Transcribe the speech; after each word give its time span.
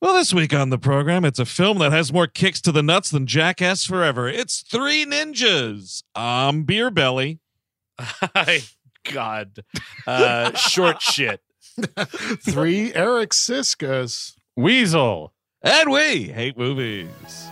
Well, 0.00 0.14
this 0.14 0.32
week 0.32 0.54
on 0.54 0.70
the 0.70 0.78
program, 0.78 1.24
it's 1.24 1.40
a 1.40 1.44
film 1.44 1.78
that 1.78 1.90
has 1.90 2.12
more 2.12 2.28
kicks 2.28 2.60
to 2.60 2.70
the 2.70 2.84
nuts 2.84 3.10
than 3.10 3.26
Jackass 3.26 3.84
Forever. 3.84 4.28
It's 4.28 4.60
Three 4.62 5.04
Ninjas. 5.04 6.04
I'm 6.14 6.62
Beer 6.62 6.88
Belly. 6.92 7.40
My 8.34 8.60
God. 9.12 9.64
Uh, 10.06 10.54
short 10.54 11.02
shit. 11.02 11.40
Three 12.48 12.94
Eric 12.94 13.30
Szyszkas. 13.30 14.34
Weasel. 14.56 15.32
And 15.62 15.90
we 15.90 16.28
hate 16.28 16.56
movies. 16.56 17.48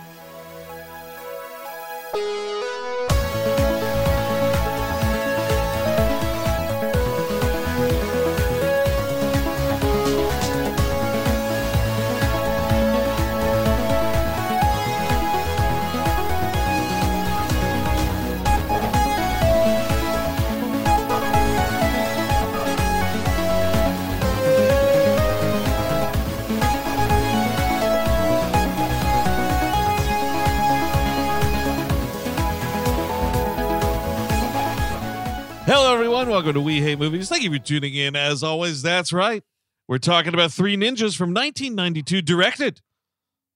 Everyone. 36.17 36.33
Welcome 36.33 36.53
to 36.55 36.61
We 36.61 36.81
Hate 36.81 36.97
Movies. 36.97 37.29
Thank 37.29 37.43
you 37.43 37.51
for 37.51 37.59
tuning 37.59 37.93
in. 37.93 38.15
As 38.15 38.41
always, 38.41 38.81
that's 38.81 39.13
right. 39.13 39.43
We're 39.87 39.99
talking 39.99 40.33
about 40.33 40.51
Three 40.51 40.75
Ninjas 40.75 41.15
from 41.15 41.31
1992, 41.31 42.23
directed, 42.23 42.81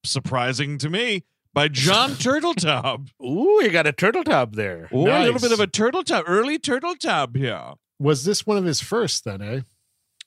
surprising 0.06 0.78
to 0.78 0.88
me, 0.88 1.24
by 1.56 1.70
Jon 1.70 2.12
Turteltaub. 2.12 3.10
Ooh, 3.20 3.64
you 3.64 3.72
got 3.72 3.88
a 3.88 3.92
turtle 3.92 4.24
top 4.24 4.54
there. 4.54 4.90
Oh, 4.92 5.08
a 5.08 5.26
little 5.26 5.40
bit 5.40 5.52
of 5.52 5.60
a 5.60 5.66
turtle 5.66 6.04
tub, 6.04 6.26
early 6.28 6.60
turtle 6.60 6.94
tub 6.94 7.36
here. 7.36 7.74
Was 7.98 8.26
this 8.26 8.46
one 8.46 8.58
of 8.58 8.66
his 8.66 8.80
first 8.80 9.26
then, 9.26 9.42
eh? 9.42 9.62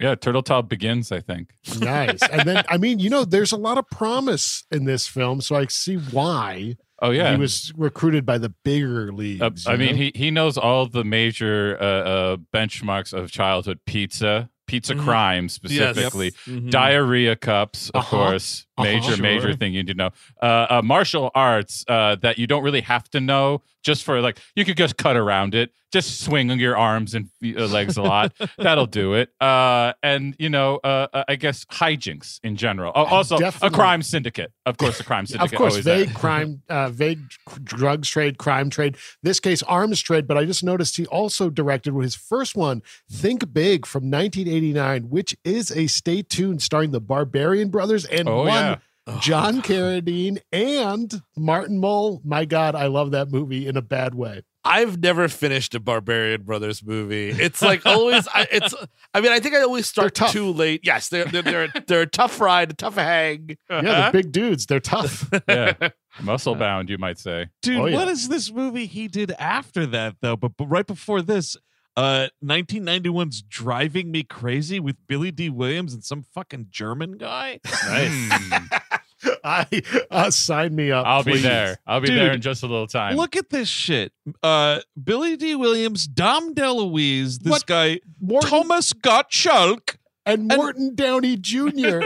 Yeah, 0.04 0.14
Turtle 0.16 0.42
Top 0.42 0.68
begins, 0.68 1.10
I 1.10 1.20
think. 1.20 1.54
Nice. 1.80 2.22
and 2.28 2.42
then, 2.48 2.62
I 2.68 2.76
mean, 2.76 2.98
you 2.98 3.08
know, 3.08 3.24
there's 3.24 3.52
a 3.52 3.56
lot 3.56 3.78
of 3.78 3.88
promise 3.88 4.64
in 4.70 4.84
this 4.84 5.06
film, 5.06 5.40
so 5.40 5.56
I 5.56 5.66
see 5.68 5.96
why 5.96 6.76
Oh 7.00 7.10
yeah. 7.10 7.32
he 7.32 7.38
was 7.40 7.72
recruited 7.76 8.24
by 8.26 8.36
the 8.38 8.50
bigger 8.64 9.12
leagues. 9.12 9.66
Uh, 9.66 9.70
I 9.70 9.72
you 9.72 9.78
mean, 9.78 9.90
know? 9.96 10.02
he 10.02 10.12
he 10.14 10.30
knows 10.30 10.58
all 10.58 10.86
the 10.86 11.04
major 11.04 11.76
uh, 11.80 11.84
uh, 11.84 12.36
benchmarks 12.52 13.12
of 13.12 13.30
childhood 13.30 13.78
pizza, 13.86 14.50
pizza 14.66 14.94
Mhm. 14.94 15.04
crime 15.04 15.48
specifically, 15.48 16.30
Mhm. 16.46 16.70
diarrhea 16.70 17.34
cups, 17.36 17.90
of 17.90 18.00
Uh-huh. 18.00 18.10
course, 18.16 18.66
major 18.78 19.12
Uh-huh. 19.14 19.22
major 19.22 19.48
Sure. 19.48 19.54
thing 19.54 19.72
you 19.74 19.82
need 19.82 19.92
to 19.92 19.94
know. 20.02 20.10
Uh, 20.42 20.66
uh, 20.70 20.82
martial 20.84 21.30
arts 21.34 21.84
uh, 21.88 22.16
that 22.16 22.38
you 22.38 22.46
don't 22.46 22.62
really 22.62 22.82
have 22.82 23.08
to 23.10 23.20
know, 23.20 23.62
just 23.84 24.02
for 24.02 24.20
like 24.20 24.38
you 24.56 24.64
could 24.64 24.76
just 24.76 24.96
cut 24.96 25.16
around 25.16 25.54
it, 25.54 25.70
just 25.92 26.22
swing 26.22 26.50
your 26.58 26.76
arms 26.76 27.14
and 27.14 27.28
uh, 27.44 27.66
legs 27.66 27.96
a 27.96 28.02
lot. 28.02 28.32
That'll 28.58 28.86
do 28.86 29.14
it. 29.14 29.30
Uh, 29.40 29.92
and 30.02 30.34
you 30.38 30.48
know, 30.48 30.80
uh, 30.82 31.06
uh, 31.12 31.24
I 31.28 31.36
guess 31.36 31.64
hijinks 31.66 32.40
in 32.42 32.56
general. 32.56 32.92
Oh, 32.94 33.04
also, 33.04 33.38
a 33.62 33.70
crime 33.70 34.02
syndicate, 34.02 34.52
of 34.66 34.76
course, 34.76 34.98
a 34.98 35.04
crime 35.04 35.26
syndicate. 35.26 35.52
of 35.52 35.58
course, 35.58 35.76
vague 35.76 36.14
crime, 36.14 36.62
uh, 36.68 36.88
vague 36.88 37.20
drugs 37.62 38.08
trade, 38.08 38.38
crime 38.38 38.70
trade. 38.70 38.96
This 39.22 39.38
case, 39.38 39.62
arms 39.62 40.00
trade. 40.00 40.26
But 40.26 40.36
I 40.38 40.44
just 40.44 40.64
noticed 40.64 40.96
he 40.96 41.06
also 41.06 41.50
directed 41.50 41.94
his 41.94 42.16
first 42.16 42.56
one, 42.56 42.82
Think 43.10 43.52
Big, 43.52 43.86
from 43.86 44.10
1989, 44.10 45.10
which 45.10 45.36
is 45.44 45.70
a 45.70 45.86
stay 45.86 46.22
tuned 46.22 46.62
starring 46.62 46.90
the 46.90 47.00
Barbarian 47.00 47.68
Brothers 47.68 48.04
and 48.06 48.28
Oh, 48.28 48.38
one 48.38 48.48
yeah. 48.48 48.76
John 49.20 49.60
Carradine 49.60 50.38
and 50.50 51.22
Martin 51.36 51.78
Mull. 51.78 52.22
My 52.24 52.44
God, 52.44 52.74
I 52.74 52.86
love 52.86 53.10
that 53.10 53.30
movie 53.30 53.66
in 53.66 53.76
a 53.76 53.82
bad 53.82 54.14
way. 54.14 54.42
I've 54.66 54.98
never 54.98 55.28
finished 55.28 55.74
a 55.74 55.80
Barbarian 55.80 56.42
Brothers 56.42 56.82
movie. 56.82 57.28
It's 57.28 57.60
like 57.60 57.84
always. 57.84 58.26
I, 58.28 58.46
it's. 58.50 58.74
I 59.12 59.20
mean, 59.20 59.30
I 59.30 59.38
think 59.38 59.54
I 59.54 59.60
always 59.60 59.86
start 59.86 60.14
too 60.14 60.50
late. 60.50 60.80
Yes, 60.84 61.10
they're 61.10 61.26
they're 61.26 61.42
they're, 61.42 61.72
they're 61.86 62.00
a 62.02 62.06
tough 62.06 62.40
ride, 62.40 62.70
a 62.70 62.74
tough 62.74 62.94
hang. 62.94 63.58
Yeah, 63.68 63.80
they're 63.82 63.90
uh-huh. 63.90 64.12
big 64.12 64.32
dudes. 64.32 64.64
They're 64.64 64.80
tough. 64.80 65.28
yeah, 65.48 65.74
muscle 66.22 66.54
bound, 66.54 66.88
you 66.88 66.96
might 66.96 67.18
say. 67.18 67.42
Oh, 67.42 67.52
Dude, 67.60 67.78
Oh, 67.78 67.86
yeah. 67.86 67.96
what 67.96 68.08
is 68.08 68.28
this 68.28 68.50
movie 68.50 68.86
he 68.86 69.06
did 69.06 69.32
after 69.32 69.84
that, 69.86 70.16
though? 70.22 70.36
But, 70.36 70.52
but 70.56 70.66
right 70.66 70.86
before 70.86 71.20
this, 71.20 71.58
uh, 71.96 72.28
1991's 72.44 73.42
Driving 73.42 74.10
Me 74.10 74.22
Crazy 74.22 74.80
with 74.80 74.96
Billy 75.06 75.30
Dee 75.30 75.50
Williams 75.50 75.94
and 75.94 76.04
some 76.04 76.22
fucking 76.22 76.68
German 76.70 77.18
guy. 77.18 77.60
Hmm. 77.64 78.66
I 79.44 79.66
uh, 80.10 80.30
sign 80.30 80.74
me 80.74 80.90
up. 80.90 81.06
I'll 81.06 81.22
be 81.24 81.38
there. 81.38 81.78
I'll 81.86 82.00
be 82.00 82.08
Dude, 82.08 82.18
there 82.18 82.32
in 82.32 82.40
just 82.42 82.62
a 82.62 82.66
little 82.66 82.86
time. 82.86 83.16
Look 83.16 83.36
at 83.36 83.48
this 83.50 83.68
shit. 83.68 84.12
Uh, 84.42 84.80
Billy 85.02 85.36
Dee 85.36 85.54
Williams, 85.54 86.06
Dom 86.06 86.54
DeLuise, 86.54 87.38
this 87.40 87.50
What? 87.50 87.66
guy, 87.66 88.00
Morton, 88.20 88.50
Thomas 88.50 88.92
Gottschalk, 88.92 89.96
and 90.26 90.48
Morton 90.48 90.94
Downey 90.94 91.36
Jr. 91.36 91.60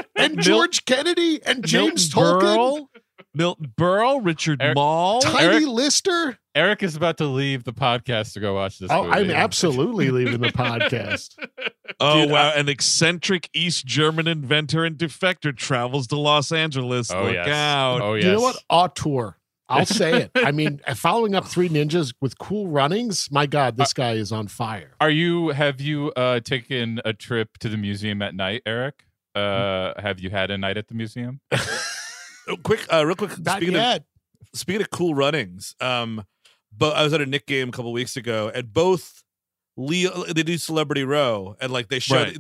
and 0.16 0.36
Mil- 0.36 0.44
George 0.44 0.84
Kennedy 0.84 1.42
and 1.44 1.64
James 1.66 2.14
Milton 2.14 2.40
Tolkien, 2.40 2.56
Berle, 2.56 2.86
Milton 3.34 3.72
Berle, 3.76 4.24
Richard 4.24 4.60
Eric- 4.62 4.76
Moll. 4.76 5.20
Tiny 5.20 5.44
Eric- 5.44 5.66
Lister. 5.66 6.38
Eric 6.54 6.82
is 6.82 6.96
about 6.96 7.18
to 7.18 7.26
leave 7.26 7.64
the 7.64 7.72
podcast 7.72 8.32
to 8.32 8.40
go 8.40 8.54
watch 8.54 8.78
this. 8.78 8.90
Oh, 8.90 9.04
movie. 9.04 9.14
I'm 9.14 9.30
absolutely 9.30 10.10
leaving 10.10 10.40
the 10.40 10.48
podcast. 10.48 11.34
Oh 12.00 12.22
Dude, 12.22 12.30
wow! 12.30 12.52
An 12.54 12.68
eccentric 12.68 13.48
East 13.54 13.84
German 13.86 14.28
inventor 14.28 14.84
and 14.84 14.96
defector 14.96 15.56
travels 15.56 16.06
to 16.08 16.16
Los 16.16 16.52
Angeles. 16.52 17.10
Oh 17.10 17.24
Look 17.24 17.32
yes. 17.32 17.48
out! 17.48 18.02
Oh 18.02 18.14
yes. 18.14 18.24
You 18.26 18.32
know 18.32 18.40
what? 18.42 18.62
Auteur. 18.68 19.36
I'll 19.70 19.86
say 19.86 20.22
it. 20.22 20.30
I 20.34 20.52
mean, 20.52 20.80
following 20.94 21.34
up 21.34 21.46
Three 21.46 21.68
Ninjas 21.68 22.14
with 22.20 22.38
cool 22.38 22.68
runnings, 22.68 23.28
my 23.32 23.46
God, 23.46 23.76
this 23.78 23.92
guy 23.94 24.12
is 24.12 24.30
on 24.32 24.48
fire. 24.48 24.92
Are 25.00 25.10
you? 25.10 25.48
Have 25.48 25.80
you 25.80 26.12
uh, 26.12 26.40
taken 26.40 27.00
a 27.04 27.14
trip 27.14 27.56
to 27.58 27.68
the 27.68 27.76
museum 27.78 28.22
at 28.22 28.34
night, 28.34 28.62
Eric? 28.64 29.04
Uh, 29.34 29.92
have 30.00 30.20
you 30.20 30.30
had 30.30 30.50
a 30.50 30.58
night 30.58 30.76
at 30.76 30.88
the 30.88 30.94
museum? 30.94 31.40
Oh, 32.48 32.56
quick, 32.56 32.86
uh, 32.92 33.04
real 33.04 33.14
quick. 33.16 33.38
Not 33.38 33.56
speaking 33.58 33.74
yet. 33.74 33.96
of 34.52 34.58
speaking 34.58 34.80
of 34.82 34.90
cool 34.90 35.14
runnings, 35.14 35.74
um, 35.80 36.24
but 36.76 36.96
I 36.96 37.02
was 37.04 37.12
at 37.12 37.20
a 37.20 37.26
Nick 37.26 37.46
game 37.46 37.68
a 37.68 37.72
couple 37.72 37.92
weeks 37.92 38.16
ago, 38.16 38.50
and 38.54 38.72
both 38.72 39.22
Leo 39.76 40.24
they 40.24 40.42
do 40.42 40.58
Celebrity 40.58 41.04
Row, 41.04 41.56
and 41.60 41.72
like 41.72 41.88
they 41.88 41.98
show 41.98 42.16
Right. 42.16 42.36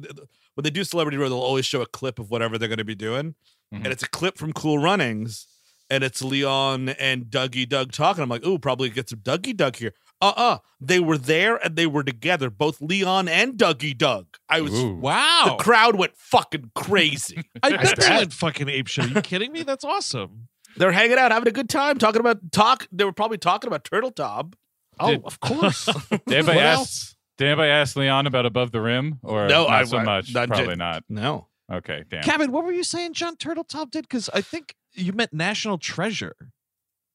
when 0.54 0.62
they 0.64 0.70
do 0.70 0.84
Celebrity 0.84 1.16
Row, 1.18 1.28
they'll 1.28 1.38
always 1.38 1.66
show 1.66 1.82
a 1.82 1.86
clip 1.86 2.18
of 2.18 2.30
whatever 2.30 2.58
they're 2.58 2.68
going 2.68 2.78
to 2.78 2.84
be 2.84 2.94
doing, 2.94 3.34
Mhm. 3.72 3.84
and 3.84 3.86
it's 3.88 4.02
a 4.02 4.08
clip 4.08 4.38
from 4.38 4.52
Cool 4.52 4.78
Runnings, 4.78 5.46
and 5.90 6.02
it's 6.02 6.22
Leon 6.22 6.88
and 6.90 7.26
Dougie 7.26 7.68
Doug 7.68 7.92
talking. 7.92 8.22
I'm 8.22 8.28
like, 8.28 8.44
ooh, 8.46 8.58
probably 8.58 8.90
get 8.90 9.08
some 9.08 9.20
Dougie 9.20 9.56
Doug 9.56 9.76
here. 9.76 9.92
Uh 10.20 10.32
uh 10.36 10.58
they 10.80 10.98
were 11.00 11.16
there 11.18 11.56
and 11.56 11.76
they 11.76 11.86
were 11.86 12.02
together, 12.02 12.50
both 12.50 12.80
Leon 12.80 13.28
and 13.28 13.54
Dougie 13.56 13.96
Doug. 13.96 14.26
I 14.48 14.60
was. 14.60 14.72
Ooh. 14.74 14.94
Wow! 14.94 15.56
The 15.56 15.62
crowd 15.62 15.96
went 15.96 16.16
fucking 16.16 16.72
crazy. 16.74 17.42
I 17.62 17.70
bet 17.70 17.96
they 17.96 18.06
bet. 18.08 18.18
went 18.18 18.32
fucking 18.32 18.68
ape 18.68 18.88
shit. 18.88 19.04
Are 19.04 19.08
you 19.08 19.22
kidding 19.22 19.52
me? 19.52 19.62
That's 19.62 19.84
awesome. 19.84 20.48
They're 20.76 20.92
hanging 20.92 21.18
out, 21.18 21.32
having 21.32 21.48
a 21.48 21.52
good 21.52 21.68
time, 21.68 21.98
talking 21.98 22.20
about 22.20 22.52
talk. 22.52 22.86
They 22.92 23.04
were 23.04 23.12
probably 23.12 23.38
talking 23.38 23.68
about 23.68 23.84
Turtle 23.84 24.10
Top. 24.10 24.54
Oh, 25.00 25.10
Did- 25.10 25.24
of 25.24 25.38
course. 25.40 25.84
Did 26.10 26.20
anybody 26.28 26.58
ask? 26.60 26.78
else? 26.78 27.16
Did 27.36 27.46
anybody 27.48 27.70
ask 27.70 27.94
Leon 27.96 28.26
about 28.26 28.46
above 28.46 28.72
the 28.72 28.80
rim, 28.80 29.20
or 29.22 29.46
No, 29.48 29.62
not 29.64 29.70
I- 29.70 29.84
so 29.84 29.98
I- 29.98 30.04
much? 30.04 30.34
not 30.34 30.48
Probably 30.48 30.66
did- 30.68 30.78
not. 30.78 31.04
No. 31.08 31.46
Okay, 31.72 32.02
damn. 32.10 32.22
Kevin, 32.22 32.50
what 32.50 32.64
were 32.64 32.72
you 32.72 32.82
saying? 32.82 33.12
John 33.12 33.36
Turtletop 33.36 33.90
did 33.90 34.02
because 34.02 34.28
I 34.34 34.40
think 34.40 34.74
you 34.94 35.12
meant 35.12 35.32
National 35.32 35.78
Treasure. 35.78 36.34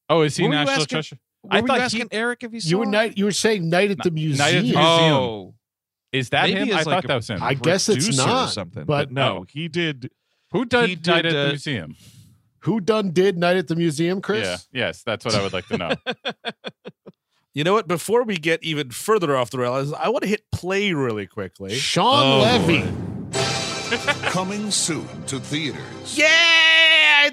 oh, 0.08 0.22
is 0.22 0.36
he 0.36 0.44
What 0.44 0.52
national 0.52 0.86
treasure? 0.86 1.16
What 1.44 1.54
I 1.56 1.60
were 1.60 1.66
thought 1.68 1.74
you 1.74 1.80
he- 1.80 1.84
asking 1.84 2.08
Eric 2.12 2.42
if 2.42 2.52
he 2.52 2.60
saw 2.60 2.68
You 2.70 2.78
were 2.78 2.86
night. 2.86 3.18
You 3.18 3.24
were 3.26 3.30
saying 3.32 3.68
night 3.68 3.90
at 3.90 3.98
the 4.02 4.10
museum. 4.10 4.38
Night 4.38 4.54
at 4.54 4.60
the 4.62 4.66
museum. 4.72 4.84
Oh, 5.12 5.54
Is 6.12 6.30
that 6.30 6.48
Maybe 6.48 6.70
him? 6.70 6.76
I 6.76 6.76
like 6.78 6.84
thought 6.84 7.04
a- 7.04 7.08
that 7.08 7.14
was 7.16 7.28
him. 7.30 7.42
I 7.42 7.54
guess 7.54 7.88
it's 7.88 8.04
producer 8.06 8.22
or 8.22 8.26
not, 8.26 8.46
something. 8.52 8.84
but- 8.84 9.08
But, 9.08 9.12
no, 9.12 9.44
he 9.50 9.68
did. 9.68 10.10
Who 10.52 10.64
done 10.64 10.88
did, 10.88 11.06
night 11.06 11.22
did, 11.22 11.34
at 11.34 11.42
the 11.44 11.48
museum? 11.48 11.96
Who 12.60 12.80
done 12.80 13.10
did 13.10 13.36
night 13.36 13.56
at 13.58 13.68
the 13.68 13.76
museum, 13.76 14.22
Chris? 14.22 14.46
Yeah. 14.72 14.86
Yes, 14.86 15.02
that's 15.02 15.24
what 15.24 15.34
I 15.34 15.42
would 15.42 15.52
like 15.52 15.66
to 15.68 15.76
know. 15.76 15.90
You 17.56 17.62
know 17.62 17.72
what? 17.74 17.86
Before 17.86 18.24
we 18.24 18.36
get 18.36 18.64
even 18.64 18.90
further 18.90 19.36
off 19.36 19.50
the 19.50 19.58
rails, 19.58 19.92
I 19.92 20.08
want 20.08 20.22
to 20.22 20.28
hit 20.28 20.50
play 20.50 20.92
really 20.92 21.28
quickly. 21.28 21.72
Sean 21.74 22.40
Oh, 22.40 22.66
Levy. 22.66 22.82
Coming 24.28 24.72
soon 24.72 25.06
to 25.26 25.38
theaters. 25.38 26.18
Yeah, 26.18 26.26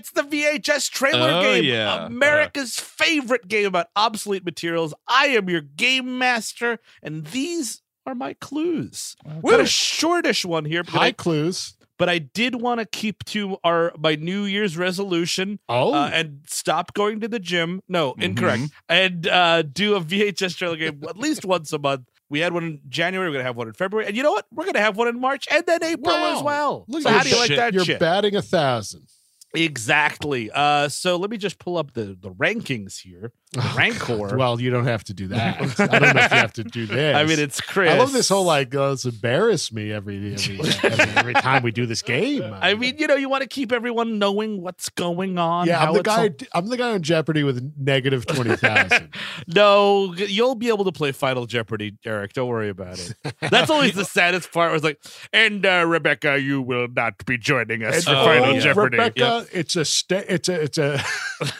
it's 0.01 0.11
the 0.11 0.23
VHS 0.23 0.89
trailer 0.89 1.29
Oh, 1.31 1.41
game. 1.41 1.63
yeah. 1.63 2.05
America's 2.07 2.79
favorite 2.79 3.47
game 3.47 3.67
about 3.67 3.87
obsolete 3.95 4.43
materials. 4.43 4.93
I 5.07 5.27
am 5.27 5.47
your 5.49 5.61
game 5.61 6.17
master, 6.17 6.79
and 7.03 7.25
these 7.27 7.81
are 8.07 8.15
my 8.15 8.33
clues. 8.33 9.15
We 9.43 9.51
got 9.51 9.59
a 9.59 9.65
shortish 9.67 10.43
one 10.43 10.65
here, 10.65 10.83
but 10.83 10.93
High 10.93 11.05
I, 11.07 11.11
clues. 11.11 11.75
but 11.99 12.09
I 12.09 12.17
did 12.17 12.55
want 12.59 12.79
to 12.79 12.85
keep 12.87 13.23
to 13.25 13.57
our 13.63 13.93
my 13.97 14.15
New 14.15 14.43
Year's 14.45 14.75
resolution 14.75 15.59
Oh, 15.69 15.93
uh, 15.93 16.09
and 16.11 16.39
stop 16.47 16.95
going 16.95 17.19
to 17.19 17.27
the 17.27 17.37
gym. 17.39 17.81
No, 17.87 18.15
incorrect. 18.17 18.63
And 18.89 19.27
uh, 19.27 19.61
do 19.61 19.93
a 19.95 20.01
VHS 20.01 20.57
trailer 20.57 20.77
game 20.77 21.03
at 21.07 21.15
least 21.17 21.45
once 21.45 21.71
a 21.73 21.77
month. 21.79 22.07
We 22.27 22.39
had 22.39 22.53
one 22.53 22.63
in 22.63 22.81
January. 22.89 23.29
We're 23.29 23.33
gonna 23.33 23.43
have 23.43 23.57
one 23.57 23.67
in 23.67 23.73
February, 23.73 24.07
and 24.07 24.15
you 24.17 24.23
know 24.23 24.31
what? 24.31 24.45
We're 24.51 24.65
gonna 24.65 24.79
have 24.79 24.97
one 24.97 25.07
in 25.09 25.19
March 25.19 25.47
and 25.51 25.63
then 25.67 25.83
April 25.83 26.15
Wow. 26.15 26.37
as 26.37 26.41
well. 26.43 26.85
Look 26.87 27.03
so 27.03 27.09
at 27.09 27.15
how 27.17 27.23
do 27.23 27.29
you 27.29 27.35
your 27.35 27.41
like 27.47 27.55
that 27.57 27.73
you're 27.73 27.85
shit? 27.85 27.99
batting 27.99 28.35
a 28.35 28.41
thousand. 28.41 29.05
Exactly. 29.53 30.49
Uh, 30.51 30.87
so 30.87 31.17
let 31.17 31.29
me 31.29 31.37
just 31.37 31.59
pull 31.59 31.77
up 31.77 31.91
the 31.93 32.17
the 32.19 32.31
rankings 32.31 33.01
here. 33.01 33.33
Oh, 33.57 33.75
Rancor. 33.77 34.15
God. 34.17 34.37
Well, 34.37 34.61
you 34.61 34.69
don't 34.69 34.85
have 34.85 35.03
to 35.05 35.13
do 35.13 35.27
that. 35.27 35.59
I 35.79 35.85
don't 35.99 36.15
know 36.15 36.21
if 36.21 36.31
you 36.31 36.37
have 36.37 36.53
to 36.53 36.63
do 36.63 36.85
this. 36.85 37.15
I 37.15 37.25
mean, 37.25 37.37
it's 37.37 37.59
Chris. 37.59 37.91
I 37.91 37.97
love 37.97 38.13
this 38.13 38.29
whole 38.29 38.45
like, 38.45 38.73
uh, 38.73 38.89
let's 38.91 39.03
embarrass 39.03 39.73
me 39.73 39.91
every 39.91 40.33
every, 40.33 40.59
every 40.83 41.01
every 41.17 41.33
time 41.33 41.61
we 41.61 41.71
do 41.71 41.85
this 41.85 42.01
game. 42.01 42.43
I 42.61 42.75
mean, 42.75 42.97
you 42.97 43.07
know, 43.07 43.15
you 43.15 43.27
want 43.27 43.41
to 43.41 43.49
keep 43.49 43.73
everyone 43.73 44.19
knowing 44.19 44.61
what's 44.61 44.87
going 44.87 45.37
on. 45.37 45.67
yeah, 45.67 45.79
how 45.79 45.87
I'm 45.87 45.93
the 45.95 46.03
guy. 46.03 46.21
all- 46.27 46.47
I'm 46.53 46.67
the 46.69 46.77
guy 46.77 46.91
on 46.91 47.01
Jeopardy 47.01 47.43
with 47.43 47.73
negative 47.77 48.25
twenty 48.25 48.55
thousand. 48.55 49.09
No, 49.47 50.13
you'll 50.13 50.55
be 50.55 50.69
able 50.69 50.85
to 50.85 50.91
play 50.91 51.11
Final 51.11 51.45
Jeopardy, 51.45 51.97
Eric. 52.05 52.33
Don't 52.33 52.47
worry 52.47 52.69
about 52.69 52.99
it. 52.99 53.15
That's 53.49 53.69
always 53.69 53.93
the 53.95 54.05
saddest 54.05 54.51
part. 54.53 54.73
It's 54.75 54.83
like, 54.83 55.01
and 55.33 55.65
uh, 55.65 55.83
Rebecca, 55.87 56.39
you 56.39 56.61
will 56.61 56.87
not 56.87 57.25
be 57.25 57.37
joining 57.37 57.83
us 57.83 58.05
for 58.05 58.11
Oh, 58.11 58.25
Final 58.25 58.53
yeah. 58.53 58.59
Jeopardy. 58.61 58.97
Rebecca, 58.97 59.45
it's 59.51 59.75
a 59.75 59.83
sta- 59.83 60.23
it's 60.29 60.47
a 60.47 60.61
it's 60.61 60.77
a 60.77 61.03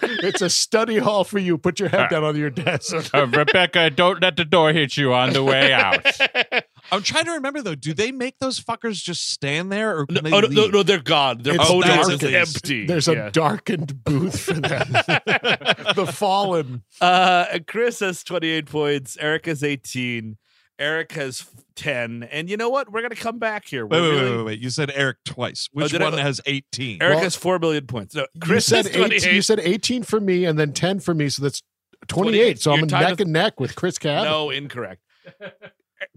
it's 0.01 0.41
a 0.41 0.49
study 0.49 0.99
hall 0.99 1.23
for 1.23 1.39
you. 1.39 1.57
Put 1.57 1.80
your 1.81 1.89
head 1.89 2.09
down 2.09 2.23
on 2.23 2.37
your 2.37 2.49
desk. 2.49 3.13
Uh, 3.13 3.27
Rebecca, 3.27 3.89
don't 3.89 4.21
let 4.21 4.37
the 4.37 4.45
door 4.45 4.71
hit 4.71 4.95
you 4.95 5.13
on 5.13 5.33
the 5.33 5.43
way 5.43 5.73
out. 5.73 6.05
I'm 6.91 7.03
trying 7.03 7.25
to 7.25 7.31
remember 7.31 7.61
though. 7.61 7.75
Do 7.75 7.93
they 7.93 8.11
make 8.13 8.39
those 8.39 8.59
fuckers 8.59 9.03
just 9.03 9.29
stand 9.31 9.71
there, 9.71 9.97
or 9.99 10.05
No, 10.09 10.21
they 10.21 10.31
oh, 10.31 10.39
no, 10.39 10.47
leave? 10.47 10.57
no, 10.57 10.67
no, 10.67 10.83
they're 10.83 10.99
gone. 11.01 11.39
Their 11.41 11.55
It's 11.55 11.65
podium 11.67 11.99
is 11.99 12.19
dark. 12.19 12.33
empty. 12.33 12.85
There's 12.85 13.07
a 13.09 13.13
Yeah. 13.13 13.29
darkened 13.31 14.03
booth 14.05 14.39
for 14.39 14.53
them. 14.53 14.87
the 15.95 16.09
fallen. 16.13 16.83
Uh, 16.99 17.59
Chris 17.67 17.99
has 17.99 18.23
28 18.23 18.65
points. 18.67 19.17
Eric 19.19 19.45
has 19.47 19.63
18. 19.63 20.37
Eric 20.79 21.11
has 21.11 21.45
10. 21.75 22.23
And 22.23 22.49
you 22.49 22.57
know 22.57 22.69
what? 22.69 22.91
We're 22.91 23.01
going 23.01 23.11
to 23.11 23.15
come 23.15 23.37
back 23.37 23.67
here. 23.67 23.85
Wait, 23.85 24.01
We're 24.01 24.09
wait, 24.09 24.15
wait, 24.15 24.21
really- 24.23 24.37
wait, 24.37 24.45
wait. 24.45 24.59
You 24.59 24.69
said 24.71 24.91
Eric 24.95 25.17
twice. 25.25 25.69
Which 25.71 25.91
did 25.91 26.01
I- 26.01 26.09
one 26.09 26.17
has 26.17 26.41
18? 26.47 27.01
Eric 27.01 27.15
Well, 27.15 27.23
has 27.23 27.35
4 27.35 27.59
million 27.59 27.85
points. 27.85 28.15
No, 28.15 28.25
You 28.33 28.41
Chris 28.41 28.65
said 28.65 28.85
has 28.87 28.95
28. 28.95 29.15
18, 29.23 29.35
you 29.35 29.41
said 29.43 29.59
18 29.59 30.03
for 30.03 30.19
me 30.19 30.45
and 30.45 30.57
then 30.57 30.73
10 30.73 30.99
for 30.99 31.13
me, 31.13 31.29
so 31.29 31.43
that's 31.43 31.61
28. 32.07 32.59
So 32.61 32.71
I'm 32.71 32.77
You're 32.79 32.85
a 32.85 32.89
tied 32.89 33.01
neck 33.01 33.09
with- 33.11 33.19
and 33.21 33.31
neck 33.33 33.59
with 33.59 33.75
Chris 33.75 33.97
Cabin. 33.97 34.25
no, 34.25 34.49
incorrect. 34.49 35.01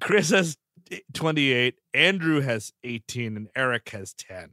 Chris 0.01 0.31
has 0.31 0.57
28. 1.13 1.75
Andrew 1.93 2.41
has 2.41 2.73
18. 2.85 3.37
And 3.37 3.49
Eric 3.55 3.89
has 3.91 4.15
10. 4.15 4.51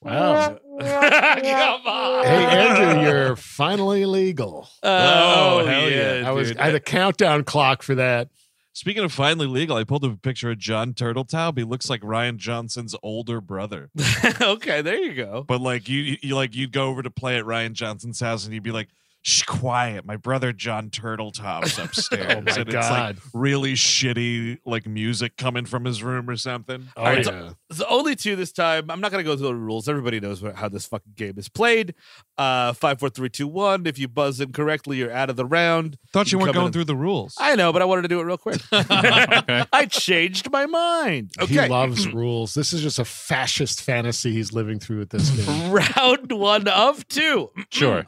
Wow. 0.00 0.58
come 0.80 1.86
on. 1.86 2.24
Hey 2.24 2.44
Andrew, 2.44 3.02
you're 3.02 3.36
finally 3.36 4.04
legal. 4.06 4.68
Oh, 4.82 5.60
Oh, 5.60 5.66
hell 5.66 5.90
yeah. 5.90 6.22
I 6.24 6.30
was 6.30 6.48
dude. 6.48 6.58
I 6.58 6.66
had 6.66 6.74
a 6.76 6.80
countdown 6.80 7.42
clock 7.44 7.82
for 7.82 7.96
that. 7.96 8.28
Speaking 8.74 9.02
of 9.02 9.10
finally 9.12 9.48
legal, 9.48 9.76
I 9.76 9.82
pulled 9.82 10.04
up 10.04 10.12
a 10.12 10.16
picture 10.16 10.52
of 10.52 10.58
Jon 10.58 10.92
Turteltaub. 10.94 11.58
He 11.58 11.64
looks 11.64 11.90
like 11.90 12.00
Rian 12.02 12.36
Johnson's 12.36 12.94
older 13.02 13.40
brother. 13.40 13.90
okay, 14.40 14.82
there 14.82 14.98
you 15.02 15.14
go. 15.14 15.42
But 15.48 15.60
like 15.60 15.88
you, 15.88 16.16
you 16.22 16.36
like 16.36 16.54
you'd 16.54 16.70
go 16.70 16.86
over 16.86 17.02
to 17.02 17.10
play 17.10 17.36
at 17.38 17.44
Rian 17.44 17.72
Johnson's 17.72 18.20
house, 18.20 18.44
and 18.44 18.54
you'd 18.54 18.62
be 18.62 18.70
like, 18.70 18.86
"Shh, 19.22 19.42
quiet! 19.42 20.04
My 20.06 20.16
brother 20.16 20.52
Jon 20.52 20.90
Turteltaub's 20.90 21.78
upstairs." 21.78 22.26
Oh 22.36 22.40
my 22.40 22.52
and 22.52 22.68
it's 22.68 22.74
like 22.74 23.16
really 23.34 23.74
shitty 23.74 24.58
like 24.64 24.86
music 24.86 25.36
coming 25.36 25.64
from 25.64 25.84
his 25.84 26.02
room 26.02 26.28
or 26.30 26.36
something. 26.36 26.88
Oh 26.96 27.02
right, 27.02 27.24
yeah. 27.24 27.50
So 27.72 27.84
only 27.88 28.16
two 28.16 28.36
this 28.36 28.52
time. 28.52 28.90
I'm 28.90 29.00
not 29.00 29.10
going 29.10 29.22
to 29.24 29.28
go 29.30 29.36
through 29.36 29.48
the 29.48 29.54
rules. 29.54 29.88
Everybody 29.88 30.20
knows 30.20 30.42
what, 30.42 30.56
how 30.56 30.68
this 30.68 30.86
fucking 30.86 31.12
game 31.16 31.34
is 31.36 31.48
played. 31.48 31.94
Uh, 32.36 32.72
five, 32.72 32.98
four, 33.00 33.10
three, 33.10 33.28
two, 33.28 33.46
one. 33.48 33.86
If 33.86 33.98
you 33.98 34.08
buzz 34.08 34.40
incorrectly, 34.40 34.96
you're 34.98 35.12
out 35.12 35.28
of 35.30 35.36
the 35.36 35.44
round. 35.44 35.98
Thought 36.12 36.32
you 36.32 36.38
You 36.38 36.44
weren't 36.44 36.54
going 36.54 36.66
in- 36.68 36.72
through 36.72 36.84
the 36.84 36.96
rules. 36.96 37.34
I 37.38 37.56
know, 37.56 37.72
but 37.72 37.82
I 37.82 37.84
wanted 37.84 38.02
to 38.02 38.08
do 38.08 38.20
it 38.20 38.24
real 38.24 38.38
quick. 38.38 38.60
Okay. 38.72 39.64
I 39.72 39.86
changed 39.86 40.50
my 40.50 40.66
mind. 40.66 41.30
He 41.46 41.60
loves 41.68 42.08
rules. 42.12 42.54
This 42.54 42.72
is 42.72 42.82
just 42.82 42.98
a 42.98 43.04
fascist 43.04 43.82
fantasy 43.82 44.32
he's 44.32 44.52
living 44.52 44.78
through 44.78 45.00
at 45.02 45.10
this 45.10 45.30
game. 45.30 45.70
Round 45.72 46.32
one 46.32 46.68
of 46.68 47.06
two. 47.08 47.50
Sure. 47.70 48.06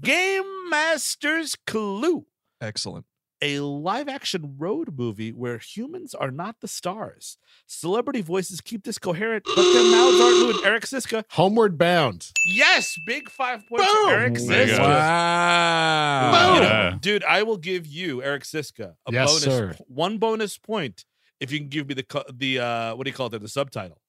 Game 0.00 0.44
Master's 0.70 1.56
Clue. 1.66 2.26
Excellent. 2.60 3.06
A 3.44 3.58
live 3.58 4.08
action 4.08 4.54
road 4.56 4.96
movie 4.96 5.32
where 5.32 5.58
humans 5.58 6.14
are 6.14 6.30
not 6.30 6.60
the 6.60 6.68
stars. 6.68 7.36
Celebrity 7.66 8.20
voices 8.20 8.60
keep 8.60 8.84
this 8.84 8.98
coherent, 9.00 9.42
but 9.44 9.56
their 9.56 9.90
mouths 9.90 10.20
aren't 10.20 10.38
moving. 10.46 10.62
Eric 10.64 10.84
Szyszka. 10.84 11.24
Homeward 11.30 11.76
Bound. 11.76 12.30
Yes, 12.46 12.94
big 13.04 13.28
five 13.28 13.66
points. 13.66 13.84
Boom. 13.84 14.08
for 14.08 14.14
Eric 14.14 14.34
Szyszka. 14.34 14.76
go. 14.76 14.82
Wow. 14.84 16.54
You 16.54 16.60
know, 16.60 16.66
Yeah. 16.68 16.98
dude, 17.00 17.24
I 17.24 17.42
will 17.42 17.56
give 17.56 17.84
you 17.84 18.22
Eric 18.22 18.44
Szyszka 18.44 18.94
a 19.08 19.12
Yes, 19.12 19.28
bonus, 19.30 19.42
sir. 19.42 19.76
one 19.88 20.18
bonus 20.18 20.56
point 20.58 21.04
if 21.40 21.50
you 21.50 21.58
can 21.58 21.68
give 21.68 21.88
me 21.88 21.94
the 21.94 22.24
the 22.32 22.60
uh, 22.60 22.94
what 22.94 23.04
do 23.04 23.10
you 23.10 23.14
call 23.16 23.26
it? 23.26 23.30
there, 23.30 23.40
The 23.40 23.48
subtitle. 23.48 24.00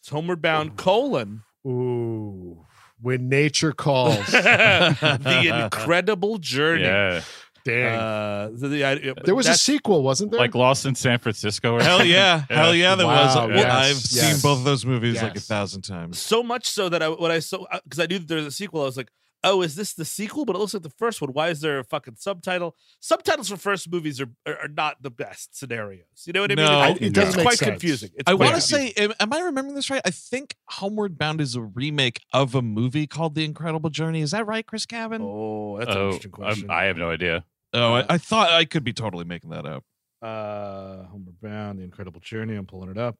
It's 0.00 0.08
Homeward 0.08 0.40
Bound 0.40 0.76
colon 0.78 1.42
Ooh. 1.66 2.64
When 3.02 3.28
nature 3.28 3.72
calls. 3.72 4.24
the 4.26 5.60
incredible 5.64 6.38
journey. 6.38 6.84
Yeah. 6.84 7.22
Dang. 7.64 7.96
Uh, 7.98 8.48
so 8.58 8.68
the, 8.68 8.84
I- 8.84 9.14
there 9.24 9.34
was 9.36 9.46
a 9.46 9.54
sequel, 9.54 10.02
wasn't 10.02 10.30
there? 10.32 10.40
Like 10.40 10.54
Lost 10.54 10.84
in 10.86 10.94
San 10.96 11.18
Francisco. 11.18 11.74
Or 11.74 11.82
Hell 11.82 12.04
yeah. 12.04 12.44
Yeah. 12.50 12.56
Hell 12.56 12.74
yeah, 12.74 12.94
there 12.96 13.06
was. 13.06 13.36
Wow, 13.36 13.46
Well, 13.48 13.56
yes, 13.56 13.72
I've 13.72 13.88
yes. 13.90 14.32
seen 14.32 14.40
both 14.50 14.58
of 14.58 14.64
those 14.64 14.84
movies 14.84 15.22
like 15.22 15.36
a 15.36 15.40
thousand 15.40 15.82
times. 15.82 16.18
so 16.18 16.42
much 16.42 16.66
so 16.68 16.88
that 16.88 17.02
I 17.02 17.08
when 17.08 17.30
I 17.30 17.38
saw 17.38 17.64
because 17.84 18.00
I 18.00 18.06
knew 18.06 18.18
that 18.18 18.26
there 18.28 18.38
was 18.38 18.46
a 18.46 18.50
sequel, 18.50 18.82
I 18.82 18.86
was 18.86 18.96
like, 18.96 19.10
oh, 19.44 19.62
is 19.62 19.74
this 19.74 19.94
the 19.94 20.04
sequel? 20.04 20.44
But 20.44 20.56
it 20.56 20.58
looks 20.58 20.74
like 20.74 20.82
the 20.82 20.90
first 20.90 21.20
one. 21.20 21.30
Why 21.32 21.48
is 21.48 21.60
there 21.60 21.78
a 21.78 21.84
fucking 21.84 22.16
subtitle? 22.18 22.76
Subtitles 23.00 23.48
for 23.48 23.56
first 23.56 23.90
movies 23.90 24.20
are 24.20 24.28
are, 24.46 24.56
are 24.62 24.68
not 24.68 25.02
the 25.02 25.10
best 25.10 25.56
scenarios. 25.58 26.04
You 26.26 26.32
know 26.32 26.42
what 26.42 26.52
I 26.52 26.54
mean? 26.54 26.66
No. 26.66 26.82
It's- 26.90 26.98
it 27.08 27.14
doesn't 27.14 27.36
make 27.36 27.44
quite 27.46 27.58
sense. 27.58 27.70
confusing. 27.70 28.10
It's 28.14 28.24
I 28.30 28.34
want 28.34 28.54
to 28.54 28.60
say, 28.60 28.92
am, 28.96 29.12
am 29.20 29.32
I 29.32 29.40
remembering 29.40 29.74
this 29.74 29.90
right? 29.90 30.02
I 30.04 30.10
think 30.10 30.56
Homeward 30.68 31.18
Bound 31.18 31.40
is 31.40 31.54
a 31.56 31.62
remake 31.62 32.20
of 32.32 32.54
a 32.54 32.62
movie 32.62 33.06
called 33.06 33.34
The 33.34 33.44
Incredible 33.44 33.90
Journey. 33.90 34.20
Is 34.20 34.30
that 34.32 34.46
right, 34.46 34.64
Chris 34.66 34.86
Cabin? 34.86 35.22
Oh, 35.22 35.78
that's 35.78 35.90
an 35.90 35.96
Oh, 35.96 36.04
interesting 36.06 36.30
question. 36.32 36.64
um, 36.70 36.76
I 36.76 36.84
have 36.84 36.96
no 36.96 37.10
idea. 37.10 37.44
Oh, 37.74 37.94
I, 37.94 38.06
I 38.10 38.18
thought 38.18 38.50
I 38.50 38.64
could 38.64 38.84
be 38.84 38.92
totally 38.92 39.24
making 39.24 39.50
that 39.50 39.66
up. 39.66 39.84
uh 40.22 41.04
Homeward 41.06 41.40
Bound, 41.42 41.78
The 41.78 41.82
Incredible 41.84 42.20
Journey. 42.20 42.54
I'm 42.54 42.66
pulling 42.66 42.90
it 42.90 42.98
up. 42.98 43.16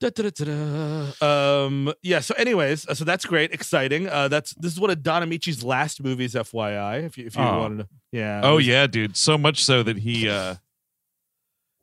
Da, 0.00 0.10
da, 0.10 0.30
da. 0.30 1.60
Um 1.62 1.92
yeah, 2.02 2.20
so 2.20 2.34
anyways, 2.36 2.86
uh, 2.86 2.94
so 2.94 3.04
that's 3.04 3.24
great, 3.24 3.52
exciting. 3.52 4.08
Uh 4.08 4.28
that's 4.28 4.54
this 4.54 4.72
is 4.72 4.78
one 4.80 4.90
of 4.90 5.02
Don 5.02 5.22
Ameche's 5.22 5.64
last 5.64 6.02
movies, 6.02 6.34
FYI. 6.34 7.04
If 7.04 7.18
you 7.18 7.26
if 7.26 7.36
you 7.36 7.42
Oh. 7.42 7.58
wanted 7.58 7.78
to 7.78 7.88
yeah. 8.12 8.40
Oh 8.44 8.58
yeah, 8.58 8.86
dude. 8.86 9.16
So 9.16 9.36
much 9.36 9.64
so 9.64 9.82
that 9.82 9.98
he 9.98 10.28
uh 10.28 10.56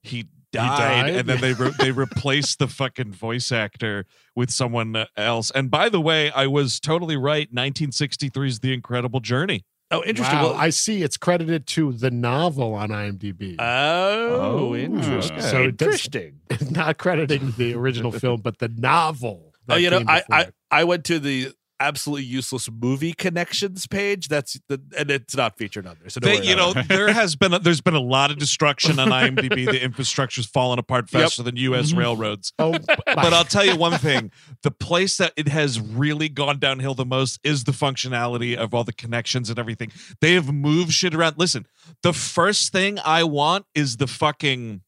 he 0.04 0.24
died, 0.54 0.78
died? 1.07 1.16
and 1.16 1.28
then 1.28 1.42
they 1.42 1.54
re- 1.54 1.74
they 1.80 1.92
replaced 2.06 2.60
the 2.60 2.68
fucking 2.68 3.12
voice 3.12 3.52
actor 3.52 4.06
with 4.36 4.50
someone 4.52 5.06
else. 5.18 5.52
And 5.52 5.69
by 5.69 5.90
the 5.90 6.00
way, 6.00 6.31
I 6.31 6.48
was 6.48 6.80
totally 6.80 7.18
right. 7.18 7.48
1963 7.50 8.47
is 8.47 8.59
The 8.59 8.71
Incredible 8.74 9.19
Journey. 9.19 9.66
Oh, 9.92 10.04
interesting. 10.04 10.37
Wow, 10.37 10.45
Well, 10.51 10.54
I 10.56 10.71
see 10.71 11.04
it's 11.04 11.15
credited 11.18 11.68
to 11.68 11.94
the 11.94 12.09
novel 12.11 12.73
on 12.73 12.89
IMDb. 12.89 13.56
oh, 13.59 14.35
Oh, 14.69 14.75
interesting. 14.75 15.42
so 15.42 15.63
it 15.63 15.77
does- 15.77 15.87
interesting. 16.06 16.39
Not 16.71 16.97
crediting 16.97 17.54
the 17.57 17.75
original 17.75 18.11
film, 18.11 18.42
but 18.42 18.57
the 18.59 18.69
novel. 18.69 19.54
Oh, 19.69 19.75
you 19.75 19.89
know, 19.89 20.01
I, 20.07 20.23
I. 20.31 20.47
I 20.71 20.83
went 20.83 21.06
to 21.06 21.19
the 21.19 21.51
absolutely 21.79 22.23
useless 22.23 22.69
movie 22.71 23.13
connections 23.13 23.85
page. 23.87 24.27
That's 24.27 24.59
the 24.69 24.81
and 24.97 25.11
it's 25.11 25.35
not 25.35 25.57
featured 25.57 25.85
on 25.87 25.97
there. 25.99 26.09
So 26.09 26.19
They, 26.19 26.41
you 26.41 26.55
know, 26.55 26.71
it. 26.75 26.87
there 26.87 27.11
has 27.13 27.35
been 27.35 27.53
a, 27.53 27.59
there's 27.59 27.81
been 27.81 27.95
a 27.95 27.99
lot 27.99 28.31
of 28.31 28.37
destruction 28.37 28.97
on 28.99 29.09
IMDb. 29.09 29.65
the 29.65 29.83
infrastructure's 29.83 30.45
fallen 30.45 30.79
apart 30.79 31.09
Yep. 31.11 31.21
faster 31.21 31.44
than 31.44 31.55
U.S. 31.57 31.91
Mhm. 31.91 31.97
railroads. 31.97 32.53
Oh, 32.59 32.71
But 33.05 33.33
I'll 33.33 33.44
tell 33.44 33.65
you 33.65 33.75
one 33.75 33.97
thing: 33.97 34.31
the 34.63 34.71
place 34.71 35.17
that 35.17 35.33
it 35.35 35.47
has 35.49 35.79
really 35.79 36.29
gone 36.29 36.59
downhill 36.59 36.94
the 36.95 37.05
most 37.05 37.39
is 37.44 37.65
the 37.65 37.71
functionality 37.73 38.55
of 38.55 38.73
all 38.73 38.83
the 38.83 38.94
connections 38.94 39.49
and 39.49 39.59
everything. 39.59 39.91
They 40.21 40.33
have 40.33 40.51
moved 40.53 40.94
shit 40.94 41.13
around. 41.13 41.35
Listen, 41.37 41.67
the 42.03 42.13
first 42.13 42.71
thing 42.71 42.99
I 43.03 43.23
want 43.23 43.65
is 43.75 43.97
the 43.97 44.07
fucking 44.07 44.81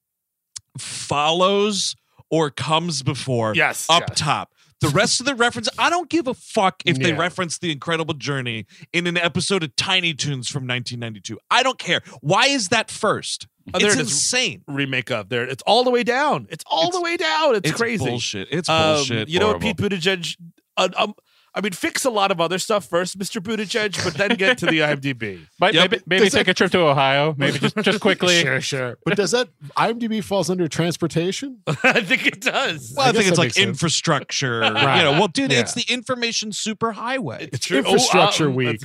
follows 0.77 1.96
or 2.29 2.50
comes 2.50 3.03
before 3.03 3.53
yes, 3.56 3.88
up 3.89 4.03
yes. 4.10 4.17
top. 4.20 4.53
The 4.80 4.90
rest 4.90 5.20
of 5.20 5.26
the 5.26 5.34
reference, 5.34 5.68
I 5.80 5.90
don't 5.90 6.08
give 6.10 6.28
a 6.28 6.34
fuck 6.36 6.84
if 6.86 7.00
they 7.00 7.12
reference 7.14 7.58
the 7.58 7.72
Incredible 7.72 8.14
Journey 8.14 8.68
in 8.94 9.08
an 9.08 9.18
episode 9.18 9.64
of 9.64 9.76
Tiny 9.76 10.14
Toons 10.14 10.48
from 10.48 10.68
1992. 10.68 11.40
I 11.50 11.64
don't 11.64 11.80
care. 11.80 12.02
Why 12.22 12.46
is 12.48 12.70
that 12.70 12.92
first? 12.92 13.48
Oh, 13.74 13.80
it's 13.80 13.96
it 13.96 14.00
insane. 14.00 14.62
remake 14.68 15.10
of 15.12 15.30
there. 15.30 15.44
It's 15.44 15.64
all 15.66 15.84
the 15.84 15.90
way 15.90 16.04
down. 16.04 16.48
It's 16.52 16.64
all 16.68 16.92
the 16.92 17.02
way 17.02 17.18
down. 17.18 17.56
It's, 17.56 17.70
It's 17.70 17.78
crazy. 17.78 18.06
bullshit. 18.06 18.48
It's 18.52 18.70
Um, 18.70 18.96
bullshit. 18.98 19.30
You 19.30 19.40
know 19.40 19.48
what, 19.48 19.62
Pete 19.62 19.78
Buttigieg? 19.78 20.38
Uh, 20.78 20.90
um, 20.96 21.16
I 21.58 21.62
mean, 21.62 21.72
fix 21.74 22.06
a 22.06 22.10
lot 22.12 22.30
of 22.32 22.40
other 22.40 22.60
stuff 22.60 22.86
first, 22.86 23.18
Mr. 23.18 23.42
Buttigieg, 23.42 24.02
but 24.04 24.14
then 24.14 24.38
get 24.38 24.60
to 24.60 24.68
the 24.68 24.80
IMDb. 24.80 25.40
Might, 25.60 25.74
Yep. 25.74 25.92
Maybe, 25.92 26.04
maybe 26.06 26.24
Does 26.26 26.34
take 26.34 26.48
a 26.48 26.54
trip 26.54 26.72
to 26.72 26.80
Ohio. 26.82 27.34
Maybe 27.38 27.58
just, 27.60 27.76
just 27.78 28.00
quickly. 28.00 28.40
Sure, 28.42 28.62
sure. 28.62 28.98
But 29.06 29.18
does 29.18 29.32
that 29.32 29.50
IMDb 29.76 30.24
falls 30.24 30.50
under 30.50 30.68
transportation? 30.68 31.62
I 31.84 32.02
think 32.02 32.28
it 32.28 32.42
does. 32.42 32.94
Well, 32.96 33.08
I, 33.08 33.10
I 33.10 33.12
think 33.14 33.28
it's 33.28 33.38
like 33.40 33.54
sense. 33.54 33.68
infrastructure. 33.68 34.60
Right. 34.60 34.98
You 34.98 35.04
know, 35.04 35.12
well, 35.14 35.28
dude, 35.28 35.52
Yeah. 35.52 35.62
it's 35.62 35.74
the 35.74 35.86
information 35.92 36.52
superhighway. 36.52 37.42
It's 37.42 37.56
It's 37.68 37.72
infrastructure 37.72 38.50
week. 38.52 38.82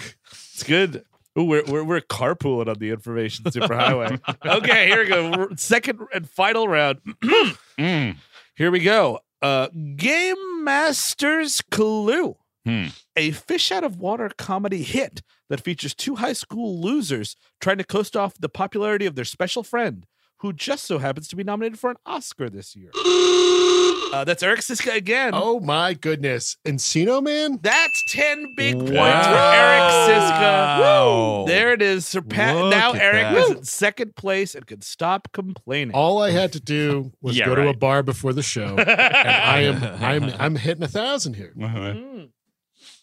It's 0.55 0.63
good. 0.63 1.05
Ooh, 1.39 1.45
we're, 1.45 1.65
we're 1.65 1.85
we're 1.85 2.01
carpooling 2.01 2.69
on 2.69 2.79
the 2.79 2.91
information 2.91 3.45
superhighway. 3.45 4.21
okay, 4.45 4.87
here 4.89 5.03
we 5.03 5.09
go. 5.09 5.49
Second 5.57 6.01
and 6.15 6.29
final 6.29 6.67
round. 6.69 6.99
Mm. 7.79 8.17
Here 8.55 8.71
we 8.71 8.81
go. 8.81 9.21
Uh, 9.41 9.69
Game 9.97 10.63
Master's 10.63 11.63
Clue. 11.71 12.37
Hmm. 12.65 12.87
A 13.17 13.33
fish 13.33 13.73
out 13.73 13.85
of 13.85 13.97
water 13.97 14.31
comedy 14.39 14.83
hit 14.83 15.23
that 15.49 15.61
features 15.63 15.95
two 15.95 16.15
high 16.17 16.33
school 16.33 16.81
losers 16.81 17.37
trying 17.61 17.79
to 17.79 17.85
coast 17.85 18.17
off 18.17 18.35
the 18.39 18.49
popularity 18.49 19.05
of 19.07 19.17
their 19.17 19.25
special 19.25 19.63
friend, 19.63 20.07
who 20.39 20.53
just 20.53 20.85
so 20.85 20.99
happens 20.99 21.27
to 21.29 21.37
be 21.37 21.45
nominated 21.45 21.79
for 21.79 21.91
an 21.91 21.97
Oscar 22.07 22.49
this 22.49 22.77
year. 22.77 22.91
Uh, 24.13 24.25
that's 24.25 24.43
Eric 24.43 24.61
Szyszka 24.61 24.95
again. 24.95 25.31
Oh 25.33 25.59
my 25.59 25.95
goodness. 25.95 26.59
Encino 26.67 27.23
Man? 27.23 27.59
That's 27.63 28.05
10 28.13 28.45
big 28.59 28.75
points 28.75 28.91
for 28.91 28.99
Eric 29.01 29.91
Szyszka. 29.91 30.81
Wow. 30.81 31.45
There 31.47 31.73
it 31.73 31.81
is. 31.81 32.05
Surpa- 32.05 32.71
now 32.71 32.93
Eric 32.93 33.23
that. 33.23 33.37
is 33.39 33.51
in 33.53 33.65
second 33.65 34.15
place 34.15 34.55
and 34.55 34.67
can 34.67 34.83
stop 34.83 35.29
complaining. 35.33 35.95
All 35.95 36.21
I 36.21 36.31
had 36.31 36.53
to 36.53 36.61
do 36.61 37.11
was 37.23 37.39
Yeah, 37.39 37.47
go 37.47 37.55
to 37.55 37.69
a 37.69 37.75
bar 37.75 38.03
before 38.03 38.35
the 38.35 38.43
show. 38.43 38.77
and 38.77 38.91
I 38.91 39.61
am 39.63 39.83
I'm 39.83 40.35
I'm 40.39 40.57
hitting 40.57 40.83
a 40.85 40.89
thousand 40.89 41.37
here. 41.37 41.55
Uh-huh. 41.59 41.79
Mm. 41.79 42.29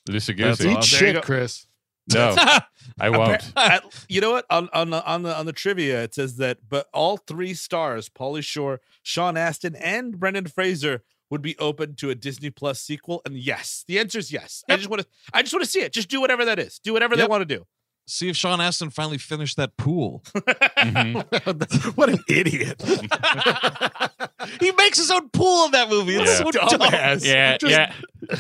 Loosey 0.10 0.38
That's 0.38 0.60
goosey. 0.60 0.72
Eat 0.72 0.78
awesome. 0.78 1.06
You 1.08 1.14
shit. 1.14 1.24
Chris. 1.24 1.66
No, 2.14 2.36
I 3.00 3.10
won't. 3.10 3.52
At- 3.56 4.06
you 4.10 4.20
know 4.22 4.32
what? 4.32 4.46
On 4.50 4.68
on 4.74 4.90
the 4.90 5.06
on 5.06 5.24
the 5.24 5.38
on 5.38 5.46
the 5.46 5.54
trivia, 5.54 6.04
it 6.04 6.16
says 6.16 6.38
that 6.38 6.58
but 6.68 6.88
all 6.94 7.18
three 7.18 7.54
stars, 7.54 8.10
Pauly 8.10 8.44
Shore, 8.44 8.82
Sean 9.04 9.38
Astin, 9.38 9.76
and 9.76 10.20
Brendan 10.20 10.48
Fraser, 10.48 11.04
would 11.30 11.42
be 11.42 11.58
open 11.60 11.96
to 11.96 12.10
a 12.10 12.16
Disney 12.16 12.50
Plus 12.50 12.82
sequel. 12.82 13.22
And 13.26 13.36
yes, 13.36 13.86
the 13.88 14.00
answer 14.00 14.18
is 14.18 14.32
yes. 14.32 14.64
I 14.68 14.78
just 14.78 14.90
want 14.90 15.04
to 15.04 15.08
I 15.34 15.42
just 15.42 15.54
want 15.54 15.64
to 15.64 15.70
see 15.70 15.82
it. 15.82 15.94
Just 15.94 16.10
do 16.10 16.20
whatever 16.20 16.46
that 16.46 16.58
is. 16.60 16.80
Do 16.80 16.94
whatever 16.94 17.16
they 17.16 17.28
want 17.28 17.48
to 17.48 17.58
do. 17.58 17.66
See 18.12 18.28
if 18.28 18.36
Sean 18.36 18.60
Astin 18.60 18.90
finally 18.90 19.18
finished 19.20 19.56
that 19.58 19.78
pool. 19.78 20.24
Mhm. 20.80 21.96
what 21.98 22.10
an 22.10 22.20
idiot. 22.30 22.82
he 24.62 24.72
makes 24.72 24.98
his 24.98 25.12
own 25.12 25.30
pool 25.30 25.66
in 25.66 25.72
that 25.72 25.90
movie. 25.90 26.16
It's 26.16 26.32
Yeah. 26.32 26.38
so 26.38 26.52
dumb. 26.78 27.20
Yeah, 27.22 27.58
Just- 27.58 27.66
yeah, 27.72 27.94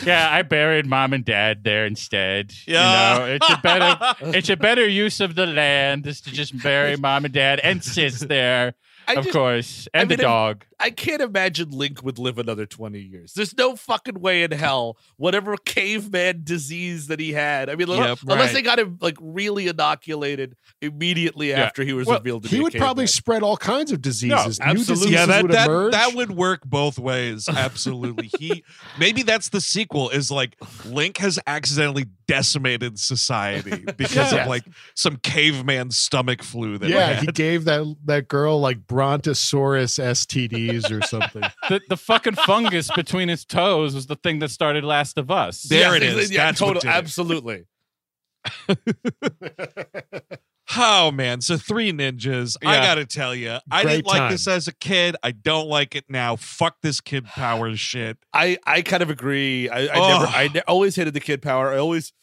yeah. 0.05 0.29
I 0.31 0.41
buried 0.41 0.85
mom 0.85 1.13
and 1.13 1.23
dad 1.25 1.63
there 1.63 1.85
instead. 1.85 2.53
Yeah. 2.65 3.13
you 3.13 3.19
know, 3.19 3.25
it's 3.35 3.49
a 3.49 3.57
better, 3.61 4.15
it's 4.37 4.49
a 4.49 4.55
better 4.55 4.87
use 4.87 5.19
of 5.19 5.35
the 5.35 5.45
land 5.45 6.07
is 6.07 6.21
to 6.21 6.31
just 6.31 6.57
bury 6.63 6.95
mom 6.95 7.25
and 7.25 7.33
dad 7.33 7.59
and 7.59 7.83
sis 7.83 8.19
there, 8.21 8.73
I 9.07 9.15
of 9.15 9.25
just 9.25 9.33
course, 9.35 9.87
and 9.93 10.07
mean, 10.09 10.17
the 10.17 10.23
if- 10.23 10.27
dog. 10.27 10.65
I 10.81 10.91
can't 10.91 11.21
imagine 11.21 11.71
Link 11.71 12.01
would 12.03 12.17
live 12.17 12.37
another 12.39 12.65
20 12.65 12.99
years. 12.99 13.33
There's 13.33 13.57
no 13.57 13.75
fucking 13.75 14.19
way 14.21 14.43
in 14.43 14.51
hell, 14.51 14.97
whatever 15.17 15.57
caveman 15.57 16.41
disease 16.45 17.07
that 17.07 17.19
he 17.19 17.33
had. 17.33 17.69
I 17.69 17.75
mean, 17.75 17.89
Yep, 17.89 18.19
unless 18.23 18.39
right. 18.39 18.53
they 18.53 18.61
got 18.61 18.79
him 18.79 18.97
like 19.01 19.17
really 19.19 19.67
inoculated 19.67 20.55
immediately 20.81 21.49
Yeah. 21.49 21.63
after 21.65 21.83
he 21.83 21.91
was 21.93 22.07
Well, 22.07 22.17
revealed 22.19 22.43
to 22.43 22.49
be 22.49 22.55
He 22.55 22.61
would 22.63 22.73
probably 22.73 23.07
spread 23.07 23.43
all 23.43 23.57
kinds 23.57 23.91
of 23.91 24.01
diseases. 24.01 24.59
New 24.59 24.65
absolutely. 24.65 24.93
diseases 24.93 25.11
yeah, 25.11 25.25
that 25.25 25.41
would 25.43 25.51
that, 25.51 25.67
emerge. 25.67 25.91
that 25.91 26.15
would 26.15 26.31
work 26.31 26.63
both 26.65 26.97
ways. 26.97 27.47
Absolutely. 27.53 28.29
he 28.39 28.63
maybe 28.97 29.21
that's 29.23 29.49
the 29.49 29.61
sequel 29.61 30.09
is 30.09 30.31
like 30.31 30.55
Link 30.85 31.17
has 31.17 31.39
accidentally 31.45 32.05
decimated 32.27 32.99
society 32.99 33.83
because 33.97 34.31
Yeah. 34.31 34.43
of 34.43 34.47
like 34.47 34.63
some 34.95 35.17
caveman 35.17 35.91
stomach 35.91 36.41
flu 36.43 36.77
that 36.77 36.89
yeah, 36.89 37.15
he 37.19 37.25
he 37.25 37.31
gave 37.31 37.65
that 37.65 37.83
that 38.05 38.27
girl 38.27 38.59
like 38.61 38.87
Brontosaurus 38.87 39.99
STDs 40.73 40.91
or 40.91 41.05
something. 41.05 41.43
The, 41.69 41.81
the 41.89 41.97
fucking 41.97 42.33
fungus 42.35 42.89
between 42.95 43.29
his 43.29 43.45
toes 43.45 43.93
was 43.93 44.07
the 44.07 44.15
thing 44.15 44.39
that 44.39 44.49
started 44.49 44.83
Last 44.83 45.17
of 45.17 45.29
Us. 45.29 45.63
There 45.63 45.95
it 45.95 46.01
Yes, 46.01 46.15
is. 46.15 46.31
Yeah, 46.31 46.45
That's 46.45 46.61
what 46.61 46.67
total, 46.67 46.81
did 46.81 46.87
it. 46.87 46.93
absolutely. 46.95 47.65
Oh 50.77 51.09
man, 51.11 51.41
so 51.41 51.57
three 51.57 51.91
ninjas. 51.91 52.55
I 52.63 52.75
gotta 52.77 53.03
tell 53.03 53.33
you, 53.33 53.57
I 53.71 53.81
Great 53.81 53.91
didn't 53.95 54.07
like 54.07 54.17
time. 54.19 54.31
this 54.31 54.47
as 54.47 54.67
a 54.67 54.71
kid. 54.71 55.15
I 55.23 55.31
don't 55.31 55.67
like 55.67 55.95
it 55.95 56.05
now. 56.09 56.35
Fuck 56.35 56.81
this 56.83 57.01
kid 57.01 57.25
power 57.25 57.75
shit. 57.75 58.19
I 58.35 58.59
I 58.67 58.83
kind 58.83 59.01
of 59.01 59.09
agree. 59.09 59.67
I, 59.67 59.79
I 59.87 60.09
never 60.09 60.25
I 60.27 60.49
ne- 60.53 60.61
always 60.67 60.95
hated 60.95 61.15
the 61.15 61.19
kid 61.21 61.41
power. 61.41 61.73
I 61.73 61.79
always 61.79 62.13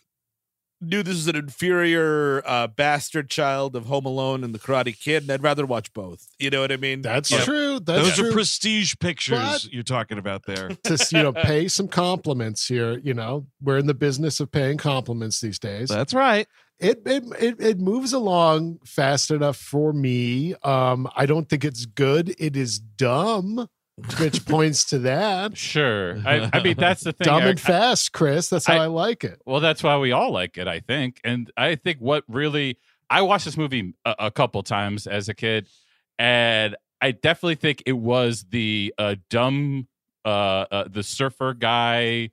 knew 0.81 1.03
this 1.03 1.15
was 1.15 1.27
an 1.29 1.37
inferior 1.37 2.43
uh, 2.47 2.67
bastard 2.67 3.31
child 3.31 3.75
of 3.77 3.87
Home 3.87 4.05
Alone 4.05 4.45
and 4.45 4.55
the 4.55 4.59
Karate 4.59 4.99
Kid, 4.99 5.23
and 5.23 5.33
I'd 5.33 5.43
rather 5.43 5.65
watch 5.67 5.93
both. 5.93 6.27
You 6.39 6.51
know 6.51 6.61
what 6.61 6.71
I 6.73 6.77
mean? 6.77 7.03
That's 7.03 7.31
Yep. 7.31 7.45
true. 7.45 7.81
That's 7.81 8.03
Those 8.09 8.15
true. 8.17 8.29
are 8.29 8.33
prestige 8.33 8.95
pictures 9.01 9.39
But- 9.39 9.73
you're 9.73 9.83
talking 9.83 10.19
about 10.19 10.45
there. 10.47 10.69
to 10.85 11.07
you 11.13 11.23
know 11.23 11.33
pay 11.33 11.69
some 11.69 11.89
compliments 11.89 12.67
here. 12.69 12.99
You 12.99 13.15
know, 13.15 13.47
we're 13.63 13.79
in 13.79 13.87
the 13.87 13.95
business 13.95 14.41
of 14.41 14.51
paying 14.53 14.77
compliments 14.79 15.41
these 15.41 15.59
days. 15.59 15.89
That's 15.89 16.13
right. 16.15 16.47
it, 16.79 17.01
it 17.07 17.25
it 17.41 17.61
it 17.61 17.79
moves 17.81 18.13
along 18.13 18.79
fast 18.85 19.31
enough 19.31 19.57
for 19.57 19.93
me. 19.95 20.55
Um, 20.63 21.09
I 21.17 21.25
don't 21.25 21.49
think 21.49 21.65
it's 21.65 21.87
good. 21.87 22.35
It 22.39 22.55
is 22.55 22.79
dumb, 22.79 23.67
which 24.21 24.45
points 24.45 24.85
to 24.87 24.99
that. 25.01 25.57
Sure. 25.57 26.19
I, 26.27 26.51
I 26.53 26.63
mean, 26.63 26.77
that's 26.77 27.03
the 27.05 27.13
thing. 27.15 27.25
Dumb 27.25 27.43
Eric. 27.43 27.51
and 27.53 27.61
fast, 27.61 28.13
Chris. 28.13 28.49
That's 28.51 28.67
how 28.67 28.75
I, 28.79 28.85
I- 28.85 28.87
like 28.87 29.25
it. 29.25 29.41
Well, 29.47 29.61
that's 29.61 29.83
why 29.83 29.97
we 29.99 30.13
all 30.13 30.31
like 30.33 30.59
it, 30.59 30.69
I 30.69 30.81
think. 30.81 31.21
And 31.25 31.51
I 31.57 31.77
think 31.77 31.99
what 32.01 32.25
really, 32.29 32.79
I 33.09 33.23
watched 33.23 33.45
this 33.47 33.57
movie 33.57 33.95
a, 34.05 34.15
a 34.19 34.31
couple 34.31 34.63
times 34.63 35.07
as 35.07 35.29
a 35.29 35.35
kid, 35.35 35.67
and 36.19 36.77
I 37.01 37.13
definitely 37.13 37.55
think 37.57 37.83
it 37.87 37.93
was 37.93 38.45
the 38.51 38.93
uh, 38.99 39.17
dumb, 39.31 39.87
uh, 40.25 40.29
uh, 40.71 40.89
the 40.91 41.03
surfer 41.03 41.55
guy 41.55 42.31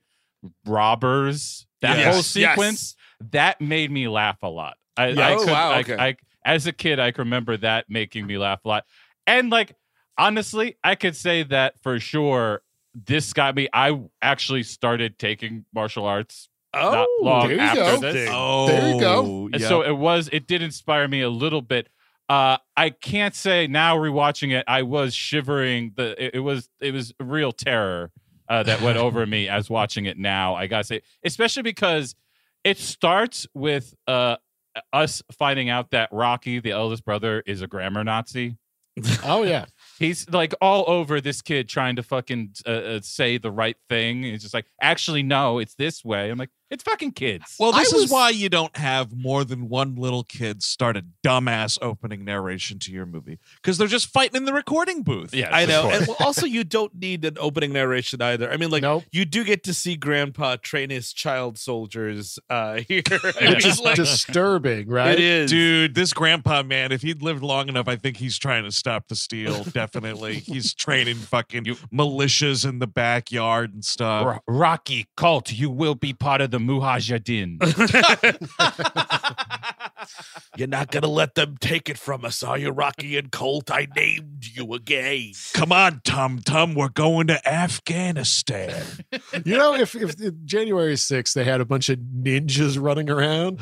robbers. 0.66 1.66
That 1.82 1.98
Yes, 1.98 2.06
whole 2.08 2.16
yes. 2.42 2.52
sequence 2.56 2.96
that 3.32 3.60
made 3.62 3.92
me 3.92 4.08
laugh 4.08 4.42
a 4.44 4.48
lot. 4.50 4.78
I, 4.98 5.08
Yeah. 5.10 5.28
I 5.28 5.34
Oh, 5.34 5.38
could, 5.40 5.50
wow, 5.50 5.72
I- 5.72 5.80
okay. 5.82 5.96
I, 5.98 6.16
as 6.46 6.68
a 6.68 6.72
kid, 6.74 7.00
I 7.00 7.12
can 7.12 7.24
remember 7.26 7.56
that 7.58 7.90
making 7.90 8.26
me 8.28 8.38
laugh 8.38 8.60
a 8.66 8.68
lot. 8.68 8.86
And 9.28 9.50
like, 9.50 9.74
honestly, 10.18 10.78
I 10.84 10.96
could 10.96 11.16
say 11.16 11.44
that 11.44 11.82
for 11.82 12.00
sure. 12.00 12.62
This 12.94 13.34
got 13.34 13.56
me. 13.56 13.68
I 13.74 14.00
actually 14.22 14.64
started 14.64 15.18
taking 15.18 15.66
martial 15.74 16.06
arts 16.06 16.48
not 16.76 17.08
Oh, 17.10 17.20
long 17.24 17.48
there 17.48 17.56
you 17.58 17.62
after 17.62 17.80
go. 17.82 18.00
this. 18.00 18.30
Oh, 18.32 18.68
There 18.68 18.94
you 18.94 19.00
go. 19.00 19.50
And. 19.52 19.62
So 19.62 19.82
it 19.84 19.98
was. 19.98 20.30
It 20.32 20.48
did 20.48 20.62
inspire 20.62 21.08
me 21.08 21.22
a 21.22 21.30
little 21.30 21.62
bit. 21.62 21.90
Uh, 22.30 22.58
I 22.78 22.90
can't 22.92 23.36
say 23.36 23.68
now 23.68 23.98
rewatching 23.98 24.54
it, 24.54 24.64
I 24.68 24.84
was 24.84 25.14
shivering. 25.14 25.94
The 25.96 26.24
it, 26.24 26.36
it 26.36 26.40
was 26.40 26.70
it 26.80 26.94
was 26.94 27.14
real 27.20 27.52
terror 27.52 28.12
uh, 28.48 28.64
that 28.64 28.82
went 28.82 28.98
over 28.98 29.26
me 29.28 29.50
as 29.50 29.70
watching 29.70 30.06
it 30.06 30.18
now. 30.18 30.56
I 30.56 30.68
gotta 30.68 30.84
say, 30.84 31.02
especially 31.24 31.64
because 31.64 32.16
it 32.64 32.78
starts 32.78 33.46
with 33.54 33.94
uh, 34.08 34.38
us 34.94 35.22
finding 35.38 35.70
out 35.70 35.92
that 35.92 36.10
Rocky, 36.12 36.60
the 36.60 36.72
eldest 36.72 37.04
brother, 37.06 37.44
is 37.46 37.62
a 37.62 37.68
grammar 37.68 38.04
Nazi. 38.04 38.56
Oh 39.24 39.44
yeah, 39.44 39.66
He's 40.00 40.30
like 40.30 40.54
all 40.62 40.86
over 40.88 41.22
this 41.22 41.42
kid 41.42 41.70
trying 41.70 41.96
to 41.98 42.04
fucking 42.04 42.56
uh, 42.66 42.70
uh, 42.70 43.00
say 43.02 43.38
the 43.38 43.52
right 43.52 43.78
thing. 43.90 44.24
He's 44.24 44.42
just 44.42 44.54
like, 44.54 44.66
actually, 44.82 45.24
no, 45.24 45.60
it's 45.60 45.76
this 45.76 46.04
way. 46.04 46.30
I'm 46.30 46.38
like, 46.38 46.50
it's 46.74 46.84
fucking 46.84 47.12
kids. 47.14 47.56
Well, 47.60 47.72
this 47.72 47.94
I 47.94 47.98
is 47.98 48.12
why 48.12 48.30
you 48.32 48.50
don't 48.50 48.76
have 48.78 49.16
more 49.16 49.44
than 49.46 49.70
one 49.70 49.96
little 49.96 50.24
kid 50.24 50.64
start 50.64 50.98
a 50.98 51.06
dumbass 51.24 51.78
opening 51.82 52.26
narration 52.26 52.80
to 52.80 52.92
your 52.92 53.06
movie 53.06 53.40
because 53.62 53.78
they're 53.78 53.88
just 53.88 54.08
fighting 54.08 54.36
in 54.38 54.46
the 54.46 54.54
recording 54.54 55.04
booth. 55.04 55.34
Yeah, 55.34 55.50
I 55.52 55.66
know. 55.66 55.90
And 55.90 56.08
well, 56.08 56.18
also, 56.20 56.46
you 56.46 56.64
don't 56.64 56.94
need 56.96 57.24
an 57.26 57.38
opening 57.40 57.72
narration 57.74 58.22
either. 58.22 58.52
I 58.52 58.58
mean, 58.58 58.70
like, 58.72 58.82
Nope. 58.82 59.04
you 59.12 59.24
do 59.26 59.44
get 59.44 59.64
to 59.66 59.74
see 59.74 59.96
Grandpa 59.96 60.58
train 60.58 60.90
his 60.90 61.14
child 61.14 61.58
soldiers 61.58 62.40
uh, 62.50 62.82
here. 62.88 63.04
I 63.12 63.32
Yeah. 63.40 63.46
mean, 63.46 63.54
which 63.56 63.66
is 63.66 63.80
like, 63.80 63.96
disturbing, 63.96 64.88
right? 64.90 65.14
It 65.14 65.20
is. 65.20 65.52
Dude, 65.52 65.96
this 65.96 66.14
grandpa 66.14 66.64
man, 66.64 66.92
if 66.92 67.02
he'd 67.04 67.22
lived 67.22 67.44
long 67.44 67.70
enough, 67.70 67.88
I 67.88 67.96
think 67.96 68.18
he's 68.18 68.38
trying 68.40 68.64
to 68.64 68.72
stop 68.72 69.08
the 69.08 69.16
steal. 69.16 69.64
Definitely. 69.74 70.36
he's 70.40 70.74
training 70.74 71.16
fucking 71.18 71.66
you, 71.66 71.76
militias 71.94 72.68
in 72.68 72.80
the 72.80 72.88
backyard 72.88 73.74
and 73.74 73.86
stuff. 73.86 74.26
Ro- 74.26 74.40
Rocky 74.48 75.08
cult, 75.16 75.52
you 75.52 75.70
will 75.70 75.96
be 75.96 76.14
part 76.14 76.42
of 76.42 76.52
the 76.52 76.60
Mujahideen. 76.68 77.60
You're 80.58 80.68
not 80.68 80.92
gonna 80.92 81.08
let 81.08 81.36
them 81.36 81.58
take 81.60 81.90
it 81.90 81.98
from 81.98 82.26
us, 82.26 82.44
are 82.44 82.58
you, 82.58 82.70
Rocky 82.70 83.18
and 83.18 83.32
Colt? 83.32 83.72
I 83.72 83.88
named 83.96 84.46
you 84.46 84.74
again. 84.74 85.32
Come 85.54 85.72
on, 85.72 86.02
Tum 86.04 86.40
Tum, 86.40 86.76
we're 86.76 86.90
going 86.90 87.28
to 87.28 87.48
Afghanistan. 87.48 88.84
You 89.46 89.58
know, 89.58 89.74
if 89.74 89.96
if 89.96 90.22
if 90.22 90.34
January 90.46 90.94
6th 90.94 91.34
they 91.34 91.44
had 91.44 91.60
a 91.60 91.66
bunch 91.66 91.90
of 91.90 91.98
ninjas 92.00 92.80
running 92.82 93.10
around, 93.10 93.60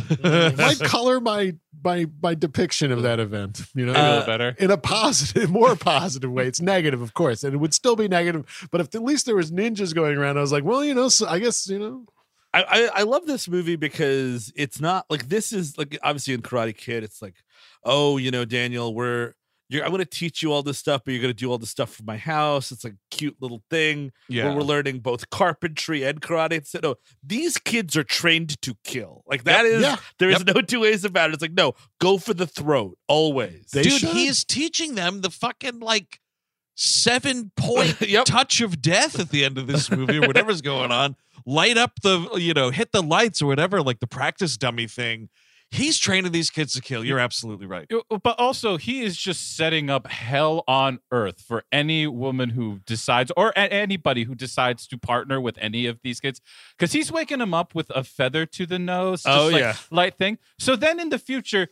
might 0.57 0.79
color 0.81 1.19
my 1.21 1.55
my 1.83 2.07
my 2.21 2.35
depiction 2.35 2.91
of 2.91 3.01
that 3.03 3.19
event. 3.19 3.61
You 3.73 3.85
know, 3.85 3.93
Uh, 3.93 4.25
better. 4.25 4.55
in 4.59 4.69
a 4.69 4.77
positive, 4.77 5.49
more 5.49 5.75
positive 5.75 6.31
way. 6.31 6.45
It's 6.47 6.61
negative, 6.61 7.01
of 7.01 7.13
course, 7.13 7.43
and 7.43 7.53
it 7.53 7.57
would 7.57 7.73
still 7.73 7.95
be 7.95 8.07
negative. 8.09 8.67
But 8.71 8.81
if 8.81 8.93
at 8.93 9.01
least 9.03 9.25
there 9.25 9.35
was 9.35 9.51
ninjas 9.51 9.95
going 9.95 10.17
around, 10.17 10.37
I 10.37 10.41
was 10.41 10.51
like, 10.51 10.63
well, 10.65 10.83
you 10.83 10.93
know, 10.93 11.07
so 11.09 11.25
I 11.27 11.39
guess 11.39 11.67
you 11.67 11.79
know, 11.79 12.05
I, 12.53 12.63
I 12.63 12.89
I 12.95 13.03
love 13.03 13.25
this 13.25 13.47
movie 13.47 13.75
because 13.77 14.51
it's 14.55 14.79
not 14.81 15.05
like 15.09 15.29
this 15.29 15.53
is 15.53 15.77
like 15.77 15.97
obviously 16.03 16.33
in 16.33 16.41
Karate 16.41 16.75
Kid, 16.75 17.03
it's 17.03 17.21
like, 17.21 17.35
oh, 17.83 18.17
you 18.17 18.31
know, 18.31 18.45
Daniel, 18.45 18.93
we're 18.93 19.33
you're, 19.69 19.85
I'm 19.85 19.91
going 19.91 19.99
to 19.99 20.05
teach 20.05 20.43
you 20.43 20.51
all 20.51 20.63
this 20.63 20.77
stuff, 20.77 21.03
but 21.05 21.13
you're 21.13 21.21
going 21.21 21.33
to 21.33 21.39
do 21.39 21.49
all 21.49 21.57
this 21.57 21.69
stuff 21.69 21.93
for 21.93 22.03
my 22.03 22.17
house. 22.17 22.73
It's 22.73 22.83
a 22.83 22.91
cute 23.09 23.37
little 23.39 23.63
thing 23.69 24.11
where 24.27 24.39
Yeah. 24.39 24.53
we're 24.53 24.63
learning 24.63 24.99
both 24.99 25.29
carpentry 25.29 26.03
and 26.03 26.19
karate. 26.19 26.51
It's, 26.55 26.75
no, 26.83 26.95
these 27.23 27.57
kids 27.57 27.95
are 27.95 28.03
trained 28.03 28.61
to 28.63 28.75
kill. 28.83 29.23
Like 29.27 29.45
that 29.45 29.65
is 29.65 29.81
yeah. 29.81 29.95
there 30.19 30.29
is 30.29 30.43
no 30.45 30.61
two 30.61 30.81
ways 30.81 31.05
about 31.05 31.29
it. 31.29 31.35
It's 31.35 31.41
like 31.41 31.53
no, 31.53 31.75
go 32.01 32.17
for 32.17 32.33
the 32.33 32.47
throat 32.47 32.97
always. 33.07 33.67
They 33.71 33.83
Dude, 33.83 33.93
should. 33.93 34.09
he's 34.09 34.43
teaching 34.43 34.95
them 34.95 35.21
the 35.21 35.29
fucking 35.29 35.79
like 35.79 36.19
seven 36.81 37.51
point 37.57 38.01
Yep. 38.01 38.25
touch 38.25 38.59
of 38.61 38.81
death 38.81 39.19
at 39.19 39.29
the 39.29 39.45
end 39.45 39.57
of 39.57 39.67
this 39.67 39.91
movie 39.91 40.17
or 40.17 40.21
whatever's 40.27 40.61
going 40.61 40.91
on. 40.91 41.15
Light 41.45 41.77
up 41.77 41.99
the, 42.01 42.29
you 42.37 42.53
know, 42.53 42.69
hit 42.71 42.91
the 42.91 43.01
lights 43.03 43.41
or 43.41 43.45
whatever, 43.47 43.81
like 43.81 43.99
the 43.99 44.07
practice 44.07 44.57
dummy 44.57 44.87
thing. 44.87 45.29
He's 45.73 45.97
training 45.97 46.33
these 46.33 46.49
kids 46.49 46.73
to 46.73 46.81
kill. 46.81 47.05
You're 47.05 47.17
absolutely 47.19 47.65
right. 47.65 47.89
But 48.09 48.37
also, 48.37 48.75
he 48.75 49.03
is 49.03 49.15
just 49.15 49.55
setting 49.55 49.89
up 49.89 50.05
hell 50.07 50.65
on 50.67 50.99
earth 51.11 51.39
for 51.39 51.63
any 51.71 52.07
woman 52.07 52.49
who 52.49 52.79
decides, 52.85 53.31
or 53.37 53.53
anybody 53.57 54.25
who 54.25 54.35
decides 54.35 54.85
to 54.87 54.97
partner 54.97 55.39
with 55.39 55.57
any 55.61 55.85
of 55.85 55.99
these 56.03 56.19
kids, 56.19 56.41
because 56.77 56.91
he's 56.91 57.09
waking 57.09 57.39
them 57.39 57.53
up 57.53 57.73
with 57.73 57.89
a 57.95 58.03
feather 58.03 58.45
to 58.47 58.65
the 58.65 58.79
nose. 58.79 59.23
Just 59.23 59.37
Oh, 59.39 59.47
like 59.47 59.61
yeah. 59.61 59.75
light 59.91 60.17
thing. 60.17 60.39
So 60.59 60.75
then 60.75 60.99
in 60.99 61.07
the 61.07 61.17
future, 61.19 61.69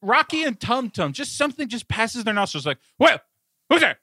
Rocky 0.00 0.44
and 0.44 0.58
Tum 0.60 0.88
Tum, 0.90 1.12
just 1.12 1.36
something 1.36 1.68
just 1.68 1.88
passes 1.88 2.22
their 2.22 2.34
nostrils, 2.34 2.66
like, 2.66 2.78
well, 3.00 3.18
who's 3.68 3.80
that? 3.80 3.98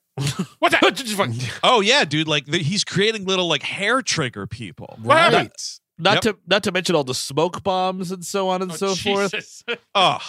What's 0.60 0.76
that? 0.80 1.60
Oh 1.64 1.82
yeah, 1.82 2.06
dude. 2.06 2.28
Like 2.28 2.46
the, 2.46 2.60
he's 2.60 2.84
creating 2.84 3.26
little 3.26 3.48
like 3.48 3.64
hair 3.64 4.02
trigger 4.02 4.48
people. 4.48 4.98
Right. 5.04 5.52
not 5.98 6.16
Yep. 6.16 6.22
to 6.22 6.38
not 6.48 6.64
to 6.64 6.72
mention 6.72 6.96
all 6.96 7.04
the 7.04 7.14
smoke 7.14 7.64
bombs 7.64 8.12
and 8.12 8.24
so 8.26 8.50
on 8.50 8.62
and 8.62 8.72
Oh, 8.72 8.76
so 8.76 8.96
forth. 8.96 9.64
Oh 9.96 10.20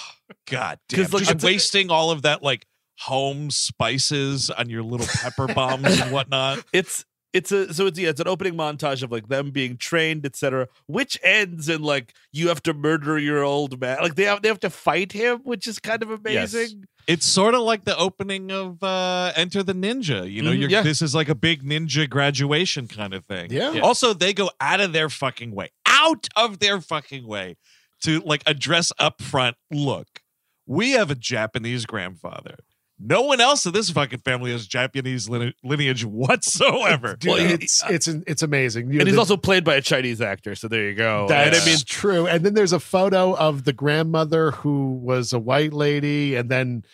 god 0.50 0.78
damn. 0.88 1.04
'Cause, 1.04 1.12
like, 1.12 1.20
Just 1.22 1.34
it's 1.36 1.44
wasting 1.44 1.90
all 1.90 2.10
of 2.10 2.22
that 2.22 2.42
like 2.42 2.66
home 2.98 3.50
spices 3.50 4.50
on 4.50 4.70
your 4.70 4.82
little 4.82 5.06
pepper 5.06 5.46
bombs 5.46 6.00
and 6.00 6.10
whatnot. 6.12 6.64
It's 6.72 7.04
it's 7.32 7.52
a 7.52 7.72
so 7.74 7.86
it's 7.86 7.98
yeah 7.98 8.08
it's 8.08 8.20
an 8.20 8.28
opening 8.28 8.54
montage 8.54 9.02
of 9.02 9.12
like 9.12 9.28
them 9.28 9.50
being 9.50 9.76
trained 9.76 10.24
etc 10.24 10.68
which 10.86 11.18
ends 11.22 11.68
in 11.68 11.82
like 11.82 12.14
you 12.32 12.48
have 12.48 12.62
to 12.62 12.72
murder 12.72 13.18
your 13.18 13.42
old 13.42 13.78
man 13.78 13.98
like 14.00 14.14
they 14.14 14.22
have 14.24 14.40
they 14.40 14.48
have 14.48 14.60
to 14.60 14.70
fight 14.70 15.12
him 15.12 15.40
which 15.44 15.66
is 15.66 15.78
kind 15.78 16.02
of 16.02 16.08
Yes. 16.26 16.54
Amazing 17.08 17.14
It's 17.14 17.26
sort 17.26 17.54
of 17.54 17.60
like 17.62 17.84
the 17.84 17.96
opening 17.96 18.50
of 18.50 18.82
uh 18.82 19.32
Enter 19.36 19.62
the 19.62 19.72
Ninja. 19.74 20.30
You 20.30 20.42
know, 20.42 20.50
Mhm, 20.50 20.58
you're 20.60 20.70
yeah. 20.70 20.82
this 20.82 21.02
is 21.02 21.14
like 21.14 21.28
a 21.28 21.34
big 21.34 21.62
ninja 21.62 22.08
graduation 22.08 22.88
kind 22.88 23.14
of 23.14 23.24
thing. 23.26 23.50
Yeah. 23.52 23.72
Yeah. 23.72 23.80
Also, 23.82 24.12
they 24.12 24.32
go 24.32 24.50
out 24.60 24.80
of 24.80 24.92
their 24.92 25.08
fucking 25.08 25.54
way, 25.54 25.70
out 25.86 26.28
of 26.36 26.58
their 26.58 26.80
fucking 26.80 27.26
way 27.26 27.56
to 28.02 28.20
like 28.20 28.42
address 28.46 28.92
up 28.98 29.22
front. 29.22 29.56
Look, 29.70 30.20
we 30.66 30.92
have 30.92 31.10
a 31.10 31.14
Japanese 31.14 31.86
grandfather. 31.86 32.56
No 32.98 33.22
one 33.22 33.40
else 33.42 33.66
in 33.66 33.72
this 33.72 33.90
fucking 33.90 34.20
family 34.20 34.52
has 34.52 34.66
Japanese 34.66 35.28
lineage 35.28 36.04
whatsoever. 36.04 37.16
Dude, 37.16 37.30
Well, 37.30 37.38
it's 37.50 37.82
it's 37.88 38.08
it's 38.08 38.42
amazing. 38.42 38.86
You 38.86 38.92
and 38.92 38.98
know, 39.00 39.04
he's 39.06 39.14
the- 39.14 39.20
also 39.20 39.36
played 39.36 39.64
by 39.64 39.74
a 39.74 39.82
Chinese 39.82 40.20
actor 40.22 40.54
so 40.54 40.66
there 40.68 40.88
you 40.88 40.94
go 40.94 41.26
That's 41.28 41.58
and 41.58 41.62
I 41.62 41.66
mean 41.72 41.78
true. 41.86 42.26
And 42.26 42.44
then 42.44 42.54
there's 42.54 42.72
a 42.72 42.80
photo 42.80 43.34
of 43.36 43.64
the 43.64 43.72
grandmother 43.74 44.52
who 44.52 44.94
was 44.94 45.32
a 45.32 45.38
white 45.38 45.72
lady, 45.74 46.36
and 46.36 46.48
then 46.50 46.84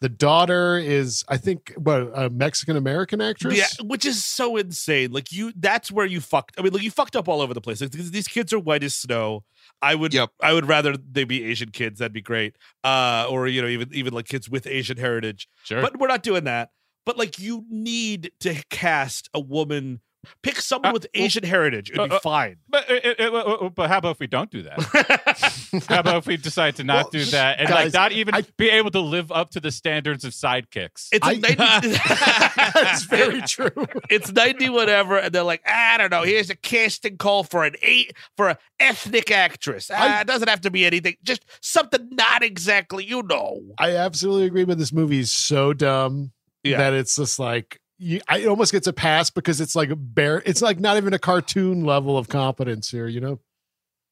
the 0.00 0.08
daughter 0.08 0.78
is, 0.78 1.24
I 1.28 1.36
think, 1.38 1.72
what 1.76 2.10
a 2.14 2.30
Mexican 2.30 2.76
American 2.76 3.20
actress. 3.20 3.56
yeah 3.56 3.66
which 3.84 4.04
is 4.04 4.24
so 4.24 4.56
insane 4.56 5.10
like 5.12 5.32
you 5.32 5.52
that's 5.56 5.90
where 5.90 6.06
you 6.06 6.20
fucked 6.20 6.54
I 6.58 6.62
mean 6.62 6.72
like 6.72 6.82
you 6.82 6.90
fucked 6.90 7.16
up 7.16 7.28
all 7.28 7.40
over 7.40 7.52
the 7.54 7.60
place 7.60 7.80
like 7.80 7.90
these 7.90 8.10
these 8.10 8.28
kids 8.28 8.52
are 8.52 8.58
white 8.58 8.84
as 8.84 8.94
snow 8.94 9.44
I 9.82 9.94
would 9.94 10.14
Yep. 10.14 10.30
I 10.42 10.52
would 10.52 10.66
rather 10.66 10.96
they 10.96 11.24
be 11.24 11.44
Asian 11.44 11.70
kids 11.70 11.98
that'd 11.98 12.12
be 12.12 12.22
great 12.22 12.56
uh 12.84 13.26
or 13.28 13.46
you 13.48 13.60
know 13.62 13.68
even 13.68 13.88
even 13.92 14.12
like 14.14 14.26
kids 14.28 14.48
with 14.48 14.66
Asian 14.66 14.96
heritage 14.98 15.48
Sure. 15.64 15.82
But 15.82 15.98
we're 15.98 16.08
not 16.08 16.22
doing 16.22 16.44
that. 16.44 16.70
But 17.04 17.16
like 17.18 17.38
you 17.38 17.64
need 17.70 18.30
to 18.40 18.62
cast 18.70 19.28
a 19.32 19.40
woman. 19.40 20.00
Pick 20.42 20.56
someone 20.60 20.90
Uh, 20.90 20.92
with 20.94 21.06
well, 21.14 21.24
Asian 21.24 21.44
heritage. 21.44 21.90
It'd 21.90 22.08
be 22.10 22.14
uh, 22.14 22.16
uh, 22.16 22.20
fine. 22.20 22.56
but, 22.68 22.90
uh, 22.90 22.94
uh, 22.94 23.14
uh, 23.18 23.38
uh, 23.66 23.68
but 23.70 23.88
how 23.88 23.98
about 23.98 24.10
if 24.12 24.20
we 24.20 24.26
don't 24.26 24.50
do 24.50 24.62
that? 24.62 24.78
How 25.88 26.00
about 26.00 26.16
if 26.18 26.26
we 26.26 26.36
decide 26.36 26.76
to 26.76 26.84
not 26.84 27.04
Well, 27.04 27.10
do 27.10 27.24
that 27.26 27.60
and 27.60 27.68
like 27.70 27.92
not 27.92 28.10
even 28.12 28.34
I- 28.34 28.42
be 28.56 28.70
able 28.70 28.90
to 28.92 29.00
live 29.00 29.30
up 29.30 29.50
to 29.50 29.60
the 29.60 29.70
standards 29.70 30.24
of 30.24 30.32
sidekicks? 30.32 31.08
it's 31.12 31.26
a 31.26 31.30
I- 31.30 31.34
90, 31.34 31.88
That's 32.74 33.04
very 33.04 33.42
true. 33.46 33.70
it's 34.10 34.32
90 34.32 34.70
whatever 34.70 35.18
and 35.18 35.32
they're 35.34 35.42
like 35.42 35.62
i 35.66 35.96
don't 35.98 36.10
know 36.10 36.22
here's 36.22 36.48
a 36.50 36.56
casting 36.56 37.16
call 37.18 37.44
for 37.44 37.64
an 37.64 37.74
eight 37.82 38.14
for 38.36 38.48
an 38.50 38.56
ethnic 38.80 39.30
actress 39.30 39.90
Ah, 39.92 40.18
I- 40.18 40.20
it 40.22 40.26
doesn't 40.26 40.48
have 40.48 40.62
to 40.62 40.70
be 40.70 40.84
anything 40.86 41.16
just 41.22 41.44
something 41.60 42.08
not 42.12 42.42
exactly 42.42 43.04
you 43.04 43.22
know 43.22 43.60
I 43.78 43.96
absolutely 43.96 44.46
agree. 44.46 44.64
But 44.64 44.78
this 44.78 44.92
movie 44.92 45.18
is 45.20 45.30
so 45.30 45.72
dumb 45.74 46.32
Yeah. 46.64 46.78
that 46.78 46.92
it's 46.94 47.14
just 47.16 47.38
like. 47.38 47.78
You, 47.98 48.20
I, 48.28 48.38
it 48.38 48.46
almost 48.46 48.72
gets 48.72 48.86
a 48.86 48.92
pass 48.92 49.28
because 49.30 49.60
it's 49.60 49.74
like 49.74 49.90
a 49.90 49.96
bare. 49.96 50.42
It's 50.46 50.62
like 50.62 50.78
not 50.78 50.96
even 50.96 51.12
a 51.14 51.18
cartoon 51.18 51.84
level 51.84 52.16
of 52.16 52.28
competence 52.28 52.90
here. 52.90 53.08
You 53.08 53.20
know, 53.20 53.40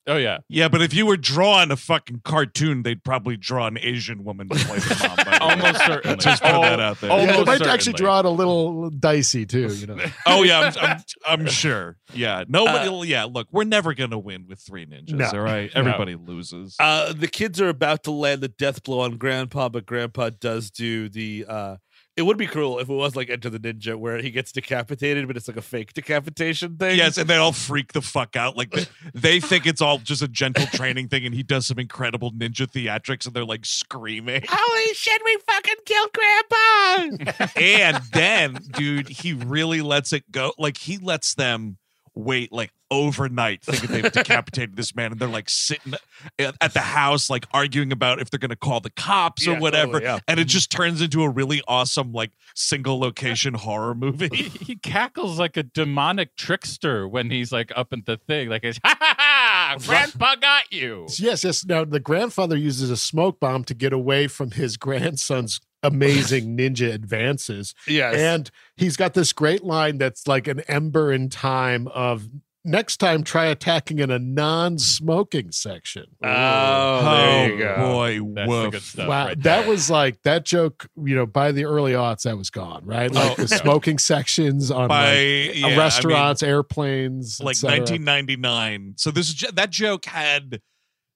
oh 0.09 0.17
yeah. 0.17 0.39
Yeah, 0.49 0.67
but 0.69 0.83
if 0.83 0.93
you 0.93 1.07
were 1.07 1.17
drawing 1.17 1.71
a 1.71 1.77
fucking 1.77 2.23
cartoon, 2.25 2.83
they'd 2.83 3.05
probably 3.05 3.37
draw 3.37 3.69
an 3.69 3.79
Asian 3.81 4.25
woman 4.25 4.49
to 4.49 4.57
play 4.57 4.79
the 4.81 5.07
mom. 5.09 5.17
by 5.25 5.31
way. 5.33 5.39
Almost 5.67 5.87
certainly. 5.87 6.17
Just 6.17 6.43
put 6.43 6.51
Al- 6.51 6.63
that 6.63 6.81
out 6.81 7.01
there. 7.01 7.11
almost 7.13 7.29
yeah, 7.31 7.37
they 7.45 7.45
might 7.45 7.67
actually 7.67 7.93
draw 7.93 8.19
it 8.19 8.25
a 8.25 8.31
little 8.31 8.91
dicey 8.91 9.47
too. 9.47 9.73
You 9.73 9.87
know, 9.87 9.99
Oh 10.27 10.43
yeah, 10.43 10.73
I'm, 10.77 10.89
I'm, 10.91 11.41
I'm 11.43 11.47
sure. 11.47 11.97
Yeah, 12.13 12.43
nobody. 12.49 12.89
will 12.89 13.05
yeah, 13.05 13.25
look, 13.25 13.47
we're 13.53 13.65
never 13.65 13.95
gonna 13.95 14.19
win 14.19 14.47
with 14.49 14.59
three 14.59 14.85
ninjas. 14.87 15.13
No. 15.13 15.27
All 15.27 15.41
right, 15.45 15.71
everybody 15.75 16.17
loses. 16.17 16.75
uh 16.81 17.13
the 17.13 17.29
kids 17.29 17.61
are 17.61 17.69
about 17.69 18.03
to 18.05 18.11
land 18.11 18.41
the 18.41 18.49
death 18.49 18.83
blow 18.83 19.01
on 19.01 19.17
grandpa 19.17 19.69
but 19.69 19.87
grandpa 19.87 20.31
does 20.41 20.71
do 20.73 21.09
the 21.09 21.45
uh 21.49 21.77
it 22.17 22.23
would 22.23 22.39
be 22.39 22.47
cruel 22.47 22.79
if 22.79 22.89
it 22.89 22.95
was 22.95 23.15
like 23.15 23.29
Enter 23.29 23.51
the 23.51 23.59
Ninja, 23.59 23.95
where 23.95 24.19
he 24.19 24.31
gets 24.31 24.51
decapitated, 24.51 25.27
but 25.27 25.37
it's 25.37 25.49
like 25.49 25.59
a 25.59 25.63
fake 25.63 25.93
decapitation 25.93 26.77
thing. 26.77 26.97
Yes, 26.97 27.19
and 27.19 27.29
they 27.29 27.37
all 27.37 27.53
freak 27.53 27.93
the 27.93 28.01
fuck 28.01 28.37
out. 28.37 28.57
Like 28.57 28.71
they, 28.71 28.87
they 29.15 29.41
think 29.41 29.67
it's 29.67 29.83
all 29.83 29.99
just 29.99 30.23
a 30.23 30.29
gentle 30.29 30.67
training 30.67 31.09
thing, 31.09 31.27
and 31.27 31.35
he 31.35 31.43
does 31.43 31.67
some 31.67 31.79
incredible 31.79 32.33
ninja 32.33 32.67
theatrics, 32.67 33.27
and 33.27 33.35
they're 33.35 33.45
like 33.45 33.67
screaming. 33.67 34.43
Holy 34.49 34.95
shit, 34.95 35.21
we 35.25 35.39
fucking 35.47 35.75
killed 35.85 36.11
Grandpa! 36.15 37.49
and 37.61 38.03
then, 38.13 38.59
dude, 38.73 39.09
he 39.09 39.35
really 39.35 39.83
lets 39.83 40.15
it 40.15 40.31
go. 40.31 40.53
Like 40.59 40.79
he 40.79 40.97
lets 40.97 41.35
them 41.35 41.77
wait 42.17 42.51
like 42.51 42.73
overnight, 42.91 43.63
thinking 43.63 43.91
they've 43.91 44.13
decapitated 44.13 44.77
this 44.77 44.95
man, 44.97 45.13
and 45.13 45.21
they're 45.21 45.29
like 45.29 45.49
sitting 45.51 45.95
at 46.39 46.57
at 46.61 46.75
the 46.75 46.81
house, 46.81 47.29
like 47.31 47.47
arguing 47.53 47.93
about 47.93 48.21
if 48.21 48.31
they're 48.31 48.39
gonna 48.39 48.57
call 48.57 48.81
the 48.81 48.91
cops 48.91 49.47
or 49.47 49.57
whatever. 49.59 49.95
totally, 50.01 50.05
yeah. 50.05 50.19
And 50.27 50.41
it 50.41 50.47
just 50.47 50.71
turns 50.71 51.01
into 51.03 51.23
a 51.23 51.29
really 51.29 51.63
awesome, 51.69 52.13
like 52.13 52.33
single 52.55 52.99
location 52.99 53.55
horror 53.55 53.95
He, 53.95 54.01
movie. 54.01 54.29
he 54.37 54.77
cackles 54.77 55.39
like 55.39 55.57
a 55.57 55.63
demonic 55.63 56.35
trickster 56.37 57.07
when 57.07 57.31
he's 57.31 57.53
like 57.53 57.71
up 57.77 57.93
at 57.93 58.07
the 58.07 58.17
thing, 58.17 58.49
like 58.49 58.65
it's 58.65 58.81
ha 58.85 58.97
ha 58.99 59.15
ha! 59.19 59.77
Grandpa 59.87 60.37
got 60.37 60.73
you. 60.73 61.07
Yes, 61.19 61.45
yes. 61.45 61.65
Now 61.65 61.85
the 61.85 62.01
grandfather 62.01 62.57
uses 62.57 62.91
a 62.91 62.97
smoke 62.97 63.39
bomb 63.41 63.65
to 63.65 63.75
get 63.75 63.93
away 63.93 64.27
from 64.27 64.53
his 64.53 64.77
grandson's 64.77 65.61
amazing 65.83 66.57
ninja 66.59 66.93
advances. 66.93 67.75
yes. 67.87 68.15
And 68.17 68.51
he's 68.77 68.97
got 68.97 69.15
this 69.15 69.33
great 69.33 69.63
line 69.65 69.99
that's 69.99 70.27
like 70.27 70.47
an 70.49 70.61
ember 70.69 71.13
in 71.13 71.29
time 71.29 71.89
of 71.89 72.29
next 72.69 72.97
time 72.97 73.23
try 73.23 73.47
attacking 73.47 74.01
in 74.01 74.11
a 74.11 74.19
non-smoking 74.19 75.53
section. 75.53 76.05
oh, 76.25 77.01
there 77.05 77.53
you 77.53 77.59
go. 77.59 77.77
boy, 77.77 78.21
That's 78.35 78.35
the 78.35 78.47
woof. 78.49 78.73
good 78.73 78.83
stuff. 78.83 79.09
wow, 79.09 79.27
right 79.27 79.43
that 79.45 79.69
was 79.69 79.89
like 79.89 80.21
that 80.23 80.45
joke, 80.45 80.89
you 80.97 81.15
know, 81.15 81.27
by 81.27 81.53
the 81.53 81.65
early 81.65 81.93
aughts, 81.93 82.23
that 82.23 82.37
was 82.37 82.51
gone, 82.51 82.85
right? 82.85 83.09
Like 83.13 83.39
Oh, 83.39 83.43
the 83.45 83.49
yeah. 83.49 83.59
smoking 83.63 83.99
sections 83.99 84.73
on 84.73 84.89
By 84.89 85.05
like, 85.11 85.15
yeah, 85.57 85.67
I 85.67 85.67
uh, 85.67 85.69
mean, 85.71 85.79
restaurants, 85.79 86.43
airplanes, 86.43 87.39
like 87.39 87.57
1999. 87.63 88.95
So 88.97 89.11
this 89.13 89.33
jo- 89.33 89.51
that 89.55 89.71
joke 89.71 90.05
had 90.07 90.61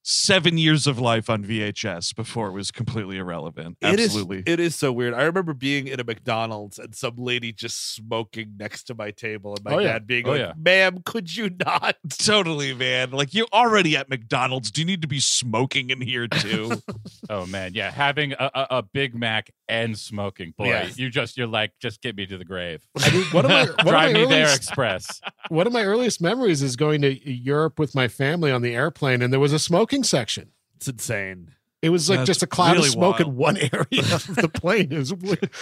seven 0.03 0.57
years 0.59 0.87
of 0.87 0.99
life 0.99 1.29
on 1.29 1.45
VHS 1.45 2.15
before 2.15 2.49
it 2.49 2.53
was 2.53 2.71
completely 2.71 3.19
irrelevant. 3.19 3.77
It 3.83 4.01
is- 4.01 4.07
Absolutely. 4.07 4.43
it 4.47 4.59
is 4.59 4.75
so 4.75 4.93
weird. 4.93 5.13
I 5.15 5.23
remember 5.25 5.53
being 5.53 5.87
in 5.89 6.01
a 6.01 6.05
McDonald's 6.05 6.79
and 6.79 6.95
some 6.95 7.17
lady 7.17 7.53
just 7.53 7.95
smoking 7.95 8.55
next 8.59 8.85
to 8.85 8.95
my 8.95 9.11
table, 9.11 9.55
and 9.57 9.65
my 9.65 9.75
Oh, 9.75 9.79
yeah. 9.79 9.93
dad 9.93 10.07
being 10.07 10.27
Oh, 10.27 10.31
like, 10.31 10.41
yeah. 10.41 10.53
"Ma'am, 10.57 11.01
could 11.05 11.37
you 11.37 11.51
not?" 11.65 11.97
totally, 12.19 12.73
man. 12.75 13.11
Like 13.11 13.35
you're 13.35 13.47
already 13.53 13.97
at 13.97 14.09
McDonald's. 14.09 14.71
Do 14.71 14.81
you 14.81 14.87
need 14.87 15.03
to 15.03 15.09
be 15.09 15.21
smoking 15.21 15.91
in 15.91 16.01
here 16.01 16.27
too? 16.29 16.81
Oh 17.29 17.47
man, 17.47 17.73
yeah, 17.75 17.91
having 17.91 18.33
a, 18.33 18.51
a, 18.55 18.67
a 18.79 18.83
Big 18.83 19.15
Mac 19.15 19.51
and 19.69 19.97
smoking, 19.99 20.53
boy, 20.57 20.67
Yes. 20.67 20.99
you 20.99 21.11
just 21.11 21.37
you're 21.37 21.47
like, 21.47 21.73
just 21.81 22.01
get 22.03 22.17
me 22.17 22.27
to 22.27 22.37
the 22.39 22.45
grave, 22.45 22.85
I 22.99 23.11
mean, 23.11 23.23
one 23.27 23.45
of 23.45 23.51
my, 23.51 23.61
one 23.67 23.71
of 23.71 23.87
drive 23.87 24.13
my 24.13 24.19
me 24.21 24.27
there 24.27 24.53
express. 24.55 25.21
one 25.49 25.67
of 25.67 25.73
my 25.73 25.85
earliest 25.85 26.21
memories 26.21 26.63
is 26.63 26.75
going 26.77 27.03
to 27.03 27.31
Europe 27.31 27.79
with 27.79 27.95
my 27.95 28.09
family 28.09 28.51
on 28.51 28.63
the 28.63 28.75
airplane, 28.75 29.23
and 29.23 29.33
there 29.33 29.39
was 29.41 29.53
a 29.53 29.59
smoking 29.91 30.05
section. 30.05 30.51
It's 30.77 30.89
insane. 30.89 31.53
It 31.83 31.89
was 31.89 32.11
like 32.11 32.19
That's 32.19 32.27
just 32.27 32.43
a 32.43 32.47
cloud 32.47 32.75
really 32.77 32.89
of 32.89 32.93
smoke 32.93 33.19
wild. 33.21 33.29
in 33.29 33.37
one 33.37 33.57
area 33.57 33.75
of 34.15 34.37
the 34.37 34.51
plane. 34.53 34.93
It 34.93 34.99
was 34.99 35.15
weird. 35.15 35.51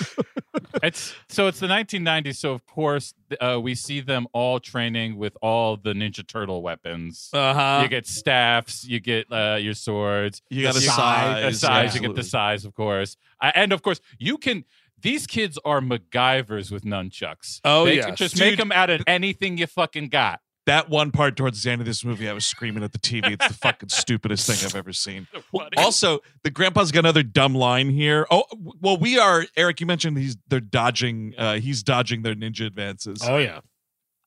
It's 0.83 1.14
so 1.29 1.47
it's 1.49 1.59
the 1.61 1.67
1990s, 1.67 2.37
so 2.37 2.53
of 2.53 2.64
course 2.67 3.14
uh, 3.41 3.59
we 3.61 3.75
see 3.75 4.01
them 4.01 4.29
all 4.33 4.61
training 4.61 5.17
with 5.17 5.37
all 5.41 5.77
the 5.77 5.93
Ninja 5.93 6.25
Turtle 6.25 6.62
weapons. 6.62 7.31
Uh 7.33 7.55
huh. 7.55 7.81
you 7.83 7.88
get 7.88 8.07
staffs, 8.07 8.85
you 8.85 9.01
get 9.01 9.33
uh, 9.33 9.57
your 9.59 9.75
swords, 9.75 10.43
You 10.51 10.62
got 10.62 10.77
a 10.77 10.81
size, 10.81 11.55
a 11.55 11.59
size, 11.59 11.95
you 11.95 12.01
get 12.03 12.14
the 12.14 12.23
size, 12.23 12.64
of 12.64 12.75
course, 12.75 13.17
uh, 13.41 13.51
and 13.55 13.73
of 13.73 13.83
course 13.83 14.01
you 14.19 14.37
can. 14.38 14.64
These 15.01 15.27
kids 15.27 15.59
are 15.64 15.81
MacGyvers 15.81 16.71
with 16.71 16.85
nunchucks. 16.85 17.61
Oh, 17.64 17.85
they 17.87 17.97
yes. 17.97 18.07
can 18.07 18.17
just 18.17 18.35
Dude. 18.37 18.47
make 18.47 18.59
them 18.59 18.71
out 18.71 18.91
of 18.91 19.03
anything 19.07 19.57
you 19.57 19.67
fucking 19.67 20.09
got. 20.11 20.41
That 20.69 20.89
one 20.91 21.11
part 21.11 21.35
towards 21.37 21.63
the 21.63 21.71
end 21.71 21.81
of 21.81 21.87
this 21.87 22.05
movie, 22.05 22.29
I 22.29 22.33
was 22.33 22.47
screaming 22.47 22.85
at 22.85 22.93
the 22.93 22.99
TV. 22.99 23.31
It's 23.33 23.49
the 23.49 23.55
fucking 23.55 23.89
stupidest 23.89 24.47
thing 24.47 24.65
I've 24.65 24.77
ever 24.77 24.93
seen. 24.93 25.27
Also, 25.77 26.21
the 26.45 26.51
grandpa's 26.51 26.93
got 26.93 27.01
another 27.01 27.23
dumb 27.23 27.55
line 27.55 27.91
here. 27.91 28.27
Oh, 28.31 28.45
well, 28.81 28.97
we 28.97 29.19
are 29.19 29.47
Eric. 29.57 29.81
You 29.81 29.87
mentioned 29.87 30.19
he's 30.19 30.37
they're 30.49 30.61
dodging. 30.61 31.35
Uh, 31.39 31.55
he's 31.55 31.83
dodging 31.83 32.23
their 32.23 32.35
ninja 32.35 32.67
advances. 32.67 33.21
Oh 33.23 33.39
yeah. 33.39 33.61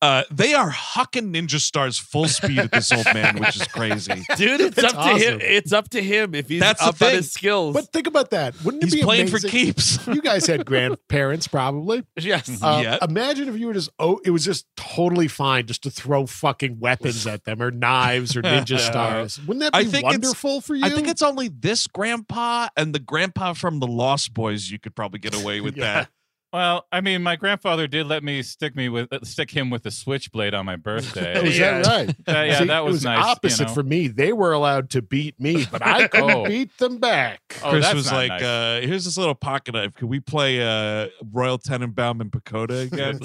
Uh, 0.01 0.23
they 0.31 0.55
are 0.55 0.71
hucking 0.71 1.31
ninja 1.31 1.59
stars 1.59 1.99
full 1.99 2.27
speed 2.27 2.57
at 2.57 2.71
this 2.71 2.91
old 2.91 3.05
man, 3.13 3.37
which 3.37 3.55
is 3.55 3.67
crazy. 3.67 4.25
Dude, 4.35 4.59
it's 4.59 4.75
That's 4.75 4.93
up 4.95 5.05
to 5.05 5.17
him. 5.23 5.39
It's 5.41 5.71
up 5.71 5.89
to 5.89 6.01
him 6.01 6.33
if 6.33 6.49
he's 6.49 6.59
That's 6.59 6.81
up 6.81 6.99
on 7.01 7.11
his 7.11 7.31
skills. 7.31 7.75
But 7.75 7.91
think 7.93 8.07
about 8.07 8.31
that. 8.31 8.55
Wouldn't 8.63 8.83
it 8.83 8.91
be 8.91 9.03
playing 9.03 9.27
for 9.27 9.37
keeps. 9.37 9.99
You 10.07 10.21
guys 10.21 10.47
had 10.47 10.65
grandparents, 10.65 11.47
probably. 11.47 12.03
yes. 12.17 12.61
Uh, 12.63 12.81
Yeah. 12.83 12.97
Imagine 13.07 13.47
if 13.47 13.57
you 13.57 13.67
were 13.67 13.73
just 13.73 13.91
oh, 13.99 14.19
it 14.25 14.31
was 14.31 14.43
just 14.43 14.65
totally 14.75 15.27
fine 15.27 15.67
just 15.67 15.83
to 15.83 15.91
throw 15.91 16.25
fucking 16.25 16.79
weapons 16.79 17.27
at 17.27 17.43
them 17.45 17.61
or 17.61 17.69
knives 17.69 18.35
or 18.35 18.41
ninja 18.41 18.79
stars. 18.79 19.39
Wouldn't 19.45 19.59
that 19.59 19.75
I 19.75 19.83
be 19.83 19.89
think 19.89 20.05
wonderful 20.05 20.61
for 20.61 20.73
you? 20.75 20.83
I 20.83 20.89
think 20.89 21.07
it's 21.07 21.21
only 21.21 21.47
this 21.47 21.85
grandpa 21.85 22.69
and 22.75 22.93
the 22.95 22.99
grandpa 22.99 23.53
from 23.53 23.79
the 23.79 23.87
Lost 23.87 24.33
Boys. 24.33 24.71
You 24.71 24.79
could 24.79 24.95
probably 24.95 25.19
get 25.19 25.39
away 25.39 25.61
with 25.61 25.77
Yeah. 25.77 25.93
that. 25.93 26.09
Well, 26.53 26.85
I 26.91 26.99
mean, 26.99 27.23
my 27.23 27.37
grandfather 27.37 27.87
did 27.87 28.07
let 28.07 28.23
me 28.25 28.41
stick 28.43 28.75
me 28.75 28.89
with 28.89 29.11
uh, 29.13 29.19
stick 29.23 29.51
him 29.51 29.69
with 29.69 29.85
a 29.85 29.91
switchblade 29.91 30.53
on 30.53 30.65
my 30.65 30.73
Oh, 30.75 30.77
birthday. 30.77 31.41
is 31.47 31.57
Yeah. 31.57 31.81
that 31.81 31.87
right? 31.87 32.09
Uh, 32.27 32.41
yeah, 32.43 32.59
See, 32.59 32.65
that 32.65 32.79
it 32.79 32.83
was, 32.83 32.93
was 32.95 33.03
nice. 33.05 33.17
you 33.19 33.23
opposite 33.31 33.67
know. 33.69 33.73
for 33.73 33.83
me. 33.83 34.07
They 34.09 34.33
were 34.33 34.51
allowed 34.51 34.89
to 34.91 35.01
beat 35.01 35.39
me, 35.39 35.65
but 35.71 35.85
I 35.85 36.07
couldn't 36.09 36.29
Oh. 36.31 36.45
beat 36.45 36.77
them 36.77 36.97
back. 36.97 37.39
Oh, 37.63 37.69
Chris 37.69 37.93
was 37.93 38.11
like, 38.11 38.29
nice. 38.29 38.41
uh, 38.43 38.81
"Here's 38.83 39.05
this 39.05 39.17
little 39.17 39.35
pocket 39.35 39.73
knife. 39.75 39.95
Could 39.95 40.09
we 40.09 40.19
play 40.19 40.61
uh, 40.61 41.07
Royal 41.31 41.57
Tenenbaum 41.57 42.19
and 42.19 42.31
Pagoda 42.31 42.79
again?" 42.79 43.19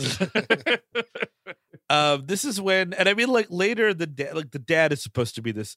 um, 1.91 2.25
this 2.27 2.45
is 2.45 2.61
when, 2.61 2.93
and 2.93 3.09
I 3.09 3.15
mean, 3.15 3.29
like 3.29 3.47
later, 3.51 3.93
the 3.93 4.07
dad, 4.07 4.37
like 4.37 4.53
the 4.53 4.59
dad 4.59 4.93
is 4.93 5.03
supposed 5.03 5.35
to 5.37 5.43
be 5.43 5.53
this 5.53 5.77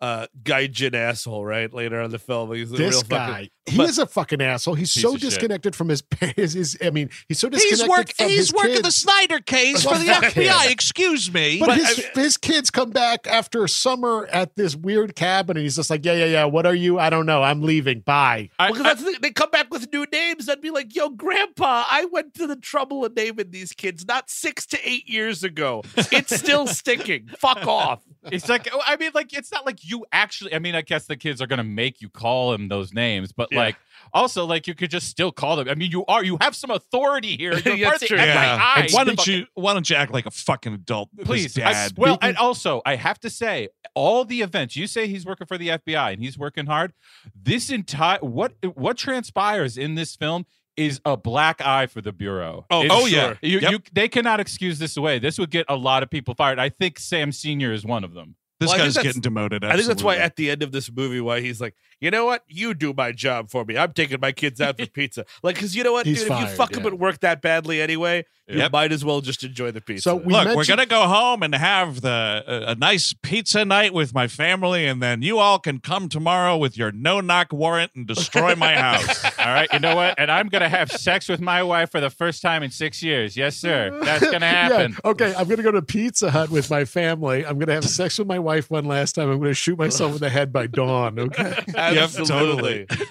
uh 0.00 0.26
gaijin 0.42 0.94
asshole, 0.94 1.44
right? 1.44 1.72
Later 1.72 2.00
on 2.00 2.10
the 2.10 2.18
film, 2.18 2.52
he's 2.54 2.72
a 2.72 2.76
This 2.76 2.94
real 2.96 3.02
guy, 3.02 3.50
fucking. 3.66 3.78
he 3.78 3.82
is 3.82 3.98
a 3.98 4.06
fucking 4.06 4.40
asshole. 4.40 4.74
He's 4.74 4.90
so 4.92 5.14
of 5.14 5.20
shit. 5.20 5.30
disconnected 5.30 5.76
from 5.76 5.88
his 5.88 6.00
parents. 6.10 6.54
His, 6.54 6.78
I 6.82 6.90
mean, 6.90 7.10
he's 7.28 7.38
so 7.38 7.48
he's 7.50 7.62
disconnected 7.62 7.88
work, 7.90 8.12
from 8.16 8.28
he's 8.28 8.38
his 8.38 8.52
working 8.52 8.82
the. 8.82 8.90
Snyder 8.90 9.40
case 9.40 9.82
for 9.84 9.96
the 9.98 10.04
Well, 10.06 10.20
fuck 10.22 10.32
him. 10.32 10.44
FBI. 10.44 10.70
Excuse 10.70 11.32
me. 11.32 11.58
But, 11.58 11.66
But, 11.68 11.78
his, 11.78 12.04
his 12.14 12.36
kids 12.36 12.70
come 12.70 12.90
back 12.90 13.26
after 13.26 13.66
summer 13.68 14.26
at 14.32 14.56
this 14.56 14.74
weird 14.76 15.14
cabin, 15.16 15.56
and 15.56 15.62
he's 15.64 15.76
just 15.76 15.90
like, 15.90 16.04
"Yeah, 16.04 16.14
yeah, 16.14 16.24
yeah. 16.26 16.44
What 16.44 16.66
are 16.66 16.74
you? 16.74 16.98
I 16.98 17.08
don't 17.10 17.26
know. 17.26 17.42
I'm 17.42 17.62
leaving. 17.62 18.00
Bye." 18.00 18.50
I- 18.58 18.70
Well, 18.70 18.74
'cause 18.74 18.82
that's 18.84 19.02
the. 19.04 19.18
They 19.20 19.30
come 19.30 19.50
back 19.50 19.70
with 19.70 19.92
new 19.92 20.06
names. 20.12 20.48
I'd 20.48 20.60
be 20.60 20.70
like, 20.70 20.94
"Yo, 20.94 21.08
Grandpa, 21.10 21.84
I 21.90 22.06
went 22.06 22.34
to 22.34 22.46
the 22.46 22.56
trouble 22.56 23.04
of 23.04 23.14
naming 23.16 23.50
these 23.50 23.72
kids 23.72 24.04
not 24.06 24.28
six 24.30 24.66
to 24.66 24.78
eight 24.88 25.08
years 25.08 25.44
ago. 25.44 25.82
It's 26.12 26.34
still 26.36 26.66
sticking. 26.66 27.28
Fuck 27.38 27.66
off." 27.66 28.00
it's 28.30 28.48
like 28.50 28.68
oh, 28.72 28.80
I 28.86 28.96
mean, 28.96 29.12
like 29.14 29.32
it's 29.32 29.50
not 29.50 29.64
like 29.64 29.78
you 29.90 30.06
actually. 30.12 30.54
I 30.54 30.58
mean, 30.58 30.74
I 30.74 30.82
guess 30.82 31.06
the 31.06 31.16
kids 31.16 31.42
are 31.42 31.46
gonna 31.46 31.64
make 31.64 32.00
you 32.00 32.08
call 32.08 32.52
them 32.52 32.68
those 32.68 32.92
names, 32.92 33.32
but 33.32 33.48
Yeah. 33.50 33.58
like 33.58 33.76
also 34.14 34.44
like 34.46 34.66
you 34.66 34.74
could 34.74 34.90
just 34.90 35.08
still 35.08 35.32
call 35.32 35.56
them. 35.56 35.68
I 35.68 35.74
mean, 35.74 35.90
you 35.90 36.04
are 36.06 36.24
you 36.24 36.38
have 36.40 36.54
some 36.56 36.70
authority 36.70 37.36
here. 37.36 37.52
You're 37.64 37.74
Yeah, 37.76 37.90
part 37.90 38.02
of 38.02 38.08
true. 38.08 38.16
the 38.16 38.24
Yeah. 38.24 38.58
FBI. 38.58 38.82
And 38.84 38.90
why 38.92 39.04
don't 39.04 39.26
you 39.26 39.46
why 39.54 39.72
don't 39.74 39.88
you 39.90 39.96
act 39.96 40.12
like 40.12 40.26
a 40.26 40.30
fucking 40.30 40.72
adult, 40.74 41.10
with 41.14 41.26
his 41.28 41.52
please 41.54 41.58
I- 41.58 41.72
dad? 41.72 41.92
well 41.96 42.14
Speaking- 42.14 42.28
and 42.28 42.36
also 42.38 42.82
i 42.86 42.96
have 42.96 43.18
to 43.20 43.30
say 43.30 43.68
all 43.94 44.24
the 44.24 44.40
events 44.42 44.76
you 44.76 44.86
say 44.86 45.06
he's 45.08 45.26
working 45.26 45.46
for 45.46 45.58
the 45.58 45.68
fbi 45.68 46.12
and 46.12 46.22
he's 46.22 46.38
working 46.38 46.66
hard 46.66 46.92
this 47.34 47.70
entire 47.70 48.18
what 48.20 48.52
what 48.74 48.96
transpires 48.96 49.76
in 49.76 49.94
this 49.96 50.14
film 50.16 50.44
is 50.76 51.00
a 51.04 51.16
black 51.16 51.60
eye 51.60 51.86
for 51.86 52.00
the 52.00 52.12
bureau 52.12 52.64
Oh, 52.70 52.84
It's- 52.84 53.02
oh, 53.02 53.06
yeah. 53.06 53.34
you, 53.42 53.58
Yep. 53.58 53.72
you, 53.72 53.78
they 53.92 54.08
cannot 54.08 54.40
excuse 54.40 54.78
this 54.78 54.96
away 54.96 55.18
this 55.18 55.38
would 55.38 55.50
get 55.50 55.66
a 55.68 55.76
lot 55.76 56.02
of 56.02 56.10
people 56.10 56.34
fired 56.34 56.58
i 56.58 56.68
think 56.68 56.98
sam 56.98 57.32
senior 57.32 57.72
is 57.72 57.84
one 57.84 58.04
of 58.04 58.14
them 58.14 58.36
this 58.60 58.68
Well, 58.68 58.76
I 58.76 58.78
think 58.78 58.86
guy's 58.88 58.94
that's- 58.94 59.08
getting 59.08 59.22
demoted. 59.22 59.64
I 59.64 59.74
think 59.74 59.88
that's 59.88 60.02
why 60.02 60.16
at 60.16 60.36
the 60.36 60.50
end 60.50 60.62
of 60.62 60.70
this 60.70 60.90
movie, 60.92 61.20
why 61.20 61.40
he's 61.40 61.60
like, 61.60 61.74
you 62.00 62.10
know 62.10 62.24
what, 62.24 62.44
you 62.46 62.72
do 62.74 62.94
my 62.96 63.10
job 63.12 63.50
for 63.50 63.64
me. 63.64 63.76
I'm 63.76 63.92
taking 63.92 64.20
my 64.20 64.32
kids 64.32 64.60
out 64.60 64.78
for 64.78 64.86
pizza. 65.00 65.24
Like, 65.42 65.56
because 65.56 65.74
you 65.74 65.82
know 65.82 65.92
what, 65.92 66.06
He's 66.06 66.22
dude, 66.22 66.30
if 66.32 66.38
you 66.38 66.44
fired, 66.46 66.56
fuck 66.56 66.76
up 66.76 66.82
yeah. 66.82 66.88
and 66.90 66.98
work 67.00 67.20
that 67.20 67.42
badly 67.42 67.82
anyway, 67.82 68.24
you 68.48 68.58
Yep. 68.58 68.72
might 68.72 68.90
as 68.92 69.04
well 69.04 69.20
just 69.20 69.44
enjoy 69.44 69.70
the 69.70 69.80
pizza. 69.80 70.02
So 70.02 70.16
we 70.16 70.32
Look, 70.32 70.56
we're 70.56 70.64
gonna 70.64 70.86
go 70.86 71.06
home 71.06 71.42
and 71.42 71.54
have 71.54 72.00
the 72.00 72.42
a, 72.46 72.72
a 72.72 72.74
nice 72.74 73.14
pizza 73.22 73.64
night 73.64 73.92
with 73.94 74.12
my 74.14 74.26
family, 74.28 74.86
and 74.86 75.00
then 75.02 75.22
you 75.22 75.38
all 75.38 75.58
can 75.58 75.78
come 75.78 76.08
tomorrow 76.08 76.56
with 76.56 76.76
your 76.76 76.90
no 76.90 77.20
knock 77.20 77.52
warrant 77.52 77.92
and 77.94 78.06
destroy 78.06 78.54
my 78.56 78.74
house. 78.74 79.24
all 79.38 79.46
right 79.46 79.68
you 79.72 79.78
know 79.78 79.94
what 79.96 80.14
and 80.18 80.30
i'm 80.30 80.48
gonna 80.48 80.68
have 80.68 80.90
sex 80.90 81.28
with 81.28 81.40
my 81.40 81.62
wife 81.62 81.90
for 81.90 82.00
the 82.00 82.10
first 82.10 82.42
time 82.42 82.62
in 82.62 82.70
six 82.70 83.02
years 83.02 83.36
yes 83.36 83.56
sir 83.56 83.98
that's 84.04 84.28
gonna 84.30 84.46
happen 84.60 84.92
Yeah, 85.04 85.10
okay, 85.10 85.34
I'm 85.36 85.48
gonna 85.48 85.62
go 85.62 85.70
to 85.72 85.80
Pizza 85.82 86.30
Hut 86.30 86.50
with 86.50 86.68
my 86.70 86.84
family. 86.84 87.46
I'm 87.46 87.58
gonna 87.58 87.72
have 87.74 87.84
sex 87.88 88.18
with 88.18 88.26
my 88.28 88.38
wife 88.38 88.49
one 88.68 88.84
last 88.84 89.14
time. 89.14 89.30
I'm 89.30 89.38
gonna 89.38 89.54
shoot 89.54 89.78
myself 89.78 90.12
in 90.14 90.18
the 90.18 90.28
head 90.30 90.52
by 90.52 90.66
dawn. 90.66 91.18
Okay. 91.30 91.54
Absolutely. 91.76 92.86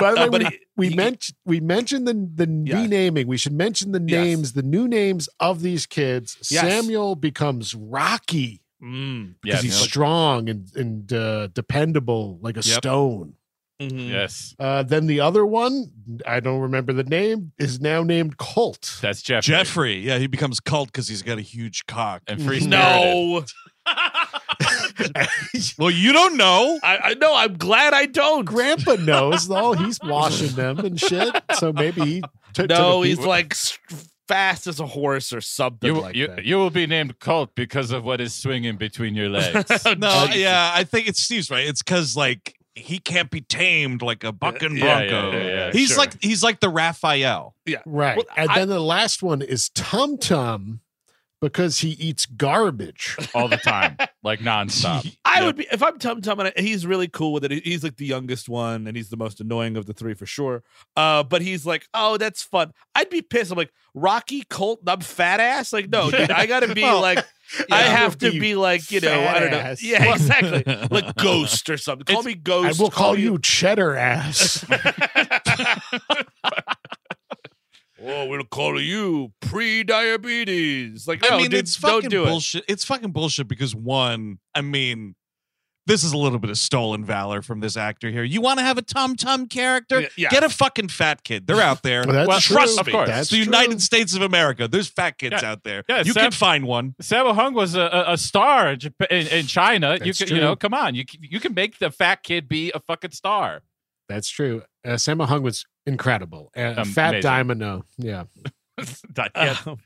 By 0.00 0.12
the 0.14 0.16
way, 0.16 0.22
Uh, 0.26 0.28
but 0.30 0.42
we, 0.42 0.44
he- 0.50 0.58
we 0.76 0.88
he- 0.88 0.96
mentioned 0.96 1.36
we 1.44 1.60
mentioned 1.60 2.08
the 2.08 2.14
the 2.44 2.62
Yeah. 2.64 2.82
renaming. 2.82 3.26
We 3.26 3.36
should 3.36 3.52
mention 3.52 3.92
the 3.92 4.00
Yes. 4.06 4.10
names, 4.24 4.52
the 4.52 4.62
new 4.62 4.88
names 4.88 5.28
of 5.40 5.62
these 5.62 5.86
kids. 5.86 6.36
Yes. 6.50 6.62
Samuel 6.62 7.14
becomes 7.16 7.74
Rocky 7.74 8.62
Mm. 8.82 9.34
because 9.42 9.62
Yeah, 9.62 9.62
he's 9.70 9.78
no. 9.80 9.84
strong 9.86 10.48
and 10.48 10.68
and 10.76 11.12
uh, 11.12 11.48
dependable 11.48 12.38
like 12.42 12.56
a 12.56 12.62
Yep. 12.62 12.78
stone. 12.78 13.34
Mhm. 13.80 14.08
yes 14.10 14.54
Uh, 14.58 14.82
then 14.82 15.06
the 15.06 15.20
other 15.20 15.44
one, 15.44 15.90
I 16.26 16.40
don't 16.40 16.60
remember 16.60 16.94
the 16.94 17.04
name, 17.04 17.52
is 17.58 17.78
now 17.78 18.02
named 18.02 18.38
Colt. 18.38 18.98
that's 19.02 19.20
jeffrey 19.20 19.52
Jeffrey, 19.52 19.98
yeah, 20.00 20.16
he 20.18 20.26
becomes 20.26 20.60
cult 20.60 20.88
because 20.90 21.08
he's 21.08 21.20
got 21.20 21.36
a 21.36 21.42
huge 21.42 21.84
cock. 21.86 22.22
and 22.26 22.42
free 22.42 22.60
No, 22.66 23.44
Well, 25.78 25.90
you 25.90 26.12
don't 26.12 26.36
know. 26.36 26.78
I, 26.82 26.98
I 26.98 27.14
know. 27.14 27.34
I'm 27.34 27.56
glad 27.56 27.92
I 27.94 28.06
don't. 28.06 28.44
Grandpa 28.44 28.94
knows 29.00 29.48
though; 29.48 29.72
he's 29.72 29.98
washing 30.02 30.54
them 30.54 30.78
and 30.78 30.98
shit. 31.00 31.34
So 31.54 31.72
maybe 31.72 32.00
he 32.04 32.22
took. 32.52 32.68
no, 32.68 33.02
took 33.02 33.06
he's 33.06 33.18
like 33.18 33.54
fast 34.28 34.66
as 34.66 34.80
a 34.80 34.86
horse 34.86 35.32
or 35.32 35.40
something 35.40 35.94
you, 35.94 36.00
like 36.00 36.16
you, 36.16 36.26
that. 36.28 36.44
you 36.44 36.56
will 36.56 36.70
be 36.70 36.86
named 36.86 37.18
Colt 37.20 37.50
because 37.54 37.90
of 37.92 38.04
what 38.04 38.20
is 38.20 38.34
swinging 38.34 38.76
between 38.76 39.14
your 39.14 39.28
legs. 39.30 39.84
No, 39.98 40.26
yeah, 40.34 40.70
I 40.74 40.84
think 40.84 41.08
it's 41.08 41.20
Steve's 41.20 41.50
right. 41.50 41.66
It's 41.66 41.82
because 41.82 42.16
like 42.16 42.54
he 42.74 42.98
can't 42.98 43.30
be 43.30 43.40
tamed 43.40 44.02
like 44.02 44.24
a 44.24 44.32
bucking 44.32 44.76
Yeah, 44.76 45.00
yeah, 45.02 45.08
bronco. 45.10 45.36
yeah, 45.38 45.44
yeah, 45.44 45.72
he's 45.72 45.88
sure. 45.90 45.98
like 45.98 46.22
he's 46.22 46.42
like 46.42 46.60
the 46.60 46.68
Raphael. 46.68 47.54
Yeah, 47.64 47.78
right. 47.86 48.16
Well, 48.16 48.26
and 48.36 48.50
I- 48.50 48.58
then 48.58 48.68
the 48.68 48.80
last 48.80 49.22
one 49.22 49.42
is 49.42 49.70
Tum 49.70 50.18
Tum 50.18 50.80
because 51.40 51.78
he 51.80 51.90
eats 51.90 52.26
garbage. 52.26 53.16
all 53.34 53.48
the 53.48 53.56
time, 53.56 53.96
like 54.22 54.40
nonstop. 54.40 55.16
I 55.24 55.36
Yep. 55.40 55.44
would 55.46 55.56
be 55.56 55.66
if 55.70 55.82
I'm 55.82 55.98
Tum 55.98 56.20
Tum, 56.22 56.40
and 56.40 56.52
he's 56.56 56.86
really 56.86 57.08
cool 57.08 57.32
with 57.32 57.44
it. 57.44 57.52
He's 57.64 57.84
like 57.84 57.96
the 57.96 58.06
youngest 58.06 58.48
one, 58.48 58.86
and 58.86 58.96
he's 58.96 59.10
the 59.10 59.16
most 59.16 59.40
annoying 59.40 59.76
of 59.76 59.86
the 59.86 59.92
three 59.92 60.14
for 60.14 60.26
sure. 60.26 60.62
Uh, 60.96 61.22
but 61.22 61.42
he's 61.42 61.66
like, 61.66 61.86
oh, 61.94 62.16
that's 62.16 62.42
fun. 62.42 62.72
I'd 62.94 63.10
be 63.10 63.22
pissed. 63.22 63.50
I'm 63.52 63.58
like 63.58 63.72
Rocky 63.94 64.42
Colt, 64.48 64.80
I'm 64.86 65.00
fat 65.00 65.40
ass. 65.40 65.72
Like, 65.72 65.88
no, 65.90 66.10
dude, 66.10 66.30
I 66.30 66.46
gotta 66.46 66.74
be 66.74 66.82
Well, 66.82 67.00
like, 67.02 67.24
I 67.70 67.82
have 67.82 68.18
to 68.18 68.30
be 68.32 68.40
be 68.40 68.54
like, 68.54 68.90
you 68.90 69.00
know, 69.00 69.20
I 69.26 69.38
don't 69.38 69.50
know, 69.50 69.58
ass. 69.58 69.82
yeah, 69.82 70.12
exactly, 70.14 70.64
like 70.90 71.14
Ghost 71.16 71.68
or 71.70 71.76
something. 71.76 72.04
Call 72.04 72.20
It's- 72.20 72.34
me 72.34 72.40
Ghost. 72.40 72.80
I 72.80 72.82
will 72.82 72.90
call 72.90 73.18
you 73.18 73.38
cheddar 73.38 73.94
ass. 73.96 74.64
We'll 78.38 78.44
call 78.46 78.80
you 78.80 79.32
pre-diabetes. 79.40 81.06
Like, 81.08 81.24
I 81.24 81.28
no, 81.30 81.36
mean, 81.38 81.50
dude, 81.50 81.60
it's 81.60 81.76
don't 81.76 81.92
fucking 81.96 82.10
do 82.10 82.22
it. 82.22 82.26
bullshit. 82.26 82.64
It's 82.68 82.84
fucking 82.84 83.10
bullshit 83.12 83.48
because 83.48 83.74
one, 83.74 84.38
I 84.54 84.60
mean, 84.62 85.14
this 85.86 86.02
is 86.02 86.12
a 86.12 86.18
little 86.18 86.40
bit 86.40 86.50
of 86.50 86.58
stolen 86.58 87.04
valor 87.04 87.42
from 87.42 87.60
this 87.60 87.76
actor 87.76 88.10
here. 88.10 88.24
You 88.24 88.40
want 88.40 88.58
to 88.58 88.64
have 88.64 88.76
a 88.76 88.82
Tum 88.82 89.14
Tum 89.14 89.46
character? 89.46 90.00
Yeah, 90.00 90.08
yeah. 90.16 90.28
Get 90.30 90.42
a 90.42 90.48
fucking 90.48 90.88
fat 90.88 91.22
kid. 91.22 91.46
They're 91.46 91.60
out 91.60 91.84
there. 91.84 92.02
Well, 92.04 92.12
that's 92.14 92.28
Well, 92.28 92.40
true. 92.40 92.56
trust 92.56 92.80
Of 92.80 92.86
me. 92.86 92.92
course. 92.92 93.08
That's 93.08 93.20
It's 93.22 93.30
the 93.30 93.36
true. 93.36 93.44
United 93.44 93.80
States 93.80 94.14
of 94.16 94.22
America. 94.22 94.66
There's 94.66 94.88
fat 94.88 95.16
kids 95.16 95.36
Yeah. 95.42 95.52
out 95.52 95.62
there. 95.62 95.84
Yeah, 95.88 96.02
you 96.04 96.12
Sam- 96.12 96.24
can 96.24 96.30
find 96.32 96.66
one. 96.66 96.96
Sammo 97.00 97.34
Hung 97.36 97.54
was 97.54 97.76
a, 97.76 97.82
a, 97.82 98.12
a 98.14 98.18
star 98.18 98.70
in, 98.72 98.80
in, 99.10 99.26
in 99.28 99.46
China. 99.46 99.92
you 99.92 99.98
That's 100.06 100.24
can, 100.24 100.34
you 100.34 100.40
know, 100.40 100.56
come 100.56 100.74
on, 100.74 100.96
you 100.96 101.04
you 101.20 101.38
can 101.38 101.54
make 101.54 101.78
the 101.78 101.92
fat 101.92 102.24
kid 102.24 102.48
be 102.48 102.72
a 102.74 102.80
fucking 102.80 103.12
star. 103.12 103.62
That's 104.08 104.28
true. 104.28 104.62
Uh, 104.84 104.90
Sammo 104.90 105.26
Hung 105.26 105.42
was 105.42 105.64
incredible. 105.86 106.50
Uh, 106.56 106.74
Um, 106.78 106.84
Fat 106.88 107.08
amazing. 107.10 107.22
Diamond, 107.22 107.60
no. 107.60 107.84
Yeah. 107.98 108.24
That- 109.14 109.32
yeah, 109.34 109.56
Um, 109.66 109.78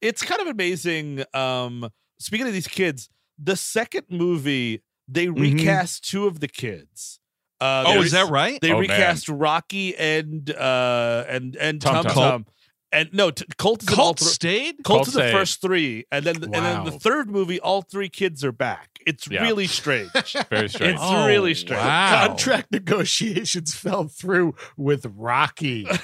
it's 0.00 0.22
kind 0.22 0.40
of 0.40 0.46
amazing. 0.48 1.24
Um, 1.34 1.88
speaking 2.18 2.46
of 2.46 2.52
these 2.52 2.68
kids, 2.68 3.08
the 3.38 3.56
second 3.56 4.06
movie 4.10 4.82
they 5.06 5.26
Mhm. 5.26 5.38
recast 5.58 6.08
two 6.08 6.26
of 6.26 6.40
the 6.40 6.48
kids. 6.48 7.20
Uh, 7.60 7.84
Oh, 7.86 8.00
is 8.02 8.12
that 8.12 8.30
right? 8.30 8.58
They 8.62 8.70
Oh, 8.70 8.80
man. 8.80 8.88
recast 8.88 9.28
Rocky 9.28 9.94
and 9.96 10.50
uh 10.50 11.24
and 11.28 11.54
and 11.56 11.80
Tum 11.80 12.04
Tum 12.04 12.14
Tum. 12.14 12.46
Tum, 12.94 13.00
and 13.00 13.12
no, 13.12 13.30
t- 13.30 13.44
Colt 13.58 13.82
is 13.82 13.88
Colt 13.88 14.18
three. 14.18 14.28
stayed. 14.28 14.74
Colt 14.84 14.98
Colt 14.98 15.08
is 15.08 15.14
the 15.14 15.30
first 15.30 15.60
three, 15.60 16.06
and 16.12 16.24
then 16.24 16.36
and 16.42 16.52
then 16.54 16.84
the 16.84 16.92
third 16.92 17.30
movie, 17.30 17.60
all 17.60 17.82
three 17.82 18.08
kids 18.08 18.44
are 18.44 18.52
back. 18.52 18.90
It's 19.06 19.28
Yeah. 19.28 19.42
really 19.42 19.66
strange. 19.80 20.10
Very 20.48 20.68
strange. 20.68 20.94
It's 20.94 21.00
Oh, 21.02 21.26
really 21.26 21.54
strange. 21.54 21.82
wow. 21.82 22.26
Contract 22.28 22.72
negotiations 22.72 23.74
fell 23.84 24.08
through 24.08 24.54
with 24.76 25.06
Rocky. 25.16 25.86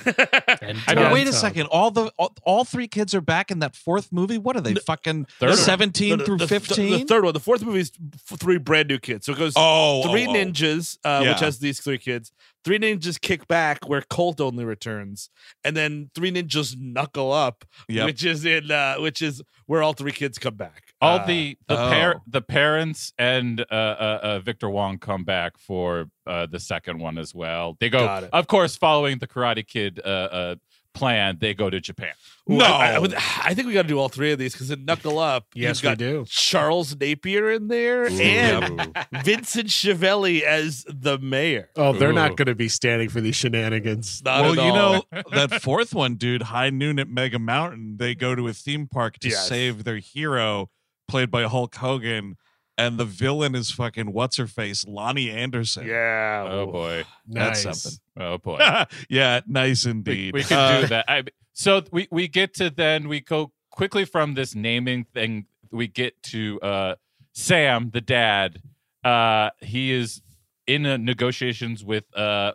And 0.63 0.79
I 0.87 0.95
mean, 0.95 1.13
wait 1.13 1.27
a 1.27 1.33
second. 1.33 1.67
All 1.67 1.91
the 1.91 2.13
all, 2.19 2.35
all 2.45 2.65
three 2.65 2.87
kids 2.89 3.15
are 3.15 3.21
back 3.21 3.51
in 3.51 3.61
that 3.61 3.75
fourth 3.75 4.13
movie. 4.13 4.37
What 4.39 4.57
are 4.57 4.61
they 4.61 4.75
fucking 4.75 5.27
Third 5.39 5.57
seventeen 5.57 6.11
No, 6.11 6.17
no, 6.17 6.25
through 6.25 6.39
fifteen? 6.47 7.01
The 7.01 7.05
third 7.07 7.25
one, 7.25 7.33
the 7.33 7.41
fourth 7.41 7.63
movie 7.63 7.81
is 7.81 7.93
f- 8.31 8.39
three 8.39 8.59
brand 8.59 8.89
new 8.89 8.99
kids. 8.99 9.27
So 9.27 9.33
it 9.33 9.39
goes 9.39 9.55
oh, 9.57 10.03
three 10.11 10.27
oh, 10.27 10.31
oh. 10.31 10.35
ninjas, 10.35 10.99
uh, 11.05 11.25
which 11.25 11.41
has 11.41 11.59
these 11.59 11.81
three 11.81 11.99
kids. 11.99 12.33
Three 12.65 12.79
ninjas 12.79 13.19
kick 13.21 13.49
back, 13.49 13.89
where 13.89 14.03
Colt 14.03 14.41
only 14.41 14.65
returns, 14.65 15.31
and 15.65 15.75
then 15.77 16.11
three 16.15 16.31
ninjas 16.31 16.77
knuckle 16.79 17.33
up, 17.33 17.65
Yep. 17.89 18.07
which 18.07 18.25
is 18.25 18.45
in 18.45 18.71
uh, 18.71 18.97
which 18.97 19.23
is 19.23 19.41
where 19.67 19.83
all 19.83 19.95
three 19.95 20.13
kids 20.13 20.39
come 20.39 20.57
back. 20.57 20.93
All 21.01 21.21
Uh, 21.21 21.27
the 21.27 21.57
the 21.69 21.75
oh. 21.75 21.89
par- 21.91 22.21
the 22.27 22.43
parents 22.43 23.13
and 23.19 23.61
uh, 23.71 23.75
uh, 23.75 24.21
uh, 24.23 24.39
Victor 24.41 24.69
Wong 24.69 24.99
come 24.99 25.25
back 25.25 25.57
for 25.59 26.11
uh, 26.27 26.47
the 26.47 26.61
second 26.61 26.99
one 27.01 27.17
as 27.17 27.35
well. 27.35 27.77
They 27.81 27.89
go, 27.89 28.01
Got 28.05 28.25
it. 28.25 28.31
of 28.33 28.47
course, 28.47 28.77
following 28.77 29.19
the 29.19 29.27
Karate 29.27 29.67
Kid 29.67 29.99
uh, 30.05 30.09
uh, 30.09 30.55
plan. 30.95 31.39
They 31.41 31.55
go 31.55 31.71
to 31.71 31.81
Japan. 31.81 32.13
No. 32.47 32.65
I, 32.65 32.93
I 32.95 32.99
would- 32.99 33.15
I 33.15 33.55
think 33.55 33.69
we 33.69 33.73
got 33.75 33.83
to 33.83 33.89
do 33.89 33.99
all 33.99 34.09
three 34.09 34.33
of 34.33 34.39
these 34.39 34.53
because 34.53 34.71
in 34.71 34.85
Knuckle 34.85 35.19
Up, 35.19 35.47
Yes, 35.55 35.83
you've 35.83 35.83
we 35.85 35.89
got 35.91 35.99
do. 35.99 36.25
Charles 36.29 36.97
Napier 36.99 37.51
in 37.53 37.69
there 37.69 38.07
and 38.07 38.97
Vincent 39.23 39.69
Schiavelli 39.69 40.43
as 40.43 40.85
the 40.89 41.19
mayor. 41.19 41.71
Oh, 41.77 41.93
they're 41.93 42.11
Ooh. 42.11 42.15
not 42.15 42.37
going 42.37 42.47
to 42.47 42.55
be 42.55 42.69
standing 42.69 43.09
for 43.09 43.21
these 43.21 43.37
shenanigans. 43.37 44.23
Not 44.25 44.43
well, 44.43 44.53
at 44.53 44.57
you 44.67 44.73
all. 44.73 45.07
know 45.13 45.23
that 45.33 45.63
fourth 45.63 45.95
one, 45.95 46.17
dude. 46.17 46.43
High 46.43 46.71
noon 46.71 46.99
at 46.99 47.09
Mega 47.09 47.39
Mountain. 47.39 47.97
They 47.99 48.15
go 48.15 48.35
to 48.35 48.49
a 48.49 48.53
theme 48.53 48.89
park 48.89 49.19
to 49.21 49.29
Yes. 49.29 49.47
save 49.49 49.85
their 49.85 49.99
hero, 49.99 50.71
played 51.07 51.31
by 51.31 51.45
Hulk 51.45 51.75
Hogan, 51.77 52.37
and 52.79 52.99
the 52.99 53.05
villain 53.05 53.55
is 53.55 53.71
fucking 53.71 54.13
what's 54.13 54.37
her 54.37 54.47
face, 54.47 54.85
Loni 54.85 55.33
Anderson. 55.33 55.87
yeah. 55.87 56.47
Oh 56.49 56.67
boy. 56.67 57.05
That's 57.29 57.63
something. 57.63 57.93
Oh 58.19 58.39
boy. 58.39 58.59
yeah, 59.09 59.41
nice 59.47 59.85
indeed. 59.87 60.35
we 60.35 60.43
could 60.43 60.57
Uh, 60.57 60.81
do 60.83 60.87
that. 60.89 61.05
I, 61.09 61.25
so 61.53 61.83
we 61.93 62.09
we 62.11 62.29
get 62.29 62.55
to 62.55 62.71
then 62.71 63.09
we 63.09 63.21
go 63.21 63.53
quickly 63.71 64.05
from 64.05 64.35
this 64.35 64.55
naming 64.55 65.05
thing. 65.13 65.47
We 65.71 65.87
get 65.89 66.21
to 66.25 66.61
uh, 66.61 66.95
Sam, 67.33 67.91
the 67.93 68.01
dad. 68.01 68.61
Uh, 69.05 69.51
he 69.61 69.93
is 69.93 70.23
in 70.67 70.85
uh, 70.87 70.97
negotiations 70.97 71.85
with 71.85 72.05
uh, 72.17 72.53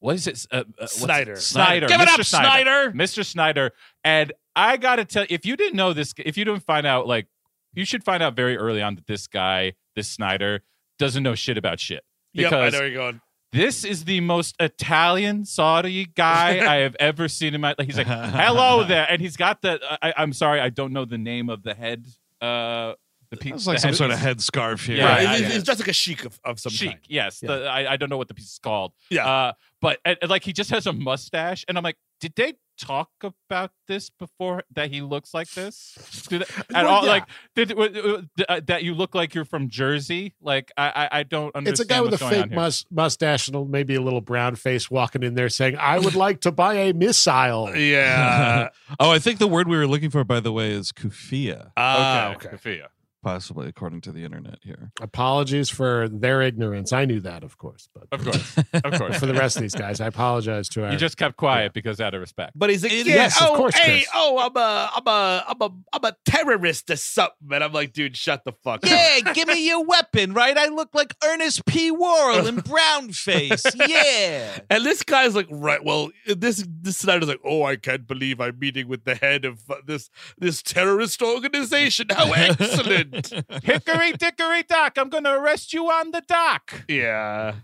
what 0.00 0.14
is 0.16 0.26
it? 0.26 0.46
Uh, 0.50 0.56
uh, 0.56 0.62
what's- 0.78 0.96
Snyder. 1.00 1.36
Snyder. 1.36 1.86
Give 1.86 2.00
it 2.00 2.08
Mr. 2.08 2.18
up, 2.20 2.26
Snyder. 2.26 2.92
Mr. 2.92 3.24
Snyder. 3.24 3.72
And 4.04 4.32
I 4.56 4.76
gotta 4.76 5.04
tell 5.04 5.24
if 5.30 5.46
you 5.46 5.56
didn't 5.56 5.76
know 5.76 5.92
this, 5.92 6.12
if 6.18 6.36
you 6.36 6.44
didn't 6.44 6.64
find 6.64 6.86
out, 6.86 7.06
like 7.06 7.26
you 7.74 7.84
should 7.84 8.04
find 8.04 8.22
out 8.22 8.34
very 8.34 8.56
early 8.56 8.82
on 8.82 8.94
that 8.96 9.06
this 9.06 9.26
guy, 9.26 9.72
this 9.96 10.08
Snyder, 10.08 10.62
doesn't 10.98 11.22
know 11.22 11.34
shit 11.34 11.58
about 11.58 11.80
shit. 11.80 12.04
Yep, 12.34 12.52
I 12.52 12.68
know 12.70 12.78
where 12.78 12.86
you're 12.88 12.96
going. 12.96 13.20
this 13.52 13.84
is 13.84 14.04
the 14.04 14.20
most 14.20 14.56
Italian 14.60 15.44
Saudi 15.44 16.06
guy 16.06 16.66
I 16.72 16.76
have 16.76 16.96
ever 16.98 17.28
seen 17.28 17.54
in 17.54 17.60
my 17.60 17.74
like 17.78 17.86
he's 17.86 17.98
like, 17.98 18.06
hello 18.06 18.84
there. 18.88 19.06
And 19.08 19.20
he's 19.20 19.36
got 19.36 19.62
the 19.62 19.80
I, 20.02 20.14
I'm 20.16 20.32
sorry, 20.32 20.60
I 20.60 20.70
don't 20.70 20.92
know 20.92 21.04
the 21.04 21.18
name 21.18 21.48
of 21.50 21.62
the 21.62 21.74
head 21.74 22.06
uh 22.40 22.94
the 23.30 23.36
piece. 23.38 23.52
It's 23.54 23.66
like 23.66 23.78
some 23.78 23.94
sort 23.94 24.10
of 24.10 24.18
headscarf 24.18 24.84
here. 24.84 24.98
Yeah, 24.98 25.06
Right, 25.06 25.22
yeah, 25.22 25.32
it's, 25.32 25.40
yeah. 25.40 25.48
it's 25.56 25.64
just 25.64 25.80
like 25.80 25.88
a 25.88 25.92
chic 25.94 26.24
of, 26.26 26.38
of 26.44 26.60
some 26.60 26.70
chic. 26.72 26.90
kind. 26.90 27.00
Yes. 27.08 27.42
Yeah. 27.42 27.56
The, 27.56 27.64
I, 27.66 27.92
I 27.92 27.96
don't 27.96 28.10
know 28.10 28.18
what 28.18 28.28
the 28.28 28.34
piece 28.34 28.52
is 28.52 28.58
called. 28.58 28.92
Yeah. 29.10 29.26
Uh 29.26 29.52
but 29.80 29.98
and, 30.04 30.18
and, 30.20 30.30
like 30.30 30.44
he 30.44 30.52
just 30.52 30.70
has 30.70 30.86
a 30.86 30.92
mustache 30.92 31.64
and 31.68 31.76
I'm 31.78 31.84
like, 31.84 31.96
did 32.22 32.34
they 32.36 32.54
talk 32.78 33.10
about 33.22 33.70
this 33.86 34.10
before 34.10 34.62
that 34.74 34.90
he 34.90 35.02
looks 35.02 35.34
like 35.34 35.48
this? 35.50 36.24
Did, 36.28 36.42
at 36.58 36.70
Well, 36.72 36.86
all 36.88 37.04
yeah. 37.04 37.10
like 37.10 37.24
did, 37.54 37.78
uh, 37.78 38.22
uh, 38.48 38.60
that 38.66 38.82
you 38.84 38.94
look 38.94 39.14
like 39.14 39.34
you're 39.34 39.44
from 39.44 39.68
Jersey? 39.68 40.34
Like 40.40 40.70
I 40.76 40.88
I, 41.12 41.18
I 41.18 41.22
don't 41.24 41.54
understand 41.54 41.68
It's 41.68 41.80
a 41.80 41.84
guy 41.84 42.00
with 42.00 42.10
a 42.10 42.12
what's 42.12 42.22
going 42.22 42.42
on 42.42 42.48
fake 42.48 42.56
mus- 42.56 42.84
mustache 42.90 43.48
and 43.48 43.70
maybe 43.70 43.94
a 43.96 44.00
little 44.00 44.20
brown 44.20 44.54
face 44.56 44.90
walking 44.90 45.22
in 45.22 45.34
there 45.34 45.48
saying, 45.48 45.76
I 45.76 45.98
would 45.98 46.14
like 46.14 46.40
to 46.42 46.52
buy 46.52 46.74
a 46.74 46.94
missile. 46.94 47.74
Yeah. 47.76 48.68
oh, 49.00 49.10
I 49.10 49.18
think 49.18 49.38
the 49.40 49.48
word 49.48 49.68
we 49.68 49.76
were 49.76 49.86
looking 49.88 50.10
for, 50.10 50.24
by 50.24 50.40
the 50.40 50.52
way, 50.52 50.70
is 50.70 50.92
kufia, 50.92 51.72
Ah, 51.76 52.28
okay. 52.34 52.36
okay. 52.48 52.56
Sophia. 52.56 52.88
Possibly 53.22 53.68
according 53.68 54.00
to 54.02 54.12
the 54.12 54.24
internet 54.24 54.58
here. 54.62 54.90
Apologies 55.00 55.70
for 55.70 56.08
their 56.08 56.42
ignorance. 56.42 56.92
I 56.92 57.04
knew 57.04 57.20
that, 57.20 57.42
of 57.44 57.56
course. 57.58 57.88
But 57.94 58.08
Of 58.12 58.24
course. 58.24 58.56
Of 58.84 58.98
course. 58.98 59.18
for 59.18 59.26
the 59.26 59.34
rest 59.34 59.56
of 59.56 59.62
these 59.62 59.74
guys, 59.74 60.00
I 60.00 60.06
apologize 60.08 60.68
to 60.70 60.84
our. 60.84 60.92
You 60.92 60.98
just 60.98 61.16
kept 61.16 61.36
quiet 61.36 61.72
because 61.72 62.00
out 62.00 62.14
of 62.14 62.20
respect. 62.20 62.52
But 62.54 62.70
he's 62.70 62.82
like, 62.82 62.92
It- 62.92 63.06
yeah, 63.06 63.14
yes, 63.14 63.40
of 63.40 63.48
oh, 63.50 63.56
course, 63.56 63.74
hey, 63.76 64.00
Chris. 64.00 64.08
oh, 64.14 64.38
I'm 64.38 64.56
a, 64.56 64.90
I'm 64.96 65.06
a, 65.06 65.44
I'm 65.48 65.62
a, 65.62 65.70
I'm 65.92 66.04
a 66.04 66.16
terrorist 66.24 66.90
or 66.90 66.96
something. 66.96 67.32
And 67.52 67.62
I'm 67.62 67.72
like, 67.72 67.92
dude, 67.92 68.16
shut 68.16 68.44
the 68.44 68.52
fuck 68.52 68.84
up. 68.84 68.90
Yeah, 68.90 69.20
give 69.32 69.48
me 69.48 69.66
your 69.66 69.84
weapon, 69.84 70.32
right? 70.34 70.56
I 70.56 70.66
look 70.68 70.90
like 70.94 71.14
Ernest 71.24 71.64
P. 71.66 71.90
Worrell 71.90 72.46
in 72.46 72.56
brown 72.60 73.12
face. 73.12 73.64
Yeah. 73.74 74.58
And 74.70 74.84
this 74.84 75.02
guy's 75.02 75.34
like, 75.34 75.46
right, 75.50 75.84
well, 75.84 76.10
this 76.26 76.66
this 76.80 76.98
Snyder's 76.98 77.28
like, 77.28 77.40
oh, 77.44 77.62
I 77.64 77.76
can't 77.76 78.06
believe 78.06 78.40
I'm 78.40 78.58
meeting 78.58 78.88
with 78.88 79.04
the 79.04 79.14
head 79.14 79.44
of 79.44 79.60
this 79.86 80.10
this 80.38 80.62
terrorist 80.62 81.22
organization. 81.22 82.06
How 82.10 82.32
excellent! 82.36 83.11
Hickory 83.62 84.12
dickory 84.12 84.62
dock, 84.62 84.96
I'm 84.96 85.08
going 85.08 85.24
to 85.24 85.32
arrest 85.34 85.72
you 85.72 85.86
on 85.90 86.10
the 86.10 86.22
dock. 86.26 86.84
yeah, 86.88 87.54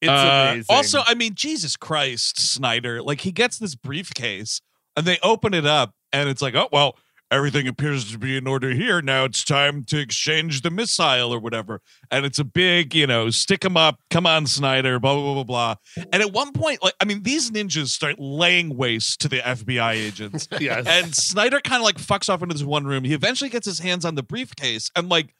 it's 0.00 0.10
Uh, 0.10 0.48
amazing. 0.52 0.66
Also, 0.76 1.00
I 1.06 1.14
mean, 1.14 1.34
Jesus 1.34 1.76
Christ, 1.76 2.40
Snyder. 2.40 3.02
Like 3.02 3.20
he 3.22 3.32
gets 3.32 3.58
this 3.58 3.74
briefcase 3.74 4.60
and 4.96 5.06
they 5.06 5.18
open 5.22 5.54
it 5.54 5.66
up 5.66 5.94
and 6.12 6.28
it's 6.28 6.42
like, 6.42 6.54
oh 6.54 6.68
well, 6.72 6.96
everything 7.30 7.68
appears 7.68 8.10
to 8.10 8.18
be 8.18 8.36
in 8.36 8.46
order 8.46 8.70
here. 8.70 9.00
Now 9.00 9.24
it's 9.24 9.44
time 9.44 9.84
to 9.84 9.98
exchange 9.98 10.62
the 10.62 10.70
missile 10.70 11.32
or 11.32 11.38
whatever. 11.38 11.80
And 12.10 12.26
it's 12.26 12.38
a 12.38 12.44
big, 12.44 12.94
you 12.94 13.06
know, 13.06 13.30
stick 13.30 13.64
'em 13.64 13.76
up. 13.76 14.00
Come 14.10 14.26
on, 14.26 14.46
Snyder. 14.46 14.98
Blah 14.98 15.14
blah 15.14 15.22
blah 15.22 15.34
blah 15.34 15.74
blah. 15.94 16.04
And 16.12 16.22
at 16.22 16.32
one 16.32 16.52
point, 16.52 16.82
like, 16.82 16.94
I 17.00 17.04
mean, 17.04 17.22
these 17.22 17.50
ninjas 17.50 17.88
start 17.88 18.16
laying 18.18 18.76
waste 18.76 19.20
to 19.20 19.28
the 19.28 19.38
FBI 19.38 19.92
agents. 19.92 20.48
yes. 20.60 20.86
and 20.86 21.14
Snyder 21.14 21.60
kind 21.60 21.80
of 21.80 21.84
like 21.84 21.98
fucks 21.98 22.28
off 22.28 22.42
into 22.42 22.54
this 22.54 22.64
one 22.64 22.84
room. 22.84 23.04
He 23.04 23.14
eventually 23.14 23.50
gets 23.50 23.66
his 23.66 23.78
hands 23.78 24.04
on 24.04 24.14
the 24.14 24.22
briefcase, 24.22 24.90
and 24.96 25.08
like 25.08 25.34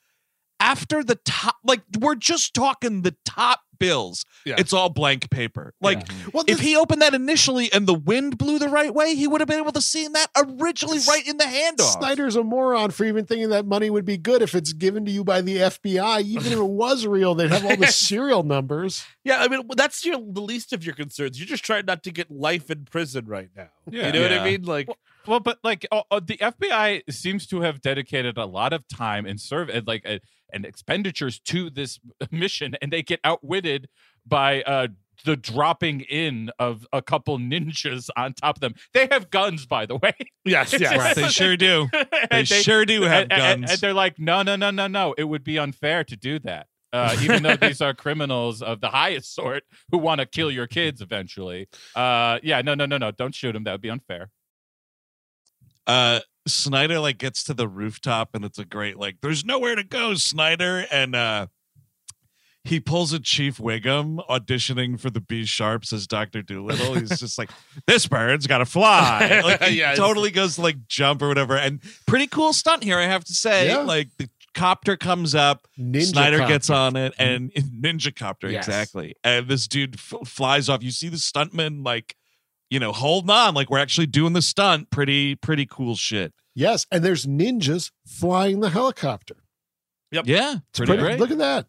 after 0.60 1.02
the 1.02 1.16
top, 1.16 1.56
like 1.64 1.82
we're 1.98 2.14
just 2.14 2.54
talking 2.54 3.02
the 3.02 3.16
top 3.24 3.60
bills. 3.80 4.24
Yeah. 4.46 4.54
It's 4.58 4.72
all 4.72 4.88
blank 4.90 5.28
paper. 5.30 5.74
Like 5.80 6.06
well, 6.32 6.44
if 6.46 6.60
he 6.60 6.76
opened 6.76 7.02
that 7.02 7.14
initially 7.14 7.72
and 7.72 7.88
the 7.88 7.94
wind 7.94 8.38
blew 8.38 8.60
the 8.60 8.68
right 8.68 8.94
way, 8.94 9.16
he 9.16 9.26
would 9.26 9.40
have 9.40 9.48
been 9.48 9.58
able 9.58 9.72
to 9.72 9.80
see 9.80 10.06
that 10.06 10.28
originally 10.36 10.98
right 11.08 11.26
in 11.26 11.36
the 11.38 11.44
handoff. 11.44 11.98
Snyder's 11.98 12.36
a 12.36 12.44
moron 12.44 12.92
for 12.92 13.04
even 13.04 13.26
thinking 13.26 13.48
that 13.48 13.66
money 13.66 13.90
would 13.90 14.04
be 14.04 14.16
good 14.16 14.42
if 14.42 14.54
it's 14.54 14.72
given 14.72 15.04
to 15.06 15.10
you 15.10 15.24
by 15.24 15.40
the 15.40 15.56
FBI. 15.56 16.22
Even 16.22 16.52
if 16.52 16.58
it 16.58 16.62
was 16.68 17.06
real, 17.06 17.34
they'd 17.34 17.50
have 17.50 17.64
all 17.64 17.76
the 17.76 17.86
serial 17.88 18.44
numbers. 18.44 19.04
yeah, 19.24 19.38
I 19.42 19.48
mean, 19.48 19.62
that's 19.74 20.04
your 20.04 20.18
the 20.20 20.40
least 20.42 20.72
of 20.72 20.84
your 20.84 20.94
concerns. 20.94 21.40
You're 21.40 21.48
just 21.48 21.64
trying 21.64 21.86
not 21.86 22.02
to 22.04 22.12
get 22.12 22.30
life 22.30 22.70
in 22.70 22.84
prison 22.84 23.26
right 23.26 23.48
now. 23.56 23.70
Yeah. 23.90 24.06
you 24.06 24.12
know 24.12 24.22
what 24.22 24.32
I 24.32 24.44
mean? 24.44 24.62
Like, 24.62 24.88
Well, 25.26 25.40
but 25.40 25.58
like 25.64 25.86
uh, 25.90 26.02
uh, 26.10 26.20
the 26.24 26.36
FBI 26.36 27.02
seems 27.10 27.46
to 27.48 27.62
have 27.62 27.80
dedicated 27.80 28.36
a 28.38 28.46
lot 28.46 28.72
of 28.72 28.86
time 28.88 29.26
and 29.26 29.40
serve 29.40 29.68
and 29.70 29.86
like 29.86 30.06
uh, 30.06 30.18
and 30.52 30.64
expenditures 30.64 31.38
to 31.38 31.70
this 31.70 32.00
mission, 32.30 32.74
and 32.82 32.92
they 32.92 33.02
get 33.02 33.20
outwitted 33.24 33.69
by 34.26 34.62
uh 34.62 34.88
the 35.24 35.36
dropping 35.36 36.00
in 36.00 36.50
of 36.58 36.86
a 36.94 37.02
couple 37.02 37.36
ninjas 37.38 38.08
on 38.16 38.32
top 38.32 38.56
of 38.56 38.60
them. 38.60 38.74
They 38.94 39.06
have 39.10 39.30
guns, 39.30 39.66
by 39.66 39.84
the 39.84 39.96
way. 39.96 40.14
yes, 40.46 40.72
yes. 40.80 41.14
They 41.14 41.28
sure 41.28 41.58
do. 41.58 41.88
They, 41.92 42.04
And 42.30 42.48
sure 42.48 42.86
do 42.86 43.02
have 43.02 43.24
and, 43.24 43.32
and- 43.32 43.60
guns. 43.60 43.72
and 43.72 43.80
they're 43.82 43.92
like, 43.92 44.18
no, 44.18 44.42
no, 44.42 44.56
no, 44.56 44.70
no, 44.70 44.86
no. 44.86 45.14
It 45.18 45.24
would 45.24 45.44
be 45.44 45.58
unfair 45.58 46.04
to 46.04 46.16
do 46.16 46.38
that. 46.40 46.68
Uh, 46.92 47.14
even 47.20 47.42
though 47.42 47.54
these 47.56 47.82
are 47.82 47.92
criminals 47.92 48.62
of 48.62 48.80
the 48.80 48.88
highest 48.88 49.34
sort 49.34 49.62
who 49.92 49.98
want 49.98 50.20
to 50.20 50.26
kill 50.26 50.50
your 50.50 50.66
kids 50.66 51.02
eventually. 51.02 51.68
Uh, 51.94 52.38
yeah, 52.42 52.62
no, 52.62 52.74
no, 52.74 52.86
no, 52.86 52.96
no. 52.96 53.10
Don't 53.10 53.34
shoot 53.34 53.52
them. 53.52 53.64
That 53.64 53.72
would 53.72 53.80
be 53.82 53.90
unfair. 53.90 54.30
uh 55.86 56.20
Snyder 56.48 56.98
like 56.98 57.18
gets 57.18 57.44
to 57.44 57.54
the 57.54 57.68
rooftop 57.68 58.34
and 58.34 58.44
it's 58.44 58.58
a 58.58 58.64
great 58.64 58.96
like 58.96 59.16
there's 59.20 59.44
nowhere 59.44 59.74
to 59.76 59.84
go 59.84 60.14
Snyder 60.14 60.86
and 60.90 61.14
uh 61.14 61.46
he 62.64 62.78
pulls 62.80 63.12
a 63.12 63.18
Chief 63.20 63.58
Wiggum 63.58 64.18
auditioning 64.28 65.00
for 65.00 65.08
the 65.10 65.20
Be 65.20 65.44
Sharps 65.46 65.92
as 65.92 66.06
Doctor 66.06 66.42
Doolittle. 66.42 66.94
He's 66.94 67.18
just 67.18 67.38
like, 67.38 67.50
"This 67.86 68.06
bird's 68.06 68.46
got 68.46 68.58
to 68.58 68.66
fly." 68.66 69.40
Like, 69.44 69.62
he 69.62 69.78
Yes. 69.78 69.96
totally 69.96 70.30
goes 70.30 70.56
to 70.56 70.62
like 70.62 70.86
jump 70.86 71.22
or 71.22 71.28
whatever. 71.28 71.56
And 71.56 71.80
pretty 72.06 72.26
cool 72.26 72.52
stunt 72.52 72.84
here, 72.84 72.98
I 72.98 73.04
have 73.06 73.24
to 73.24 73.32
say. 73.34 73.68
Yeah. 73.68 73.78
Like 73.78 74.08
the 74.18 74.28
copter 74.54 74.96
comes 74.96 75.34
up, 75.34 75.66
Ninja 75.78 76.04
Snyder 76.06 76.38
copter. 76.38 76.52
gets 76.54 76.70
on 76.70 76.96
it, 76.96 77.14
mm-hmm. 77.16 77.22
and 77.22 77.52
Ninja 78.00 78.14
Copter 78.14 78.50
Yes. 78.50 78.66
exactly. 78.68 79.14
And 79.24 79.48
this 79.48 79.66
dude 79.66 79.94
f- 79.94 80.26
flies 80.28 80.68
off. 80.68 80.82
You 80.82 80.90
see 80.90 81.08
the 81.08 81.16
stuntman 81.16 81.84
like, 81.84 82.14
you 82.68 82.78
know, 82.78 82.92
holding 82.92 83.30
on, 83.30 83.54
like 83.54 83.70
we're 83.70 83.78
actually 83.78 84.06
doing 84.08 84.32
the 84.34 84.42
stunt. 84.42 84.90
Pretty, 84.90 85.34
pretty 85.36 85.66
cool 85.66 85.96
shit. 85.96 86.34
Yes, 86.54 86.84
and 86.90 87.02
there's 87.04 87.24
ninjas 87.26 87.90
flying 88.06 88.60
the 88.60 88.70
helicopter. 88.70 89.36
Yep. 90.12 90.24
Yeah, 90.26 90.56
It's 90.70 90.78
pretty, 90.80 90.90
pretty- 90.90 91.02
great. 91.04 91.20
Look 91.20 91.30
at 91.30 91.38
that. 91.38 91.66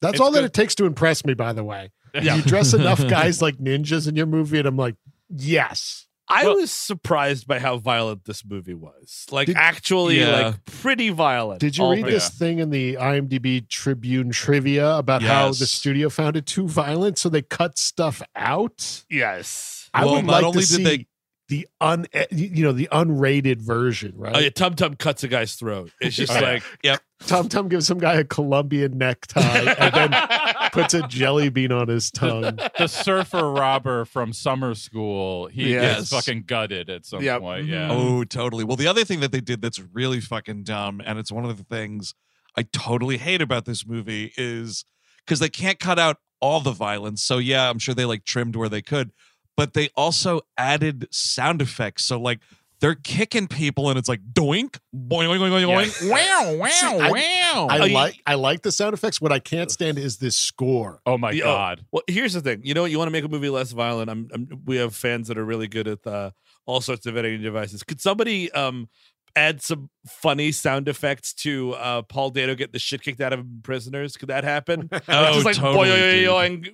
That's 0.00 0.14
It's 0.14 0.20
all 0.20 0.30
that 0.32 0.44
it 0.44 0.52
takes 0.54 0.74
to 0.76 0.86
impress 0.86 1.24
me, 1.24 1.34
by 1.34 1.52
the 1.52 1.64
way. 1.64 1.90
Yeah. 2.14 2.36
You 2.36 2.42
dress 2.42 2.72
enough 2.74 2.98
guys 3.08 3.40
like 3.42 3.58
ninjas 3.58 4.08
in 4.08 4.16
your 4.16 4.26
movie, 4.26 4.58
and 4.58 4.66
I'm 4.66 4.76
like, 4.76 4.96
yes. 5.28 6.06
I 6.32 6.44
Well- 6.44 6.56
was 6.56 6.70
surprised 6.70 7.46
by 7.48 7.58
how 7.58 7.76
violent 7.78 8.24
this 8.24 8.44
movie 8.44 8.74
was. 8.74 9.26
Like 9.32 9.46
Did- 9.48 9.56
actually, 9.56 10.20
Yeah. 10.20 10.30
like 10.48 10.64
pretty 10.64 11.10
violent. 11.10 11.60
Did 11.60 11.76
you 11.76 11.84
all 11.84 11.90
read 11.92 12.02
through. 12.02 12.10
this 12.12 12.30
thing 12.30 12.60
in 12.60 12.70
the 12.70 12.94
IMDb 12.94 13.68
Tribune 13.68 14.30
trivia 14.30 14.96
about 14.96 15.22
how 15.22 15.48
the 15.48 15.66
studio 15.66 16.08
found 16.08 16.36
it 16.36 16.46
too 16.46 16.68
violent, 16.68 17.18
so 17.18 17.28
they 17.28 17.42
cut 17.42 17.78
stuff 17.78 18.22
out? 18.36 19.04
Yes. 19.10 19.90
I 19.92 20.04
Well, 20.04 20.16
would 20.16 20.24
not 20.26 20.32
like 20.34 20.44
only 20.44 20.62
to 20.62 20.68
did 20.68 20.76
see 20.76 20.84
they- 20.84 21.06
the 21.50 21.66
un, 21.80 22.06
eh, 22.12 22.26
you 22.30 22.62
know, 22.62 22.70
the 22.72 22.88
unrated 22.92 23.60
version, 23.60 24.12
right? 24.16 24.34
Oh 24.36 24.38
yeah, 24.38 24.50
Tum 24.50 24.74
Tum 24.76 24.94
cuts 24.94 25.24
a 25.24 25.28
guy's 25.28 25.54
throat. 25.56 25.90
It's 26.00 26.14
just 26.16 26.32
yeah. 26.32 26.60
like 26.84 27.00
Tum 27.26 27.48
Tum 27.48 27.68
gives 27.68 27.86
some 27.88 27.98
guy 27.98 28.14
a 28.14 28.24
Colombian 28.24 28.96
necktie 28.96 29.74
and 29.74 29.92
then 29.92 30.70
puts 30.72 30.94
a 30.94 31.06
jelly 31.08 31.48
bean 31.50 31.72
on 31.72 31.88
his 31.88 32.10
tongue. 32.12 32.56
the 32.78 32.86
surfer 32.86 33.50
robber 33.50 34.04
from 34.04 34.32
summer 34.32 34.74
school. 34.74 35.48
He 35.48 35.72
Yes. 35.72 35.98
gets 35.98 36.10
fucking 36.10 36.44
gutted 36.46 36.88
at 36.88 37.04
some 37.04 37.20
Yep. 37.22 37.40
point. 37.40 37.66
Mhm. 37.66 37.70
Yeah. 37.70 37.88
Oh, 37.90 38.22
totally. 38.24 38.62
Well, 38.64 38.76
the 38.76 38.86
other 38.86 39.04
thing 39.04 39.18
that 39.20 39.32
they 39.32 39.40
did 39.40 39.60
that's 39.60 39.80
really 39.92 40.20
fucking 40.20 40.62
dumb, 40.62 41.02
and 41.04 41.18
it's 41.18 41.32
one 41.32 41.44
of 41.44 41.58
the 41.58 41.64
things 41.64 42.14
I 42.56 42.62
totally 42.62 43.18
hate 43.18 43.42
about 43.42 43.64
this 43.64 43.84
movie 43.86 44.32
is 44.36 44.84
because 45.26 45.40
they 45.40 45.48
can't 45.50 45.80
cut 45.80 45.98
out 45.98 46.18
all 46.40 46.60
the 46.60 46.72
violence. 46.72 47.22
So 47.22 47.38
yeah, 47.38 47.68
I'm 47.68 47.78
sure 47.80 47.94
they 47.94 48.04
like 48.06 48.24
trimmed 48.24 48.54
where 48.56 48.68
they 48.68 48.82
could, 48.82 49.10
but 49.56 49.74
they 49.74 49.90
also 49.96 50.40
added 50.56 51.06
sound 51.10 51.60
effects. 51.62 52.04
So 52.04 52.20
like 52.20 52.40
they're 52.80 52.94
kicking 52.94 53.46
people 53.46 53.90
and 53.90 53.98
it's 53.98 54.08
like 54.08 54.20
doink, 54.32 54.78
boing, 54.94 55.28
boing, 55.28 55.38
boing, 55.38 55.50
boing, 55.50 55.84
boing. 55.86 56.10
Wow, 56.10 56.56
wow, 56.56 56.68
See, 56.68 56.96
wow. 56.96 57.66
I 57.70 57.84
you- 57.86 57.94
like 57.94 58.22
I 58.26 58.34
like 58.36 58.62
the 58.62 58.72
sound 58.72 58.94
effects. 58.94 59.20
What 59.20 59.32
I 59.32 59.38
can't 59.38 59.70
stand 59.70 59.98
is 59.98 60.16
this 60.16 60.36
score. 60.36 61.00
Oh 61.04 61.18
my 61.18 61.32
Yeah. 61.32 61.44
god. 61.44 61.84
Well, 61.92 62.02
here's 62.06 62.32
the 62.32 62.40
thing. 62.40 62.62
You 62.64 62.72
know 62.72 62.82
what? 62.82 62.90
You 62.90 62.96
want 62.98 63.08
to 63.08 63.12
make 63.12 63.24
a 63.24 63.28
movie 63.28 63.50
less 63.50 63.72
violent. 63.72 64.08
I'm, 64.10 64.28
I'm 64.32 64.48
we 64.64 64.76
have 64.76 64.94
fans 64.94 65.28
that 65.28 65.36
are 65.36 65.44
really 65.44 65.68
good 65.68 65.88
at 65.88 66.06
uh, 66.06 66.30
all 66.64 66.80
sorts 66.80 67.04
of 67.04 67.16
editing 67.18 67.42
devices. 67.42 67.82
Could 67.82 68.00
somebody 68.00 68.50
um 68.52 68.88
add 69.36 69.62
some 69.62 69.90
funny 70.06 70.52
sound 70.52 70.88
effects 70.88 71.32
to 71.34 71.72
uh 71.74 72.02
Paul 72.02 72.30
Dano 72.30 72.54
get 72.54 72.72
the 72.72 72.78
shit 72.78 73.02
kicked 73.02 73.20
out 73.20 73.32
of 73.32 73.40
him 73.40 73.46
in 73.56 73.62
prisoners? 73.62 74.16
Could 74.16 74.28
that 74.28 74.44
happen? 74.44 74.88
Oh, 75.08 75.32
just 75.32 75.44
like 75.44 75.56
totally, 75.56 75.88
dude. 75.88 76.28
boing, 76.28 76.68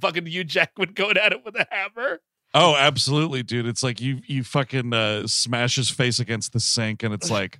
fucking 0.00 0.26
Hugh 0.26 0.44
Jackman 0.44 0.92
going 0.94 1.16
at 1.16 1.32
it 1.32 1.44
with 1.44 1.54
a 1.56 1.66
hammer. 1.70 2.20
Oh, 2.54 2.74
absolutely, 2.74 3.42
dude. 3.42 3.66
It's 3.66 3.82
like 3.82 4.00
you 4.00 4.20
you 4.26 4.42
fucking 4.42 4.92
uh, 4.92 5.26
smash 5.26 5.76
his 5.76 5.90
face 5.90 6.18
against 6.18 6.52
the 6.52 6.60
sink, 6.60 7.02
and 7.02 7.12
it's 7.12 7.30
like, 7.30 7.58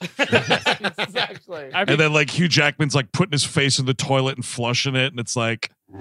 exactly. 0.18 1.70
I 1.74 1.80
mean, 1.80 1.88
and 1.88 2.00
then 2.00 2.12
like 2.12 2.30
Hugh 2.30 2.46
Jackman's 2.48 2.94
like 2.94 3.10
putting 3.12 3.32
his 3.32 3.44
face 3.44 3.78
in 3.80 3.86
the 3.86 3.94
toilet 3.94 4.36
and 4.36 4.44
flushing 4.44 4.94
it, 4.94 5.12
and 5.12 5.18
it's 5.18 5.34
like, 5.34 5.70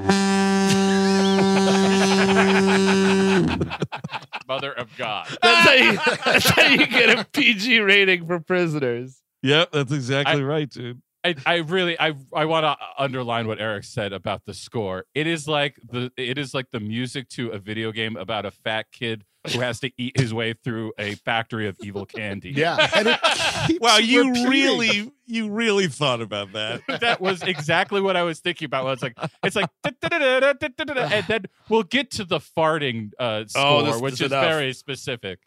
mother 4.48 4.72
of 4.74 4.96
God. 4.98 5.28
That's 5.42 5.68
how, 5.68 5.74
you, 5.74 6.00
that's 6.26 6.50
how 6.50 6.68
you 6.68 6.88
get 6.88 7.20
a 7.20 7.26
PG 7.26 7.80
rating 7.80 8.26
for 8.26 8.40
prisoners. 8.40 9.22
yep, 9.42 9.72
that's 9.72 9.92
exactly 9.92 10.44
right, 10.44 10.70
dude. 10.70 11.02
I, 11.24 11.36
I 11.46 11.56
really 11.58 12.00
I 12.00 12.14
I 12.34 12.46
want 12.46 12.64
to 12.64 12.78
underline 12.98 13.48
what 13.48 13.60
Eric 13.60 13.84
said 13.84 14.14
about 14.14 14.44
the 14.46 14.54
score. 14.54 15.06
It 15.14 15.28
is 15.28 15.48
like 15.48 15.76
the 15.84 16.12
it 16.16 16.38
is 16.38 16.54
like 16.54 16.68
the 16.72 16.80
music 16.80 17.28
to 17.30 17.50
a 17.50 17.58
video 17.58 17.92
game 17.92 18.16
about 18.16 18.46
a 18.46 18.52
fat 18.52 18.86
kid 18.92 19.26
who 19.52 19.60
has 19.60 19.80
to 19.82 19.92
eat 19.98 20.20
his 20.20 20.34
way 20.34 20.54
through 20.54 20.94
a 20.98 21.16
factory 21.16 21.68
of 21.68 21.78
evil 21.82 22.06
candy. 22.06 22.52
Yeah, 22.52 22.90
and 22.96 23.08
it 23.08 23.20
keeps 23.68 23.80
Wow, 23.82 23.98
you 23.98 24.28
repeating. 24.30 24.50
really, 24.50 25.12
you 25.26 25.50
really 25.50 25.88
thought 25.88 26.22
about 26.22 26.54
that. 26.54 26.82
that 27.02 27.22
was 27.22 27.42
exactly 27.44 28.02
what 28.02 28.16
I 28.16 28.24
was 28.24 28.40
thinking 28.40 28.66
about. 28.66 28.88
It's 28.94 29.04
like 29.04 29.18
it's 29.44 29.56
like 29.56 29.70
and 29.84 31.26
then 31.28 31.46
we'll 31.70 31.84
get 31.84 32.12
to 32.12 32.26
the 32.26 32.40
farting 32.40 33.12
uh, 33.20 33.46
score, 33.48 33.64
Oh, 33.66 33.84
this 33.84 34.02
which 34.02 34.14
is 34.14 34.22
is 34.22 34.32
enough. 34.32 34.46
very 34.46 34.74
specific. 34.74 35.40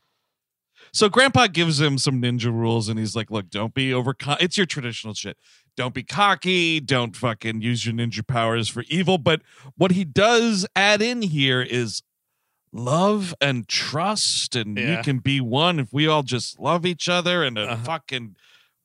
So 0.92 1.08
Grandpa 1.08 1.46
gives 1.48 1.80
him 1.80 1.98
some 1.98 2.22
ninja 2.22 2.46
rules, 2.46 2.88
and 2.88 2.98
he's 2.98 3.14
like, 3.14 3.30
"Look, 3.30 3.50
don't 3.50 3.74
be 3.74 3.92
over. 3.92 4.14
It's 4.40 4.56
your 4.56 4.66
traditional 4.66 5.12
shit. 5.14 5.36
Don't 5.76 5.92
be 5.94 6.02
cocky. 6.02 6.80
Don't 6.80 7.14
fucking 7.14 7.60
use 7.60 7.84
your 7.84 7.94
ninja 7.94 8.26
powers 8.26 8.68
for 8.68 8.82
evil." 8.88 9.18
But 9.18 9.42
what 9.76 9.90
he 9.92 10.04
does 10.04 10.66
add 10.74 11.02
in 11.02 11.20
here 11.22 11.60
is 11.60 12.02
love 12.72 13.34
and 13.40 13.66
trust, 13.68 14.54
and 14.56 14.78
you 14.78 14.98
can 15.02 15.18
be 15.18 15.40
one 15.40 15.78
if 15.80 15.92
we 15.92 16.06
all 16.06 16.22
just 16.22 16.58
love 16.60 16.86
each 16.86 17.08
other 17.08 17.42
and 17.42 17.58
a 17.58 17.72
Uh-huh. 17.72 17.84
fucking 17.84 18.36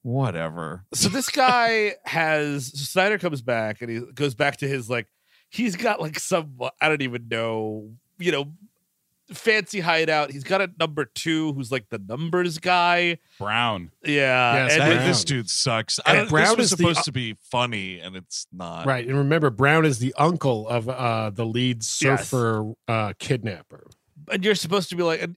whatever. 0.02 0.86
So 0.94 1.10
this 1.10 1.30
guy 1.30 1.96
has 2.06 2.68
Snyder 2.68 3.18
comes 3.18 3.42
back 3.42 3.82
and 3.82 3.90
he 3.90 4.00
goes 4.14 4.36
back 4.36 4.58
to 4.58 4.68
his 4.68 4.90
like 4.90 5.08
he's 5.50 5.76
got 5.76 6.00
like 6.02 6.20
some 6.20 6.54
I 6.82 6.90
don't 6.90 7.02
even 7.02 7.28
know, 7.28 7.92
you 8.20 8.32
know, 8.32 8.54
fancy 9.34 9.80
hideout. 9.80 10.32
He's 10.32 10.44
got 10.44 10.62
a 10.62 10.70
number 10.80 11.06
two 11.06 11.54
who's 11.54 11.72
like 11.72 11.90
the 11.90 11.98
numbers 11.98 12.58
guy. 12.60 13.18
Brown. 13.40 13.92
Yeah. 14.04 14.66
Yes, 14.68 14.74
and 14.74 14.84
Brown. 14.94 15.08
this 15.08 15.24
dude 15.24 15.50
sucks. 15.50 16.00
I 16.06 16.12
And 16.12 16.18
don't, 16.20 16.30
Brown 16.30 16.48
this 16.50 16.58
was 16.58 16.66
is 16.66 16.70
the- 16.72 16.78
supposed 16.78 17.04
to 17.06 17.12
be 17.12 17.36
funny, 17.52 18.00
and 18.00 18.16
it's 18.16 18.48
not. 18.52 18.86
Right, 18.86 19.08
and 19.08 19.18
remember, 19.18 19.50
Brown 19.50 19.86
is 19.86 20.00
the 20.00 20.14
uncle 20.18 20.68
of 20.68 20.88
uh, 20.90 21.30
the 21.32 21.46
lead 21.46 21.78
Yes. 21.78 21.88
surfer 21.88 22.74
uh, 22.88 23.14
kidnapper. 23.20 23.88
and 24.32 24.44
you're 24.46 24.56
supposed 24.56 24.90
to 24.90 24.96
be 24.96 25.04
like 25.04 25.22
and 25.22 25.36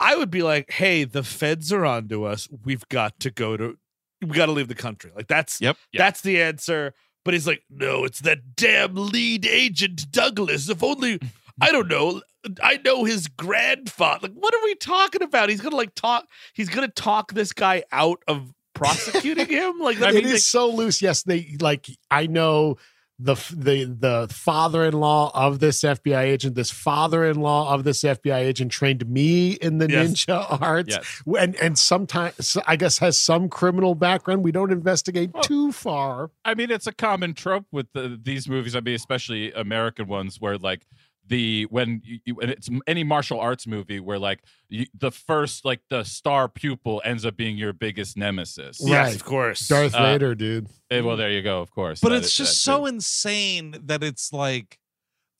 I 0.00 0.16
would 0.16 0.30
be 0.30 0.42
like, 0.42 0.70
hey, 0.72 1.04
the 1.04 1.22
feds 1.22 1.72
are 1.72 1.84
onto 1.84 2.24
us. 2.24 2.48
We've 2.64 2.86
got 2.88 3.20
to 3.20 3.30
go 3.30 3.56
to 3.56 3.78
we 4.20 4.28
got 4.36 4.46
to 4.46 4.52
leave 4.52 4.68
the 4.68 4.74
country. 4.74 5.10
Like 5.14 5.26
that's 5.28 5.60
Yep. 5.60 5.76
Yeah. 5.92 5.98
that's 5.98 6.20
the 6.22 6.40
answer. 6.42 6.94
But 7.24 7.34
he's 7.34 7.46
like, 7.46 7.62
no, 7.70 8.04
it's 8.04 8.20
that 8.20 8.56
damn 8.56 8.94
lead 8.96 9.46
agent 9.46 10.10
Douglas. 10.10 10.68
If 10.68 10.82
only 10.82 11.20
I 11.60 11.70
don't 11.70 11.86
know. 11.88 12.20
I 12.62 12.78
know 12.84 13.04
his 13.04 13.28
grandfather. 13.28 14.28
Like, 14.28 14.36
what 14.36 14.54
are 14.54 14.64
we 14.64 14.74
talking 14.74 15.22
about? 15.22 15.48
He's 15.48 15.60
gonna 15.60 15.76
like 15.76 15.94
talk. 15.94 16.26
He's 16.54 16.68
gonna 16.68 16.88
talk 16.88 17.32
this 17.32 17.52
guy 17.52 17.84
out 17.92 18.22
of 18.26 18.52
prosecuting 18.74 19.46
him. 19.48 19.78
Like, 19.78 20.00
I 20.02 20.08
mean, 20.12 20.24
it 20.24 20.26
is 20.26 20.46
so 20.46 20.68
loose. 20.70 21.00
Yes, 21.02 21.22
they 21.22 21.56
like. 21.60 21.86
I 22.10 22.26
know 22.26 22.78
the 23.18 23.34
the 23.54 23.84
the 23.84 24.26
father-in-law 24.32 25.30
of 25.34 25.60
this 25.60 25.82
FBI 25.82 26.22
agent. 26.22 26.56
This 26.56 26.70
father-in-law 26.72 27.72
of 27.72 27.84
this 27.84 28.02
FBI 28.02 28.38
agent 28.38 28.72
trained 28.72 29.06
me 29.08 29.52
in 29.52 29.78
the 29.78 29.88
Yes. 29.88 30.24
ninja 30.24 30.60
arts, 30.60 30.96
Yes. 30.96 31.22
and 31.38 31.54
and 31.56 31.78
sometimes 31.78 32.56
I 32.66 32.74
guess 32.74 32.98
has 32.98 33.18
some 33.18 33.48
criminal 33.48 33.94
background. 33.94 34.42
We 34.42 34.50
don't 34.50 34.72
investigate 34.72 35.30
Well- 35.32 35.44
too 35.44 35.70
far. 35.70 36.30
I 36.44 36.54
mean, 36.54 36.70
it's 36.72 36.86
a 36.88 36.92
common 36.92 37.34
trope 37.34 37.66
with 37.70 37.92
the, 37.92 38.18
these 38.20 38.48
movies. 38.48 38.74
I 38.74 38.80
mean, 38.80 38.94
especially 38.96 39.52
American 39.52 40.08
ones, 40.08 40.40
where 40.40 40.58
like 40.58 40.86
the 41.26 41.64
when 41.70 42.02
you, 42.04 42.18
you 42.24 42.40
and 42.40 42.50
it's 42.50 42.68
any 42.86 43.04
martial 43.04 43.38
arts 43.40 43.66
movie 43.66 44.00
where 44.00 44.18
like 44.18 44.40
you, 44.68 44.86
the 44.98 45.10
first 45.10 45.64
like 45.64 45.80
the 45.88 46.02
star 46.04 46.48
pupil 46.48 47.00
ends 47.04 47.24
up 47.24 47.36
being 47.36 47.56
your 47.56 47.72
biggest 47.72 48.16
nemesis. 48.16 48.78
yes, 48.80 48.90
Right. 49.08 49.14
of 49.14 49.24
course. 49.24 49.68
Darth 49.68 49.94
Uh, 49.94 50.02
Vader, 50.02 50.34
dude. 50.34 50.68
Eh, 50.90 51.00
well, 51.00 51.16
there 51.16 51.30
you 51.30 51.42
go. 51.42 51.60
Of 51.60 51.70
course, 51.70 52.00
but 52.00 52.08
That 52.10 52.16
it's 52.18 52.26
is- 52.28 52.34
just 52.36 52.52
that 52.52 52.58
so 52.72 52.78
too. 52.80 52.86
insane 52.86 53.76
that 53.84 54.02
it's 54.02 54.32
like 54.32 54.78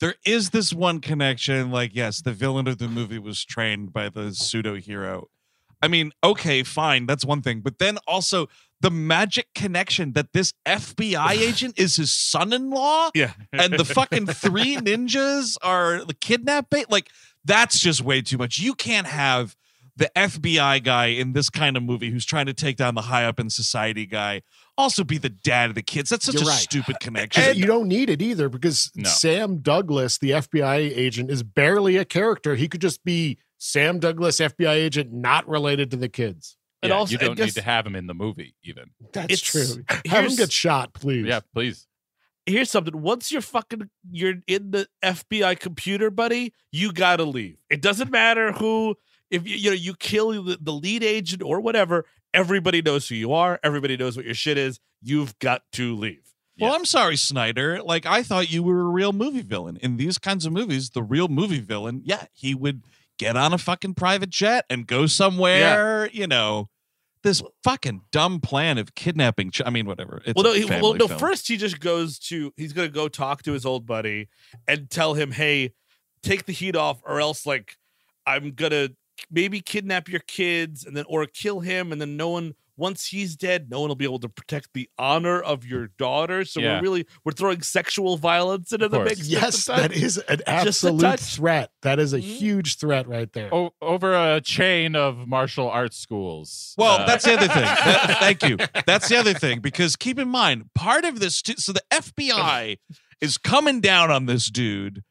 there 0.01 0.15
is 0.27 0.51
this 0.51 0.73
one 0.73 1.01
connection 1.01 1.71
like 1.71 1.95
yes 1.95 2.23
the 2.23 2.33
villain 2.33 2.67
of 2.69 2.79
the 2.79 2.89
movie 2.89 3.19
was 3.19 3.45
trained 3.45 3.93
by 3.93 4.09
the 4.09 4.35
pseudo 4.35 4.75
hero 4.75 5.29
i 5.81 5.87
mean 5.87 6.11
okay 6.25 6.65
fine 6.65 7.07
that's 7.07 7.25
one 7.25 7.41
thing 7.41 7.61
but 7.61 7.79
then 7.79 7.99
also 8.09 8.49
the 8.83 8.91
magic 8.91 9.47
connection 9.55 10.13
that 10.13 10.33
this 10.35 10.53
fbi 10.67 11.31
agent 11.49 11.79
is 11.79 11.97
his 11.97 12.13
son-in-law 12.13 13.11
Yeah. 13.15 13.33
and 13.53 13.73
the 13.73 13.85
fucking 13.85 14.27
three 14.27 14.77
ninjas 14.89 15.57
are 15.63 16.05
the 16.05 16.15
kidnapping 16.15 16.85
like 16.91 17.09
that's 17.45 17.79
just 17.79 18.03
way 18.03 18.21
too 18.23 18.37
much 18.37 18.59
you 18.59 18.75
can't 18.75 19.07
have 19.07 19.57
the 19.95 20.11
FBI 20.17 20.83
guy 20.83 21.07
in 21.09 21.35
this 21.35 21.51
kind 21.51 21.77
of 21.77 21.83
movie 21.83 22.11
who's 22.11 22.25
trying 22.25 22.47
to 22.47 22.55
take 22.55 22.77
down 22.79 22.95
the 22.95 23.03
high 23.03 23.27
up 23.27 23.39
in 23.39 23.51
society 23.51 24.07
guy 24.07 24.41
also 24.79 25.05
be 25.05 25.19
the 25.19 25.29
dad 25.29 25.69
of 25.69 25.75
the 25.75 25.83
kids. 25.83 26.09
That's 26.09 26.25
such 26.25 26.37
You're 26.37 26.45
a 26.45 26.47
right. 26.47 26.59
stupid 26.59 26.99
connection. 26.99 27.43
And 27.45 27.59
you 27.59 27.67
don't 27.67 27.89
need 27.89 28.09
it 28.09 28.23
either 28.23 28.49
because 28.49 28.91
No. 28.97 29.07
Sam 29.07 29.59
Douglas, 29.59 30.17
the 30.17 30.31
FBI 30.31 30.77
agent, 30.97 31.31
is 31.31 31.43
barely 31.43 31.99
a 31.99 32.07
character. 32.07 32.55
He 32.55 32.69
could 32.69 32.81
just 32.81 33.05
be 33.05 33.37
Sam 33.59 33.99
Douglas, 33.99 34.41
FBI 34.41 34.73
agent, 34.73 35.13
not 35.13 35.47
related 35.47 35.91
to 35.91 35.99
the 35.99 36.09
kids. 36.09 36.57
And 36.83 36.91
Yeah, 36.91 36.97
also, 36.97 37.13
you 37.13 37.19
don't 37.19 37.37
guess- 37.37 37.47
need 37.49 37.55
to 37.55 37.63
have 37.63 37.87
him 37.87 37.95
in 37.95 38.07
the 38.07 38.15
movie, 38.15 38.55
even. 38.65 38.91
That's 39.13 39.33
It's- 39.33 39.41
true. 39.41 39.85
Have 40.07 40.25
him 40.27 40.37
get 40.37 40.51
shot, 40.53 40.93
please. 40.95 41.27
Yeah, 41.27 41.41
please. 41.55 41.87
here's 42.45 42.69
something. 42.71 43.01
Once 43.01 43.31
you're 43.31 43.41
fucking 43.41 43.89
you're 44.11 44.35
in 44.49 44.73
the 44.73 44.89
FBI 45.01 45.55
computer, 45.61 46.11
buddy, 46.11 46.53
you 46.73 46.93
gotta 46.93 47.23
leave. 47.25 47.59
It 47.71 47.81
doesn't 47.81 48.11
matter 48.11 48.51
who 48.53 48.97
if 49.31 49.47
you 49.47 49.55
you 49.57 49.71
know 49.71 49.77
you 49.77 49.95
kill 49.95 50.43
the, 50.43 50.59
the 50.61 50.73
lead 50.73 51.05
agent 51.05 51.41
or 51.43 51.61
whatever, 51.61 52.05
everybody 52.35 52.83
knows 52.83 53.09
who 53.09 53.15
you 53.15 53.33
are, 53.33 53.61
everybody 53.63 53.97
knows 53.97 54.17
what 54.17 54.25
your 54.27 54.35
shit 54.35 54.59
is. 54.59 54.81
You've 55.01 55.39
got 55.39 55.63
to 55.75 55.95
leave. 55.95 56.35
well, 56.59 56.71
Yeah. 56.73 56.77
I'm 56.77 56.85
sorry, 56.85 57.17
Snyder. 57.17 57.81
Like 57.81 58.07
I 58.07 58.25
thought 58.25 58.51
you 58.51 58.65
were 58.65 58.81
a 58.81 58.85
real 58.89 59.13
movie 59.13 59.43
villain. 59.43 59.77
In 59.77 59.97
these 59.97 60.19
kinds 60.19 60.45
of 60.45 60.53
movies, 60.53 60.91
the 60.91 61.03
real 61.05 61.29
movie 61.29 61.61
villain, 61.61 62.03
yeah, 62.05 62.25
he 62.33 62.57
would 62.57 62.83
get 63.19 63.37
on 63.37 63.53
a 63.53 63.59
fucking 63.59 63.95
private 63.95 64.31
jet 64.31 64.65
and 64.69 64.85
go 64.89 65.07
somewhere, 65.07 66.11
you 66.13 66.27
know. 66.27 66.69
This 67.23 67.43
fucking 67.63 68.03
dumb 68.11 68.41
plan 68.41 68.79
of 68.79 68.95
kidnapping. 68.95 69.51
Ch- 69.51 69.63
I 69.65 69.71
mean, 69.71 69.87
whatever. 69.87 70.23
It's 70.25 70.35
well, 70.35 70.45
no, 70.45 70.53
he, 70.55 70.65
well, 70.65 70.95
no. 70.95 71.07
film. 71.07 71.21
First, 71.21 71.47
he 71.49 71.57
just 71.57 71.79
goes 71.79 72.19
to 72.21 72.53
he's 72.57 72.73
gonna 72.73 72.89
go 72.89 73.09
talk 73.09 73.43
to 73.45 73.53
his 73.53 73.65
old 73.65 73.87
buddy 73.87 74.29
and 74.67 74.91
tell 74.91 75.15
him, 75.15 75.33
"Hey, 75.33 75.75
take 76.23 76.47
the 76.47 76.53
heat 76.53 76.75
off, 76.75 77.01
or 77.05 77.21
else 77.21 77.47
like 77.47 77.77
I'm 78.27 78.53
gonna 78.53 78.91
maybe 79.31 79.61
kidnap 79.61 80.09
your 80.09 80.21
kids 80.21 80.85
and 80.85 80.97
then 80.97 81.05
or 81.09 81.27
kill 81.27 81.61
him 81.61 81.93
and 81.93 82.01
then 82.01 82.17
no 82.17 82.29
one 82.29 82.55
once 82.77 83.07
he's 83.07 83.37
dead 83.37 83.69
no 83.71 83.81
one 83.81 83.89
will 83.89 83.95
be 83.97 84.05
able 84.05 84.19
to 84.19 84.29
protect 84.29 84.69
the 84.75 84.89
honor 84.99 85.41
of 85.41 85.65
your 85.65 85.89
daughter 85.99 86.45
so 86.45 86.61
Yeah. 86.61 86.77
we're 86.77 86.83
really 86.83 87.07
we're 87.25 87.33
throwing 87.33 87.63
sexual 87.63 88.17
violence 88.17 88.73
into 88.73 88.89
the 88.89 88.99
course. 88.99 89.09
mix 89.11 89.29
Yes, 89.29 89.65
that 89.67 89.93
is 89.93 90.19
an 90.29 90.41
absolute 90.47 91.21
threat. 91.21 91.71
That 91.83 91.99
is 91.99 92.13
a 92.13 92.19
Mhm. 92.19 92.23
huge 92.23 92.79
threat 92.79 93.07
right 93.09 93.33
there. 93.33 93.55
O- 93.55 93.75
over 93.83 94.15
a 94.15 94.41
chain 94.41 94.97
of 94.97 95.27
martial 95.29 95.69
arts 95.69 95.97
schools. 95.99 96.75
Well, 96.79 97.01
Uh, 97.01 97.07
that's 97.07 97.25
the 97.25 97.35
other 97.37 97.49
thing. 97.49 97.63
That- 97.65 98.17
thank 98.21 98.43
you. 98.43 98.57
That's 98.87 99.09
the 99.09 99.17
other 99.17 99.35
thing 99.35 99.61
because 99.61 99.97
keep 99.97 100.19
in 100.19 100.29
mind, 100.29 100.71
part 100.75 101.05
of 101.05 101.21
this. 101.21 101.43
Too, 101.43 101.55
so 101.59 101.73
the 101.73 101.83
FBI 101.91 102.79
is 103.21 103.39
coming 103.39 103.81
down 103.81 104.11
on 104.11 104.27
this 104.27 104.51
dude, 104.51 105.03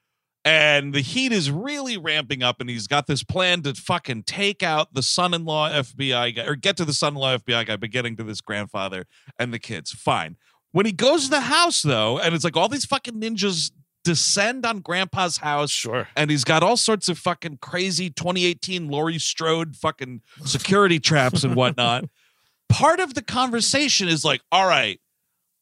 and 0.43 0.93
the 0.93 1.01
heat 1.01 1.31
is 1.31 1.51
really 1.51 1.97
ramping 1.97 2.41
up, 2.41 2.59
and 2.59 2.69
he's 2.69 2.87
got 2.87 3.07
this 3.07 3.23
plan 3.23 3.61
to 3.63 3.73
fucking 3.73 4.23
take 4.23 4.63
out 4.63 4.93
the 4.93 5.03
son-in-law 5.03 5.69
FBI 5.69 6.35
guy, 6.35 6.45
or 6.45 6.55
get 6.55 6.77
to 6.77 6.85
the 6.85 6.93
son-in-law 6.93 7.37
FBI 7.37 7.65
guy, 7.67 7.75
but 7.75 7.91
getting 7.91 8.15
to 8.17 8.23
this 8.23 8.41
grandfather 8.41 9.05
and 9.37 9.53
the 9.53 9.59
kids. 9.59 9.91
Fine. 9.91 10.37
When 10.71 10.85
he 10.85 10.91
goes 10.91 11.25
to 11.25 11.29
the 11.29 11.41
house, 11.41 11.81
though, 11.81 12.17
and 12.17 12.33
it's 12.33 12.43
like 12.43 12.57
all 12.57 12.69
these 12.69 12.85
fucking 12.85 13.19
ninjas 13.19 13.71
descend 14.03 14.65
on 14.65 14.79
Grandpa's 14.79 15.37
house 15.37 15.69
sure 15.69 16.07
and 16.15 16.31
he's 16.31 16.43
got 16.43 16.63
all 16.63 16.77
sorts 16.77 17.07
of 17.07 17.19
fucking 17.19 17.59
crazy 17.61 18.09
2018 18.09 18.89
Laurie 18.89 19.19
Strode 19.19 19.75
fucking 19.75 20.21
security 20.43 20.99
traps 20.99 21.43
and 21.43 21.55
whatnot. 21.55 22.05
Part 22.69 22.99
of 22.99 23.13
the 23.13 23.21
conversation 23.21 24.07
is 24.07 24.23
like, 24.23 24.41
all 24.51 24.65
right, 24.65 24.99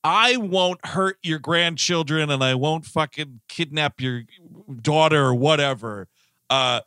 I 0.03 0.37
won't 0.37 0.85
hurt 0.85 1.17
your 1.23 1.39
grandchildren 1.39 2.29
and 2.29 2.43
I 2.43 2.55
won't 2.55 2.85
fucking 2.85 3.41
kidnap 3.49 3.99
your 3.99 4.23
daughter 4.81 5.23
or 5.25 5.35
whatever. 5.35 6.07
Uh 6.49 6.81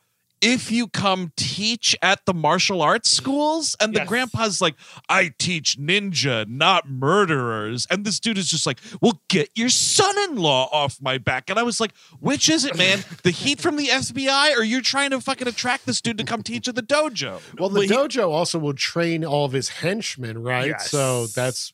if 0.44 0.72
you 0.72 0.88
come 0.88 1.30
teach 1.36 1.94
at 2.02 2.26
the 2.26 2.34
martial 2.34 2.82
arts 2.82 3.08
schools 3.08 3.76
and 3.80 3.94
the 3.94 4.00
Yes. 4.00 4.08
grandpa's 4.08 4.60
like 4.60 4.74
i 5.08 5.30
teach 5.38 5.78
ninja 5.78 6.44
not 6.48 6.90
murderers 6.90 7.86
and 7.88 8.04
this 8.04 8.18
dude 8.18 8.38
is 8.38 8.50
just 8.50 8.66
like 8.66 8.78
well 9.00 9.22
get 9.28 9.50
your 9.54 9.68
son-in-law 9.68 10.68
off 10.72 10.98
my 11.00 11.16
back 11.16 11.48
and 11.48 11.60
i 11.60 11.62
was 11.62 11.78
like 11.78 11.92
which 12.18 12.48
is 12.50 12.64
it 12.64 12.76
man 12.76 13.04
the 13.22 13.30
heat 13.30 13.60
from 13.60 13.76
the 13.76 13.86
fbi 13.86 14.56
or 14.56 14.64
you're 14.64 14.80
trying 14.80 15.10
to 15.10 15.20
fucking 15.20 15.46
attract 15.46 15.86
this 15.86 16.00
dude 16.00 16.18
to 16.18 16.24
come 16.24 16.42
teach 16.42 16.66
at 16.66 16.74
the 16.74 16.82
dojo 16.82 17.40
Well, 17.56 17.68
the 17.68 17.74
Well, 17.78 17.82
he- 17.82 17.88
dojo 18.18 18.28
also 18.32 18.58
will 18.58 18.74
train 18.74 19.24
all 19.24 19.44
of 19.44 19.52
his 19.52 19.68
henchmen, 19.68 20.42
right? 20.42 20.66
Yes. 20.70 20.90
So 20.90 21.28
that's 21.28 21.72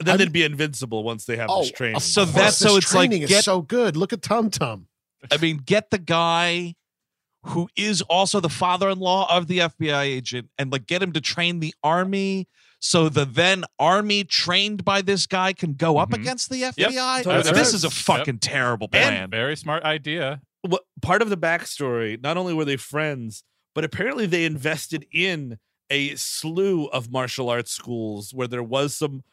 then 0.00 0.10
I'm- 0.10 0.18
they'd 0.18 0.32
be 0.32 0.42
invincible 0.44 1.02
once 1.02 1.24
they 1.24 1.36
have 1.36 1.48
Oh, 1.48 1.62
this 1.62 1.72
training 1.72 2.00
so 2.00 2.26
that's 2.26 2.58
so 2.58 2.74
this 2.74 2.84
it's 2.84 2.94
like 2.94 3.10
is 3.12 3.28
get 3.30 3.42
so 3.44 3.62
good. 3.62 3.96
Look 3.96 4.12
at 4.12 4.20
Tum 4.20 4.50
Tum. 4.50 4.86
I 5.30 5.36
mean, 5.36 5.58
get 5.58 5.90
the 5.90 5.98
guy 5.98 6.74
who 7.44 7.68
is 7.76 8.02
also 8.02 8.40
the 8.40 8.48
father-in-law 8.48 9.34
of 9.34 9.46
the 9.48 9.58
FBI 9.58 10.02
agent 10.02 10.48
and 10.58 10.70
like 10.72 10.86
get 10.86 11.02
him 11.02 11.12
to 11.12 11.20
train 11.20 11.60
the 11.60 11.74
army 11.82 12.48
so 12.78 13.08
the 13.08 13.24
then 13.24 13.64
army 13.78 14.24
trained 14.24 14.84
by 14.84 15.02
this 15.02 15.26
guy 15.26 15.52
can 15.52 15.74
go 15.74 15.98
up 15.98 16.10
Mhm. 16.10 16.14
against 16.14 16.50
the 16.50 16.62
FBI. 16.64 17.22
totally. 17.22 17.52
This 17.54 17.74
is 17.74 17.84
a 17.84 17.88
Yep. 17.88 17.92
fucking 17.92 18.38
terrible 18.40 18.88
plan. 18.88 19.30
very 19.30 19.56
smart 19.56 19.82
idea. 19.84 20.40
what 20.64 20.84
part 21.00 21.22
of 21.22 21.28
the 21.28 21.36
backstory 21.36 22.20
not 22.22 22.36
only 22.36 22.54
were 22.54 22.64
they 22.64 22.76
friends 22.76 23.42
but 23.74 23.82
apparently 23.82 24.26
they 24.26 24.44
invested 24.44 25.04
in 25.12 25.58
a 25.90 26.14
slew 26.14 26.86
of 26.86 27.10
martial 27.10 27.50
arts 27.50 27.72
schools 27.72 28.32
where 28.32 28.46
there 28.46 28.62
was 28.62 28.96
some 28.96 29.24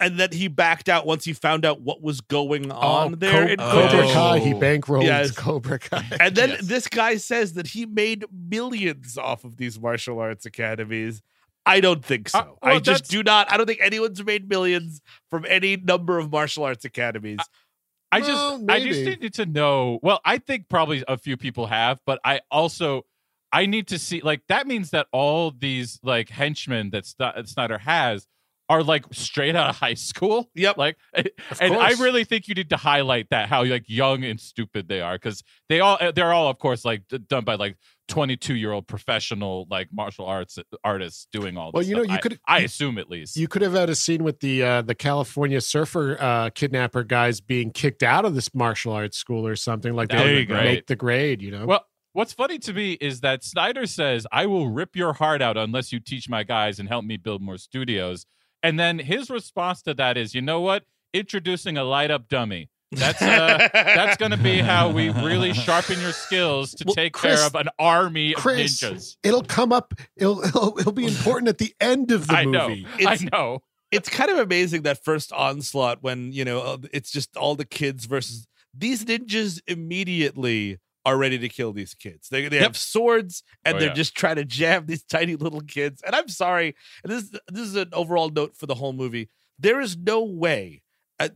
and 0.00 0.18
that 0.20 0.32
he 0.32 0.48
backed 0.48 0.88
out 0.88 1.06
once 1.06 1.24
he 1.24 1.32
found 1.32 1.64
out 1.64 1.80
what 1.80 2.02
was 2.02 2.20
going 2.20 2.70
on 2.72 3.12
Oh, 3.12 3.16
there 3.16 3.46
Co- 3.46 3.52
in 3.52 3.60
Oh. 3.60 3.70
Cobra 3.70 3.90
Kobe. 4.02 4.12
Kai. 4.12 4.38
He 4.40 4.52
bankrolled 4.54 5.04
Yes. 5.04 5.30
Cobra 5.32 5.78
Kai. 5.78 6.04
and 6.20 6.34
then 6.36 6.50
Yes. 6.50 6.66
this 6.66 6.88
guy 6.88 7.16
says 7.16 7.54
that 7.54 7.68
he 7.68 7.86
made 7.86 8.24
millions 8.32 9.16
off 9.18 9.44
of 9.44 9.56
these 9.56 9.78
martial 9.80 10.18
arts 10.18 10.46
academies 10.46 11.22
I 11.66 11.80
don't 11.80 12.04
think 12.04 12.28
so. 12.28 12.38
Uh, 12.40 12.44
well, 12.62 12.76
I 12.76 12.78
just 12.78 13.10
do 13.10 13.22
not. 13.22 13.50
I 13.50 13.56
don't 13.56 13.64
think 13.64 13.80
anyone's 13.82 14.22
made 14.22 14.50
millions 14.50 15.00
from 15.30 15.46
any 15.48 15.76
number 15.78 16.18
of 16.18 16.30
martial 16.30 16.64
arts 16.64 16.84
academies. 16.84 17.38
I 18.12 18.20
just 18.20 18.32
Well, 18.32 18.64
I 18.68 18.80
just 18.84 19.00
maybe. 19.00 19.16
need 19.22 19.32
to 19.34 19.46
know. 19.46 19.98
Well, 20.02 20.20
I 20.26 20.36
think 20.36 20.68
probably 20.68 21.02
a 21.08 21.16
few 21.16 21.38
people 21.38 21.66
have, 21.68 22.00
but 22.04 22.20
I 22.22 22.42
also 22.50 23.06
I 23.50 23.64
need 23.64 23.88
to 23.88 23.98
see 23.98 24.20
like 24.20 24.42
that 24.48 24.66
means 24.66 24.90
that 24.90 25.06
all 25.10 25.52
these 25.52 25.98
like 26.02 26.28
henchmen 26.28 26.90
that 26.90 27.06
St- 27.06 27.48
Snyder 27.48 27.78
has 27.78 28.26
are 28.74 28.82
like 28.82 29.04
straight 29.12 29.56
out 29.56 29.70
of 29.70 29.76
high 29.76 29.94
school. 29.94 30.50
Yep. 30.54 30.76
Like 30.78 30.96
and 31.60 31.74
I 31.74 31.90
really 31.92 32.24
think 32.24 32.48
you 32.48 32.54
need 32.54 32.70
to 32.70 32.76
highlight 32.76 33.28
that 33.30 33.48
how 33.48 33.64
like 33.64 33.84
young 33.88 34.24
and 34.24 34.40
stupid 34.40 34.88
they 34.88 35.00
are 35.00 35.18
cuz 35.18 35.42
they 35.68 35.80
all 35.80 35.98
they're 36.14 36.32
all 36.32 36.48
of 36.48 36.58
course 36.58 36.84
like 36.84 37.02
done 37.28 37.44
by 37.44 37.54
like 37.54 37.76
22 38.08 38.54
year 38.54 38.70
old 38.72 38.86
professional 38.86 39.66
like 39.70 39.88
martial 39.92 40.26
arts 40.26 40.58
artists 40.84 41.26
doing 41.32 41.56
all 41.56 41.72
this. 41.72 41.78
Well, 41.78 41.84
you 41.84 41.96
know, 41.96 42.02
you 42.14 42.18
could- 42.18 42.38
I 42.46 42.58
you- 42.58 42.66
assume 42.66 42.98
at 42.98 43.08
least. 43.08 43.36
You 43.36 43.48
could 43.48 43.62
have 43.62 43.72
had 43.72 43.88
a 43.88 43.94
scene 43.94 44.22
with 44.24 44.40
the 44.40 44.62
uh, 44.62 44.82
the 44.82 44.94
California 44.94 45.60
surfer 45.60 46.16
uh, 46.20 46.50
kidnapper 46.50 47.02
guys 47.04 47.40
being 47.40 47.70
kicked 47.72 48.02
out 48.02 48.24
of 48.26 48.34
this 48.34 48.54
martial 48.54 48.92
arts 48.92 49.16
school 49.16 49.46
or 49.46 49.56
something 49.56 49.94
like 49.94 50.10
That 50.10 50.18
they 50.18 50.24
would've 50.24 50.48
didn't 50.48 50.48
been 50.48 50.64
make 50.64 50.74
great. 50.80 50.86
the 50.88 50.96
grade. 50.96 51.42
You 51.42 51.50
know. 51.52 51.64
Well, 51.66 51.84
what's 52.12 52.32
funny 52.34 52.58
to 52.58 52.72
me 52.74 52.92
is 53.00 53.20
that 53.22 53.42
Snyder 53.42 53.86
says, 53.86 54.26
I 54.30 54.44
will 54.46 54.68
rip 54.68 54.94
your 54.94 55.14
heart 55.14 55.40
out 55.40 55.56
unless 55.56 55.90
you 55.92 55.98
teach 55.98 56.28
my 56.28 56.42
guys 56.44 56.78
and 56.78 56.88
help 56.88 57.04
me 57.06 57.16
build 57.16 57.40
more 57.42 57.56
studios. 57.58 58.26
And 58.64 58.80
then 58.80 58.98
his 58.98 59.30
response 59.30 59.82
to 59.82 59.94
that 59.94 60.16
is, 60.16 60.34
you 60.34 60.42
know 60.42 60.60
what? 60.60 60.84
Introducing 61.12 61.76
a 61.78 61.84
light 61.84 62.10
up 62.10 62.28
dummy. 62.28 62.70
That's 62.90 63.20
uh, 63.22 63.68
that's 63.72 64.16
going 64.16 64.30
to 64.32 64.36
be 64.36 64.58
how 64.58 64.90
we 64.90 65.10
really 65.10 65.52
sharpen 65.52 66.00
your 66.00 66.12
skills 66.12 66.72
to 66.76 66.84
Well, 66.86 66.94
take 66.94 67.12
Chris- 67.12 67.36
care 67.38 67.46
of 67.46 67.54
an 67.54 67.68
army 67.78 68.34
of 68.34 68.42
ninjas. 68.42 69.16
it'll 69.22 69.42
come 69.44 69.72
up. 69.72 69.94
It'll, 70.16 70.42
it'll 70.42 70.78
it'll 70.78 70.92
be 70.92 71.06
important 71.06 71.48
at 71.48 71.58
the 71.58 71.74
end 71.80 72.10
of 72.10 72.26
the 72.28 72.34
I 72.34 72.44
know. 72.44 72.68
movie. 72.68 72.86
It's- 72.98 73.22
I 73.22 73.28
know. 73.32 73.62
it's 73.92 74.08
kind 74.08 74.30
of 74.30 74.38
amazing 74.38 74.82
that 74.82 75.04
first 75.04 75.32
onslaught 75.32 76.02
when 76.02 76.32
you 76.32 76.44
know 76.44 76.60
uh, 76.60 76.78
it's 76.92 77.10
just 77.12 77.36
all 77.36 77.54
the 77.54 77.64
kids 77.64 78.06
versus 78.06 78.46
these 78.76 79.04
ninjas 79.04 79.60
immediately 79.66 80.78
are 81.06 81.16
ready 81.18 81.38
to 81.38 81.48
kill 81.48 81.72
these 81.72 81.94
kids. 81.94 82.28
They 82.28 82.48
they 82.48 82.56
Yep. 82.56 82.62
have 82.64 82.76
swords 82.76 83.42
and 83.64 83.76
Oh, 83.76 83.78
they're 83.78 83.88
yeah. 83.88 83.94
just 83.94 84.14
trying 84.16 84.36
to 84.36 84.44
jab 84.44 84.86
these 84.88 85.02
tiny 85.02 85.36
little 85.36 85.60
kids. 85.60 86.02
And 86.02 86.14
I'm 86.14 86.28
sorry, 86.28 86.74
and 87.02 87.12
this 87.12 87.30
this 87.48 87.66
is 87.68 87.76
an 87.76 87.90
overall 87.92 88.30
note 88.30 88.56
for 88.56 88.66
the 88.66 88.74
whole 88.76 88.92
movie. 88.92 89.28
There 89.58 89.80
is 89.80 89.96
no 89.96 90.22
way 90.24 90.82
a, 91.18 91.30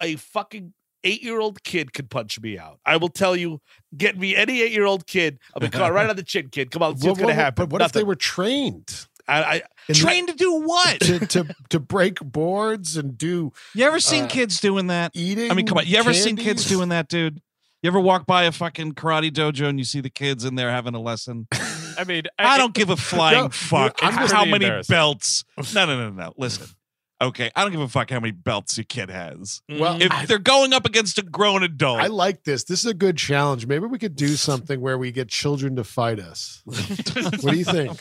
a 0.00 0.16
fucking 0.16 0.72
eight 1.02 1.22
year 1.22 1.40
old 1.40 1.62
kid 1.64 1.92
could 1.94 2.10
punch 2.10 2.38
me 2.40 2.58
out. 2.58 2.78
I 2.84 2.96
will 2.98 3.08
tell 3.08 3.34
you, 3.34 3.60
get 3.96 4.18
me 4.18 4.36
any 4.36 4.60
eight 4.62 4.72
year 4.72 4.84
old 4.84 5.06
kid. 5.06 5.38
I'll 5.54 5.60
be 5.60 5.68
caught 5.68 5.92
right 5.92 6.08
on 6.10 6.16
the 6.16 6.22
chin, 6.22 6.48
kid. 6.50 6.70
Come 6.70 6.82
on, 6.82 6.90
let's 6.90 7.02
see 7.02 7.08
what's 7.08 7.20
gonna 7.20 7.32
happen. 7.34 7.64
But 7.64 7.72
what 7.72 7.82
if 7.82 7.92
they 7.92 8.04
were 8.04 8.14
trained? 8.16 9.06
I, 9.28 9.42
I, 9.42 9.62
In 9.88 9.94
Trained 9.94 10.28
to 10.28 10.34
do 10.34 10.60
what? 10.60 11.00
to, 11.00 11.24
to 11.26 11.56
to 11.68 11.78
break 11.78 12.18
boards 12.20 12.96
and 12.96 13.16
do 13.16 13.52
You 13.74 13.84
ever 13.84 14.00
seen 14.00 14.24
Uh, 14.24 14.28
kids 14.28 14.60
doing 14.60 14.88
that? 14.88 15.12
eating. 15.14 15.50
I 15.50 15.54
mean, 15.54 15.66
come 15.66 15.78
on. 15.78 15.86
You 15.86 15.98
ever 15.98 16.12
seen 16.12 16.36
kids 16.36 16.66
doing 16.68 16.88
that, 16.88 17.08
dude? 17.08 17.40
You 17.82 17.88
ever 17.88 18.00
walk 18.00 18.26
by 18.26 18.44
a 18.44 18.52
fucking 18.52 18.92
karate 18.92 19.30
dojo 19.30 19.66
and 19.66 19.78
you 19.78 19.86
see 19.86 20.02
the 20.02 20.10
kids 20.10 20.44
in 20.44 20.54
there 20.54 20.70
having 20.70 20.94
a 20.94 21.00
lesson? 21.00 21.48
I 21.98 22.04
mean, 22.06 22.24
I 22.38 22.58
don't 22.58 22.74
give 22.74 22.90
a 22.90 22.96
flying 22.96 23.44
No, 23.44 23.48
fuck 23.48 23.98
how 24.00 24.44
many 24.44 24.70
belts. 24.86 25.44
No, 25.74 25.86
no, 25.86 25.96
no, 25.96 26.10
no. 26.10 26.34
Listen. 26.36 26.66
Okay, 27.22 27.50
I 27.54 27.62
don't 27.62 27.72
give 27.72 27.80
a 27.80 27.88
fuck 27.88 28.10
how 28.10 28.20
many 28.20 28.32
belts 28.32 28.78
your 28.78 28.84
kid 28.84 29.10
has. 29.10 29.60
Well, 29.68 30.00
If 30.00 30.26
they're 30.26 30.38
going 30.38 30.72
up 30.72 30.86
against 30.86 31.18
a 31.18 31.22
grown 31.22 31.62
adult, 31.62 32.00
I 32.00 32.06
like 32.06 32.44
this. 32.44 32.64
This 32.64 32.80
is 32.80 32.86
a 32.86 32.94
good 32.94 33.18
challenge. 33.18 33.66
Maybe 33.66 33.86
we 33.86 33.98
could 33.98 34.16
do 34.16 34.28
something 34.36 34.80
where 34.80 34.96
we 34.98 35.10
get 35.10 35.28
children 35.28 35.76
to 35.76 35.84
fight 35.84 36.18
us. 36.20 36.62
what 36.64 37.40
do 37.40 37.56
you 37.56 37.64
think? 37.64 37.98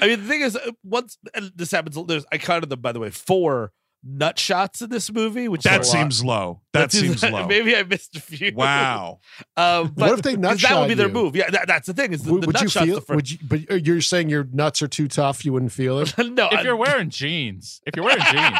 I 0.00 0.06
mean, 0.06 0.20
the 0.20 0.26
thing 0.28 0.40
is, 0.42 0.56
uh, 0.56 0.70
once 0.82 1.18
this 1.54 1.70
happens, 1.70 1.98
there's 2.06 2.24
I 2.32 2.38
counted 2.38 2.68
them 2.70 2.80
by 2.80 2.92
the 2.92 3.00
way 3.00 3.10
four 3.10 3.72
nut 4.06 4.38
shots 4.38 4.82
in 4.82 4.90
this 4.90 5.10
movie, 5.12 5.48
which 5.48 5.62
that 5.62 5.80
is 5.80 5.88
a 5.88 5.90
lot. 5.96 6.00
seems 6.02 6.24
low. 6.24 6.60
That, 6.72 6.92
seems 6.92 7.22
low. 7.22 7.46
Maybe 7.46 7.74
I 7.76 7.84
missed 7.84 8.16
a 8.16 8.20
few. 8.20 8.52
Wow. 8.54 9.20
Um, 9.56 9.92
but 9.96 10.10
What 10.10 10.18
if 10.18 10.22
they 10.22 10.36
nut 10.36 10.52
'cause 10.54 10.62
that 10.62 10.78
would 10.80 10.88
be 10.88 10.94
their 10.94 11.06
you? 11.06 11.12
move. 11.14 11.36
Yeah, 11.36 11.48
that, 11.50 11.68
that's 11.68 11.86
the 11.86 11.94
thing. 11.94 12.12
Is 12.12 12.22
the, 12.24 12.32
would 12.32 12.42
the 12.42 12.46
would 12.48 12.54
nut 12.54 12.62
you 12.64 12.68
shot's 12.68 12.86
feel? 12.86 12.94
the 12.96 13.00
first. 13.02 13.14
Would 13.16 13.30
you? 13.30 13.38
But 13.44 13.60
uh, 13.70 13.74
you're 13.76 14.00
saying 14.00 14.30
your 14.30 14.48
nuts 14.52 14.82
are 14.82 14.88
too 14.88 15.06
tough. 15.06 15.44
You 15.44 15.52
wouldn't 15.52 15.70
feel 15.70 16.00
it, 16.00 16.12
no, 16.18 16.48
if 16.50 16.58
I- 16.58 16.62
you're 16.62 16.74
wearing 16.86 17.08
jeans, 17.10 17.80
if 17.86 17.94
you're 17.94 18.04
wearing 18.04 18.22
jeans, 18.32 18.58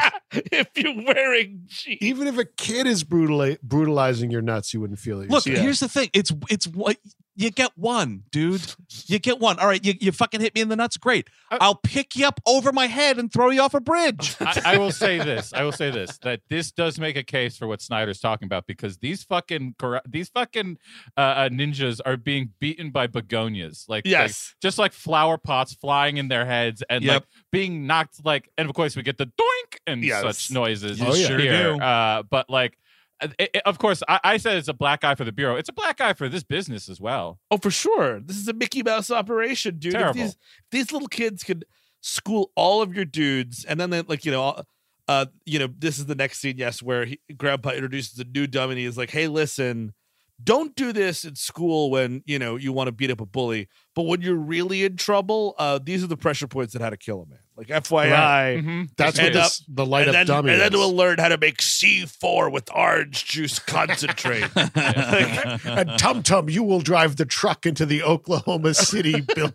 if 0.52 0.68
you're 0.76 1.04
wearing 1.04 1.62
jeans. 1.66 1.98
even 2.00 2.28
if 2.28 2.38
a 2.38 2.44
kid 2.44 2.86
is 2.86 3.02
brutali- 3.02 3.60
brutalizing 3.60 4.30
your 4.30 4.42
nuts, 4.42 4.72
you 4.72 4.80
wouldn't 4.80 5.00
feel 5.00 5.20
it. 5.20 5.30
Look, 5.30 5.46
Yeah. 5.46 5.56
here's 5.58 5.80
the 5.80 5.88
thing. 5.88 6.10
It's 6.12 6.32
it's 6.48 6.68
what 6.68 6.96
you 7.36 7.50
get 7.50 7.72
one, 7.76 8.22
dude. 8.30 8.74
You 9.06 9.18
get 9.18 9.40
one. 9.40 9.58
All 9.58 9.66
right, 9.66 9.84
you, 9.84 9.94
you 10.00 10.12
fucking 10.12 10.40
hit 10.40 10.54
me 10.54 10.60
in 10.60 10.68
the 10.68 10.76
nuts. 10.76 10.96
Great. 10.96 11.28
Uh, 11.50 11.58
I'll 11.60 11.74
pick 11.74 12.14
you 12.16 12.26
up 12.26 12.40
over 12.46 12.72
my 12.72 12.86
head 12.86 13.18
and 13.18 13.32
throw 13.32 13.50
you 13.50 13.60
off 13.60 13.74
a 13.74 13.80
bridge. 13.80 14.36
I, 14.40 14.60
I 14.64 14.78
will 14.78 14.92
say 14.92 15.18
this. 15.18 15.52
I 15.52 15.62
will 15.64 15.72
say 15.72 15.90
this 15.90 16.18
that 16.18 16.40
this 16.48 16.70
does 16.72 16.98
make 16.98 17.16
a 17.16 17.22
case 17.24 17.56
for 17.56 17.66
what 17.66 17.80
Snyder's 17.82 18.20
talking 18.20 18.46
about 18.46 18.66
because 18.66 18.98
these 18.98 19.24
fucking 19.24 19.74
kara- 19.78 20.02
these 20.08 20.28
fucking 20.28 20.78
uh, 21.16 21.20
uh, 21.20 21.48
ninjas 21.48 22.00
are 22.06 22.16
being 22.16 22.50
beaten 22.60 22.90
by 22.90 23.06
begonias, 23.06 23.86
like 23.88 24.04
like, 24.04 24.10
Yes. 24.10 24.54
just 24.62 24.78
like 24.78 24.92
flower 24.92 25.38
pots 25.38 25.74
flying 25.74 26.16
in 26.18 26.28
their 26.28 26.44
heads 26.46 26.82
and 26.90 27.02
Yep. 27.04 27.14
like 27.14 27.24
being 27.52 27.86
knocked 27.86 28.24
like. 28.24 28.48
And 28.58 28.68
of 28.68 28.74
course, 28.74 28.96
we 28.96 29.02
get 29.02 29.18
the 29.18 29.26
doink 29.26 29.78
and 29.86 30.04
Yes. 30.04 30.22
such 30.22 30.50
noises. 30.52 31.00
You 31.00 31.06
Oh, 31.08 31.14
yeah. 31.14 31.26
sure 31.26 31.38
here. 31.38 31.72
do. 31.74 31.80
Uh, 31.80 32.22
but 32.22 32.48
like. 32.50 32.76
Uh, 33.20 33.28
it- 33.38 33.50
it- 33.54 33.62
of 33.64 33.78
course, 33.78 34.02
I, 34.08 34.20
I 34.24 34.36
said 34.36 34.56
it's 34.56 34.68
a 34.68 34.74
black 34.74 35.04
eye 35.04 35.14
for 35.14 35.24
the 35.24 35.32
bureau. 35.32 35.56
It's 35.56 35.68
a 35.68 35.72
black 35.72 36.00
eye 36.00 36.12
for 36.14 36.28
this 36.28 36.42
business 36.42 36.88
as 36.88 37.00
well. 37.00 37.38
Oh, 37.50 37.58
for 37.58 37.70
sure. 37.70 38.20
This 38.20 38.36
is 38.36 38.48
a 38.48 38.52
Mickey 38.52 38.82
Mouse 38.82 39.10
operation, 39.10 39.78
dude. 39.78 39.92
If 40.10 40.14
these, 40.14 40.30
if 40.32 40.70
these 40.70 40.92
little 40.92 41.08
kids 41.08 41.42
could 41.44 41.64
school 42.00 42.50
all 42.56 42.82
of 42.82 42.94
your 42.94 43.04
dudes, 43.04 43.64
and 43.64 43.78
then 43.80 43.90
they 43.90 44.02
like 44.02 44.24
you 44.24 44.32
know, 44.32 44.62
uh, 45.08 45.26
you 45.46 45.58
know, 45.58 45.68
this 45.78 45.98
is 45.98 46.06
the 46.06 46.14
next 46.14 46.38
scene, 46.40 46.56
yes, 46.58 46.82
where 46.82 47.04
he, 47.04 47.20
Grandpa 47.36 47.70
introduces 47.70 48.18
a 48.18 48.24
new 48.24 48.46
dummy. 48.46 48.72
And 48.72 48.78
he 48.80 48.84
is 48.84 48.96
like, 48.98 49.10
"Hey, 49.10 49.28
listen, 49.28 49.94
don't 50.42 50.74
do 50.74 50.92
this 50.92 51.24
at 51.24 51.38
school 51.38 51.90
when 51.90 52.22
you 52.26 52.38
know 52.38 52.56
you 52.56 52.72
want 52.72 52.88
to 52.88 52.92
beat 52.92 53.10
up 53.10 53.20
a 53.20 53.26
bully, 53.26 53.68
but 53.94 54.02
when 54.02 54.20
you're 54.22 54.34
really 54.34 54.84
in 54.84 54.96
trouble, 54.96 55.54
uh, 55.58 55.78
these 55.82 56.02
are 56.02 56.08
the 56.08 56.16
pressure 56.16 56.48
points 56.48 56.72
that 56.72 56.82
how 56.82 56.90
to 56.90 56.96
kill 56.96 57.22
a 57.22 57.26
man. 57.26 57.38
Like 57.56 57.68
FYI." 57.68 58.60
Mhm. 58.62 58.88
That's 58.96 59.18
And 59.18 59.34
what 59.34 59.44
up- 59.44 59.52
the 59.68 59.86
light 59.86 60.08
and 60.08 60.10
up 60.10 60.14
then, 60.14 60.26
dummy 60.26 60.52
and 60.52 60.60
then 60.60 60.72
is. 60.72 60.78
we'll 60.78 60.94
learn 60.96 61.18
how 61.18 61.28
to 61.28 61.38
make 61.38 61.58
C4 61.62 62.50
with 62.50 62.68
orange 62.74 63.24
juice 63.26 63.58
concentrate. 63.58 64.44
and 64.74 65.98
Tum 65.98 66.22
Tum, 66.22 66.48
you 66.48 66.62
will 66.62 66.80
drive 66.80 67.16
the 67.16 67.24
truck 67.24 67.64
into 67.66 67.86
the 67.86 68.02
Oklahoma 68.02 68.74
City 68.74 69.20
bill, 69.34 69.52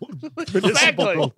municipal. 0.52 0.66
Exactly. 0.70 1.32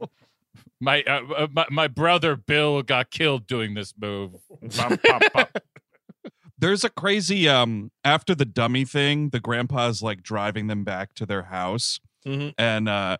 My, 0.80 1.02
uh, 1.04 1.20
uh, 1.36 1.46
my 1.52 1.66
my 1.70 1.86
brother 1.88 2.34
Bill 2.34 2.82
got 2.82 3.10
killed 3.10 3.46
doing 3.46 3.74
this 3.74 3.94
move. 4.00 4.32
There's 6.58 6.84
a 6.84 6.90
crazy 6.90 7.48
um 7.48 7.90
after 8.04 8.34
the 8.34 8.44
dummy 8.44 8.84
thing, 8.84 9.30
the 9.30 9.40
grandpa's 9.40 10.02
like 10.02 10.22
driving 10.22 10.68
them 10.68 10.84
back 10.84 11.14
to 11.14 11.26
their 11.26 11.44
house. 11.44 11.98
Mhm. 12.26 12.54
And 12.58 12.88
uh 12.88 13.16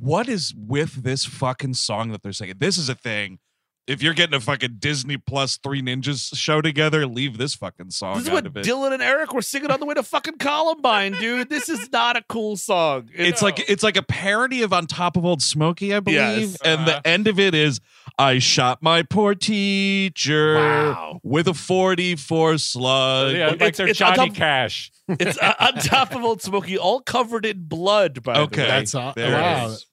what 0.00 0.28
is 0.28 0.54
with 0.56 1.02
this 1.02 1.24
fucking 1.24 1.74
song 1.74 2.10
that 2.12 2.22
they're 2.22 2.32
singing? 2.32 2.54
This 2.58 2.78
is 2.78 2.88
a 2.88 2.94
thing. 2.94 3.38
If 3.86 4.04
you're 4.04 4.14
getting 4.14 4.34
a 4.36 4.40
fucking 4.40 4.76
Disney 4.78 5.16
Plus 5.16 5.56
Three 5.56 5.82
Ninjas 5.82 6.36
show 6.36 6.60
together, 6.60 7.06
leave 7.06 7.38
this 7.38 7.56
fucking 7.56 7.90
song 7.90 8.14
This 8.18 8.24
is 8.24 8.28
out 8.28 8.34
what 8.34 8.46
of 8.46 8.56
it. 8.58 8.64
Dylan 8.64 8.92
and 8.92 9.02
Eric 9.02 9.32
were 9.34 9.42
singing 9.42 9.70
on 9.72 9.80
the 9.80 9.86
way 9.86 9.94
to 9.94 10.04
fucking 10.04 10.36
Columbine, 10.38 11.12
dude. 11.14 11.48
This 11.48 11.68
is 11.68 11.90
not 11.90 12.16
a 12.16 12.22
cool 12.28 12.56
song. 12.56 13.08
it's 13.12 13.42
like 13.42 13.68
it's 13.68 13.82
like 13.82 13.96
a 13.96 14.02
parody 14.02 14.62
of 14.62 14.72
On 14.72 14.86
Top 14.86 15.16
of 15.16 15.24
Old 15.24 15.42
Smoky, 15.42 15.92
I 15.92 15.98
believe. 16.00 16.18
Yes. 16.18 16.56
And 16.64 16.82
Uh-huh. 16.82 17.00
the 17.02 17.08
end 17.08 17.26
of 17.26 17.40
it 17.40 17.52
is 17.52 17.80
I 18.16 18.38
shot 18.38 18.80
my 18.80 19.02
poor 19.02 19.34
teacher 19.34 20.54
Wow. 20.54 21.20
with 21.24 21.48
a 21.48 21.54
44 21.54 22.58
slug. 22.58 23.34
yeah, 23.34 23.46
like 23.48 23.54
it's- 23.56 23.76
they're 23.76 23.88
it's 23.88 24.00
on 24.00 24.14
Johnny 24.14 24.28
top- 24.28 24.36
Cash. 24.36 24.92
it's 25.08 25.38
uh, 25.38 25.54
on 25.58 25.74
top 25.82 26.14
of 26.14 26.22
Old 26.22 26.42
Smoky, 26.42 26.78
all 26.78 27.00
covered 27.00 27.44
in 27.44 27.64
blood. 27.64 28.22
By 28.22 28.38
Okay. 28.40 28.56
the 28.56 28.62
way. 28.62 28.68
That's 28.68 28.94
all. 28.94 29.12
There 29.16 29.32
wow. 29.32 29.66
is. 29.68 29.86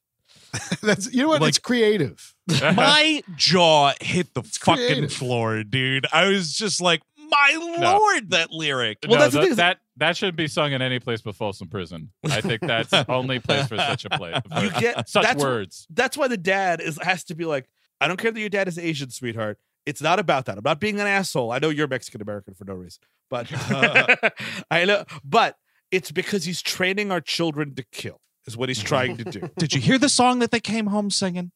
That's 0.82 1.12
you 1.14 1.22
know 1.24 1.30
what? 1.30 1.42
Like- 1.42 1.50
it's 1.50 1.60
creative. 1.60 2.34
my 2.62 3.22
jaw 3.36 3.94
hit 4.00 4.34
the 4.34 4.44
fucking 4.44 4.86
creative. 4.86 5.14
floor, 5.14 5.64
dude. 5.64 6.06
I 6.14 6.28
was 6.30 6.54
just 6.54 6.80
like, 6.82 7.02
my 7.30 7.76
No. 7.78 7.98
lord, 8.00 8.30
that 8.32 8.52
lyric. 8.52 9.00
Well, 9.08 9.18
no, 9.18 9.24
that's 9.24 9.34
the 9.34 9.40
that, 9.40 9.44
thing 9.44 9.52
is- 9.52 9.58
that 9.58 9.78
that 9.98 10.16
shouldn't 10.18 10.38
be 10.38 10.48
sung 10.48 10.72
in 10.74 10.82
any 10.82 11.00
place 11.00 11.22
but 11.22 11.36
Folsom 11.36 11.68
Prison. 11.70 12.12
I 12.30 12.42
think 12.42 12.62
that's 12.62 12.92
the 12.92 13.06
only 13.12 13.40
place 13.40 13.68
for 13.68 13.78
such 13.78 14.06
a 14.06 14.10
play. 14.12 14.40
You 14.62 14.70
get 14.72 15.10
such 15.10 15.24
that's, 15.24 15.44
words. 15.44 15.88
That's 15.90 16.16
why 16.16 16.28
the 16.28 16.38
dad 16.38 16.82
is 16.82 17.00
has 17.02 17.24
to 17.26 17.36
be 17.36 17.46
like, 17.46 17.68
I 18.00 18.08
don't 18.08 18.18
care 18.18 18.32
that 18.32 18.40
your 18.40 18.50
dad 18.50 18.68
is 18.68 18.78
Asian, 18.78 19.10
sweetheart. 19.10 19.58
It's 19.86 20.02
not 20.02 20.20
about 20.20 20.46
that. 20.46 20.58
I'm 20.58 20.64
not 20.64 20.80
being 20.80 21.00
an 21.00 21.08
asshole. 21.08 21.52
I 21.52 21.60
know 21.60 21.70
you're 21.70 21.88
Mexican 21.88 22.22
American 22.22 22.54
for 22.54 22.66
no 22.66 22.74
reason, 22.74 23.02
but 23.30 23.48
uh, 23.72 24.30
I 24.70 24.86
know. 24.86 25.04
But 25.24 25.58
it's 25.92 26.12
because 26.12 26.44
he's 26.44 26.62
training 26.62 27.12
our 27.12 27.22
children 27.22 27.74
to 27.76 27.84
kill. 27.84 28.20
Is 28.48 28.56
what 28.58 28.70
he's 28.70 28.82
trying 28.82 29.18
to 29.18 29.24
do. 29.26 29.50
Did 29.58 29.74
you 29.74 29.82
hear 29.82 29.98
the 29.98 30.10
song 30.10 30.40
that 30.40 30.52
they 30.52 30.60
came 30.62 30.88
home 30.88 31.10
singing? 31.12 31.52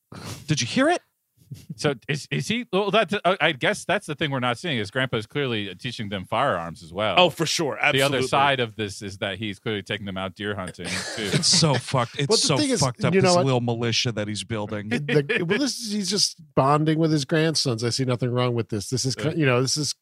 Did 0.48 0.60
you 0.62 0.68
hear 0.68 0.90
it? 0.90 1.02
So 1.76 1.96
is 2.08 2.28
is 2.32 2.48
he? 2.48 2.66
Well, 2.72 2.92
that 2.92 3.14
uh, 3.26 3.36
I 3.42 3.52
guess 3.52 3.84
that's 3.84 4.08
the 4.08 4.16
thing 4.16 4.32
we're 4.32 4.40
not 4.40 4.58
seeing. 4.58 4.78
Is 4.78 4.90
Grandpa 4.90 5.18
is 5.18 5.26
clearly 5.26 5.74
teaching 5.76 6.08
them 6.08 6.24
firearms 6.24 6.82
as 6.82 6.94
well. 6.94 7.16
Oh, 7.18 7.30
for 7.30 7.46
sure. 7.46 7.78
the 7.92 8.02
other 8.02 8.22
side 8.22 8.60
of 8.62 8.76
this 8.78 9.02
is 9.02 9.18
that 9.18 9.38
he's 9.38 9.60
clearly 9.60 9.84
taking 9.84 10.06
them 10.06 10.18
out 10.18 10.34
deer 10.36 10.56
hunting 10.56 10.86
too. 11.16 11.30
It's 11.34 11.48
so 11.48 11.74
fucked. 11.74 12.18
It's 12.20 12.30
Well, 12.30 12.38
so 12.38 12.58
thing 12.58 12.70
is, 12.70 12.80
fucked 12.80 13.04
up. 13.04 13.14
you 13.14 13.22
know 13.22 13.28
This 13.30 13.36
what? 13.36 13.46
little 13.46 13.60
militia 13.62 14.14
that 14.14 14.30
he's 14.30 14.44
building. 14.46 14.90
The- 14.90 15.46
well, 15.48 15.60
this 15.60 15.78
is, 15.80 15.92
he's 15.92 16.10
just 16.10 16.42
bonding 16.56 16.98
with 17.00 17.12
his 17.12 17.26
grandsons. 17.26 17.84
I 17.84 17.90
see 17.90 18.06
nothing 18.06 18.32
wrong 18.32 18.54
with 18.54 18.70
this. 18.70 18.90
This 18.90 19.04
is 19.04 19.16
you 19.36 19.46
know 19.46 19.62
this 19.62 19.76
is 19.76 19.94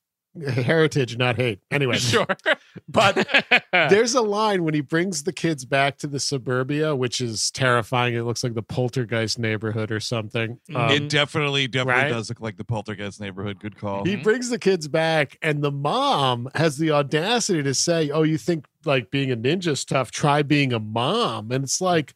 heritage, 0.47 1.17
not 1.17 1.35
hate. 1.35 1.59
Anyway, 1.71 1.97
sure. 1.97 2.27
but 2.89 3.27
there's 3.71 4.15
a 4.15 4.21
line 4.21 4.63
when 4.63 4.73
he 4.73 4.81
brings 4.81 5.23
the 5.23 5.33
kids 5.33 5.65
back 5.65 5.97
to 5.97 6.07
the 6.07 6.19
suburbia, 6.19 6.95
which 6.95 7.21
is 7.21 7.51
terrifying. 7.51 8.15
It 8.15 8.23
looks 8.23 8.43
like 8.43 8.53
the 8.53 8.63
poltergeist 8.63 9.39
neighborhood 9.39 9.91
or 9.91 9.99
something. 9.99 10.59
Um, 10.73 10.91
it 10.91 11.09
definitely, 11.09 11.67
definitely 11.67 12.03
right? 12.03 12.09
does 12.09 12.29
look 12.29 12.41
like 12.41 12.57
the 12.57 12.63
poltergeist 12.63 13.19
neighborhood. 13.19 13.59
Good 13.59 13.77
call. 13.77 14.05
he 14.05 14.15
brings 14.15 14.49
the 14.49 14.59
kids 14.59 14.87
back, 14.87 15.37
and 15.41 15.63
the 15.63 15.71
mom 15.71 16.49
has 16.55 16.77
the 16.77 16.91
audacity 16.91 17.63
to 17.63 17.73
say, 17.73 18.09
"Oh, 18.09 18.23
you 18.23 18.37
think 18.37 18.65
like 18.85 19.11
being 19.11 19.31
a 19.31 19.37
ninja's 19.37 19.85
tough? 19.85 20.11
Try 20.11 20.43
being 20.43 20.73
a 20.73 20.79
mom." 20.79 21.51
And 21.51 21.63
it's 21.63 21.81
like, 21.81 22.13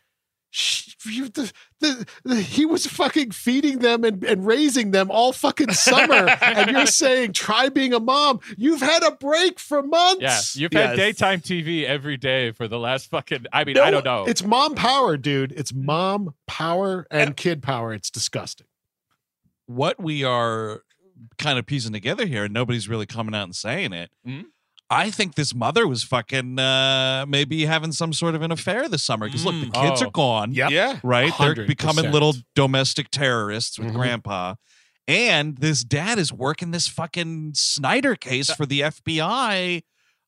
sh- 0.53 0.95
you, 1.05 1.27
the, 1.27 1.51
the, 1.79 2.07
the, 2.23 2.35
he 2.37 2.65
was 2.65 2.85
fucking 2.87 3.31
feeding 3.31 3.79
them 3.79 4.03
and, 4.05 4.23
and 4.23 4.45
raising 4.45 4.91
them 4.91 5.11
all 5.11 5.33
fucking 5.33 5.71
summer, 5.73 6.13
and 6.41 6.71
you're 6.71 6.85
saying, 6.85 7.33
"Try 7.33 7.67
being 7.69 7.93
a 7.93 7.99
mom." 7.99 8.39
You've 8.55 8.79
had 8.81 9.03
a 9.03 9.11
break 9.11 9.59
for 9.59 9.81
months. 9.83 10.55
Yeah, 10.55 10.61
you've 10.61 10.73
Yes. 10.73 10.89
had 10.89 10.95
daytime 10.95 11.41
TV 11.41 11.83
every 11.83 12.15
day 12.17 12.51
for 12.51 12.67
the 12.69 12.79
last 12.79 13.09
fucking. 13.09 13.45
I 13.51 13.63
mean, 13.65 13.75
No, 13.75 13.83
I 13.83 13.91
don't 13.91 14.05
know. 14.05 14.25
It's 14.25 14.43
mom 14.43 14.75
power, 14.75 15.17
dude. 15.17 15.51
It's 15.51 15.73
mom 15.73 16.33
power 16.47 17.05
and 17.11 17.35
kid 17.35 17.61
power. 17.61 17.93
It's 17.93 18.09
disgusting. 18.09 18.67
what 19.65 19.99
we 20.01 20.23
are 20.23 20.83
kind 21.37 21.57
of 21.57 21.65
piecing 21.65 21.93
together 21.93 22.25
here, 22.25 22.45
and 22.45 22.53
nobody's 22.53 22.87
really 22.87 23.05
coming 23.05 23.33
out 23.33 23.43
and 23.43 23.55
saying 23.55 23.93
it. 23.93 24.11
Mhm. 24.27 24.45
I 24.93 25.09
think 25.11 25.35
this 25.35 25.53
mother 25.55 25.87
was 25.87 26.03
fucking 26.03 26.59
uh, 26.59 27.25
maybe 27.27 27.65
having 27.65 27.91
some 27.91 28.13
sort 28.13 28.35
of 28.35 28.41
an 28.41 28.51
affair 28.51 28.87
this 28.87 29.03
summer 29.03 29.27
because 29.27 29.43
look, 29.45 29.55
the 29.55 29.67
Mm. 29.67 29.81
kids 29.89 30.01
Oh. 30.01 30.07
are 30.07 30.11
gone. 30.11 30.53
Yep. 30.53 30.71
yeah. 30.71 30.99
right? 31.03 31.33
They're 31.39 31.65
becoming 31.65 32.11
little 32.11 32.35
domestic 32.55 33.09
terrorists 33.11 33.77
with 33.79 33.89
Mhm. 33.89 33.95
grandpa. 33.95 34.55
And 35.07 35.57
this 35.57 35.83
dad 35.83 36.17
is 36.17 36.31
working 36.31 36.71
this 36.71 36.87
fucking 36.87 37.53
Snyder 37.55 38.15
case 38.15 38.49
for 38.51 38.65
the 38.65 38.83
FBI. 38.83 39.83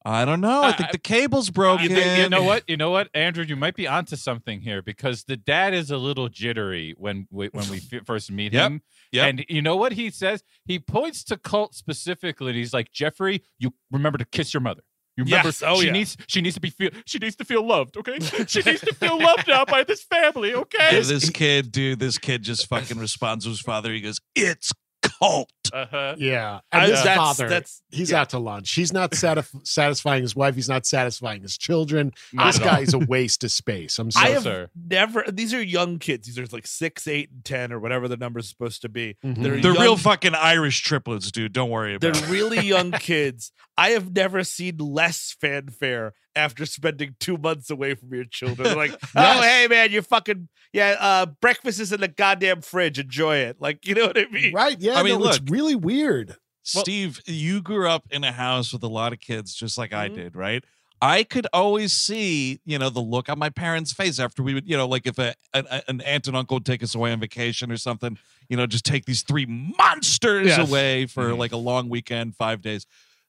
I 0.07 0.23
don't 0.23 0.39
know. 0.41 0.61
I 0.63 0.71
think 0.71 0.89
I- 0.89 0.91
the 0.91 0.97
cable's 0.99 1.49
You, 1.49 1.89
think- 1.89 2.19
you 2.21 2.29
know 2.29 2.43
what? 2.43 2.63
You 2.67 2.77
know 2.77 2.91
what, 2.91 3.09
Andrew? 3.15 3.43
You 3.43 3.55
might 3.55 3.75
be 3.75 3.87
onto 3.87 4.15
something 4.15 4.61
here 4.61 4.81
because 4.83 5.23
the 5.23 5.35
dad 5.35 5.73
is 5.73 5.89
a 5.89 5.97
little 5.97 6.29
jittery 6.29 6.93
when 6.97 7.27
we, 7.31 7.47
when 7.47 7.67
we 7.69 7.79
first 8.05 8.31
meet 8.31 8.53
Yep. 8.53 8.65
him. 8.71 8.81
Yep. 9.11 9.29
And 9.29 9.45
you 9.49 9.61
know 9.63 9.75
what 9.75 9.93
he 9.93 10.11
says? 10.11 10.43
He 10.65 10.77
points 10.77 11.23
to 11.25 11.37
Colt 11.37 11.73
specifically. 11.73 12.49
And 12.49 12.57
he's 12.57 12.73
like, 12.73 12.91
Jeffrey, 12.91 13.43
you 13.57 13.73
remember 13.91 14.17
to 14.19 14.25
kiss 14.25 14.53
your 14.53 14.61
mother. 14.61 14.81
You 15.17 15.23
remember 15.23 15.47
Yes. 15.47 15.63
Oh, 15.65 15.79
she 15.79 15.87
yeah. 15.87 15.91
needs 15.93 16.17
she 16.27 16.41
needs 16.41 16.55
to 16.55 16.61
be 16.61 16.69
feel 16.69 16.89
she 17.05 17.17
needs 17.19 17.37
to 17.37 17.45
feel 17.45 17.65
loved. 17.65 17.95
Okay, 17.95 18.19
she 18.47 18.61
needs 18.63 18.81
to 18.81 18.93
feel 18.93 19.17
loved 19.17 19.47
now 19.47 19.63
by 19.63 19.83
this 19.85 20.03
family. 20.03 20.53
Okay. 20.53 20.89
Yeah, 20.97 20.99
this 20.99 21.29
kid, 21.29 21.71
dude, 21.71 21.99
this 21.99 22.17
kid 22.17 22.43
just 22.43 22.67
fucking 22.67 22.99
responds 22.99 23.45
to 23.45 23.49
his 23.49 23.61
father. 23.61 23.93
He 23.93 24.01
goes, 24.01 24.19
"It's 24.35 24.73
cult." 25.19 25.49
Uh 25.73 25.85
huh. 25.89 26.15
Yeah. 26.17 26.59
I- 26.71 26.77
And 26.79 26.91
his 26.91 26.99
that's- 27.03 27.17
father, 27.17 27.49
that's- 27.49 27.81
he's 27.89 28.11
yeah. 28.11 28.21
out 28.21 28.29
to 28.29 28.39
lunch. 28.39 28.71
He's 28.73 28.93
not 28.93 29.11
satisf- 29.11 29.65
satisfying 29.67 30.21
his 30.21 30.35
wife. 30.35 30.55
He's 30.55 30.69
not 30.69 30.85
satisfying 30.85 31.41
his 31.41 31.57
children. 31.57 32.11
Not 32.33 32.47
this 32.47 32.55
at 32.57 32.61
all. 32.61 32.69
guy 32.75 32.79
is 32.81 32.93
a 32.93 32.99
waste 32.99 33.43
of 33.43 33.51
space. 33.51 33.97
I'm 33.99 34.07
I 34.09 34.09
sorry. 34.11 34.31
have 34.33 34.43
sir. 34.43 34.69
never. 34.75 35.23
These 35.31 35.53
are 35.53 35.61
young 35.61 35.97
kids. 35.99 36.27
These 36.27 36.37
are 36.39 36.45
like 36.51 36.67
six, 36.67 37.07
eight, 37.07 37.29
and 37.31 37.43
ten, 37.43 37.71
or 37.73 37.79
whatever 37.79 38.07
the 38.07 38.17
number's 38.17 38.47
supposed 38.47 38.81
to 38.83 38.89
be. 38.89 39.17
Mhm. 39.25 39.41
They're 39.43 39.59
They're 39.61 39.73
young- 39.73 39.81
real 39.81 39.97
fucking 39.97 40.35
Irish 40.35 40.81
triplets, 40.81 41.31
dude. 41.31 41.53
Don't 41.53 41.69
worry 41.71 41.95
about. 41.95 42.07
It. 42.09 42.13
They're 42.13 42.23
it. 42.23 42.29
really 42.31 42.59
young 42.65 42.91
kids. 42.99 43.51
I 43.77 43.89
have 43.89 44.15
never 44.15 44.43
seen 44.43 44.77
less 44.77 45.35
fanfare 45.41 46.13
after 46.35 46.65
spending 46.65 47.15
two 47.19 47.37
months 47.37 47.69
away 47.69 47.95
from 47.95 48.13
your 48.13 48.25
children. 48.25 48.67
They're 48.69 48.75
like, 48.75 48.91
oh, 49.15 49.41
hey, 49.41 49.67
man, 49.69 49.91
you're 49.91 50.01
fucking, 50.01 50.49
yeah, 50.73 50.95
uh, 50.99 51.25
breakfast 51.27 51.79
is 51.79 51.91
in 51.91 52.01
the 52.01 52.07
goddamn 52.07 52.61
fridge. 52.61 52.99
Enjoy 52.99 53.37
it. 53.37 53.57
Like, 53.59 53.85
you 53.87 53.95
know 53.95 54.07
what 54.07 54.17
I 54.17 54.25
mean? 54.31 54.53
Right. 54.53 54.77
Yeah. 54.79 54.95
I 54.99 55.03
mean, 55.03 55.19
no, 55.19 55.27
it's 55.29 55.39
look. 55.39 55.49
really 55.49 55.75
weird. 55.75 56.35
Steve, 56.63 57.21
you 57.27 57.61
grew 57.61 57.87
up 57.87 58.05
in 58.11 58.23
a 58.23 58.31
house 58.31 58.73
with 58.73 58.81
a 58.83 58.87
lot 58.87 59.13
of 59.13 59.19
kids, 59.19 59.53
just 59.53 59.77
like 59.77 59.93
I 59.93 60.09
Mhm. 60.09 60.15
did, 60.15 60.35
right? 60.35 60.63
I 61.01 61.23
could 61.23 61.45
always 61.53 61.93
see, 61.93 62.59
you 62.65 62.79
know, 62.79 62.89
the 62.89 63.01
look 63.01 63.29
on 63.29 63.37
my 63.37 63.49
parents' 63.49 63.91
face 63.93 64.17
after 64.19 64.41
we 64.41 64.53
would, 64.55 64.67
you 64.67 64.75
know, 64.75 64.87
like 64.87 65.05
if 65.05 65.19
a, 65.19 65.35
an, 65.53 65.67
an 65.87 66.01
aunt 66.01 66.27
and 66.27 66.35
uncle 66.35 66.55
would 66.55 66.65
take 66.65 66.81
us 66.81 66.95
away 66.95 67.11
on 67.11 67.19
vacation 67.19 67.71
or 67.71 67.77
something, 67.77 68.17
you 68.49 68.57
know, 68.57 68.65
just 68.65 68.85
take 68.85 69.05
these 69.05 69.21
three 69.21 69.45
monsters 69.45 70.47
Yes. 70.47 70.67
away 70.69 71.05
for 71.05 71.31
Mhm. 71.31 71.37
like 71.37 71.51
a 71.51 71.57
long 71.57 71.89
weekend, 71.89 72.35
five 72.35 72.61
days. 72.61 72.87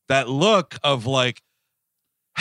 That 0.09 0.29
look 0.29 0.77
of 0.83 1.05
like, 1.07 1.43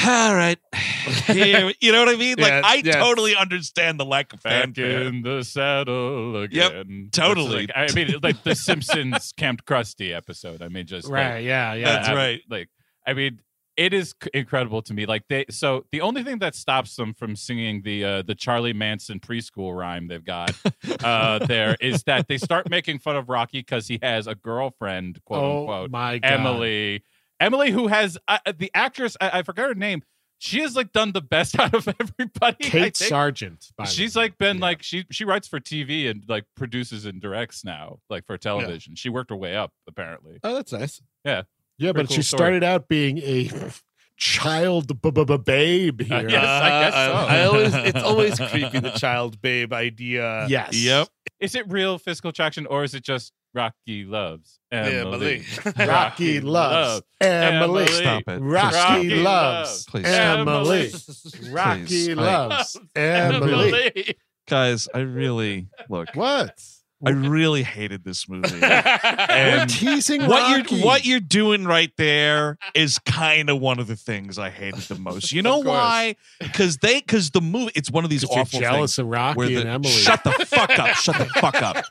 all 0.03 0.35
right, 0.35 0.57
here, 1.27 1.71
you 1.79 1.91
know 1.91 1.99
what 2.05 2.09
I 2.13 2.17
mean? 2.17 2.35
Like, 2.37 2.47
Yes, 2.49 2.63
I 2.65 2.75
yes. 2.83 2.95
totally 2.95 3.35
understand 3.35 3.99
the 3.99 4.05
lack 4.05 4.33
of 4.33 4.41
Back 4.43 4.63
fanfare. 4.63 5.03
in 5.03 5.21
the 5.21 5.43
saddle 5.43 6.41
again. 6.41 7.05
It's 7.07 7.17
totally. 7.17 7.67
like- 7.67 7.71
I 7.75 7.93
mean, 7.93 8.15
like 8.21 8.43
the 8.43 8.55
Simpsons 8.55 9.31
Camp 9.37 9.65
Krusty 9.65 10.13
episode. 10.15 10.61
I 10.61 10.67
mean, 10.67 10.85
just 10.87 11.09
like, 11.09 11.43
Yeah. 11.43 11.73
Yeah. 11.73 11.85
That's 11.85 12.09
I- 12.09 12.15
right. 12.15 12.41
Like, 12.49 12.69
I 13.07 13.13
mean, 13.13 13.39
it 13.77 13.93
is 13.93 14.15
incredible 14.33 14.81
to 14.83 14.93
me. 14.93 15.05
Like 15.05 15.23
they, 15.27 15.43
so 15.49 15.85
the 15.91 15.99
only 15.99 16.23
thing 16.23 16.39
that 16.39 16.55
stops 16.55 16.95
them 16.95 17.13
from 17.13 17.35
singing 17.35 17.81
the 17.81 18.05
uh, 18.05 18.21
the 18.21 18.33
Charlie 18.33 18.71
Manson 18.71 19.19
preschool 19.19 19.75
rhyme 19.77 20.07
they've 20.07 20.23
got 20.23 20.55
uh, 21.03 21.39
there 21.45 21.75
is 21.81 22.03
that 22.03 22.29
they 22.29 22.37
start 22.37 22.69
making 22.69 22.99
fun 22.99 23.17
of 23.17 23.27
Rocky 23.27 23.59
because 23.59 23.85
he 23.89 23.99
has 24.01 24.27
a 24.27 24.35
girlfriend, 24.35 25.19
quote 25.25 25.43
Oh 25.43 25.59
unquote, 25.59 25.91
my 25.91 26.19
God. 26.19 26.31
Emily. 26.31 27.03
Emily, 27.39 27.71
who 27.71 27.87
has 27.87 28.17
uh, 28.27 28.37
the 28.57 28.71
actress, 28.73 29.17
I, 29.19 29.39
I 29.39 29.43
forgot 29.43 29.67
her 29.69 29.75
name. 29.75 30.03
She 30.37 30.59
has 30.61 30.75
like 30.75 30.91
done 30.91 31.13
the 31.13 31.21
best 31.21 31.57
out 31.59 31.73
of 31.73 31.87
everybody. 31.87 32.65
I 32.65 32.69
Kate 32.69 32.97
think. 32.97 33.11
Sargeant. 33.11 33.71
by 33.77 33.85
She's 33.85 34.15
way. 34.15 34.23
like 34.23 34.37
been 34.37 34.57
Yeah. 34.57 34.61
like 34.63 34.83
she 34.83 35.05
she 35.11 35.23
writes 35.25 35.47
for 35.47 35.59
TV 35.59 36.09
and 36.09 36.23
like 36.27 36.43
produces 36.55 37.05
and 37.05 37.21
directs 37.21 37.63
now, 37.63 37.99
like 38.09 38.25
for 38.25 38.37
television. 38.37 38.95
She 38.95 39.09
worked 39.09 39.29
her 39.31 39.35
way 39.37 39.55
up 39.55 39.71
apparently. 39.87 40.39
Oh, 40.43 40.53
that's 40.53 40.71
nice. 40.73 41.01
Yeah, 41.23 41.43
Pretty 41.79 41.93
but 41.93 42.07
cool 42.07 42.15
she 42.15 42.21
story. 42.21 42.37
started 42.39 42.63
out 42.63 42.87
being 42.89 43.17
a 43.19 43.49
child 44.17 44.87
b- 45.01 45.11
b- 45.11 45.23
b- 45.25 45.37
babe 45.37 46.01
Uh, 46.01 46.19
here. 46.19 46.29
Yes, 46.29 46.43
I 46.45 46.69
guess 46.69 46.93
Uh, 46.93 47.07
so. 47.07 47.27
I 47.33 47.43
always, 47.45 47.73
it's 47.95 48.03
always 48.03 48.39
creepy 48.39 48.79
the 48.79 48.91
child 48.91 49.41
babe 49.41 49.73
idea. 49.73 50.47
yes. 50.49 50.73
Yep. 50.75 51.07
Is 51.39 51.55
it 51.55 51.69
real 51.69 51.97
physical 51.97 52.29
attraction 52.29 52.65
or 52.65 52.83
is 52.83 52.93
it 52.95 53.03
just 53.03 53.33
Rocky 53.55 54.03
loves 54.03 54.59
Emily? 54.71 54.97
Emily. 54.99 55.43
Rocky 55.87 56.41
loves 56.41 57.01
Emily. 57.21 57.83
Emily. 57.83 57.87
Stop 57.87 58.23
it. 58.27 58.39
Rocky, 58.41 58.75
Rocky 58.75 59.09
loves 59.15 59.23
loves 59.23 59.85
Please. 59.85 60.05
Emily. 60.05 60.91
Rocky 61.51 62.11
I- 62.11 62.13
loves 62.15 62.77
Emily. 62.95 64.15
Guys, 64.47 64.87
I 64.93 64.99
really 64.99 65.67
look. 65.89 66.09
What? 66.13 66.59
I 67.05 67.09
really 67.11 67.61
hated 67.61 68.03
this 68.03 68.27
movie. 68.27 68.57
We're 68.59 69.65
teasing 69.67 70.21
what 70.27 70.57
Rocky. 70.57 70.75
you're 70.77 70.85
what 70.85 71.05
you're 71.05 71.19
doing 71.19 71.65
right 71.65 71.91
there 71.97 72.57
is 72.73 72.99
kind 72.99 73.49
of 73.49 73.59
one 73.59 73.79
of 73.79 73.87
the 73.87 73.95
things 73.97 74.39
I 74.39 74.49
hated 74.49 74.79
the 74.83 74.95
most. 74.95 75.31
You 75.31 75.41
know 75.41 75.59
why? 75.59 76.15
Because 76.39 76.77
they 76.77 76.99
because 77.01 77.31
the 77.31 77.41
movie 77.41 77.71
it's 77.75 77.91
one 77.91 78.05
of 78.05 78.09
these 78.09 78.23
'Cause 78.23 78.31
you're 78.31 78.41
awful 78.41 78.59
jealous 78.59 78.95
things 78.95 78.99
of 78.99 79.07
Rocky 79.07 79.37
where 79.37 79.47
the 79.49 79.55
and 79.57 79.69
Emily. 79.69 79.89
shut 79.91 80.23
the 80.23 80.31
fuck 80.31 80.79
up, 80.79 80.95
shut 80.95 81.17
the 81.17 81.25
fuck 81.25 81.61
up. 81.61 81.85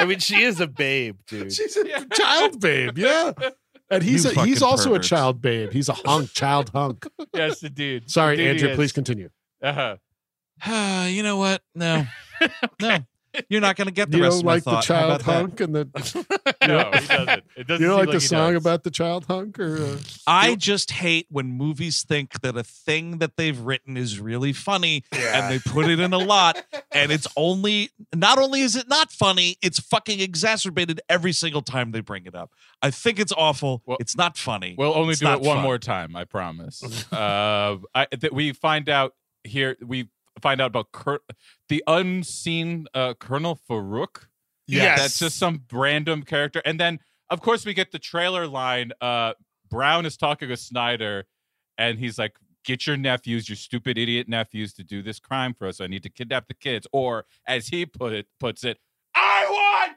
I 0.00 0.04
mean, 0.06 0.18
she 0.18 0.42
is 0.42 0.60
a 0.60 0.66
babe, 0.66 1.18
dude. 1.26 1.52
She's 1.52 1.76
a 1.76 2.06
child 2.12 2.60
babe, 2.60 2.96
yeah. 2.98 3.32
And 3.90 4.02
he's 4.02 4.24
You 4.24 4.40
a, 4.40 4.44
he's 4.44 4.62
also 4.62 4.90
perverts. 4.90 5.06
a 5.06 5.10
child 5.10 5.40
babe. 5.42 5.72
He's 5.72 5.88
a 5.88 5.94
hunk, 5.94 6.32
child 6.32 6.70
hunk. 6.70 7.06
yes, 7.34 7.62
indeed. 7.62 8.08
Sorry, 8.10 8.34
Indeed 8.34 8.62
Andrew. 8.64 8.74
Please 8.76 8.92
continue. 8.92 9.30
Uh-huh. 9.62 9.96
Uh, 10.64 11.06
you 11.10 11.22
know 11.22 11.36
what? 11.38 11.62
No, 11.74 12.06
no, 12.80 12.98
you're 13.48 13.60
not 13.60 13.76
gonna 13.76 13.90
get 13.90 14.10
the 14.10 14.18
you 14.18 14.22
rest 14.24 14.38
don't 14.38 14.46
like 14.46 14.64
the 14.64 14.80
child 14.80 15.20
about 15.20 15.24
that? 15.24 15.32
hunk 15.32 15.60
and 15.60 15.74
the 15.74 15.86
No, 16.66 16.90
he 16.92 17.06
doesn't. 17.06 17.44
It 17.56 17.66
doesn't 17.66 17.82
you 17.82 17.88
don't 17.88 17.98
seem 17.98 18.06
like 18.06 18.06
the 18.08 18.12
he 18.14 18.20
song 18.20 18.52
does. 18.54 18.62
about 18.62 18.84
the 18.84 18.90
child 18.90 19.24
hunk 19.26 19.58
or 19.58 19.76
uh, 19.82 19.96
I 20.26 20.54
just 20.56 20.90
hate 20.90 21.26
when 21.30 21.46
movies 21.52 22.02
think 22.02 22.40
that 22.42 22.56
a 22.56 22.62
thing 22.64 23.18
that 23.18 23.36
they've 23.36 23.58
written 23.58 23.96
is 23.96 24.18
really 24.20 24.52
funny 24.52 25.04
and 25.12 25.50
they 25.52 25.58
put 25.58 25.88
it 25.88 26.00
in 26.00 26.12
a 26.12 26.18
lot 26.18 26.62
and 26.92 27.10
it's 27.12 27.26
only 27.36 27.90
not 28.14 28.38
only 28.38 28.60
is 28.60 28.76
it 28.76 28.88
not 28.88 29.10
funny, 29.12 29.56
it's 29.62 29.78
fucking 29.80 30.20
exacerbated 30.20 31.00
every 31.08 31.32
single 31.32 31.62
time 31.62 31.92
they 31.92 32.00
bring 32.00 32.26
it 32.26 32.34
up. 32.34 32.50
I 32.82 32.90
think 32.90 33.18
it's 33.18 33.32
awful. 33.36 33.82
Well- 33.86 33.98
it's 34.00 34.16
not 34.16 34.36
funny. 34.36 34.74
We'll 34.76 34.94
only 34.96 35.12
It's 35.12 35.20
do 35.20 35.28
it 35.28 35.40
one 35.40 35.56
fun. 35.56 35.62
more 35.62 35.78
time, 35.78 36.16
I 36.16 36.24
promise. 36.24 36.82
uh, 37.12 37.76
I, 37.94 38.06
that 38.20 38.32
we 38.32 38.52
find 38.52 38.88
out 38.88 39.14
here. 39.44 39.76
We 39.84 40.08
find 40.40 40.60
out 40.60 40.68
about 40.68 40.92
Cur- 40.92 41.20
the 41.68 41.82
unseen 41.86 42.86
uh, 42.94 43.14
Colonel 43.14 43.58
Farouk. 43.68 44.26
Yes. 44.66 45.00
that's 45.00 45.18
just 45.18 45.38
some 45.38 45.64
random 45.72 46.22
character. 46.22 46.62
And 46.64 46.78
then, 46.78 47.00
of 47.28 47.40
course, 47.40 47.66
we 47.66 47.74
get 47.74 47.90
the 47.90 47.98
trailer 47.98 48.46
line. 48.46 48.92
Uh, 49.00 49.32
Brown 49.68 50.06
is 50.06 50.16
talking 50.16 50.48
with 50.48 50.60
Snyder, 50.60 51.26
and 51.78 51.98
he's 51.98 52.18
like, 52.18 52.36
"Get 52.64 52.86
your 52.86 52.96
nephews, 52.96 53.48
your 53.48 53.56
stupid 53.56 53.98
idiot 53.98 54.28
nephews, 54.28 54.72
to 54.74 54.84
do 54.84 55.02
this 55.02 55.18
crime 55.18 55.54
for 55.54 55.66
us. 55.66 55.80
I 55.80 55.86
need 55.88 56.02
to 56.04 56.08
kidnap 56.10 56.46
the 56.48 56.54
kids." 56.54 56.86
Or, 56.92 57.24
as 57.46 57.68
he 57.68 57.84
put 57.86 58.12
it, 58.12 58.26
puts 58.38 58.62
it, 58.64 58.78
"I 59.14 59.46
want 59.48 59.96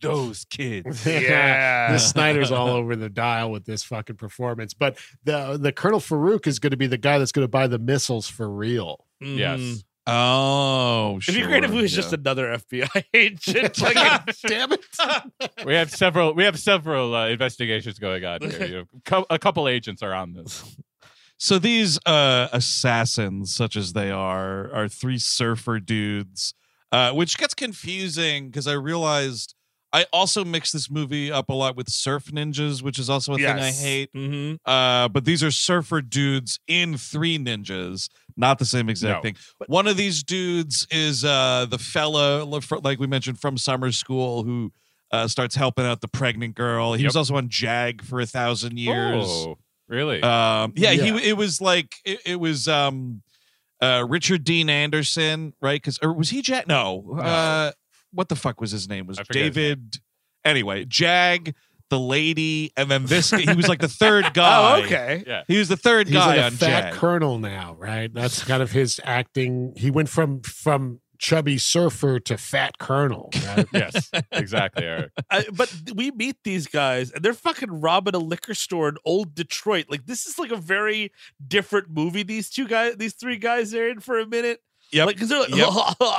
those 0.00 0.44
kids." 0.44 1.04
Yeah. 1.06 1.90
this 1.92 2.08
Snyder's 2.08 2.52
all 2.52 2.68
over 2.68 2.94
the 2.96 3.08
dial 3.08 3.50
with 3.50 3.64
this 3.64 3.82
fucking 3.82 4.16
performance. 4.16 4.74
But 4.74 4.98
the 5.24 5.56
the 5.60 5.72
Colonel 5.72 6.00
Farouk 6.00 6.46
is 6.46 6.58
going 6.60 6.72
to 6.72 6.76
be 6.76 6.86
the 6.86 6.98
guy 6.98 7.18
that's 7.18 7.32
going 7.32 7.44
to 7.44 7.48
buy 7.50 7.66
the 7.66 7.78
missiles 7.78 8.28
for 8.28 8.48
real. 8.48 9.05
Mhm. 9.22 9.38
Yes. 9.38 9.84
oh, 10.06 11.18
It'd 11.22 11.34
be 11.34 11.42
great 11.42 11.64
if 11.64 11.70
it 11.70 11.72
sure, 11.72 11.82
was 11.82 11.92
just 11.92 12.12
another 12.12 12.58
FBI 12.58 13.04
agent. 13.14 13.80
Like, 13.80 14.36
Damn 14.46 14.72
it! 14.72 14.80
we 15.66 15.74
have 15.74 15.90
several. 15.90 16.34
We 16.34 16.44
have 16.44 16.58
several 16.58 17.14
uh, 17.14 17.28
investigations 17.28 17.98
going 17.98 18.24
on 18.24 18.40
here. 18.42 18.64
You 18.66 18.86
know, 19.10 19.24
a 19.30 19.38
couple 19.38 19.68
agents 19.68 20.02
are 20.02 20.12
on 20.14 20.32
this. 20.32 20.76
So 21.38 21.58
these 21.58 21.98
uh, 22.06 22.48
assassins, 22.52 23.54
such 23.54 23.76
as 23.76 23.92
they 23.92 24.10
are, 24.10 24.72
are 24.72 24.88
three 24.88 25.18
surfer 25.18 25.78
dudes, 25.80 26.54
uh, 26.92 27.12
which 27.12 27.36
gets 27.36 27.52
confusing 27.52 28.46
because 28.46 28.66
I 28.66 28.72
realized 28.72 29.54
I 29.92 30.04
also 30.12 30.44
mix 30.44 30.72
this 30.72 30.90
movie 30.90 31.30
up 31.32 31.48
a 31.48 31.54
lot 31.54 31.76
with 31.76 31.88
surf 31.88 32.26
ninjas, 32.26 32.82
which 32.82 32.98
is 32.98 33.08
also 33.08 33.32
a 33.34 33.36
thing 33.36 33.46
I 33.46 33.66
yes. 33.66 33.82
hate. 33.82 34.12
Mhm. 34.12 34.58
Uh, 34.64 35.08
but 35.08 35.24
these 35.24 35.42
are 35.42 35.50
surfer 35.50 36.02
dudes 36.02 36.58
in 36.66 36.98
Three 36.98 37.38
Ninjas, 37.38 38.08
not 38.36 38.58
the 38.58 38.64
same 38.66 38.88
exact 38.90 39.18
No. 39.18 39.22
thing. 39.22 39.36
One 39.68 39.86
of 39.86 39.96
these 39.96 40.22
dudes 40.22 40.86
is 40.90 41.24
uh, 41.24 41.66
the 41.70 41.78
fella, 41.78 42.44
like 42.82 42.98
we 42.98 43.06
mentioned, 43.06 43.40
from 43.40 43.56
summer 43.56 43.92
school 43.92 44.42
who 44.42 44.72
uh, 45.12 45.28
starts 45.28 45.54
helping 45.54 45.86
out 45.86 46.00
the 46.00 46.08
pregnant 46.08 46.56
girl. 46.56 46.92
He 46.94 47.02
Yep. 47.04 47.08
was 47.10 47.16
also 47.16 47.36
on 47.36 47.48
Jag 47.48 48.02
for 48.02 48.20
a 48.20 48.26
thousand 48.26 48.78
years. 48.78 49.24
Oh, 49.26 49.56
really? 49.88 50.20
Um, 50.20 50.72
yeah, 50.76 50.90
Yeah. 50.90 51.16
he 51.16 51.28
it 51.30 51.36
was 51.36 51.60
like 51.60 51.94
it, 52.04 52.18
it 52.26 52.36
was 52.40 52.66
um, 52.66 53.22
uh, 53.80 54.04
Richard 54.06 54.42
Dean 54.42 54.68
Anderson, 54.68 55.54
right? 55.62 55.80
Because 55.80 55.98
or 56.02 56.12
was 56.12 56.30
he 56.30 56.42
Jag? 56.42 56.66
No, 56.66 57.18
uh, 57.20 57.70
what 58.16 58.28
the 58.28 58.36
fuck 58.36 58.60
was 58.60 58.70
his 58.72 58.88
name? 58.88 59.06
Was 59.06 59.18
I 59.18 59.24
forget 59.24 59.54
David? 59.54 59.96
Anyway, 60.44 60.84
Jag, 60.84 61.54
the 61.90 61.98
lady, 61.98 62.72
and 62.76 62.90
then 62.90 63.06
this. 63.06 63.30
he 63.30 63.52
was 63.54 63.68
like 63.68 63.80
the 63.80 63.88
third 64.02 64.24
oh, 64.26 64.30
guy. 64.32 64.80
Oh, 64.80 64.84
okay. 64.84 65.24
yeah. 65.26 65.42
He 65.48 65.58
was 65.58 65.68
the 65.68 65.76
third 65.76 66.08
He's 66.08 66.16
guy 66.16 66.26
like 66.26 66.38
a 66.38 66.44
on 66.46 66.52
fat 66.52 66.90
Jag. 66.90 66.92
colonel 66.94 67.38
now, 67.38 67.74
right? 67.78 68.12
That's 68.12 68.42
kind 68.44 68.62
of 68.62 68.72
his 68.72 69.00
acting. 69.04 69.74
He 69.76 69.90
went 69.90 70.08
from 70.08 70.40
from 70.42 71.00
chubby 71.18 71.58
surfer 71.58 72.20
to 72.20 72.36
fat 72.36 72.78
colonel. 72.78 73.30
Right? 73.46 73.66
yes, 73.72 74.10
exactly, 74.32 74.84
Eric. 74.84 75.12
I, 75.30 75.44
but 75.52 75.74
we 75.94 76.10
meet 76.10 76.36
these 76.44 76.66
guys 76.66 77.10
and 77.10 77.24
they're 77.24 77.34
fucking 77.34 77.80
robbing 77.80 78.14
a 78.14 78.18
liquor 78.18 78.54
store 78.54 78.88
in 78.88 78.96
old 79.04 79.34
Detroit. 79.34 79.86
Like 79.88 80.06
this 80.06 80.26
is 80.26 80.38
like 80.38 80.50
a 80.50 80.56
very 80.56 81.12
different 81.46 81.90
movie. 81.90 82.22
These 82.22 82.50
two 82.50 82.68
guys, 82.68 82.96
these 82.96 83.14
three 83.14 83.38
guys 83.38 83.74
are 83.74 83.88
in 83.88 84.00
for 84.00 84.18
a 84.18 84.26
minute. 84.26 84.60
Yeah, 84.92 85.04
Like, 85.04 85.18
cause 85.18 85.28
they're 85.28 85.40
like, 85.40 85.54
Yep. 85.54 85.68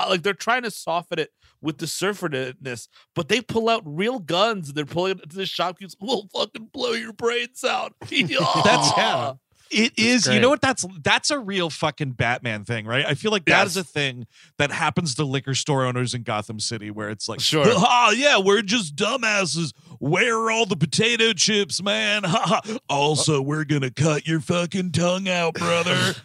like 0.10 0.24
they're 0.24 0.34
trying 0.34 0.64
to 0.64 0.72
soften 0.72 1.20
it 1.20 1.30
with 1.62 1.78
the 1.80 1.88
surferness, 1.88 2.88
but 3.16 3.30
they 3.30 3.42
pull 3.42 3.70
out 3.70 3.82
real 3.86 4.20
guns 4.20 4.70
and 4.70 4.78
they're 4.78 4.86
pulling 4.86 5.20
it 5.20 5.30
to 5.30 5.36
the 5.36 5.46
shopkeepers. 5.46 5.96
We'll 6.02 6.28
fucking 6.34 6.70
blow 6.74 6.92
your 6.94 7.14
brains 7.14 7.64
out. 7.64 7.94
That's- 8.10 8.92
yeah. 8.98 9.34
It 9.70 9.92
is. 9.98 10.26
You 10.26 10.32
great. 10.32 10.42
know 10.44 10.48
what? 10.48 10.62
That's 10.62 10.86
that's 11.04 11.30
a 11.30 11.38
real 11.38 11.70
fucking 11.70 12.12
Batman 12.12 12.64
thing, 12.64 12.86
right? 12.86 13.06
I 13.06 13.16
feel 13.16 13.32
like 13.32 13.44
that 13.48 13.64
Yes. 13.64 13.72
is 13.72 13.76
a 13.78 13.84
thing 13.84 14.26
that 14.58 14.72
happens 14.72 15.16
to 15.16 15.26
liquor 15.26 15.54
store 15.54 15.86
owners 15.86 16.14
in 16.14 16.24
Gotham 16.24 16.62
City, 16.62 16.90
where 16.90 17.10
it's 17.10 17.28
like, 17.28 17.42
Sure. 17.42 17.66
oh 17.68 18.14
yeah, 18.16 18.38
we're 18.40 18.62
just 18.62 18.96
dumbasses. 18.96 19.74
Where 20.00 20.38
are 20.38 20.52
all 20.52 20.66
the 20.68 20.78
potato 20.78 21.34
chips, 21.34 21.84
man? 21.84 22.24
Ha 22.24 22.62
ha. 22.64 22.78
Also, 22.88 23.42
we're 23.42 23.66
gonna 23.66 23.92
cut 23.92 24.26
your 24.26 24.40
fucking 24.40 24.94
tongue 24.94 25.28
out, 25.28 25.56
brother. 25.56 26.16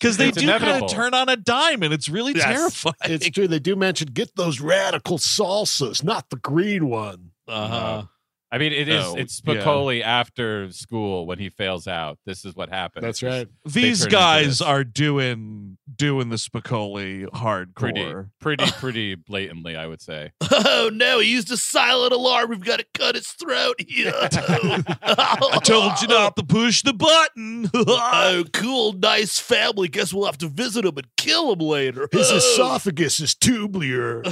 Because 0.00 0.16
they 0.16 0.28
It's 0.28 0.38
do 0.38 0.46
kind 0.46 0.84
of 0.84 0.90
turn 0.90 1.12
on 1.12 1.28
a 1.28 1.36
dime, 1.36 1.82
and 1.82 1.92
it's 1.92 2.08
really 2.08 2.32
Yes. 2.34 2.44
terrifying. 2.44 2.94
It's 3.04 3.28
true. 3.30 3.48
They 3.48 3.58
do 3.58 3.74
mention 3.74 4.08
get 4.12 4.36
those 4.36 4.60
radical 4.60 5.18
salsas, 5.18 6.04
not 6.04 6.30
the 6.30 6.36
green 6.36 6.88
one. 6.88 7.30
Uh-huh. 7.48 8.04
I 8.50 8.56
mean, 8.56 8.72
it 8.72 8.88
is. 8.88 9.04
Oh, 9.04 9.14
it's 9.16 9.42
yeah. 9.44 9.54
Spicoli 9.54 10.02
after 10.02 10.72
school 10.72 11.26
when 11.26 11.38
he 11.38 11.50
fails 11.50 11.86
out. 11.86 12.18
This 12.24 12.46
is 12.46 12.56
what 12.56 12.70
happens. 12.70 13.04
That's 13.04 13.22
right. 13.22 13.46
These 13.66 14.06
guys 14.06 14.62
are 14.62 14.84
doing 14.84 15.76
doing 15.94 16.30
the 16.30 16.36
Spicoli 16.36 17.26
hardcore. 17.26 17.74
Pretty, 17.74 18.24
pretty, 18.40 18.72
pretty 18.78 19.14
blatantly, 19.16 19.76
I 19.76 19.86
would 19.86 20.00
say. 20.00 20.32
Oh 20.50 20.90
no, 20.92 21.20
he 21.20 21.30
used 21.30 21.52
a 21.52 21.58
silent 21.58 22.14
alarm. 22.14 22.48
We've 22.48 22.64
got 22.64 22.78
to 22.78 22.86
cut 22.94 23.16
his 23.16 23.28
throat. 23.28 23.74
I 23.80 25.60
told 25.62 26.00
you 26.00 26.08
not 26.08 26.36
to 26.36 26.42
push 26.42 26.82
the 26.82 26.94
button. 26.94 27.70
oh, 27.74 28.44
cool, 28.54 28.94
nice 28.94 29.38
family. 29.38 29.88
Guess 29.88 30.14
we'll 30.14 30.24
have 30.24 30.38
to 30.38 30.48
visit 30.48 30.86
him 30.86 30.96
and 30.96 31.06
kill 31.18 31.52
him 31.52 31.58
later. 31.58 32.08
His 32.12 32.30
esophagus 32.30 33.20
is 33.20 33.34
tubular. 33.34 34.22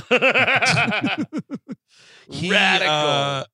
he, 2.31 2.51
Radical. 2.51 2.95
Uh, 2.95 3.45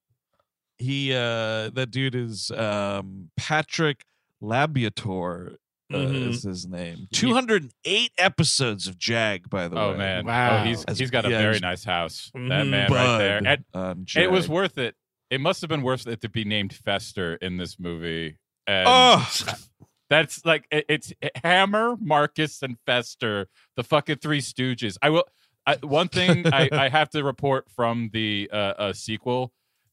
he 0.83 1.12
uh 1.14 1.70
that 1.70 1.91
dude 1.91 2.14
is 2.14 2.51
um 2.51 3.30
Patrick 3.37 4.05
Labyorteaux 4.43 5.55
uh, 5.93 5.97
Mhm. 5.97 6.30
is 6.30 6.43
his 6.43 6.66
name. 6.66 7.07
208 7.12 8.12
episodes 8.16 8.87
of 8.89 8.99
Jag 8.99 9.51
by 9.51 9.68
the 9.68 9.76
Oh 9.78 9.89
way. 9.89 9.95
Oh 9.95 9.99
man! 9.99 10.24
Wow. 10.26 10.61
Oh, 10.62 10.64
he's 10.64 10.85
As- 10.85 10.99
he's 10.99 11.11
got 11.11 11.26
a 11.26 11.30
yeah, 11.30 11.39
very 11.39 11.59
nice 11.61 11.85
house. 11.85 12.30
That 12.35 12.41
Mhm. 12.41 12.68
man 12.70 12.93
right 12.93 13.18
there. 13.18 13.41
Bud 13.43 13.47
And 13.49 13.64
on 13.74 14.07
it 14.16 14.30
was 14.30 14.49
worth 14.49 14.78
it. 14.78 14.97
It 15.30 15.41
must 15.41 15.61
have 15.62 15.68
been 15.68 15.83
worth 15.83 16.07
it 16.07 16.20
to 16.22 16.28
be 16.28 16.45
named 16.45 16.72
Fester 16.74 17.35
in 17.37 17.57
this 17.59 17.78
movie. 17.78 18.39
And 18.66 18.87
Oh, 18.89 19.30
That's 20.11 20.45
like 20.45 20.66
it- 20.70 20.85
it's 20.91 21.12
Hammer, 21.43 21.97
Marcus, 21.99 22.62
and 22.62 22.76
Fester, 22.87 23.49
the 23.76 23.83
fucking 23.85 24.16
three 24.18 24.41
Stooges. 24.41 24.97
I 25.03 25.09
will. 25.11 25.24
I, 25.66 25.76
one 25.76 26.09
thing 26.09 26.47
I, 26.53 26.68
I 26.72 26.89
have 26.89 27.09
to 27.11 27.22
report 27.24 27.70
from 27.70 28.11
the 28.12 28.49
uh, 28.53 28.57
uh, 28.57 28.93
sequel: 28.93 29.53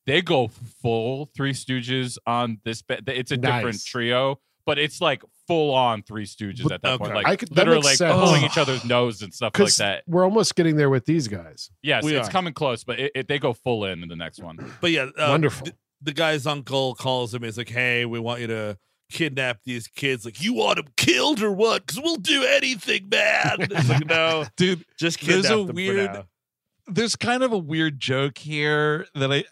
they 0.09 0.21
go 0.21 0.47
full 0.81 1.29
Three 1.35 1.53
Stooges 1.53 2.17
on 2.25 2.59
this. 2.63 2.81
Ba- 2.81 2.99
it's 3.07 3.31
a 3.31 3.37
different 3.37 3.83
trio, 3.85 4.39
but 4.65 4.77
it's 4.79 4.99
like 5.01 5.23
full 5.47 5.73
on 5.73 6.03
Three 6.03 6.25
Stooges 6.25 6.71
at 6.71 6.81
that 6.81 6.99
point. 6.99 7.13
Like 7.15 7.27
I 7.27 7.35
could- 7.35 7.49
that 7.49 7.55
literally 7.67 7.81
like 7.81 7.97
sense. 7.97 8.13
pulling 8.13 8.43
each 8.43 8.57
other's 8.57 8.83
nose 8.85 9.21
and 9.21 9.33
stuff 9.33 9.57
like 9.57 9.73
that. 9.75 10.03
we're 10.07 10.23
almost 10.25 10.55
getting 10.55 10.75
there 10.75 10.89
with 10.89 11.05
these 11.05 11.27
guys. 11.27 11.71
Yes, 11.81 12.03
We 12.03 12.15
it's 12.15 12.27
are. 12.27 12.31
coming 12.31 12.53
close, 12.53 12.83
but 12.83 12.99
it, 12.99 13.11
it, 13.15 13.27
they 13.27 13.39
go 13.39 13.53
full 13.53 13.85
in 13.85 14.03
in 14.03 14.09
the 14.09 14.15
next 14.15 14.41
one. 14.41 14.73
But 14.81 14.91
yeah, 14.91 15.07
uh, 15.17 15.27
Wonderful. 15.29 15.65
The, 15.65 15.73
the 16.01 16.13
guy's 16.13 16.45
uncle 16.47 16.95
calls 16.95 17.33
him. 17.33 17.43
He's 17.43 17.57
like, 17.57 17.69
"Hey, 17.69 18.05
we 18.05 18.19
want 18.19 18.39
you 18.41 18.47
to 18.47 18.77
kidnap 19.11 19.59
these 19.65 19.87
kids. 19.87 20.23
Like, 20.23 20.41
you 20.41 20.53
want 20.53 20.77
them 20.77 20.85
killed 20.95 21.41
or 21.41 21.51
what? 21.51 21.85
Because 21.85 22.01
we'll 22.01 22.15
do 22.17 22.43
anything, 22.45 23.09
man." 23.09 23.57
It's 23.71 23.89
like, 23.89 24.05
no, 24.07 24.45
Dude, 24.55 24.85
just 24.97 25.19
There's 25.19 25.41
kidnap 25.41 25.51
a 25.51 25.57
them 25.57 25.67
for 25.67 25.73
weird- 25.73 26.13
now. 26.13 26.25
there's 26.87 27.15
kind 27.15 27.43
of 27.43 27.51
a 27.51 27.57
weird 27.57 27.99
joke 27.99 28.37
here 28.37 29.07
that 29.15 29.31
I 29.31 29.43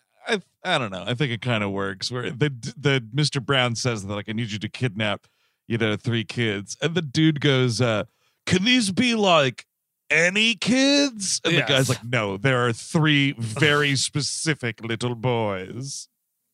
I, 0.75 0.77
don't 0.77 0.91
know. 0.91 1.03
I 1.05 1.13
think 1.13 1.31
it 1.31 1.41
kind 1.41 1.63
of 1.63 1.71
works 1.71 2.11
where 2.11 2.29
the 2.29 2.49
the 2.77 3.03
Mr. 3.13 3.43
Brown 3.43 3.75
says 3.75 4.05
that 4.05 4.13
like 4.13 4.29
I 4.29 4.33
need 4.33 4.51
you 4.51 4.59
to 4.59 4.69
kidnap, 4.69 5.27
you 5.67 5.77
know, 5.77 5.95
three 5.95 6.23
kids. 6.23 6.77
And 6.81 6.95
the 6.95 7.01
dude 7.01 7.41
goes, 7.41 7.81
uh, 7.81 8.05
"Can 8.45 8.63
these 8.63 8.91
be 8.91 9.15
like 9.15 9.65
any 10.09 10.55
kids?" 10.55 11.41
And 11.43 11.57
the 11.57 11.61
guy's 11.61 11.89
like, 11.89 12.03
"No, 12.03 12.37
there 12.37 12.65
are 12.65 12.73
three 12.73 13.33
very 13.37 13.95
specific 13.95 14.83
little 14.83 15.15
boys." 15.15 16.07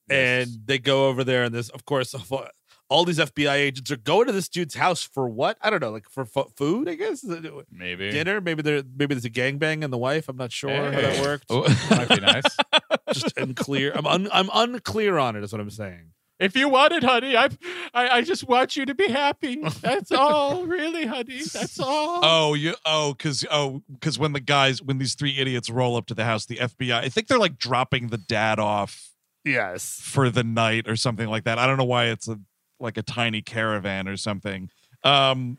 and 0.09 0.49
they 0.65 0.77
go 0.77 1.07
over 1.07 1.23
there 1.23 1.43
and 1.43 1.55
this 1.55 1.69
of 1.69 1.85
course 1.85 2.13
all 2.89 3.05
these 3.05 3.17
fbi 3.19 3.53
agents 3.55 3.89
are 3.91 3.97
going 3.97 4.27
to 4.27 4.31
this 4.33 4.49
dude's 4.49 4.75
house 4.75 5.01
for 5.03 5.27
what 5.27 5.57
i 5.61 5.69
don't 5.69 5.81
know 5.81 5.89
like 5.91 6.09
for 6.09 6.25
fu- 6.25 6.49
food 6.55 6.87
i 6.89 6.95
guess 6.95 7.27
uh, 7.27 7.39
Maybe 7.71 8.11
dinner 8.11 8.39
maybe 8.41 8.61
there 8.61 8.83
maybe 8.95 9.15
there's 9.15 9.25
a 9.25 9.29
gangbang 9.29 9.83
and 9.83 9.91
the 9.91 9.97
wife 9.97 10.29
i'm 10.29 10.37
not 10.37 10.51
sure 10.51 10.69
how 10.69 10.91
that 10.91 11.15
Hey. 11.15 11.21
worked 11.21 11.45
Oh. 11.49 11.61
might 11.91 12.09
be 12.09 12.19
nice. 12.19 12.43
just 13.13 13.37
unclear 13.37 13.91
i'm 13.95 14.05
un, 14.07 14.27
i'm 14.31 14.49
unclear 14.53 15.17
on 15.17 15.35
it 15.35 15.43
is 15.43 15.51
what 15.51 15.61
i'm 15.61 15.69
saying 15.69 16.11
If 16.39 16.55
you 16.57 16.67
want 16.67 16.91
it, 16.93 17.03
honey, 17.03 17.37
I, 17.37 17.47
I 17.93 18.09
I 18.17 18.21
just 18.21 18.43
want 18.47 18.75
you 18.75 18.85
to 18.87 18.95
be 18.95 19.07
happy. 19.07 19.61
That's 19.81 20.11
all, 20.23 20.65
really, 20.65 21.05
honey. 21.05 21.39
That's 21.43 21.79
all. 21.79 22.19
Oh, 22.23 22.53
you 22.55 22.73
oh, 22.85 23.13
because 23.13 23.45
oh, 23.51 23.83
because 23.93 24.17
when 24.17 24.33
the 24.33 24.41
guys 24.41 24.81
when 24.81 24.97
these 24.97 25.13
three 25.15 25.37
idiots 25.37 25.69
roll 25.69 25.95
up 25.95 26.07
to 26.07 26.15
the 26.15 26.25
house, 26.25 26.45
the 26.47 26.57
FBI, 26.57 26.91
I 27.05 27.07
think 27.09 27.27
they're 27.27 27.37
like 27.47 27.57
dropping 27.59 28.07
the 28.07 28.17
dad 28.17 28.57
off 28.59 29.11
yes 29.45 29.99
for 30.01 30.29
the 30.31 30.43
night 30.43 30.89
or 30.89 30.95
something 30.97 31.29
like 31.29 31.43
that. 31.45 31.59
I 31.59 31.67
don't 31.67 31.77
know 31.77 31.85
why 31.95 32.05
it's 32.07 32.27
a 32.27 32.39
like 32.83 32.97
a 32.97 33.01
tiny 33.03 33.41
caravan 33.41 34.07
or 34.07 34.17
something. 34.17 34.69
Um 35.03 35.57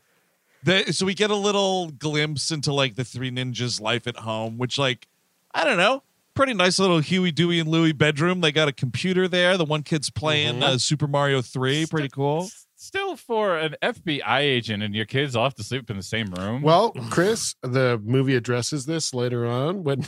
the, 0.63 0.91
so 0.91 1.05
we 1.05 1.13
get 1.13 1.29
a 1.29 1.35
little 1.35 1.91
glimpse 1.91 2.49
into 2.49 2.73
like 2.73 2.95
the 2.95 3.03
three 3.03 3.29
ninjas 3.29 3.79
life 3.79 4.07
at 4.07 4.17
home, 4.17 4.57
which 4.57 4.79
like 4.79 5.07
I 5.53 5.63
don't 5.63 5.77
know, 5.77 6.03
pretty 6.33 6.53
nice 6.53 6.79
little 6.79 6.99
Huey, 6.99 7.31
Dewey, 7.31 7.59
and 7.59 7.69
Louie 7.69 7.93
bedroom. 7.93 8.41
They 8.41 8.51
got 8.51 8.67
a 8.67 8.73
computer 8.73 9.27
there. 9.27 9.57
The 9.57 9.65
one 9.65 9.83
kid's 9.83 10.09
playing 10.09 10.61
uh, 10.63 10.77
Super 10.77 11.07
Mario 11.07 11.41
Three, 11.41 11.85
pretty 11.85 12.09
cool. 12.09 12.49
Still, 12.75 13.15
for 13.15 13.57
an 13.57 13.75
FBI 13.81 14.39
agent 14.39 14.83
and 14.83 14.93
your 14.93 15.05
kids 15.05 15.35
all 15.35 15.45
have 15.45 15.55
to 15.55 15.63
sleep 15.63 15.89
in 15.89 15.97
the 15.97 16.03
same 16.03 16.27
room. 16.33 16.61
Well, 16.61 16.91
Chris, 17.09 17.55
the 17.63 17.99
movie 18.03 18.35
addresses 18.35 18.85
this 18.85 19.13
later 19.13 19.47
on 19.47 19.83
when 19.83 20.05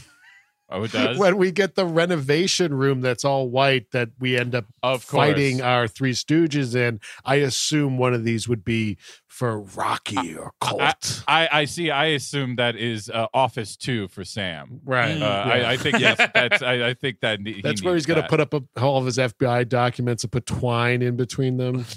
oh, 0.69 0.83
it 0.83 0.91
does. 0.91 1.17
when 1.17 1.37
we 1.37 1.51
get 1.51 1.75
the 1.75 1.85
renovation 1.85 2.73
room 2.73 3.01
that's 3.01 3.23
all 3.25 3.49
white 3.49 3.91
that 3.91 4.09
we 4.19 4.37
end 4.37 4.55
up 4.55 4.65
of 4.83 5.07
course. 5.07 5.27
fighting 5.27 5.61
our 5.61 5.87
Three 5.87 6.13
Stooges 6.13 6.75
in. 6.75 6.99
I 7.25 7.35
assume 7.35 7.97
one 7.97 8.13
of 8.13 8.23
these 8.23 8.47
would 8.47 8.63
be 8.65 8.97
for 9.37 9.61
Rocky 9.61 10.35
or 10.35 10.51
Colt. 10.59 11.23
I, 11.27 11.47
I 11.51 11.65
see. 11.65 11.91
I 11.91 12.05
assume 12.07 12.55
that 12.55 12.75
is 12.75 13.07
uh, 13.07 13.27
Office 13.35 13.77
Two 13.77 14.07
for 14.07 14.23
Sam. 14.23 14.81
right. 14.83 15.21
Uh, 15.21 15.25
I, 15.45 15.71
I 15.73 15.77
think 15.77 15.99
yes. 15.99 16.17
that's 16.33 16.63
I, 16.63 16.89
I 16.89 16.93
think 16.95 17.19
that 17.19 17.39
he 17.45 17.61
That's 17.61 17.83
where 17.83 17.93
he's 17.93 18.07
going 18.07 18.19
to 18.19 18.27
put 18.27 18.39
up 18.39 18.55
a, 18.55 18.63
all 18.81 18.97
of 18.97 19.05
his 19.05 19.19
FBI 19.19 19.69
documents 19.69 20.23
and 20.23 20.31
put 20.31 20.47
twine 20.47 21.03
in 21.03 21.15
between 21.15 21.57
them. 21.57 21.85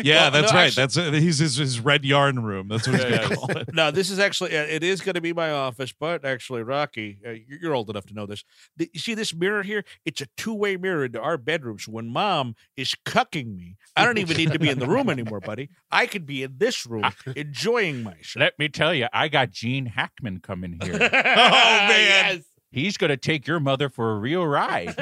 Yeah, 0.00 0.30
Well, 0.30 0.30
that's 0.30 0.52
no, 0.52 0.58
right. 0.58 0.66
actually- 0.66 0.80
That's 0.82 0.96
uh, 0.96 1.10
he's 1.10 1.38
his, 1.38 1.56
his 1.56 1.80
red 1.80 2.04
yarn 2.04 2.40
room. 2.44 2.68
That's 2.68 2.86
what 2.86 3.00
he's 3.00 3.04
Yeah, 3.10 3.16
gonna 3.22 3.28
yeah. 3.30 3.34
call 3.34 3.50
it. 3.56 3.68
no, 3.74 3.90
this 3.90 4.10
is 4.10 4.20
actually 4.20 4.56
uh, 4.56 4.62
it 4.62 4.84
is 4.84 5.00
going 5.00 5.16
to 5.16 5.20
be 5.20 5.32
my 5.32 5.50
office, 5.50 5.92
but 5.92 6.24
actually, 6.24 6.62
Rocky, 6.62 7.18
uh, 7.26 7.30
you're 7.30 7.58
you're 7.60 7.74
old 7.74 7.90
enough 7.90 8.06
to 8.06 8.14
know 8.14 8.24
this. 8.24 8.44
The, 8.76 8.88
you 8.92 9.00
see 9.00 9.14
this 9.14 9.34
mirror 9.34 9.64
here? 9.64 9.84
It's 10.04 10.20
a 10.20 10.26
two-way 10.36 10.76
mirror 10.76 11.04
into 11.06 11.20
our 11.20 11.36
bedroom. 11.36 11.80
So 11.80 11.90
when 11.90 12.06
Mom 12.06 12.54
is 12.76 12.94
cucking 13.04 13.56
me, 13.56 13.76
I 13.96 14.04
don't 14.04 14.18
even 14.18 14.36
need 14.36 14.52
to 14.52 14.58
be 14.60 14.68
in 14.68 14.78
the 14.78 14.86
room 14.86 15.10
anymore, 15.10 15.40
buddy. 15.40 15.68
I 15.90 16.06
could 16.06 16.26
be 16.26 16.44
in 16.44 16.57
this 16.58 16.84
room 16.86 17.04
enjoying 17.36 18.02
myself. 18.02 18.36
Let 18.36 18.58
me 18.58 18.68
tell 18.68 18.92
you, 18.94 19.06
I 19.12 19.28
got 19.28 19.50
Gene 19.50 19.86
Hackman 19.86 20.40
coming 20.40 20.78
here. 20.82 20.94
Oh, 20.94 20.98
man. 21.10 21.88
Yes. 22.36 22.44
He's 22.70 22.98
going 22.98 23.08
to 23.08 23.16
take 23.16 23.46
your 23.46 23.60
mother 23.60 23.88
for 23.88 24.12
a 24.12 24.18
real 24.18 24.46
ride. 24.46 24.94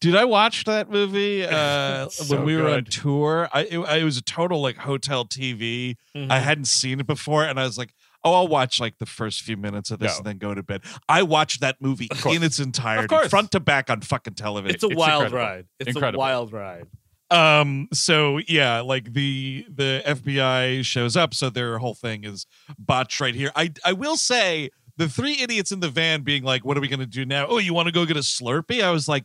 Dude, 0.00 0.16
I 0.16 0.24
watched 0.24 0.66
that 0.66 0.90
movie 0.90 1.44
uh, 1.44 2.08
So 2.08 2.34
when 2.36 2.44
we 2.44 2.56
were 2.56 2.68
on 2.70 2.84
tour. 2.86 3.48
I 3.52 3.62
it, 3.62 3.78
it 3.78 4.04
was 4.04 4.16
a 4.16 4.22
total 4.22 4.60
like 4.60 4.78
hotel 4.78 5.24
TV. 5.24 5.96
I 6.16 6.40
hadn't 6.40 6.64
seen 6.64 6.98
it 6.98 7.06
before, 7.06 7.44
and 7.44 7.60
I 7.60 7.62
was 7.62 7.78
like, 7.78 7.94
"Oh, 8.24 8.32
I'll 8.34 8.48
watch 8.48 8.80
like 8.80 8.98
the 8.98 9.06
first 9.06 9.42
few 9.42 9.56
minutes 9.56 9.92
of 9.92 10.00
this 10.00 10.14
No. 10.14 10.16
and 10.18 10.26
then 10.26 10.38
go 10.38 10.54
to 10.54 10.62
bed." 10.64 10.82
I 11.08 11.22
watched 11.22 11.60
that 11.60 11.76
movie 11.80 12.08
in 12.26 12.42
its 12.42 12.58
entirety, 12.58 13.06
course. 13.06 13.28
front 13.28 13.52
to 13.52 13.60
back 13.60 13.88
on 13.88 14.00
fucking 14.00 14.34
television. 14.34 14.74
It's 14.74 14.82
a 14.82 14.88
It's 14.88 14.96
wild 14.96 15.22
incredible. 15.26 15.38
ride. 15.38 15.66
It's 15.78 15.88
Incredible. 15.90 16.18
a 16.20 16.26
wild 16.26 16.52
ride. 16.52 16.86
Um 17.32 17.88
so 17.92 18.38
yeah 18.46 18.80
like 18.80 19.12
the 19.14 19.64
the 19.68 20.02
fbi 20.06 20.84
shows 20.84 21.16
up 21.16 21.32
so 21.32 21.48
their 21.50 21.78
whole 21.78 21.94
thing 21.94 22.24
is 22.24 22.46
botched 22.78 23.20
right 23.20 23.34
here. 23.34 23.50
I 23.56 23.72
i 23.84 23.92
will 23.92 24.16
say 24.16 24.70
the 24.96 25.08
three 25.08 25.38
idiots 25.40 25.72
in 25.72 25.80
the 25.80 25.88
van 25.88 26.22
being 26.22 26.42
like 26.42 26.64
what 26.64 26.76
are 26.76 26.80
we 26.80 26.88
gonna 26.88 27.06
do 27.06 27.24
now? 27.24 27.46
Oh 27.48 27.58
you 27.58 27.74
want 27.74 27.86
to 27.86 27.92
go 27.92 28.04
get 28.04 28.16
a 28.16 28.20
slurpee? 28.20 28.82
I 28.82 28.90
was 28.90 29.08
like 29.08 29.24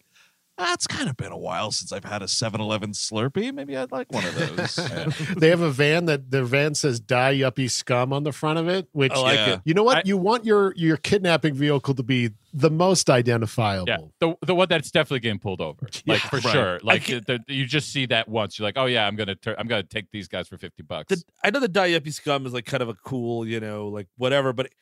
ah, 0.58 0.74
it's 0.74 0.88
kind 0.88 1.10
of 1.10 1.16
been 1.18 1.32
a 1.32 1.38
while 1.38 1.72
since 1.72 1.92
i've 1.92 2.04
had 2.06 2.22
a 2.22 2.26
7-eleven 2.26 2.92
slurpee 2.92 3.54
maybe 3.54 3.76
i'd 3.78 3.92
like 3.92 4.12
one 4.12 4.26
of 4.26 4.36
those 4.58 4.76
they 5.38 5.50
have 5.50 5.62
a 5.62 5.70
van 5.72 6.06
that 6.06 6.32
their 6.32 6.44
van 6.46 6.74
says 6.76 7.00
"Die 7.00 7.34
Yuppie 7.36 7.70
Scum" 7.70 8.12
on 8.14 8.24
the 8.24 8.32
front 8.32 8.58
of 8.60 8.68
it. 8.68 8.88
Which 8.92 9.12
I 9.12 9.20
like 9.20 9.36
Yeah. 9.36 9.54
it. 9.56 9.62
you 9.66 9.74
know 9.74 9.84
what 9.84 9.98
I- 9.98 10.02
you 10.06 10.18
want 10.18 10.46
your 10.46 10.74
your 10.76 10.98
kidnapping 10.98 11.54
vehicle 11.54 11.94
to 11.96 12.04
be 12.04 12.32
the 12.54 12.70
most 12.72 13.10
identifiable. 13.10 13.88
Yeah, 13.88 13.98
the 14.20 14.36
the 14.46 14.56
one 14.56 14.68
that's 14.70 14.90
definitely 14.92 15.20
getting 15.20 15.40
pulled 15.40 15.62
over, 15.62 15.88
like 16.08 16.24
Yeah, 16.24 16.30
for 16.30 16.36
right. 16.38 16.52
sure. 16.52 16.80
Like 16.84 17.04
can't- 17.04 17.26
the, 17.26 17.40
you 17.48 17.66
just 17.66 17.92
see 17.92 18.06
that 18.08 18.28
once, 18.28 18.58
you're 18.58 18.68
like, 18.68 18.78
oh 18.78 18.86
yeah, 18.86 19.06
I'm 19.06 19.16
gonna 19.16 19.36
tur- 19.36 19.56
I'm 19.58 19.68
gonna 19.68 19.84
take 19.84 20.10
these 20.12 20.28
guys 20.28 20.48
for 20.48 20.58
fifty 20.58 20.84
bucks. 20.84 21.10
The, 21.16 21.24
I 21.44 21.50
know 21.52 21.60
the 21.60 21.70
Diapi 21.70 22.12
scum 22.14 22.46
is 22.46 22.54
like 22.54 22.66
kind 22.66 22.82
of 22.82 22.90
a 22.90 22.96
cool, 22.96 23.46
you 23.48 23.60
know, 23.60 23.88
like 23.90 24.08
whatever, 24.18 24.54
but 24.54 24.68
it 24.68 24.74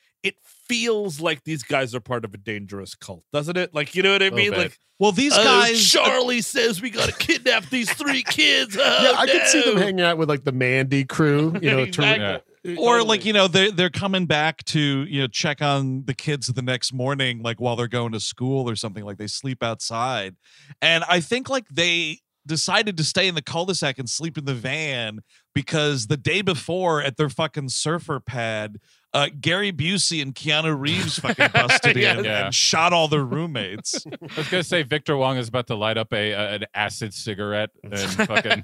feels 0.68 1.22
like 1.22 1.44
these 1.44 1.64
guys 1.64 1.94
are 1.94 2.00
part 2.00 2.26
of 2.26 2.34
a 2.34 2.38
dangerous 2.38 2.96
cult, 2.96 3.24
doesn't 3.32 3.58
it? 3.58 3.74
Like, 3.74 3.96
you 3.96 4.04
know 4.04 4.12
what 4.12 4.24
I 4.24 4.30
mean? 4.30 4.52
bit. 4.52 4.58
Like, 4.58 4.80
well 5.00 5.12
these 5.12 5.34
oh, 5.36 5.44
guys 5.44 5.96
uh, 5.96 6.06
Charlie 6.06 6.42
says 6.42 6.82
we 6.82 6.90
got 6.90 7.10
to 7.10 7.16
kidnap 7.16 7.70
these 7.70 7.92
three 7.92 8.24
kids. 8.28 8.78
Oh, 8.80 9.00
Yeah, 9.04 9.20
I 9.20 9.28
could 9.28 9.48
see 9.48 9.62
them 9.62 9.78
hanging 9.78 10.02
out 10.02 10.18
with 10.18 10.30
like 10.30 10.44
the 10.44 10.52
Mandy 10.52 11.04
crew, 11.04 11.54
you 11.62 11.70
know, 11.70 11.78
to- 11.78 11.86
Exactly. 11.86 12.26
Uh, 12.26 12.40
or 12.80 13.04
like 13.04 13.26
you 13.26 13.32
know 13.32 13.48
they're 13.48 13.70
they're 13.70 13.92
coming 13.92 14.26
back 14.26 14.64
to 14.64 14.80
you 14.80 15.22
know 15.22 15.28
check 15.28 15.62
on 15.62 16.04
the 16.06 16.16
kids 16.16 16.48
the 16.48 16.64
next 16.64 16.94
morning 16.94 17.44
like 17.44 17.62
while 17.62 17.76
they're 17.76 17.88
going 17.88 18.12
to 18.12 18.20
school 18.20 18.68
or 18.68 18.76
something 18.76 19.06
like 19.06 19.18
they 19.18 19.28
sleep 19.28 19.62
outside 19.62 20.36
and 20.82 21.04
i 21.08 21.20
think 21.20 21.48
like 21.48 21.68
they 21.70 22.18
decided 22.48 22.98
to 22.98 23.04
stay 23.04 23.28
in 23.28 23.36
the 23.36 23.42
cul-de-sac 23.42 24.00
and 24.00 24.10
sleep 24.10 24.36
in 24.36 24.46
the 24.46 24.54
van 24.54 25.20
because 25.54 26.08
the 26.08 26.18
day 26.18 26.42
before 26.42 27.02
at 27.02 27.18
their 27.18 27.30
fucking 27.30 27.70
surfer 27.70 28.20
pad 28.20 28.80
uh, 29.16 29.30
Gary 29.42 29.72
Busey 29.72 30.22
and 30.22 30.36
Keanu 30.36 30.78
Reeves 30.80 31.18
fucking 31.20 31.48
busted 31.54 31.96
Yeah. 31.98 32.20
in 32.20 32.26
Yeah. 32.26 32.46
and 32.46 32.54
shot 32.54 32.94
all 32.94 33.08
their 33.08 33.24
roommates. 33.24 34.06
I 34.22 34.28
was 34.38 34.48
gonna 34.50 34.64
say 34.64 34.84
Victor 34.84 35.16
Wong 35.18 35.38
is 35.38 35.48
about 35.48 35.68
to 35.68 35.76
light 35.76 35.98
up 35.98 36.14
a, 36.14 36.32
a 36.34 36.50
an 36.56 36.66
acid 36.76 37.14
cigarette 37.14 37.70
and 37.84 37.98
fucking 38.00 38.64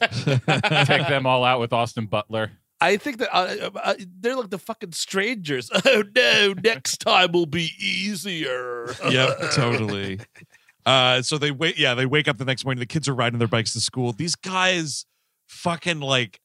take 0.85 1.07
them 1.07 1.25
all 1.25 1.43
out 1.43 1.59
with 1.59 1.73
Austin 1.73 2.05
Butler. 2.05 2.51
I 2.83 2.97
think 2.97 3.19
that 3.19 3.29
uh, 3.35 3.69
uh, 3.75 3.93
they're 4.19 4.35
like 4.35 4.49
the 4.49 4.57
fucking 4.57 4.91
strangers. 4.93 5.69
Oh 5.85 6.03
no, 6.15 6.53
next 6.63 6.97
time 6.97 7.31
will 7.31 7.45
be 7.45 7.69
easier. 7.79 8.93
yep, 9.09 9.37
totally. 9.53 10.19
Uh, 10.85 11.21
so 11.21 11.37
they 11.37 11.51
wait. 11.51 11.77
Yeah, 11.77 11.93
they 11.93 12.07
wake 12.07 12.27
up 12.27 12.37
the 12.39 12.45
next 12.45 12.65
morning. 12.65 12.79
The 12.79 12.87
kids 12.87 13.07
are 13.07 13.13
riding 13.13 13.37
their 13.39 13.47
bikes 13.47 13.73
to 13.73 13.79
school. 13.79 14.13
These 14.13 14.35
guys, 14.35 15.05
fucking 15.47 15.99
like, 15.99 16.39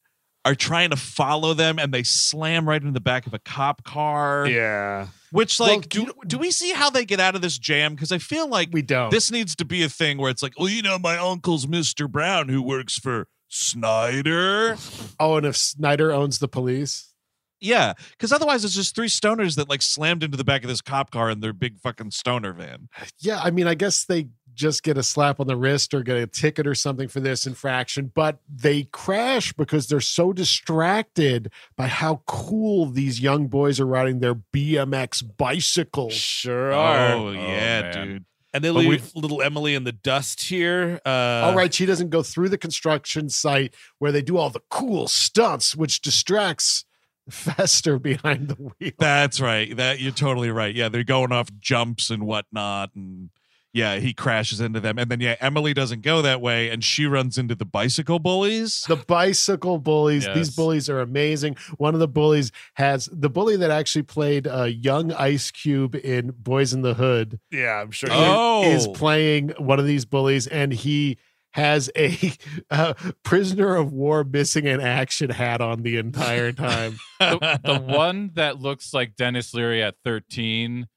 are 0.47 0.55
trying 0.55 0.89
to 0.91 0.95
follow 0.95 1.53
them, 1.53 1.77
and 1.77 1.93
they 1.93 2.03
slam 2.03 2.67
right 2.67 2.81
into 2.81 2.93
the 2.93 3.01
back 3.01 3.27
of 3.27 3.33
a 3.33 3.39
cop 3.39 3.83
car. 3.83 4.47
Yeah. 4.47 5.07
Which, 5.31 5.59
Well, 5.59 5.67
like, 5.75 5.89
do 5.89 6.11
do 6.25 6.37
we 6.37 6.51
see 6.51 6.71
how 6.71 6.89
they 6.89 7.03
get 7.03 7.19
out 7.19 7.35
of 7.35 7.41
this 7.41 7.57
jam? 7.57 7.95
Because 7.95 8.13
I 8.13 8.17
feel 8.17 8.47
like 8.47 8.69
we 8.71 8.81
don't. 8.81 9.11
this 9.11 9.29
needs 9.29 9.55
to 9.57 9.65
be 9.65 9.83
a 9.83 9.89
thing 9.89 10.17
where 10.17 10.31
it's 10.31 10.41
like, 10.41 10.53
well, 10.57 10.69
you 10.69 10.81
know, 10.81 10.97
my 10.97 11.17
uncle's 11.17 11.67
Mister 11.67 12.07
Brown 12.07 12.47
who 12.47 12.61
works 12.61 12.97
for 12.97 13.27
Snyder. 13.49 14.77
oh, 15.19 15.35
and 15.37 15.45
if 15.45 15.57
Snyder 15.57 16.11
owns 16.13 16.39
the 16.39 16.47
police, 16.47 17.13
Yeah, 17.59 17.93
because 18.11 18.31
otherwise 18.31 18.63
it's 18.63 18.73
just 18.75 18.95
three 18.95 19.07
stoners 19.09 19.55
that 19.57 19.67
like 19.69 19.81
slammed 19.81 20.23
into 20.23 20.37
the 20.37 20.43
back 20.45 20.63
of 20.63 20.69
this 20.69 20.81
cop 20.81 21.11
car 21.11 21.29
in 21.29 21.41
their 21.41 21.53
big 21.53 21.77
fucking 21.79 22.11
stoner 22.11 22.53
van. 22.53 22.87
yeah, 23.19 23.41
I 23.43 23.51
mean, 23.51 23.67
I 23.67 23.73
guess 23.75 24.05
they 24.05 24.29
just 24.57 24.83
get 24.83 24.97
a 24.97 25.03
slap 25.03 25.39
on 25.39 25.47
the 25.47 25.55
wrist 25.55 25.93
or 25.93 26.01
get 26.03 26.17
a 26.17 26.27
ticket 26.27 26.67
or 26.67 26.75
something 26.75 27.07
for 27.07 27.21
this 27.21 27.47
infraction, 27.47 28.11
but 28.13 28.39
they 28.53 28.83
crash 28.91 29.53
because 29.53 29.87
they're 29.87 30.01
so 30.01 30.33
distracted 30.33 31.51
by 31.77 31.87
how 31.87 32.21
cool 32.25 32.87
these 32.87 33.21
young 33.21 33.47
boys 33.47 33.79
are 33.79 33.85
riding 33.85 34.19
their 34.19 34.35
BMX 34.35 35.23
bicycles. 35.37 36.13
Sure 36.13 36.73
are. 36.73 37.13
Oh, 37.13 37.31
yeah, 37.31 37.81
man. 37.81 38.07
dude. 38.07 38.25
and 38.53 38.63
they 38.63 38.69
But 38.71 38.79
we- 38.79 38.89
leave 38.89 39.11
little 39.15 39.41
Emily 39.41 39.75
in 39.75 39.83
the 39.83 39.91
dust 39.91 40.41
here. 40.41 40.99
Uh, 41.05 41.09
all 41.45 41.55
right, 41.55 41.73
she 41.73 41.85
doesn't 41.85 42.09
go 42.09 42.23
through 42.23 42.49
the 42.49 42.57
construction 42.57 43.29
site 43.29 43.73
where 43.99 44.11
they 44.11 44.21
do 44.21 44.37
all 44.37 44.49
the 44.49 44.61
cool 44.69 45.07
stunts, 45.07 45.75
which 45.75 46.01
distracts 46.01 46.83
Fester 47.29 47.99
behind 47.99 48.47
the 48.47 48.55
wheel. 48.55 48.91
That's 48.97 49.39
right. 49.39 49.75
That 49.77 49.99
you're 49.99 50.11
totally 50.11 50.49
right. 50.49 50.73
Yeah, 50.73 50.89
they're 50.89 51.03
going 51.03 51.31
off 51.31 51.49
jumps 51.59 52.09
and 52.09 52.25
whatnot, 52.25 52.91
and 52.95 53.29
yeah, 53.73 53.97
he 53.97 54.13
crashes 54.13 54.59
into 54.59 54.79
them, 54.79 54.97
and 54.97 55.11
then 55.11 55.19
yeah, 55.19 55.35
Emily 55.39 55.73
doesn't 55.73 56.01
go 56.01 56.21
that 56.21 56.41
way, 56.41 56.69
and 56.69 56.83
she 56.83 57.05
runs 57.05 57.37
into 57.37 57.55
the 57.55 57.65
bicycle 57.65 58.19
bullies. 58.19 58.83
The 58.87 58.95
bicycle 58.95 59.77
bullies. 59.79 60.27
These 60.33 60.55
bullies 60.55 60.89
are 60.89 60.99
amazing. 60.99 61.57
One 61.77 61.93
of 61.93 61.99
the 61.99 62.07
bullies 62.07 62.51
has 62.75 63.09
the 63.11 63.29
bully 63.29 63.57
that 63.57 63.71
actually 63.71 64.03
played 64.03 64.47
uh, 64.47 64.63
young 64.63 65.11
Ice 65.11 65.51
Cube 65.51 65.95
in 65.95 66.33
Boys 66.37 66.73
in 66.73 66.81
the 66.81 66.93
Hood 66.93 67.39
yeah, 67.51 67.81
I'm 67.81 67.91
sure. 67.91 68.09
Oh. 68.11 68.63
is 68.63 68.87
playing 68.87 69.49
one 69.57 69.79
of 69.79 69.85
these 69.85 70.05
bullies, 70.05 70.47
and 70.47 70.71
he 70.73 71.17
has 71.51 71.89
a 71.95 72.33
uh, 72.69 72.93
prisoner 73.23 73.75
of 73.75 73.91
war 73.91 74.23
missing 74.23 74.67
an 74.67 74.79
action 74.79 75.29
hat 75.29 75.61
on 75.61 75.83
the 75.83 75.97
entire 75.97 76.51
time. 76.51 76.97
the, 77.19 77.59
the 77.63 77.79
one 77.79 78.31
that 78.35 78.59
looks 78.59 78.93
like 78.93 79.15
Denis 79.15 79.53
Leary 79.53 79.81
at 79.81 79.95
13, 80.03 80.87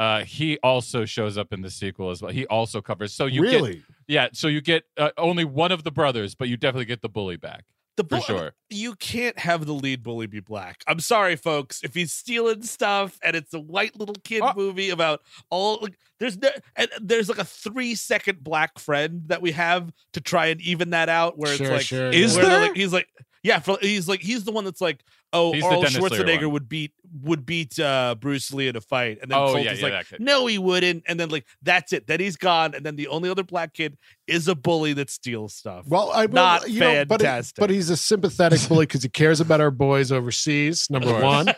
uh, 0.00 0.24
he 0.24 0.58
also 0.62 1.04
shows 1.04 1.36
up 1.36 1.52
in 1.52 1.60
the 1.60 1.70
sequel 1.70 2.08
as 2.08 2.22
well. 2.22 2.32
He 2.32 2.46
also 2.46 2.80
covers. 2.80 3.12
So 3.12 3.26
you 3.26 3.42
really? 3.42 3.74
get 3.74 3.84
yeah. 4.08 4.28
So 4.32 4.48
you 4.48 4.62
get 4.62 4.84
uh, 4.96 5.10
only 5.18 5.44
one 5.44 5.72
of 5.72 5.84
the 5.84 5.90
brothers, 5.90 6.34
but 6.34 6.48
you 6.48 6.56
definitely 6.56 6.86
get 6.86 7.02
the 7.02 7.10
bully 7.10 7.36
back 7.36 7.64
the 7.96 8.04
for 8.04 8.22
sure. 8.22 8.52
You 8.70 8.94
can't 8.94 9.38
have 9.38 9.66
the 9.66 9.74
lead 9.74 10.02
bully 10.02 10.26
be 10.26 10.40
black. 10.40 10.82
I'm 10.86 11.00
sorry, 11.00 11.36
folks. 11.36 11.82
If 11.82 11.94
he's 11.94 12.14
stealing 12.14 12.62
stuff 12.62 13.18
and 13.22 13.36
it's 13.36 13.52
a 13.52 13.60
white 13.60 13.94
little 13.94 14.16
kid 14.24 14.40
Uh, 14.40 14.54
movie 14.56 14.88
about 14.88 15.20
all, 15.50 15.80
like, 15.82 15.98
there's 16.18 16.38
no, 16.38 16.48
and 16.76 16.88
there's 17.00 17.28
like 17.28 17.38
a 17.38 17.44
three 17.44 17.94
second 17.94 18.42
black 18.42 18.78
friend 18.78 19.24
that 19.26 19.42
we 19.42 19.52
have 19.52 19.92
to 20.14 20.20
try 20.22 20.46
and 20.46 20.62
even 20.62 20.90
that 20.90 21.10
out. 21.10 21.38
Where 21.38 21.54
Sure, 21.54 21.66
it's 21.66 21.72
like, 21.72 21.82
sure, 21.82 22.08
Is 22.08 22.36
where 22.36 22.46
they're 22.46 22.58
there? 22.58 22.68
like, 22.68 22.76
he's 22.76 22.92
like, 22.92 23.08
yeah, 23.42 23.58
for, 23.60 23.78
he's 23.80 24.08
like, 24.08 24.20
he's 24.20 24.44
the 24.44 24.52
one 24.52 24.64
that's 24.64 24.80
like, 24.80 25.02
oh, 25.32 25.52
He's 25.52 25.64
Arnold 25.64 25.86
Schwarzenegger 25.86 26.42
one. 26.44 26.52
would 26.52 26.68
beat 26.68 26.92
would 27.22 27.46
beat 27.46 27.78
uh, 27.78 28.14
Bruce 28.20 28.52
Lee 28.52 28.68
in 28.68 28.76
a 28.76 28.80
fight, 28.80 29.18
and 29.22 29.30
then 29.30 29.38
Oh, 29.38 29.52
Colt 29.52 29.64
yeah, 29.64 29.72
is 29.72 29.80
yeah, 29.80 29.88
like, 29.88 30.06
no, 30.20 30.46
he 30.46 30.58
wouldn't, 30.58 31.04
and 31.08 31.18
then 31.18 31.28
like 31.30 31.46
that's 31.62 31.92
it. 31.92 32.06
Then 32.06 32.20
he's 32.20 32.36
gone, 32.36 32.74
and 32.74 32.84
then 32.84 32.96
the 32.96 33.08
only 33.08 33.28
other 33.30 33.42
black 33.42 33.72
kid 33.74 33.96
is 34.26 34.46
a 34.48 34.54
bully 34.54 34.92
that 34.94 35.10
steals 35.10 35.54
stuff. 35.54 35.86
Well, 35.88 36.10
I 36.12 36.26
will, 36.26 36.34
Not 36.34 36.68
you 36.70 36.80
know, 36.80 37.04
but, 37.06 37.20
it- 37.20 37.24
fantastic. 37.24 37.56
but 37.60 37.70
he's 37.70 37.90
a 37.90 37.96
sympathetic 37.96 38.60
bully 38.68 38.86
because 38.86 39.02
he 39.02 39.08
cares 39.08 39.40
about 39.40 39.60
our 39.60 39.70
boys 39.70 40.12
overseas. 40.12 40.86
Number 40.90 41.20
one. 41.20 41.48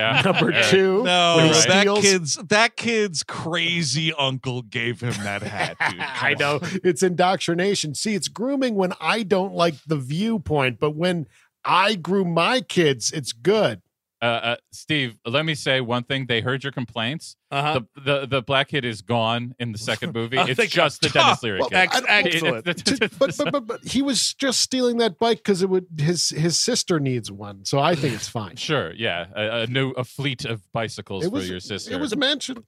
Yeah. 0.00 0.22
Number 0.24 0.50
Yeah. 0.50 0.62
two. 0.62 1.02
No, 1.04 1.36
Right. 1.38 1.68
that 1.68 1.98
kid's 2.00 2.36
that 2.36 2.76
kid's 2.76 3.22
crazy 3.22 4.12
uncle 4.12 4.62
gave 4.62 5.00
him 5.00 5.12
that 5.22 5.42
hat, 5.42 5.76
dude. 5.90 6.00
I 6.00 6.34
know 6.38 6.60
it's 6.84 7.02
indoctrination. 7.02 7.94
See, 7.94 8.14
it's 8.14 8.28
grooming 8.28 8.74
when 8.74 8.92
I 9.00 9.22
don't 9.22 9.54
like 9.54 9.74
the 9.86 9.96
viewpoint, 9.96 10.78
but 10.80 10.96
when 10.96 11.26
I 11.64 11.94
groom 11.94 12.32
my 12.32 12.60
kids, 12.62 13.12
it's 13.12 13.32
good. 13.32 13.82
Uh, 14.22 14.24
uh, 14.24 14.56
Steve, 14.70 15.16
let 15.26 15.46
me 15.46 15.54
say 15.54 15.80
one 15.80 16.02
thing. 16.04 16.26
They 16.26 16.40
heard 16.42 16.62
your 16.62 16.72
complaints. 16.72 17.36
uh-huh. 17.50 17.80
The, 17.96 18.00
the 18.20 18.26
the 18.26 18.42
black 18.42 18.68
kid 18.68 18.84
is 18.84 19.00
gone 19.00 19.54
in 19.58 19.72
the 19.72 19.78
second 19.78 20.12
movie. 20.14 20.36
It's 20.48 20.66
just 20.72 21.00
the 21.00 21.08
God. 21.08 21.24
Denis 21.24 21.42
Leary 21.42 21.60
Well, 21.60 21.68
kid. 21.70 21.76
Ex- 21.78 21.96
I 22.08 22.22
don't- 22.22 22.26
excellent. 22.26 22.64
To- 22.84 23.10
but, 23.18 23.36
but 23.36 23.52
but 23.52 23.66
but 23.66 23.84
he 23.84 24.02
was 24.02 24.34
just 24.34 24.60
stealing 24.60 24.98
that 24.98 25.18
bike 25.18 25.38
because 25.38 25.62
it 25.62 25.70
would 25.70 25.86
his 25.98 26.28
his 26.30 26.58
sister 26.58 27.00
needs 27.00 27.30
one, 27.32 27.64
so 27.64 27.78
I 27.78 27.94
think 27.94 28.14
it's 28.14 28.28
fine. 28.28 28.56
Sure, 28.56 28.92
yeah, 28.94 29.26
a, 29.34 29.62
a 29.62 29.66
new 29.66 29.90
a 29.92 30.04
fleet 30.04 30.44
of 30.44 30.70
bicycles 30.72 31.24
It 31.24 31.32
was 31.32 31.44
for 31.46 31.50
your 31.52 31.60
sister. 31.60 31.94
It 31.94 32.00
was 32.00 32.14
mentioned. 32.14 32.64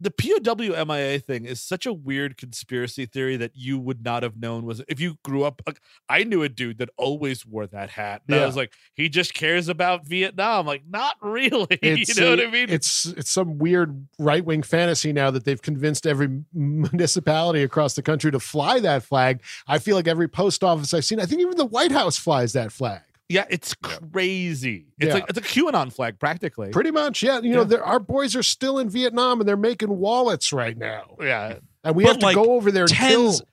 The 0.00 0.10
POW 0.10 0.84
MIA 0.84 1.18
thing 1.18 1.44
is 1.44 1.60
such 1.60 1.84
a 1.84 1.92
weird 1.92 2.36
conspiracy 2.38 3.04
theory 3.04 3.36
that 3.36 3.52
you 3.54 3.78
would 3.78 4.02
not 4.02 4.22
have 4.22 4.36
known 4.36 4.64
was 4.64 4.82
if 4.88 4.98
you 4.98 5.18
grew 5.22 5.44
up. 5.44 5.60
Like, 5.66 5.80
I 6.08 6.24
knew 6.24 6.42
a 6.42 6.48
dude 6.48 6.78
that 6.78 6.88
always 6.96 7.44
wore 7.44 7.66
that 7.66 7.90
hat. 7.90 8.22
And 8.26 8.36
I 8.36 8.46
was 8.46 8.56
like, 8.56 8.72
he 8.94 9.08
just 9.08 9.34
cares 9.34 9.68
about 9.68 10.06
Vietnam. 10.06 10.66
Like, 10.66 10.84
not 10.88 11.16
really. 11.22 11.78
It's 11.82 12.16
you 12.16 12.20
know 12.22 12.28
a- 12.32 12.36
what 12.36 12.46
I 12.46 12.50
mean? 12.50 12.70
It's 12.70 13.04
it's 13.06 13.30
some 13.30 13.58
weird 13.58 14.06
right 14.18 14.44
wing 14.44 14.62
fantasy 14.62 15.12
now 15.12 15.30
that 15.30 15.44
they've 15.44 15.60
convinced 15.60 16.06
every 16.06 16.28
municipality 16.54 17.62
across 17.62 17.94
the 17.94 18.02
country 18.02 18.30
to 18.30 18.40
fly 18.40 18.80
that 18.80 19.02
flag. 19.02 19.42
I 19.66 19.78
feel 19.78 19.96
like 19.96 20.08
every 20.08 20.28
post 20.28 20.64
office 20.64 20.94
I've 20.94 21.04
seen, 21.04 21.20
I 21.20 21.26
think 21.26 21.40
even 21.40 21.56
the 21.56 21.66
White 21.66 21.92
House 21.92 22.16
flies 22.16 22.52
that 22.54 22.72
flag. 22.72 23.02
Yeah, 23.30 23.44
it's 23.48 23.74
crazy. 23.74 24.86
It's 24.98 25.08
Yeah. 25.08 25.14
like 25.14 25.26
it's 25.30 25.38
a 25.38 25.42
QAnon 25.42 25.92
flag 25.92 26.18
practically. 26.18 26.70
Pretty 26.70 26.90
much, 26.90 27.22
yeah. 27.22 27.40
You 27.40 27.50
know, 27.54 27.58
Yeah. 27.60 27.64
there- 27.64 27.84
our 27.84 28.00
boys 28.00 28.34
are 28.36 28.42
still 28.42 28.78
in 28.78 28.90
Vietnam 28.90 29.40
and 29.40 29.48
they're 29.48 29.56
making 29.56 29.88
wallets 29.98 30.52
right 30.52 30.76
now, 30.76 31.16
yeah. 31.20 31.54
and 31.84 31.94
we 31.96 32.04
But 32.04 32.10
have 32.10 32.18
to 32.18 32.26
like 32.26 32.34
go 32.34 32.52
over 32.52 32.70
there 32.70 32.84
and 32.84 32.92
tens- 32.92 33.40
kill. 33.40 33.46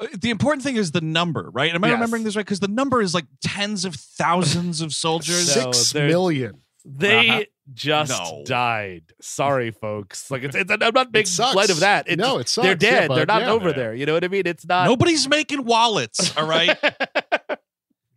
Uh, 0.00 0.06
The 0.18 0.30
important 0.30 0.62
thing 0.64 0.76
is 0.76 0.90
the 0.92 1.02
number, 1.02 1.50
right? 1.52 1.72
Am 1.74 1.84
I 1.84 1.88
Yes. 1.88 1.94
remembering 1.96 2.24
this 2.24 2.34
right? 2.34 2.44
Because 2.44 2.60
the 2.60 2.68
number 2.68 3.00
is 3.02 3.12
like 3.14 3.26
tens 3.44 3.84
of 3.84 3.94
thousands 3.94 4.80
of 4.80 4.92
soldiers. 4.94 5.52
So 5.52 5.70
Six 5.72 5.92
there's- 5.92 6.10
million. 6.10 6.62
They 6.84 7.28
Uh-huh. 7.28 7.42
just 7.74 8.10
No. 8.10 8.42
died. 8.44 9.02
Sorry, 9.20 9.70
folks. 9.70 10.30
Like 10.32 10.42
it's, 10.42 10.56
it's 10.56 10.68
I'm 10.72 10.80
not 10.94 11.12
making 11.12 11.26
sucks. 11.26 11.54
light 11.54 11.70
of 11.70 11.78
that. 11.80 12.06
It's 12.08 12.18
No, 12.18 12.42
just- 12.42 12.58
it 12.58 12.62
they're 12.62 12.72
sucks. 12.72 12.82
Yeah, 12.84 13.00
dead. 13.06 13.10
they're 13.12 13.26
not 13.26 13.42
Yeah. 13.42 13.50
over 13.52 13.68
Yeah. 13.68 13.76
there. 13.76 13.94
You 13.94 14.06
know 14.06 14.14
what 14.14 14.24
I 14.24 14.28
mean? 14.28 14.46
It's 14.46 14.66
not. 14.66 14.86
Nobody's 14.88 15.28
making 15.28 15.64
wallets, 15.64 16.36
all 16.36 16.46
right? 16.48 16.76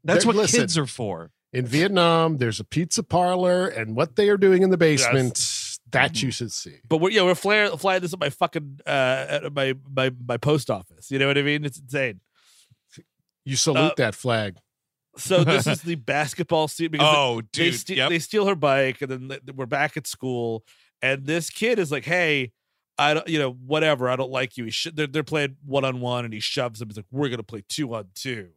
That's 0.05 0.25
what 0.25 0.35
listen, 0.35 0.61
kids 0.61 0.77
are 0.77 0.85
for. 0.85 1.31
in 1.53 1.65
Vietnam. 1.65 2.37
There's 2.37 2.59
a 2.59 2.63
pizza 2.63 3.03
parlor, 3.03 3.67
and 3.67 3.95
what 3.95 4.15
they 4.15 4.29
are 4.29 4.37
doing 4.37 4.61
in 4.63 4.69
the 4.69 4.77
basement, 4.77 5.35
that 5.91 6.13
Mm-hmm. 6.13 6.25
you 6.25 6.31
should 6.31 6.51
see. 6.51 6.75
But 6.87 6.97
we're 6.97 7.09
yeah, 7.11 7.23
we're 7.23 7.35
flare, 7.35 7.69
flying 7.71 8.01
this 8.01 8.13
at 8.13 8.19
my 8.19 8.29
fucking 8.29 8.79
uh 8.85 8.89
at 9.43 9.53
my 9.53 9.75
my 9.89 10.11
my 10.27 10.37
post 10.37 10.69
office. 10.69 11.09
You 11.11 11.19
know 11.19 11.27
what 11.27 11.37
I 11.37 11.41
mean? 11.41 11.65
It's 11.65 11.79
insane. 11.79 12.19
You 13.45 13.55
salute 13.55 13.91
Uh, 13.91 13.93
that 13.97 14.15
flag. 14.15 14.57
So 15.17 15.43
this 15.43 15.67
is 15.73 15.81
the 15.81 15.95
basketball 15.95 16.67
scene 16.67 16.91
because 16.91 17.07
Oh, 17.15 17.41
they, 17.53 17.69
dude. 17.71 17.75
ste- 17.75 17.89
yep. 17.91 18.09
they 18.09 18.19
steal 18.19 18.45
her 18.47 18.55
bike 18.55 19.01
and 19.01 19.11
then 19.29 19.39
we're 19.55 19.65
back 19.67 19.95
at 19.97 20.07
school 20.07 20.63
and 21.01 21.25
this 21.25 21.49
kid 21.49 21.77
is 21.79 21.91
like, 21.91 22.05
"Hey, 22.05 22.51
I 22.97 23.13
don't, 23.13 23.27
you 23.27 23.37
know, 23.39 23.51
whatever. 23.51 24.09
I 24.09 24.15
don't 24.15 24.31
like 24.31 24.57
you." 24.57 24.65
He 24.65 24.71
sh- 24.71 24.87
they're 24.93 25.07
they're 25.07 25.23
playing 25.23 25.57
one 25.65 25.85
on 25.85 25.99
one 26.01 26.25
and 26.25 26.33
he 26.33 26.39
shoves 26.39 26.81
him. 26.81 26.89
He's 26.89 26.97
like, 26.97 27.05
"We're 27.11 27.29
gonna 27.29 27.43
play 27.43 27.63
two 27.69 27.93
on 27.93 28.07
two. 28.15 28.49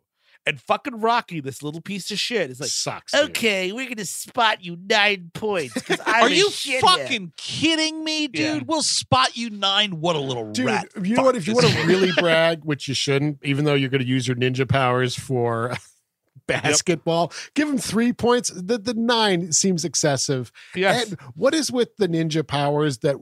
And 0.49 0.59
fucking 0.63 1.01
Rocky, 1.01 1.41
this 1.41 1.63
little 1.63 1.83
piece 1.83 2.11
of 2.11 2.19
shit, 2.19 2.51
is 2.51 2.59
like, 2.59 2.71
Sucks. 2.71 3.13
dude. 3.13 3.21
"Okay, 3.31 3.71
we're 3.71 3.87
gonna 3.87 4.07
spot 4.07 4.65
you 4.65 4.79
nine 4.89 5.31
points 5.35 5.77
I'm 6.07 6.23
Are 6.25 6.31
you 6.31 6.49
shithead." 6.49 6.81
fucking 6.81 7.33
kidding 7.37 8.03
me, 8.03 8.29
dude? 8.29 8.41
Yeah. 8.41 8.61
We'll 8.67 8.83
spot 8.83 9.37
you 9.37 9.51
nine. 9.51 10.01
What 10.01 10.17
a 10.17 10.21
little 10.21 10.51
Dude, 10.51 10.65
rat. 10.65 10.89
you 11.03 11.15
know 11.17 11.23
what? 11.25 11.37
If 11.37 11.47
you 11.47 11.53
want 11.53 11.67
to 11.67 11.87
really 11.87 12.13
brag, 12.19 12.65
which 12.65 12.89
you 12.89 12.95
shouldn't, 12.95 13.41
even 13.45 13.67
though 13.67 13.75
you're 13.75 13.91
going 13.91 14.01
to 14.01 14.07
use 14.09 14.27
your 14.27 14.39
ninja 14.39 14.67
powers 14.67 15.15
for 15.15 15.77
basketball, 16.47 17.31
give 17.55 17.69
him 17.69 17.77
three 17.77 18.15
points. 18.15 18.51
The 18.51 18.79
the 18.79 18.95
nine 18.95 19.53
seems 19.53 19.85
excessive. 19.85 20.51
Yes. 20.75 21.11
And 21.11 21.21
what 21.35 21.53
is 21.53 21.71
with 21.71 21.95
the 21.99 22.09
ninja 22.09 22.47
powers 22.47 22.99
that, 23.01 23.17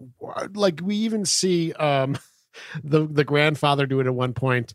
like, 0.55 0.81
we 0.81 0.95
even 0.97 1.25
see 1.25 1.73
um 1.73 2.17
the 2.85 3.07
the 3.07 3.25
grandfather 3.25 3.85
do 3.87 3.99
it 4.01 4.07
at 4.07 4.15
one 4.15 4.33
point. 4.33 4.75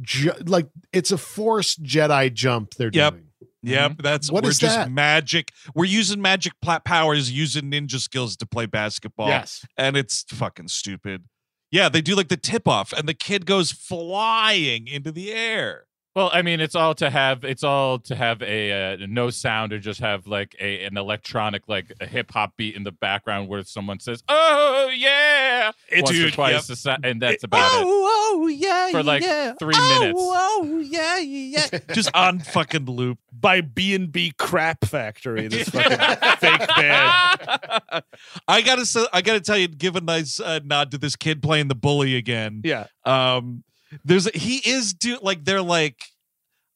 Ju- 0.00 0.32
like 0.46 0.68
it's 0.92 1.12
a 1.12 1.18
forced 1.18 1.82
Jedi 1.82 2.32
jump 2.32 2.74
they're 2.74 2.90
Yep. 2.92 3.12
doing. 3.12 3.24
Yep, 3.62 3.90
mm-hmm. 3.92 4.02
that's 4.02 4.32
What 4.32 4.42
we're 4.44 4.50
is 4.50 4.58
just 4.58 4.74
that? 4.76 4.90
magic. 4.90 5.52
We're 5.74 5.84
using 5.84 6.22
magic 6.22 6.54
pla- 6.62 6.78
powers, 6.78 7.30
using 7.30 7.70
ninja 7.70 8.00
skills 8.00 8.34
to 8.38 8.46
play 8.46 8.64
basketball. 8.64 9.28
Yes. 9.28 9.66
and 9.76 9.98
it's 9.98 10.22
fucking 10.30 10.68
stupid. 10.68 11.24
Yeah, 11.70 11.88
they 11.90 12.00
do 12.00 12.14
like 12.16 12.28
the 12.28 12.38
tip 12.38 12.66
off, 12.66 12.92
and 12.94 13.06
the 13.06 13.14
kid 13.14 13.44
goes 13.46 13.70
flying 13.70 14.88
into 14.88 15.12
the 15.12 15.30
air. 15.32 15.84
Well, 16.20 16.30
I 16.34 16.42
mean, 16.42 16.60
it's 16.60 16.74
all 16.74 16.94
to 16.96 17.08
have 17.08 17.44
it's 17.44 17.64
all 17.64 17.98
to 18.00 18.14
have 18.14 18.42
a 18.42 18.92
uh, 18.92 19.06
no 19.08 19.30
sound 19.30 19.72
or 19.72 19.78
just 19.78 20.00
have 20.00 20.26
like 20.26 20.54
a 20.60 20.84
an 20.84 20.98
electronic 20.98 21.66
like 21.66 21.90
a 21.98 22.04
hip 22.04 22.30
hop 22.30 22.58
beat 22.58 22.76
in 22.76 22.84
the 22.84 22.92
background 22.92 23.48
where 23.48 23.64
someone 23.64 24.00
says, 24.00 24.22
"Oh 24.28 24.92
yeah," 24.94 25.72
It's- 25.88 26.02
once 26.02 26.18
or 26.18 26.30
twice, 26.30 26.68
yep. 26.68 27.00
to 27.00 27.08
and 27.08 27.22
that's 27.22 27.42
about 27.42 27.80
it. 27.80 27.84
oh, 27.86 28.48
yeah, 28.52 28.90
For, 28.90 29.02
like, 29.02 29.22
yeah. 29.22 29.54
three 29.58 29.72
oh, 29.74 29.98
minutes. 29.98 30.20
Oh, 30.22 30.84
yeah, 30.84 31.16
yeah. 31.20 31.66
Just 31.94 32.14
on 32.14 32.40
fucking 32.40 32.84
loop. 32.84 33.18
by 33.32 33.62
B 33.62 33.94
and 33.94 34.12
B 34.12 34.34
Crap 34.36 34.84
Factory, 34.84 35.48
this 35.48 35.68
fucking 35.70 36.36
fake 36.36 36.68
band. 36.68 38.02
I 38.46 38.60
gotta 38.60 38.84
say, 38.84 39.06
I 39.10 39.22
gotta 39.22 39.40
tell 39.40 39.56
you, 39.56 39.68
give 39.68 39.96
a 39.96 40.02
nice 40.02 40.38
uh, 40.38 40.60
nod 40.62 40.90
to 40.90 40.98
this 40.98 41.16
kid 41.16 41.42
playing 41.42 41.68
the 41.68 41.74
bully 41.74 42.14
again. 42.14 42.60
Yeah, 42.62 42.88
um 43.06 43.64
there's 44.04 44.28
he 44.34 44.58
is 44.58 44.92
do 44.92 45.18
like 45.22 45.44
they're 45.44 45.62
like 45.62 46.09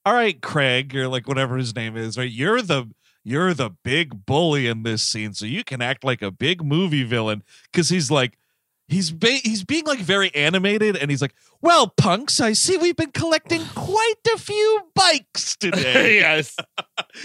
all 0.04 0.14
right 0.14 0.40
craig 0.42 0.92
you're 0.92 1.08
like 1.08 1.26
whatever 1.28 1.56
his 1.56 1.74
name 1.74 1.96
is 1.96 2.16
right 2.18 2.30
you're 2.30 2.62
the 2.62 2.90
you're 3.24 3.54
the 3.54 3.70
big 3.84 4.26
bully 4.26 4.66
in 4.66 4.82
this 4.82 5.02
scene 5.02 5.32
so 5.32 5.46
you 5.46 5.64
can 5.64 5.80
act 5.80 6.04
like 6.04 6.22
a 6.22 6.30
big 6.30 6.62
movie 6.64 7.04
villain 7.04 7.42
because 7.72 7.88
he's 7.88 8.10
like 8.10 8.36
he's 8.86 9.10
ba- 9.10 9.40
he's 9.42 9.64
being 9.64 9.84
like 9.86 9.98
very 10.00 10.34
animated 10.34 10.94
and 10.96 11.10
he's 11.10 11.22
like 11.22 11.34
well 11.62 11.86
punks 11.88 12.38
i 12.40 12.52
see 12.52 12.76
we've 12.76 12.96
been 12.96 13.12
collecting 13.12 13.62
quite 13.74 14.14
a 14.34 14.38
few 14.38 14.80
bikes 14.94 15.56
today 15.56 16.16
yes. 16.20 16.54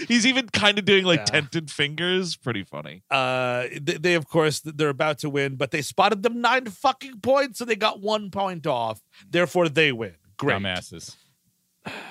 He's 0.08 0.24
even 0.24 0.48
kind 0.48 0.78
of 0.78 0.84
doing 0.84 1.04
like 1.04 1.20
Yeah. 1.20 1.24
tented 1.24 1.70
fingers. 1.70 2.36
Pretty 2.36 2.62
funny. 2.64 3.02
Uh, 3.10 3.66
they, 3.80 3.94
they 3.94 4.14
of 4.14 4.28
course 4.28 4.60
they're 4.64 4.88
about 4.88 5.18
to 5.18 5.30
win, 5.30 5.56
but 5.56 5.70
they 5.72 5.82
spotted 5.82 6.22
them 6.22 6.40
nine 6.40 6.66
fucking 6.66 7.20
points, 7.20 7.58
so 7.58 7.64
they 7.64 7.74
got 7.76 8.00
one 8.00 8.30
point 8.30 8.66
off. 8.66 9.00
Therefore, 9.28 9.68
they 9.68 9.90
win. 9.92 10.14
Great. 10.36 10.62
Dumbasses. 10.62 11.16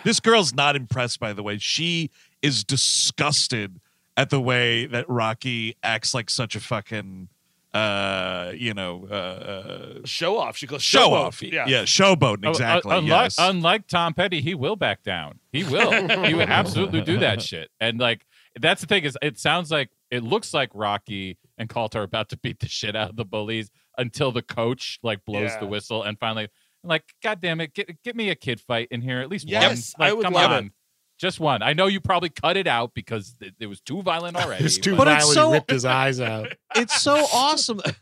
This 0.04 0.20
girl's 0.20 0.54
not 0.54 0.76
impressed, 0.76 1.20
by 1.20 1.34
the 1.34 1.44
way. 1.44 1.58
She 1.58 2.10
is 2.42 2.64
disgusted 2.64 3.80
at 4.18 4.30
the 4.30 4.42
way 4.42 4.86
that 4.88 5.08
Rocky 5.10 5.76
acts 5.84 6.14
like 6.14 6.30
such 6.30 6.56
a 6.56 6.60
fucking, 6.60 7.30
uh, 7.74 8.52
you 8.56 8.74
know, 8.74 9.08
uh, 9.10 9.14
uh 9.14 9.94
Show 10.06 10.38
off. 10.38 10.58
She 10.58 10.66
goes 10.68 10.82
show 10.82 11.10
showboat. 11.10 11.14
off. 11.14 11.42
Yeah, 11.44 11.84
showboating. 11.84 12.46
Oh, 12.46 12.50
uh, 12.50 12.52
Exactly. 12.52 12.98
unlike, 12.98 13.26
yes. 13.26 13.36
unlike 13.38 13.88
Tom 13.88 14.14
Petty, 14.14 14.42
he 14.42 14.56
will 14.56 14.76
back 14.76 15.04
down. 15.04 15.40
He 15.52 15.64
will. 15.64 15.92
he 16.26 16.34
would 16.34 16.50
absolutely 16.50 17.02
do 17.02 17.20
that 17.20 17.42
shit. 17.42 17.70
And 17.80 18.00
like 18.00 18.26
that's 18.60 18.82
the 18.82 18.88
thing 18.88 19.04
is, 19.04 19.18
it 19.22 19.38
sounds 19.38 19.70
like 19.72 19.90
it 20.10 20.24
looks 20.24 20.54
like 20.54 20.72
Rocky 20.74 21.38
and 21.58 21.70
Coulter 21.70 22.00
are 22.00 22.04
about 22.04 22.30
to 22.30 22.38
beat 22.38 22.60
the 22.60 22.68
shit 22.68 22.96
out 22.96 23.12
of 23.12 23.16
the 23.16 23.26
bullies 23.26 23.70
until 23.98 24.32
the 24.32 24.42
coach 24.42 24.98
like 25.04 25.24
blows 25.26 25.52
Yeah. 25.52 25.60
the 25.60 25.68
whistle 25.68 26.04
and 26.04 26.18
finally 26.20 26.48
like, 26.84 27.04
God 27.24 27.42
damn 27.42 27.60
it, 27.62 27.74
get 27.74 28.02
get 28.04 28.16
me 28.16 28.30
a 28.30 28.36
kid 28.36 28.60
fight 28.62 28.88
in 28.92 29.02
here 29.02 29.20
at 29.20 29.30
least 29.30 29.48
Yes, 29.48 29.94
one. 29.98 30.08
I 30.10 30.14
would 30.14 30.24
come 30.24 30.34
love 30.34 30.52
on. 30.52 30.66
it. 30.68 30.72
Just 31.20 31.40
one. 31.42 31.62
I 31.62 31.74
know 31.74 31.88
you 31.88 32.00
probably 32.00 32.30
cut 32.30 32.56
it 32.56 32.66
out 32.66 32.94
because 32.94 33.36
it, 33.42 33.54
it 33.60 33.66
was 33.68 33.82
too 33.82 34.02
violent 34.02 34.38
already. 34.42 34.64
It's 34.64 34.78
too 34.78 34.96
But 34.96 35.06
violent. 35.06 35.24
it's 35.24 35.34
so- 35.34 35.48
he 35.50 35.54
ripped 35.56 35.72
his 35.72 35.84
eyes 36.02 36.22
out. 36.22 36.54
it's 36.76 37.02
so 37.02 37.26
awesome. 37.34 37.82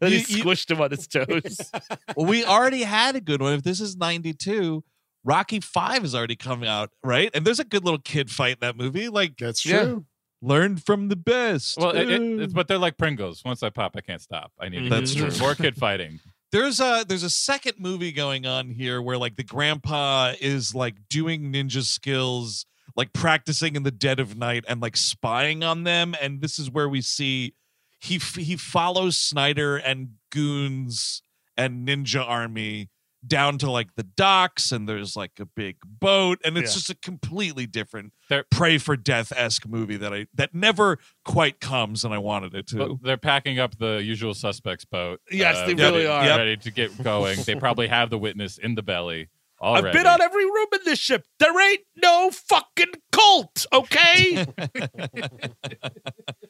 Then 0.00 0.12
he 0.12 0.18
you- 0.18 0.24
squished 0.44 0.70
him 0.70 0.80
on 0.80 0.90
his 0.90 1.06
toes. 1.06 1.70
well, 2.16 2.26
we 2.26 2.44
already 2.44 2.82
had 2.82 3.16
a 3.16 3.20
good 3.20 3.40
one. 3.40 3.54
If 3.54 3.62
this 3.62 3.80
is 3.80 3.96
92, 3.96 4.84
Rocky 5.24 5.60
5 5.60 6.04
is 6.04 6.14
already 6.14 6.36
coming 6.36 6.68
out, 6.68 6.90
right? 7.02 7.30
And 7.34 7.46
there's 7.46 7.58
a 7.60 7.64
good 7.64 7.84
little 7.84 7.98
kid 8.00 8.30
fight 8.30 8.52
in 8.52 8.58
that 8.60 8.76
movie. 8.76 9.08
Like, 9.08 9.36
That's 9.38 9.64
Yeah. 9.64 9.84
true. 9.84 10.04
learn 10.42 10.76
from 10.76 11.08
the 11.08 11.16
best. 11.16 11.78
Well, 11.78 11.90
it, 11.90 12.10
it, 12.10 12.22
it's, 12.42 12.52
but 12.52 12.68
they're 12.68 12.78
like 12.78 12.96
Pringles. 12.98 13.42
Once 13.44 13.62
I 13.62 13.70
pop, 13.70 13.92
I 13.96 14.00
can't 14.02 14.20
stop. 14.22 14.52
I 14.60 14.68
need 14.68 14.84
to 14.84 14.88
That's 14.90 15.14
true. 15.14 15.30
more 15.38 15.54
kid 15.54 15.76
fighting. 15.76 16.20
There's 16.52 16.80
a 16.80 17.04
there's 17.06 17.22
a 17.22 17.30
second 17.30 17.74
movie 17.78 18.12
going 18.12 18.46
on 18.46 18.70
here 18.70 19.00
where 19.00 19.16
like 19.16 19.36
the 19.36 19.44
grandpa 19.44 20.32
is 20.40 20.74
like 20.74 20.96
doing 21.08 21.52
ninja 21.52 21.82
skills 21.82 22.66
like 22.96 23.12
practicing 23.12 23.76
in 23.76 23.82
the 23.82 23.90
dead 23.90 24.20
of 24.20 24.36
night 24.36 24.64
and 24.68 24.80
like 24.80 24.96
spying 24.96 25.62
on 25.62 25.84
them. 25.84 26.14
And 26.20 26.40
this 26.40 26.58
is 26.58 26.70
where 26.70 26.88
we 26.88 27.00
see 27.00 27.54
he 28.00 28.18
he 28.18 28.56
follows 28.56 29.16
Snyder 29.16 29.76
and 29.76 30.10
goons 30.30 31.22
and 31.56 31.86
ninja 31.86 32.26
army 32.26 32.88
down 33.26 33.58
to 33.58 33.70
like 33.70 33.88
the 33.96 34.02
docks 34.02 34.72
and 34.72 34.88
there's 34.88 35.14
like 35.16 35.32
a 35.40 35.44
big 35.46 35.76
boat 35.84 36.38
and 36.44 36.56
it's 36.56 36.70
Yeah. 36.72 36.74
just 36.74 36.90
a 36.90 36.94
completely 36.94 37.66
different 37.66 38.12
They're- 38.28 38.46
pray 38.50 38.78
for 38.78 38.96
death 38.96 39.32
esque 39.36 39.68
movie 39.68 39.96
that 39.98 40.12
I 40.14 40.26
that 40.34 40.54
never 40.54 40.98
quite 41.24 41.60
comes 41.60 42.04
and 42.04 42.14
I 42.14 42.18
wanted 42.18 42.54
it 42.54 42.66
to. 42.68 42.98
They're 43.02 43.16
packing 43.18 43.58
up 43.58 43.76
the 43.78 44.02
usual 44.02 44.32
suspects 44.34 44.84
boat. 44.84 45.20
uh, 45.30 45.36
Yes, 45.36 45.66
they 45.66 45.74
really 45.74 45.98
ready, 45.98 46.06
are. 46.06 46.24
Yep. 46.24 46.38
Ready 46.38 46.56
to 46.58 46.70
get 46.70 47.02
going. 47.02 47.38
They 47.42 47.54
probably 47.56 47.88
have 47.88 48.08
the 48.10 48.18
witness 48.18 48.56
in 48.58 48.74
the 48.74 48.82
belly 48.82 49.28
already. 49.60 49.88
I've 49.88 49.92
been 49.92 50.06
on 50.06 50.22
every 50.22 50.44
room 50.46 50.66
in 50.72 50.80
this 50.86 50.98
ship. 50.98 51.26
There 51.38 51.60
ain't 51.70 51.82
no 51.96 52.30
fucking 52.30 52.92
cult, 53.12 53.66
okay? 53.72 54.46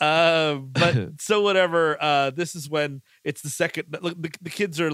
uh, 0.00 0.54
but 0.56 0.96
so 1.20 1.40
whatever. 1.42 1.96
Uh, 2.00 2.30
this 2.30 2.54
is 2.54 2.68
when 2.68 3.02
it's 3.24 3.42
the 3.42 3.48
second. 3.50 3.96
Look, 4.00 4.20
the, 4.20 4.30
the 4.42 4.50
kids 4.50 4.80
are 4.80 4.90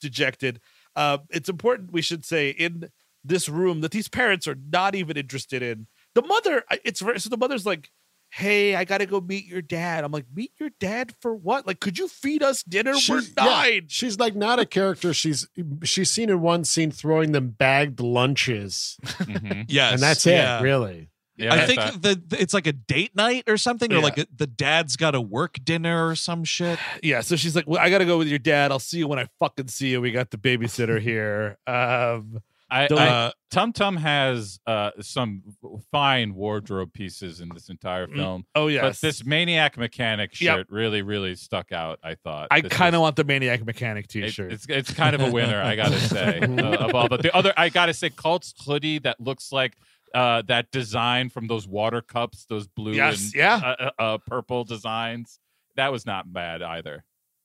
dejected. 0.00 0.60
Uh, 0.96 1.18
it's 1.30 1.48
important 1.48 1.92
we 1.92 2.02
should 2.02 2.24
say 2.24 2.50
in 2.50 2.88
this 3.24 3.48
room 3.48 3.80
that 3.82 3.90
these 3.92 4.08
parents 4.08 4.46
are 4.48 4.56
not 4.72 4.94
even 4.94 5.16
interested 5.16 5.62
in 5.62 5.86
the 6.14 6.22
mother. 6.22 6.64
It's 6.84 7.00
so 7.00 7.28
the 7.28 7.36
mother's 7.38 7.66
like. 7.66 7.90
Hey, 8.32 8.76
I 8.76 8.84
gotta 8.84 9.06
go 9.06 9.20
meet 9.20 9.46
your 9.46 9.60
dad. 9.60 10.04
I'm 10.04 10.12
like, 10.12 10.26
meet 10.32 10.52
your 10.60 10.70
dad 10.78 11.12
for 11.20 11.34
what? 11.34 11.66
Like, 11.66 11.80
could 11.80 11.98
you 11.98 12.06
feed 12.06 12.44
us 12.44 12.62
dinner? 12.62 12.92
We're 12.92 12.98
She's- 13.00 13.32
yeah, 13.36 13.44
nine. 13.44 13.86
she's 13.88 14.20
like 14.20 14.36
not 14.36 14.60
a 14.60 14.64
character. 14.66 15.12
She's 15.12 15.48
she's 15.82 16.12
seen 16.12 16.30
in 16.30 16.40
one 16.40 16.62
scene 16.62 16.92
throwing 16.92 17.32
them 17.32 17.48
bagged 17.48 17.98
lunches, 17.98 18.98
Mhm. 19.04 19.64
yes. 19.68 19.94
and 19.94 20.00
that's 20.00 20.24
it. 20.28 20.34
yeah. 20.34 20.62
Really, 20.62 21.08
Yeah, 21.40 21.54
I 21.54 21.66
think 21.66 21.80
that. 21.80 22.02
the, 22.02 22.22
the- 22.28 22.40
it's 22.42 22.54
like 22.54 22.66
a 22.66 22.72
date 22.72 23.14
night 23.16 23.44
or 23.48 23.56
something, 23.56 23.92
or 23.92 23.96
Yeah. 23.96 24.02
like 24.02 24.18
a, 24.18 24.26
the 24.36 24.46
dad's 24.46 24.96
got 24.96 25.14
a 25.14 25.20
work 25.20 25.58
dinner 25.64 26.06
or 26.08 26.14
some 26.14 26.44
shit. 26.44 26.78
yeah 27.02 27.20
so 27.20 27.36
she's 27.36 27.56
like 27.56 27.66
well 27.66 27.80
i 27.80 27.88
gotta 27.90 28.04
go 28.04 28.18
with 28.18 28.28
your 28.28 28.38
dad 28.38 28.70
i'll 28.70 28.78
see 28.78 28.98
you 28.98 29.08
when 29.08 29.18
i 29.18 29.26
fucking 29.38 29.68
see 29.68 29.88
you 29.90 30.00
we 30.00 30.10
got 30.12 30.30
the 30.30 30.36
babysitter 30.38 31.00
here 31.10 31.56
um 31.66 32.40
I, 32.72 32.86
Don't- 32.86 32.98
I- 33.00 33.08
Uh, 33.08 33.30
Tum 33.50 33.72
Tum 33.72 33.96
has 33.96 34.60
uh, 34.64 34.92
some 35.00 35.42
fine 35.90 36.34
wardrobe 36.36 36.92
pieces 36.92 37.40
in 37.40 37.48
this 37.52 37.68
entire 37.68 38.06
Mm, 38.06 38.14
film, 38.14 38.46
oh 38.54 38.68
yes 38.68 38.82
but 39.00 39.06
this 39.08 39.24
maniac 39.24 39.76
mechanic 39.76 40.40
Yep. 40.40 40.56
shirt 40.56 40.66
really, 40.70 41.02
really 41.02 41.34
stuck 41.34 41.72
out. 41.72 41.98
I 42.04 42.14
thought. 42.14 42.46
i 42.52 42.60
This 42.60 42.70
kind 42.72 42.94
of 42.94 43.00
was- 43.00 43.06
want 43.06 43.16
the 43.16 43.24
maniac 43.24 43.64
mechanic 43.66 44.04
it- 44.04 44.08
t-shirt 44.10 44.52
it's 44.52 44.66
it's 44.68 44.92
kind 44.94 45.16
of 45.16 45.20
a 45.20 45.30
winner, 45.32 45.60
I 45.60 45.74
gotta 45.74 45.98
say. 46.14 46.38
uh, 46.42 46.76
of 46.76 46.94
all, 46.94 47.08
but 47.08 47.22
the 47.22 47.34
other, 47.34 47.52
I 47.56 47.70
gotta 47.70 47.92
say, 47.92 48.08
Colt's 48.10 48.54
hoodie 48.64 49.00
that 49.00 49.20
looks 49.20 49.50
like 49.50 49.76
uh, 50.14 50.42
that 50.42 50.70
design 50.70 51.30
from 51.30 51.46
those 51.46 51.66
water 51.68 52.00
cups, 52.00 52.44
those 52.48 52.66
blue 52.66 52.92
yes 52.92 53.26
and 53.26 53.34
yeah 53.34 53.56
uh, 53.56 53.76
uh, 53.98 54.02
uh, 54.02 54.18
purple 54.18 54.64
designs. 54.64 55.38
That 55.76 55.92
was 55.92 56.04
not 56.06 56.32
bad 56.32 56.62
either. 56.62 57.04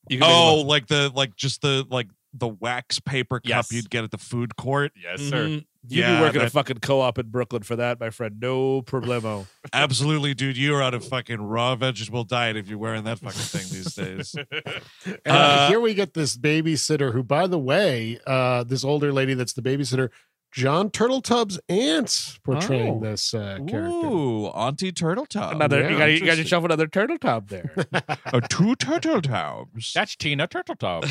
You 0.09 0.19
can 0.19 0.27
oh, 0.29 0.61
it 0.61 0.65
like 0.67 0.87
the 0.87 1.11
like 1.13 1.35
just 1.35 1.61
the 1.61 1.85
like 1.89 2.07
the 2.33 2.47
wax 2.49 2.99
paper 2.99 3.39
cup 3.39 3.47
Yes. 3.47 3.71
you'd 3.71 3.89
get 3.89 4.03
at 4.03 4.11
the 4.11 4.17
food 4.17 4.55
court. 4.57 4.91
Yes, 5.01 5.19
look- 5.21 5.29
sir. 5.29 5.47
You'd 5.87 5.99
Yeah, 5.99 6.15
be 6.17 6.21
working 6.23 6.41
a 6.41 6.49
fucking 6.49 6.79
co-op 6.79 7.19
in 7.19 7.27
Brooklyn 7.29 7.61
for 7.61 7.75
that, 7.75 7.99
my 7.99 8.09
friend. 8.09 8.37
No 8.41 8.81
problemo. 8.81 9.45
Absolutely, 9.73 10.33
dude. 10.33 10.57
You're 10.57 10.81
on 10.81 10.95
a 10.95 10.99
fucking 10.99 11.39
raw 11.39 11.75
vegetable 11.75 12.23
diet 12.23 12.57
if 12.57 12.67
you're 12.67 12.79
wearing 12.79 13.03
that 13.03 13.19
fucking 13.19 13.39
thing 13.39 13.61
these 13.71 13.93
days. 13.93 14.35
and 15.05 15.19
Uh, 15.27 15.67
here 15.69 15.79
we 15.79 15.93
get 15.93 16.15
this 16.15 16.35
babysitter 16.35 17.13
who, 17.13 17.21
by 17.21 17.45
the 17.45 17.59
way, 17.59 18.17
uh, 18.25 18.63
this 18.63 18.83
older 18.83 19.13
lady 19.13 19.35
that's 19.35 19.53
the 19.53 19.61
babysitter, 19.61 20.09
Jon 20.55 20.89
Turteltaub's 20.89 21.59
aunt 21.67 22.39
portraying 22.45 22.93
Oh. 22.95 22.99
this 23.01 23.33
uh, 23.33 23.57
character. 23.67 24.07
Ooh, 24.07 24.45
Auntie 24.47 24.93
Turtle 24.93 25.25
Top. 25.25 25.53
Another, 25.53 25.81
yeah, 25.81 25.89
you 25.89 25.97
got 25.97 26.05
you 26.05 26.25
got 26.25 26.37
yourself 26.37 26.63
another 26.63 26.87
turtle 26.87 27.17
top 27.17 27.49
there. 27.49 27.75
uh, 27.93 28.39
two 28.49 28.73
turtle 28.77 29.21
taubes. 29.21 29.91
That's 29.91 30.15
Tina 30.15 30.47
Turtletop. 30.47 31.03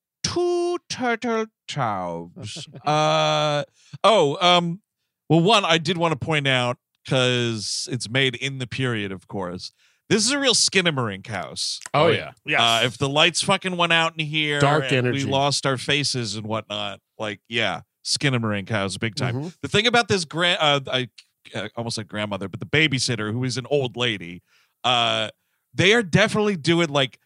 two 0.22 0.78
turtle 0.88 1.46
taubes. 1.68 2.66
uh 2.86 3.64
oh, 4.02 4.38
um 4.40 4.80
well 5.28 5.40
one 5.42 5.66
I 5.66 5.76
did 5.76 5.98
want 5.98 6.18
to 6.18 6.24
point 6.24 6.48
out 6.48 6.78
cuz 7.06 7.86
it's 7.92 8.08
made 8.08 8.36
in 8.36 8.56
the 8.58 8.66
period 8.66 9.12
of 9.12 9.28
course. 9.28 9.70
This 10.08 10.24
is 10.24 10.32
a 10.32 10.38
real 10.38 10.52
Skinamarink 10.54 11.26
house. 11.26 11.80
Oh, 11.94 12.08
yeah. 12.08 12.32
yes. 12.44 12.60
Uh, 12.60 12.80
if 12.86 12.98
the 12.98 13.08
lights 13.08 13.42
fucking 13.42 13.78
went 13.78 13.92
out 13.92 14.12
in 14.18 14.26
here, 14.26 14.60
Dark 14.60 14.84
and 14.84 14.92
energy. 14.92 15.24
we 15.24 15.30
lost 15.30 15.64
our 15.64 15.78
faces 15.78 16.36
and 16.36 16.46
whatnot. 16.46 17.00
Like, 17.18 17.40
yeah, 17.48 17.80
Skinamarink 18.04 18.68
house, 18.68 18.96
big 18.96 19.14
time. 19.14 19.34
Mhm. 19.34 19.54
The 19.62 19.68
thing 19.68 19.86
about 19.86 20.08
this 20.08 20.24
grand, 20.24 20.58
uh, 20.60 20.80
I 20.92 21.08
uh, 21.54 21.68
almost 21.76 21.98
like 21.98 22.08
grandmother, 22.08 22.48
but 22.48 22.60
the 22.60 22.66
babysitter 22.66 23.32
who 23.32 23.44
is 23.44 23.56
an 23.56 23.66
old 23.70 23.96
lady, 23.96 24.42
uh, 24.82 25.28
they 25.74 25.92
are 25.94 26.02
definitely 26.02 26.56
doing 26.56 26.88
like 26.88 27.18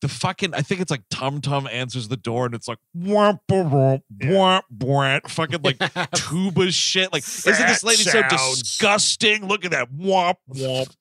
the 0.00 0.08
fucking. 0.08 0.54
I 0.54 0.62
think 0.62 0.80
it's 0.80 0.90
like 0.90 1.02
Tum 1.10 1.40
Tum 1.40 1.66
answers 1.66 2.08
the 2.08 2.16
door 2.16 2.46
and 2.46 2.54
it's 2.54 2.68
like 2.68 2.78
womp 2.96 3.40
womp 3.50 4.02
womp 4.22 4.62
womp, 4.72 5.28
fucking 5.28 5.62
like 5.62 5.78
tuba 6.14 6.70
shit. 6.70 7.12
Like, 7.12 7.24
isn't 7.24 7.66
this 7.66 7.82
lady 7.82 8.02
so 8.02 8.22
disgusting? 8.30 9.46
Look 9.48 9.64
at 9.64 9.72
that 9.72 9.92
womp 9.92 10.36
womp 10.48 10.94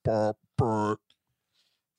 womp. 0.60 0.98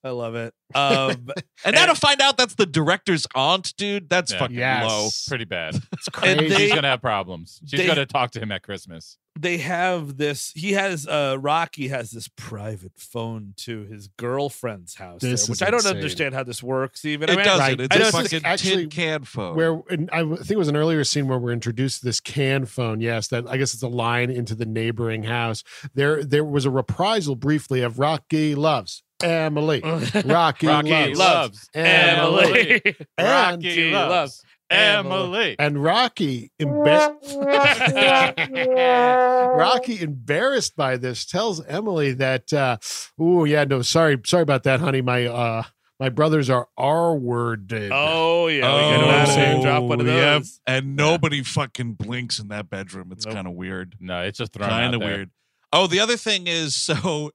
Womp. 0.05 0.09
I 0.09 0.11
love 0.11 0.35
it. 0.35 0.55
Um, 0.75 1.29
And 1.65 1.75
now 1.75 1.87
to 1.87 1.95
find 1.95 2.21
out 2.21 2.37
that's 2.37 2.55
the 2.55 2.67
director's 2.67 3.27
aunt, 3.35 3.75
dude, 3.79 4.09
that's 4.11 4.33
Yeah. 4.33 4.39
fucking 4.39 4.57
Yes. 4.57 4.91
low. 4.91 5.09
Pretty 5.29 5.45
bad. 5.47 5.77
It's 5.93 6.09
And 6.23 6.39
crazy. 6.39 6.49
they- 6.49 6.57
She's 6.57 6.75
gonna 6.75 6.89
have 6.89 7.01
problems. 7.01 7.61
She's 7.67 7.81
they- 7.81 7.87
gonna 7.87 8.05
talk 8.07 8.31
to 8.33 8.41
him 8.41 8.53
at 8.53 8.63
Christmas. 8.63 9.17
They 9.41 9.59
have 9.59 10.17
this. 10.17 10.53
He 10.55 10.73
has 10.73 11.07
uh 11.07 11.37
Rocky 11.41 11.89
has 11.89 12.11
this 12.11 12.29
private 12.37 12.93
phone 12.97 13.55
to 13.59 13.85
his 13.85 14.09
girlfriend's 14.17 14.95
house, 14.97 15.21
there, 15.23 15.31
which 15.33 15.41
is 15.49 15.63
I 15.63 15.67
don't 15.71 15.79
insane. 15.81 15.97
understand 15.97 16.35
how 16.35 16.43
this 16.45 16.63
works. 16.63 17.05
Even 17.05 17.29
It 17.29 17.33
I 17.33 17.37
mean, 17.37 17.45
doesn't. 17.45 17.61
right. 17.61 17.81
It's 17.81 17.95
I 17.95 17.97
a 17.97 17.99
know 17.99 18.05
this 18.07 18.15
is 18.15 18.23
fucking 18.33 18.47
actually 18.47 18.77
tin 18.87 18.91
can 18.91 19.25
phone. 19.25 19.57
where 19.57 19.81
and 19.91 20.09
I 20.13 20.19
w- 20.19 20.37
think 20.37 20.51
it 20.53 20.59
was 20.59 20.69
an 20.69 20.77
earlier 20.77 21.05
scene 21.05 21.29
where 21.29 21.39
we're 21.39 21.53
introduced 21.53 22.01
to 22.01 22.05
this 22.07 22.21
can 22.21 22.67
phone. 22.67 23.01
Yes, 23.01 23.29
that 23.29 23.49
I 23.49 23.57
guess 23.57 23.75
it's 23.75 23.83
a 23.83 23.89
line 23.89 24.31
into 24.31 24.55
the 24.55 24.67
neighboring 24.67 25.23
house. 25.25 25.63
There, 25.95 26.25
there 26.25 26.45
was 26.45 26.65
a 26.65 26.71
reprisal 26.71 27.37
briefly 27.37 27.83
of 27.83 27.99
Rocky 27.99 28.55
loves 28.55 29.03
Emily. 29.23 29.81
Rocky, 30.25 30.67
Rocky 30.69 30.91
loves, 31.15 31.19
loves 31.19 31.71
Emily. 31.75 32.83
And- 33.19 33.65
Rocky 33.65 33.91
loves 33.91 34.43
Emily. 34.71 35.57
and 35.59 35.83
Rocky 35.83 36.53
emba- 36.61 37.17
Rocky 39.59 40.01
embarrassed 40.01 40.77
by 40.77 40.97
this 40.97 41.25
tells 41.25 41.65
Emily 41.67 42.13
that 42.15 42.53
uh 42.53 42.77
oh 43.19 43.45
yeah 43.45 43.65
no 43.65 43.83
sorry 43.83 44.19
sorry 44.25 44.43
about 44.43 44.63
that 44.65 44.81
honey 44.81 45.03
my 45.03 45.27
uh 45.27 45.63
My 46.01 46.09
brothers 46.11 46.49
are 46.51 46.69
R 46.77 47.17
worded. 47.17 47.91
Oh 47.93 48.47
yeah, 48.47 48.73
we 48.73 48.97
Oh, 48.97 49.01
got 49.01 49.27
that 49.27 49.37
name 49.37 49.63
drop 49.63 49.83
one 49.83 50.01
of 50.01 50.07
yep. 50.07 50.15
those. 50.43 50.61
And 50.67 50.95
nobody 50.97 51.43
fucking 51.43 51.95
blinks 51.95 52.39
in 52.39 52.49
that 52.49 52.71
bedroom. 52.71 53.09
It's 53.11 53.27
Nope. 53.27 53.35
kind 53.35 53.49
of 53.49 53.55
weird. 53.55 53.97
No, 53.99 54.23
it's 54.23 54.39
just 54.39 54.53
thrown 54.53 54.69
Kind 54.69 54.95
of 54.95 55.01
weird. 55.01 55.31
Oh, 55.73 55.87
the 55.89 55.99
other 56.01 56.17
thing 56.17 56.47
is 56.47 56.77
so 56.77 57.33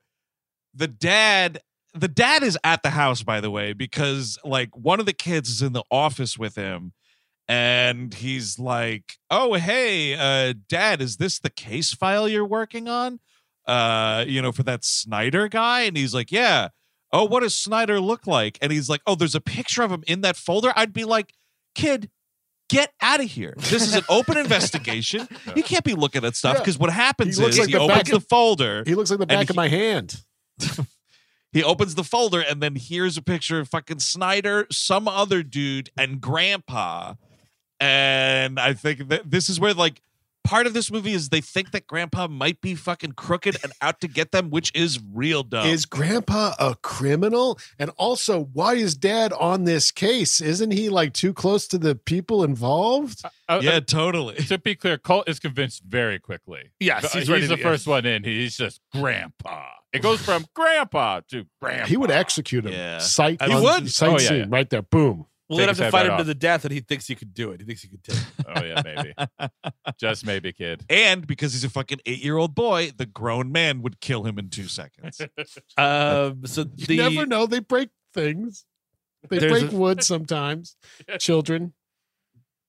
the 0.73 0.87
dad 0.87 1.59
the 1.93 2.07
dad 2.07 2.41
is 2.41 2.57
at 2.63 2.83
the 2.83 2.89
house 2.91 3.21
by 3.21 3.41
the 3.41 3.51
way 3.51 3.73
because 3.73 4.39
like 4.45 4.75
one 4.77 4.99
of 4.99 5.05
the 5.05 5.13
kids 5.13 5.49
is 5.49 5.61
in 5.61 5.73
the 5.73 5.83
office 5.91 6.37
with 6.37 6.55
him 6.55 6.93
and 7.47 8.13
he's 8.13 8.57
like, 8.59 9.17
"Oh, 9.29 9.53
hey, 9.53 10.15
uh 10.15 10.53
dad, 10.69 11.01
is 11.01 11.17
this 11.17 11.39
the 11.39 11.49
case 11.49 11.93
file 11.93 12.27
you're 12.27 12.45
working 12.45 12.87
on?" 12.87 13.19
Uh, 13.65 14.25
you 14.27 14.41
know, 14.41 14.51
for 14.51 14.63
that 14.63 14.83
Snyder 14.83 15.47
guy 15.47 15.81
and 15.81 15.95
he's 15.97 16.13
like, 16.13 16.31
"Yeah." 16.31 16.69
Oh, 17.11 17.25
what 17.25 17.41
does 17.43 17.53
Snyder 17.53 17.99
look 17.99 18.25
like? 18.25 18.57
And 18.61 18.71
he's 18.71 18.89
like, 18.89 19.01
"Oh, 19.05 19.15
there's 19.15 19.35
a 19.35 19.41
picture 19.41 19.83
of 19.83 19.91
him 19.91 20.03
in 20.07 20.21
that 20.21 20.35
folder." 20.35 20.73
I'd 20.75 20.93
be 20.93 21.03
like, 21.05 21.33
"Kid, 21.75 22.09
get 22.69 22.91
out 23.01 23.19
of 23.19 23.29
here. 23.29 23.53
This 23.57 23.83
is 23.83 23.93
an 23.93 24.03
open 24.09 24.37
investigation. 24.37 25.27
You 25.55 25.61
can't 25.61 25.83
be 25.85 25.93
looking 25.93 26.25
at 26.25 26.35
stuff 26.35 26.55
Yeah. 26.55 26.59
because 26.61 26.79
what 26.79 26.89
happens 26.91 27.37
He 27.37 27.43
looks 27.43 27.55
is 27.55 27.59
like 27.59 27.67
he 27.69 27.73
the 27.75 27.79
opens 27.81 28.09
the 28.09 28.19
folder. 28.19 28.83
He 28.87 28.95
looks 28.95 29.11
like 29.11 29.19
the 29.19 29.27
back 29.27 29.41
And 29.41 29.49
of 29.51 29.55
my 29.55 29.67
hand. 29.67 30.21
He 31.51 31.63
opens 31.63 31.93
the 31.93 32.03
folder 32.03 32.41
and 32.41 32.63
then 32.63 32.75
here's 32.75 33.15
a 33.15 33.21
picture 33.21 33.59
of 33.59 33.69
fucking 33.69 33.99
Snyder, 33.99 34.65
some 34.71 35.07
other 35.07 35.43
dude, 35.43 35.91
and 35.95 36.19
Grandpa. 36.19 37.13
And 37.83 38.59
I 38.59 38.73
think 38.73 39.09
that 39.09 39.29
this 39.29 39.49
is 39.49 39.59
where 39.59 39.73
like 39.73 40.01
part 40.43 40.67
of 40.67 40.73
this 40.73 40.91
movie 40.91 41.13
is 41.13 41.29
they 41.29 41.39
think 41.41 41.71
that 41.71 41.87
Grandpa 41.87 42.27
might 42.27 42.59
be 42.61 42.75
fucking 42.75 43.13
crooked 43.13 43.57
and 43.63 43.71
out 43.81 44.01
to 44.01 44.07
get 44.09 44.31
them, 44.31 44.49
which 44.49 44.71
is 44.75 44.99
real 45.13 45.41
dumb. 45.43 45.67
Is 45.67 45.85
Grandpa 45.85 46.53
a 46.59 46.75
criminal? 46.81 47.57
And 47.79 47.91
also, 47.97 48.45
why 48.53 48.73
is 48.75 48.95
Dad 48.95 49.31
on 49.33 49.63
this 49.63 49.89
case? 49.91 50.41
Isn't 50.41 50.71
he 50.71 50.89
like 50.89 51.13
too 51.13 51.33
close 51.33 51.67
to 51.69 51.77
the 51.77 51.95
people 51.95 52.43
involved? 52.43 53.21
Uh, 53.49 53.59
yeah, 53.63 53.71
uh, 53.71 53.79
totally. 53.81 54.35
to 54.35 54.57
be 54.57 54.75
clear, 54.75 54.97
Colt 54.97 55.27
is 55.29 55.39
convinced 55.39 55.83
very 55.83 56.19
quickly. 56.19 56.71
Yes, 56.79 57.05
Uh, 57.05 57.07
he's 57.09 57.13
he's, 57.23 57.29
ready 57.29 57.45
the 57.47 57.55
to- 57.57 57.63
first 57.63 57.87
one 57.87 58.05
in. 58.05 58.23
He's 58.23 58.57
just 58.57 58.79
grandpa. 58.93 59.65
It 59.93 60.01
goes 60.01 60.21
from 60.21 60.45
grandpa 60.53 61.21
to 61.29 61.45
grandpa. 61.61 61.85
He 61.87 61.97
would 61.97 62.11
execute 62.11 62.65
him. 62.65 62.73
Yeah. 62.73 62.97
Sight, 62.99 63.41
He 63.41 63.53
on- 63.53 63.63
would. 63.63 63.91
Sight 63.91 64.09
Oh, 64.09 64.11
yeah, 64.13 64.17
scene 64.27 64.37
yeah. 64.39 64.45
right 64.49 64.69
there. 64.69 64.81
Boom. 64.81 65.25
Take 65.59 65.67
have 65.69 65.77
to 65.77 65.91
fight 65.91 66.05
him 66.07 66.17
to 66.17 66.23
the 66.23 66.35
death, 66.35 66.65
and 66.65 66.73
he 66.73 66.79
thinks 66.79 67.07
he 67.07 67.15
could 67.15 67.33
do 67.33 67.51
it. 67.51 67.59
He 67.61 67.65
thinks 67.65 67.81
he 67.81 67.87
could 67.89 68.03
take. 68.03 68.15
it. 68.17 68.45
Oh 68.55 68.63
yeah, 68.63 68.81
maybe. 68.83 69.13
Just 69.99 70.25
maybe, 70.25 70.51
kid. 70.53 70.83
And 70.89 71.25
because 71.27 71.53
he's 71.53 71.63
a 71.63 71.69
fucking 71.69 71.99
eight 72.05 72.23
year 72.23 72.37
old 72.37 72.55
boy, 72.55 72.91
the 72.95 73.05
grown 73.05 73.51
man 73.51 73.81
would 73.81 73.99
kill 73.99 74.23
him 74.23 74.37
in 74.39 74.49
two 74.49 74.67
seconds. 74.67 75.21
Um, 75.77 76.45
so 76.45 76.65
You 76.75 76.85
the 76.87 76.97
never 76.97 77.25
know. 77.25 77.45
They 77.45 77.59
break 77.59 77.89
things. 78.13 78.65
They 79.29 79.39
break 79.39 79.71
a- 79.71 79.75
wood 79.75 80.03
sometimes. 80.03 80.75
Children. 81.19 81.73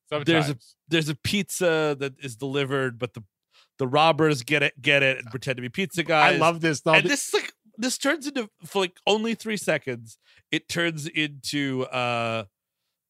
Sometimes. 0.09 0.27
There's 0.27 0.51
a- 0.51 0.59
there's 0.89 1.09
a 1.09 1.15
pizza 1.15 1.97
that 1.99 2.15
is 2.23 2.37
delivered, 2.37 2.99
but 2.99 3.15
the 3.15 3.23
the 3.79 3.87
robbers 3.89 4.43
get 4.43 4.63
it, 4.63 4.81
get 4.81 5.03
it, 5.03 5.19
and 5.19 5.27
pretend 5.31 5.57
to 5.57 5.63
be 5.63 5.69
pizza 5.69 6.03
guys. 6.05 6.35
I 6.35 6.39
love 6.39 6.61
this. 6.61 6.81
Though. 6.83 6.93
and 6.95 7.05
this 7.09 7.29
is 7.29 7.35
like 7.35 7.53
this 7.77 7.99
turns 7.99 8.27
into 8.27 8.49
for 8.65 8.81
like 8.83 8.97
only 9.07 9.35
three 9.35 9.57
seconds. 9.57 10.19
It 10.53 10.69
turns 10.69 11.07
into 11.09 11.85
uh 11.87 12.45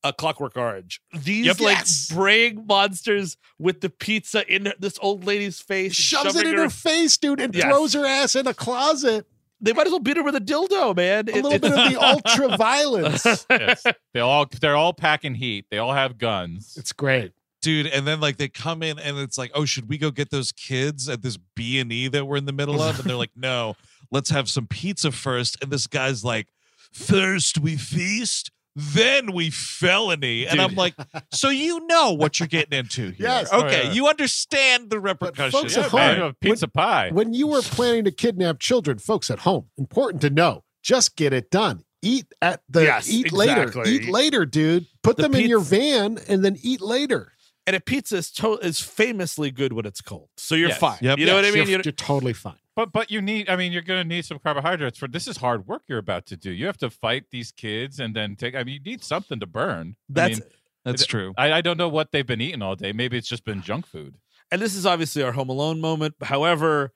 a 0.04 0.12
Clockwork 0.12 0.56
Orange. 0.56 1.00
These 1.12 1.46
Yep. 1.46 1.60
like 1.60 1.78
Yes. 1.78 2.08
braying 2.12 2.66
monsters 2.66 3.36
with 3.58 3.80
the 3.80 3.90
pizza 3.90 4.46
in 4.54 4.72
this 4.78 4.98
old 5.02 5.24
lady's 5.24 5.60
face, 5.60 5.94
shoves 5.94 6.36
it 6.36 6.38
shoving 6.40 6.52
in 6.52 6.58
her 6.58 6.70
face, 6.70 7.16
dude, 7.16 7.40
and 7.40 7.54
Yes. 7.54 7.64
throws 7.64 7.92
her 7.94 8.04
ass 8.06 8.36
in 8.36 8.46
a 8.46 8.54
closet. 8.54 9.26
They 9.60 9.72
might 9.72 9.86
as 9.86 9.92
well 9.92 10.00
beat 10.00 10.18
her 10.18 10.22
with 10.22 10.34
a 10.36 10.40
dildo, 10.40 10.94
man. 10.94 11.26
A 11.28 11.30
It- 11.30 11.34
little 11.36 11.52
it- 11.52 11.62
bit 11.62 11.72
of 11.72 11.90
the 11.90 11.98
ultra 12.00 12.56
violence. 12.56 13.24
yes. 13.50 13.82
They 14.12 14.20
all 14.20 14.46
they're 14.60 14.76
all 14.76 14.92
packing 14.92 15.36
heat. 15.36 15.66
They 15.70 15.78
all 15.78 15.94
have 15.94 16.18
guns. 16.18 16.74
It's 16.76 16.92
great. 16.92 17.32
dude 17.62 17.86
and 17.86 18.06
then 18.06 18.20
like 18.20 18.36
they 18.36 18.46
come 18.48 18.82
in 18.82 18.98
and 18.98 19.16
it's 19.18 19.38
like 19.38 19.50
oh 19.54 19.64
should 19.64 19.88
we 19.88 19.96
go 19.96 20.10
get 20.10 20.28
those 20.28 20.52
kids 20.52 21.08
at 21.08 21.22
this 21.22 21.38
b&e 21.56 22.08
that 22.08 22.26
we're 22.26 22.36
in 22.36 22.44
the 22.44 22.52
middle 22.52 22.82
of 22.82 22.98
and 23.00 23.08
they're 23.08 23.16
like 23.16 23.30
no 23.34 23.74
let's 24.10 24.28
have 24.28 24.50
some 24.50 24.66
pizza 24.66 25.10
first 25.10 25.56
and 25.62 25.70
this 25.72 25.86
guy's 25.86 26.22
like 26.22 26.48
first 26.92 27.56
we 27.58 27.74
feast 27.78 28.50
then 28.76 29.32
we 29.32 29.50
felony 29.50 30.46
and 30.46 30.60
i'm 30.60 30.74
like 30.74 30.94
so 31.32 31.48
you 31.48 31.86
know 31.86 32.12
what 32.12 32.40
you're 32.40 32.46
getting 32.48 32.76
into 32.78 33.10
here. 33.12 33.14
Yes. 33.28 33.48
Oh, 33.52 33.64
okay 33.64 33.84
yeah. 33.84 33.92
you 33.92 34.08
understand 34.08 34.90
the 34.90 34.98
repercussions 35.00 35.52
folks 35.52 35.76
Yeah, 35.76 35.86
at 35.86 35.92
man, 35.92 36.18
home, 36.18 36.30
a 36.30 36.32
pizza 36.34 36.68
pie. 36.68 37.10
When 37.12 37.32
you 37.34 37.46
were 37.46 37.62
planning 37.62 38.04
to 38.04 38.10
kidnap 38.10 38.58
children, 38.58 38.98
folks 38.98 39.30
at 39.30 39.40
home, 39.40 39.66
important 39.78 40.22
to 40.22 40.30
know, 40.30 40.64
just 40.82 41.16
get 41.16 41.32
it 41.32 41.50
done. 41.50 41.84
Eat 42.02 42.26
at 42.42 42.62
the 42.68 42.82
Yes, 42.82 43.08
eat 43.10 43.32
later. 43.32 43.62
exactly. 43.62 43.92
Eat 43.92 44.08
later, 44.10 44.44
dude. 44.44 44.86
Put 45.02 45.16
The 45.16 45.22
them 45.22 45.34
in 45.36 45.48
your 45.48 45.60
van 45.60 46.18
and 46.28 46.44
then 46.44 46.56
eat 46.62 46.80
later. 46.80 47.32
and 47.66 47.74
a 47.74 47.80
pizza 47.80 48.16
is 48.16 48.30
to- 48.32 48.58
is 48.58 48.80
famously 48.80 49.50
good 49.50 49.72
when 49.72 49.86
it's 49.86 50.02
cold, 50.02 50.28
so 50.36 50.54
you're 50.54 50.68
Yes. 50.68 50.78
fine. 50.78 50.98
Yep. 51.00 51.18
You 51.18 51.24
know 51.26 51.34
what 51.34 51.44
I 51.46 51.48
mean? 51.48 51.66
You're, 51.66 51.78
You 51.78 51.82
you're 51.86 51.92
totally 51.92 52.34
fine. 52.34 52.58
But 52.76 52.92
but 52.92 53.10
you 53.10 53.22
need 53.22 53.48
I 53.48 53.56
mean 53.56 53.72
you're 53.72 53.82
gonna 53.82 54.04
need 54.04 54.24
some 54.24 54.38
carbohydrates 54.38 54.98
for 54.98 55.06
this 55.08 55.28
is 55.28 55.36
hard 55.36 55.66
work 55.66 55.82
you're 55.86 55.98
about 55.98 56.26
to 56.26 56.36
do. 56.36 56.50
You 56.50 56.66
have 56.66 56.78
to 56.78 56.90
fight 56.90 57.24
these 57.30 57.52
kids 57.52 58.00
and 58.00 58.14
then 58.16 58.36
take 58.36 58.54
I 58.54 58.64
mean 58.64 58.74
you 58.84 58.92
need 58.92 59.04
something 59.04 59.38
to 59.40 59.46
burn. 59.46 59.96
that's 60.08 60.38
I, 60.38 60.40
mean, 60.40 60.50
that's 60.84 61.06
true 61.06 61.32
I, 61.38 61.52
I 61.52 61.60
don't 61.60 61.78
know 61.78 61.88
what 61.88 62.10
they've 62.12 62.26
been 62.26 62.40
eating 62.40 62.62
all 62.62 62.74
day. 62.76 62.92
Maybe 62.92 63.16
it's 63.16 63.28
just 63.28 63.44
been 63.44 63.62
junk 63.62 63.86
food. 63.86 64.16
and 64.50 64.60
this 64.60 64.74
is 64.74 64.86
obviously 64.86 65.22
our 65.22 65.32
Home 65.32 65.48
Alone 65.48 65.80
moment. 65.80 66.14
However, 66.22 66.92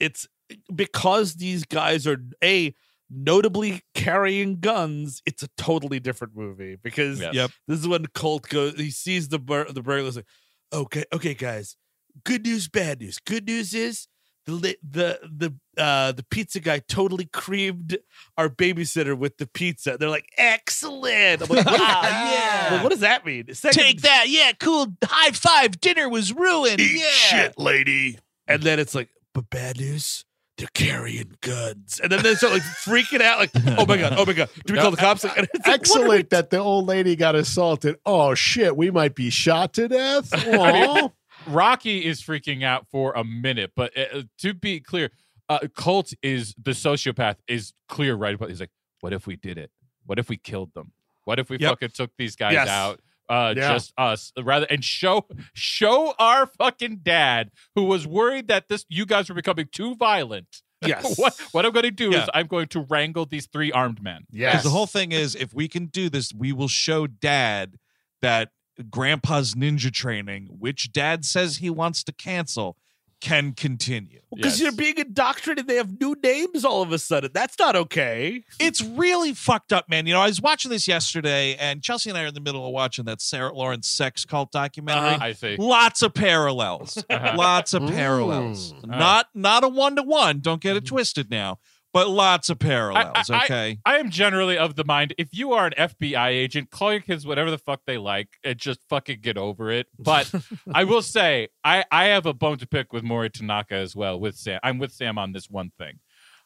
it's 0.00 0.26
because 0.74 1.34
these 1.36 1.64
guys 1.64 2.06
are 2.08 2.18
a 2.42 2.74
notably 3.08 3.82
carrying 3.94 4.58
guns. 4.60 5.22
It's 5.26 5.42
a 5.42 5.48
totally 5.56 6.00
different 6.00 6.36
movie 6.36 6.76
because 6.82 7.20
Yes. 7.20 7.34
Yep. 7.34 7.50
this 7.68 7.78
is 7.80 7.88
when 7.88 8.06
Colt 8.14 8.48
goes. 8.48 8.74
He 8.74 8.90
sees 8.90 9.28
the 9.28 9.38
bur- 9.38 9.70
the 9.72 9.82
burglars 9.82 10.16
like, 10.16 10.26
okay, 10.72 11.04
okay, 11.12 11.34
guys. 11.34 11.76
Good 12.24 12.44
news, 12.44 12.68
bad 12.68 13.00
news. 13.00 13.18
Good 13.24 13.46
news 13.46 13.74
is 13.74 14.08
the 14.46 14.76
the 14.82 15.20
the 15.22 15.54
uh 15.80 16.12
the 16.12 16.24
pizza 16.24 16.60
guy 16.60 16.80
totally 16.80 17.26
creamed 17.26 17.98
our 18.36 18.48
babysitter 18.48 19.16
with 19.16 19.38
the 19.38 19.46
pizza. 19.46 19.96
They're 19.98 20.08
like, 20.08 20.28
excellent. 20.36 21.42
I'm 21.42 21.48
like, 21.56 21.66
wow, 21.66 21.74
Yeah. 22.02 22.72
Well, 22.72 22.82
what 22.84 22.90
does 22.90 23.00
that 23.00 23.24
mean? 23.24 23.52
Second- 23.54 24.00
that 24.00 24.26
yeah 24.28 24.52
cool 24.58 24.88
high 25.04 25.30
five 25.32 25.80
dinner 25.80 26.08
was 26.08 26.32
ruined 26.32 26.80
Yeah 26.80 27.10
shit, 27.10 27.58
lady. 27.58 28.18
And 28.48 28.62
then 28.62 28.78
it's 28.78 28.94
like, 28.94 29.08
but 29.34 29.48
bad 29.50 29.78
news. 29.78 30.24
They're 30.58 30.68
carrying 30.74 31.36
guns, 31.40 32.00
and 32.02 32.12
then 32.12 32.22
they 32.22 32.34
start 32.34 32.52
like 32.52 32.60
freaking 32.60 33.22
out, 33.22 33.38
like, 33.38 33.50
"Oh 33.78 33.86
my 33.86 33.96
god, 33.96 34.12
oh 34.18 34.26
my 34.26 34.34
god, 34.34 34.50
do 34.66 34.74
we 34.74 34.78
call 34.78 34.90
the 34.90 34.98
cops?" 34.98 35.24
Like, 35.24 35.38
and 35.38 35.48
like, 35.54 35.64
what 35.64 35.70
are 35.70 35.72
Excellent 35.72 36.30
that 36.30 36.50
the 36.50 36.58
old 36.58 36.86
lady 36.86 37.16
got 37.16 37.34
assaulted. 37.34 37.96
Oh 38.04 38.34
shit, 38.34 38.76
we 38.76 38.90
might 38.90 39.14
be 39.14 39.30
shot 39.30 39.72
to 39.74 39.88
death. 39.88 40.30
Rocky 41.50 42.04
is 42.04 42.22
freaking 42.22 42.62
out 42.62 42.86
for 42.90 43.12
a 43.12 43.24
minute, 43.24 43.72
but 43.76 43.96
uh, 43.96 44.22
to 44.38 44.54
be 44.54 44.80
clear, 44.80 45.10
uh, 45.48 45.60
Colt 45.76 46.12
is 46.22 46.54
the 46.62 46.70
sociopath 46.72 47.36
is 47.48 47.72
clear 47.88 48.14
right 48.14 48.38
but 48.38 48.48
he's 48.50 48.60
like, 48.60 48.70
what 49.00 49.12
if 49.12 49.26
we 49.26 49.36
did 49.36 49.58
it? 49.58 49.70
What 50.06 50.18
if 50.18 50.28
we 50.28 50.36
killed 50.36 50.72
them? 50.74 50.92
What 51.24 51.38
if 51.38 51.50
we 51.50 51.58
Yep. 51.58 51.70
fucking 51.70 51.88
took 51.90 52.10
these 52.16 52.36
guys 52.36 52.52
Yes. 52.54 52.68
out? 52.68 53.00
Uh, 53.28 53.54
Yeah. 53.56 53.72
just 53.74 53.92
us 53.96 54.32
rather 54.42 54.66
and 54.68 54.84
show 54.84 55.26
show 55.54 56.14
our 56.18 56.46
fucking 56.46 56.96
dad 57.02 57.50
who 57.76 57.84
was 57.84 58.06
worried 58.06 58.48
that 58.48 58.68
this 58.68 58.84
you 58.88 59.06
guys 59.06 59.28
were 59.28 59.34
becoming 59.34 59.68
too 59.70 59.94
violent. 59.96 60.62
Yes. 60.86 61.18
what 61.18 61.38
what 61.52 61.66
I'm 61.66 61.72
going 61.72 61.82
to 61.84 61.90
do 61.90 62.10
Yeah. 62.10 62.22
is 62.24 62.30
I'm 62.34 62.46
going 62.46 62.66
to 62.68 62.80
wrangle 62.80 63.26
these 63.26 63.46
three 63.46 63.70
armed 63.70 64.02
men. 64.02 64.26
yes. 64.30 64.52
Because 64.52 64.64
the 64.64 64.70
whole 64.70 64.86
thing 64.86 65.12
is, 65.12 65.34
if 65.36 65.52
we 65.54 65.68
can 65.68 65.86
do 65.86 66.08
this, 66.08 66.32
we 66.32 66.52
will 66.52 66.68
show 66.68 67.06
Dad 67.06 67.78
that 68.22 68.50
Grandpa's 68.88 69.54
ninja 69.54 69.92
training, 69.92 70.48
which 70.58 70.92
Dad 70.92 71.24
says 71.24 71.56
he 71.58 71.70
wants 71.70 72.02
to 72.04 72.12
cancel, 72.12 72.76
can 73.20 73.52
continue. 73.52 74.20
Because 74.34 74.58
Yes. 74.58 74.60
you're 74.62 74.72
being 74.72 74.96
indoctrinated. 74.96 75.66
They 75.66 75.74
have 75.76 76.00
new 76.00 76.16
names 76.22 76.64
all 76.64 76.80
of 76.80 76.90
a 76.90 76.98
sudden. 76.98 77.30
That's 77.34 77.58
not 77.58 77.76
okay. 77.76 78.44
It's 78.58 78.80
really 78.80 79.34
fucked 79.34 79.74
up, 79.74 79.90
man. 79.90 80.06
You 80.06 80.14
know, 80.14 80.22
I 80.22 80.26
was 80.28 80.40
watching 80.40 80.70
this 80.70 80.88
yesterday, 80.88 81.54
and 81.56 81.82
Chelsea 81.82 82.08
and 82.08 82.18
I 82.18 82.22
are 82.22 82.28
in 82.28 82.34
the 82.34 82.40
middle 82.40 82.66
of 82.66 82.72
watching 82.72 83.04
that 83.04 83.20
Sarah 83.20 83.52
Lawrence 83.52 83.88
sex 83.88 84.24
cult 84.24 84.52
documentary. 84.52 85.10
Uh-huh. 85.16 85.18
I 85.24 85.32
see. 85.32 85.56
Lots 85.58 86.00
of 86.00 86.14
parallels. 86.14 86.96
Uh-huh. 87.10 87.34
Lots 87.36 87.74
of 87.74 87.82
Mm. 87.82 87.90
parallels. 87.90 88.72
Uh. 88.84 88.86
Not 88.86 89.26
not 89.34 89.64
a 89.64 89.68
one 89.68 89.96
to 89.96 90.02
one. 90.02 90.40
Don't 90.40 90.62
get 90.62 90.76
it 90.76 90.86
twisted 90.86 91.30
now. 91.30 91.58
But 91.92 92.08
lots 92.08 92.50
of 92.50 92.58
parallels. 92.58 93.30
I- 93.30 93.44
okay. 93.44 93.78
I 93.84 93.98
am 93.98 94.10
generally 94.10 94.56
of 94.56 94.76
the 94.76 94.84
mind 94.84 95.14
if 95.18 95.28
you 95.32 95.52
are 95.52 95.66
an 95.66 95.72
FBI 95.76 96.28
agent, 96.28 96.70
call 96.70 96.92
your 96.92 97.00
kids 97.00 97.26
whatever 97.26 97.50
the 97.50 97.58
fuck 97.58 97.80
they 97.86 97.98
like 97.98 98.28
and 98.44 98.56
just 98.58 98.80
fucking 98.88 99.20
get 99.20 99.36
over 99.36 99.70
it. 99.70 99.88
But 99.98 100.32
I 100.74 100.84
will 100.84 101.02
say, 101.02 101.48
I, 101.64 101.84
I 101.90 102.06
have 102.06 102.26
a 102.26 102.32
bone 102.32 102.58
to 102.58 102.66
pick 102.66 102.92
with 102.92 103.02
Mori 103.02 103.28
Tanaka 103.30 103.74
as 103.74 103.96
well. 103.96 104.20
With 104.20 104.36
Sam, 104.36 104.60
I'm 104.62 104.78
with 104.78 104.92
Sam 104.92 105.18
on 105.18 105.32
this 105.32 105.50
one 105.50 105.72
thing. 105.78 105.98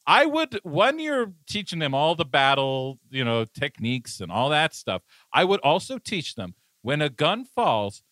I 0.07 0.27
would 0.27 0.61
when 0.65 0.99
you're 0.99 1.33
teaching 1.49 1.79
them 1.79 1.95
all 1.95 2.15
the 2.15 2.25
battle, 2.27 2.99
you 3.11 3.25
know, 3.25 3.45
techniques 3.59 4.21
and 4.21 4.31
all 4.31 4.51
that 4.51 4.75
stuff. 4.75 5.03
I 5.33 5.45
would 5.45 5.61
also 5.61 5.99
teach 5.99 6.35
them 6.35 6.55
when 6.83 7.01
a 7.01 7.09
gun 7.09 7.45
falls, 7.45 8.03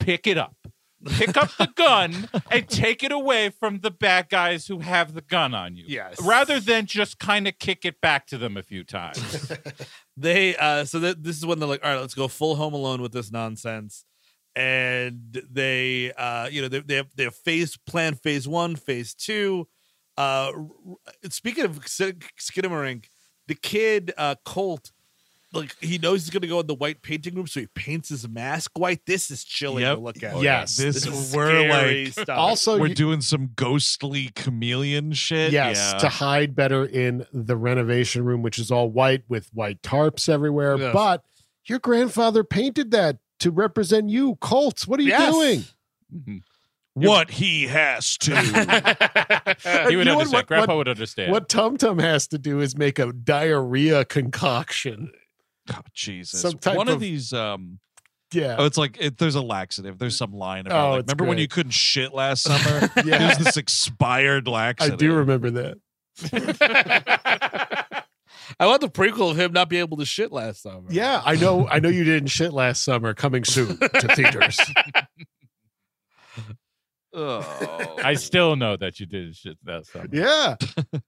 pick 0.00 0.26
it 0.26 0.36
up. 0.38 0.56
Pick 1.04 1.36
up 1.36 1.56
the 1.56 1.68
gun 1.74 2.28
and 2.50 2.68
take 2.68 3.02
it 3.02 3.12
away 3.12 3.50
from 3.50 3.80
the 3.80 3.90
bad 3.90 4.28
guys 4.28 4.66
who 4.66 4.80
have 4.80 5.14
the 5.14 5.20
gun 5.20 5.54
on 5.54 5.76
you. 5.76 5.84
Yes. 5.86 6.20
Rather 6.22 6.58
than 6.60 6.86
just 6.86 7.18
kind 7.18 7.46
of 7.46 7.58
kick 7.58 7.84
it 7.84 8.00
back 8.00 8.26
to 8.28 8.38
them 8.38 8.56
a 8.56 8.62
few 8.62 8.84
times. 8.84 9.52
they 10.16 10.56
uh 10.56 10.84
so 10.84 10.98
that 10.98 11.22
this 11.22 11.36
is 11.36 11.46
when 11.46 11.58
they're 11.60 11.68
like 11.68 11.84
all 11.84 11.92
right 11.92 12.00
let's 12.00 12.14
go 12.14 12.26
full 12.28 12.56
home 12.56 12.74
alone 12.74 13.00
with 13.00 13.12
this 13.12 13.30
nonsense 13.30 14.04
and 14.56 15.40
they 15.50 16.12
uh 16.14 16.48
you 16.50 16.60
know 16.60 16.68
they, 16.68 16.80
they 16.80 16.96
have 16.96 17.06
they 17.14 17.24
have 17.24 17.34
phase 17.36 17.76
plan 17.86 18.14
phase 18.14 18.48
one 18.48 18.74
phase 18.74 19.14
two 19.14 19.68
uh 20.16 20.50
r- 20.52 20.66
r- 20.90 20.96
speaking 21.30 21.64
of 21.64 21.86
sk- 21.86 22.32
skidamarink 22.40 23.04
the 23.46 23.54
kid 23.54 24.12
uh 24.18 24.34
colt 24.44 24.90
like 25.52 25.74
he 25.80 25.96
knows 25.98 26.22
he's 26.24 26.30
gonna 26.30 26.46
go 26.46 26.60
in 26.60 26.66
the 26.66 26.74
white 26.74 27.00
painting 27.02 27.34
room 27.34 27.46
so 27.46 27.60
he 27.60 27.66
paints 27.74 28.10
his 28.10 28.28
mask 28.28 28.78
white 28.78 29.06
this 29.06 29.30
is 29.30 29.44
chilling 29.44 29.82
Yep. 29.82 29.96
to 29.96 30.02
look 30.02 30.22
at 30.22 30.42
yes. 30.42 30.76
This, 30.76 31.06
is 31.06 31.34
we're 31.34 31.48
scary 31.68 32.04
like 32.04 32.12
stuff. 32.12 32.38
Also, 32.38 32.78
we're 32.78 32.88
you- 32.88 32.94
doing 32.94 33.20
some 33.22 33.50
ghostly 33.56 34.30
chameleon 34.34 35.12
shit. 35.12 35.52
Yes, 35.52 35.92
yeah. 35.94 35.98
to 36.00 36.08
hide 36.08 36.54
better 36.54 36.84
in 36.84 37.24
the 37.32 37.56
renovation 37.56 38.24
room, 38.24 38.42
which 38.42 38.58
is 38.58 38.70
all 38.70 38.90
white 38.90 39.22
with 39.28 39.48
white 39.54 39.80
tarps 39.82 40.28
everywhere. 40.28 40.76
Yes. 40.78 40.92
But 40.92 41.24
your 41.64 41.78
grandfather 41.78 42.44
painted 42.44 42.90
that 42.90 43.18
to 43.40 43.50
represent 43.50 44.10
you, 44.10 44.36
Colts. 44.36 44.86
What 44.86 45.00
are 45.00 45.02
you 45.02 45.08
Yes. 45.10 45.32
doing? 45.32 45.64
Mhm. 46.14 46.42
what 46.94 47.30
he 47.30 47.68
has 47.68 48.16
to. 48.18 48.34
he 48.36 48.46
would 48.46 49.92
You 49.92 50.04
know 50.04 50.16
what- 50.16 50.26
understand. 50.26 50.32
what- 50.32 50.46
Grandpa 50.46 50.72
what- 50.72 50.76
would 50.78 50.88
understand. 50.88 51.30
What 51.30 51.48
Tum 51.48 51.76
Tum 51.76 51.98
has 52.00 52.26
to 52.28 52.38
do 52.38 52.60
is 52.60 52.76
make 52.76 52.98
a 52.98 53.12
diarrhea 53.12 54.04
concoction. 54.04 55.12
Oh, 55.72 55.80
Jesus. 55.92 56.40
Some 56.40 56.54
type 56.54 56.76
One 56.76 56.88
of, 56.88 56.94
of- 56.94 57.00
these 57.00 57.32
um 57.32 57.78
Yeah. 58.32 58.56
oh 58.58 58.64
it's 58.64 58.76
like 58.78 58.96
it, 59.00 59.18
there's 59.18 59.34
a 59.36 59.42
laxative. 59.42 59.98
There's 59.98 60.16
some 60.16 60.32
line 60.32 60.66
about 60.66 60.86
Oh, 60.86 60.90
like, 60.92 61.00
it's 61.00 61.12
remember 61.12 61.24
when 61.28 61.38
you 61.38 61.48
couldn't 61.48 61.72
shit 61.72 62.12
last 62.14 62.42
summer? 62.44 62.90
Yeah. 63.04 63.18
There's 63.18 63.38
this 63.38 63.56
expired 63.56 64.46
laxative. 64.48 64.94
I 64.94 64.96
do 64.96 65.14
remember 65.14 65.50
that. 65.50 65.78
I 68.60 68.66
want 68.66 68.80
the 68.80 68.88
prequel 68.88 69.30
of 69.30 69.38
him 69.38 69.52
not 69.52 69.68
being 69.68 69.80
able 69.80 69.98
to 69.98 70.04
shit 70.06 70.32
last 70.32 70.62
summer. 70.62 70.86
Yeah, 70.88 71.20
I 71.24 71.36
know. 71.36 71.68
I 71.68 71.80
know 71.80 71.88
you 71.90 72.02
didn't 72.04 72.28
shit 72.28 72.52
last 72.52 72.82
summer. 72.82 73.14
Coming 73.14 73.44
soon 73.44 73.76
to 73.78 74.14
theaters. 74.16 74.58
Oh. 77.20 77.94
I 78.04 78.14
still 78.14 78.54
know 78.56 78.76
that 78.76 79.00
you 79.00 79.06
did 79.06 79.34
shit 79.34 79.58
that 79.64 79.86
summer. 79.86 80.06
Yeah, 80.12 80.56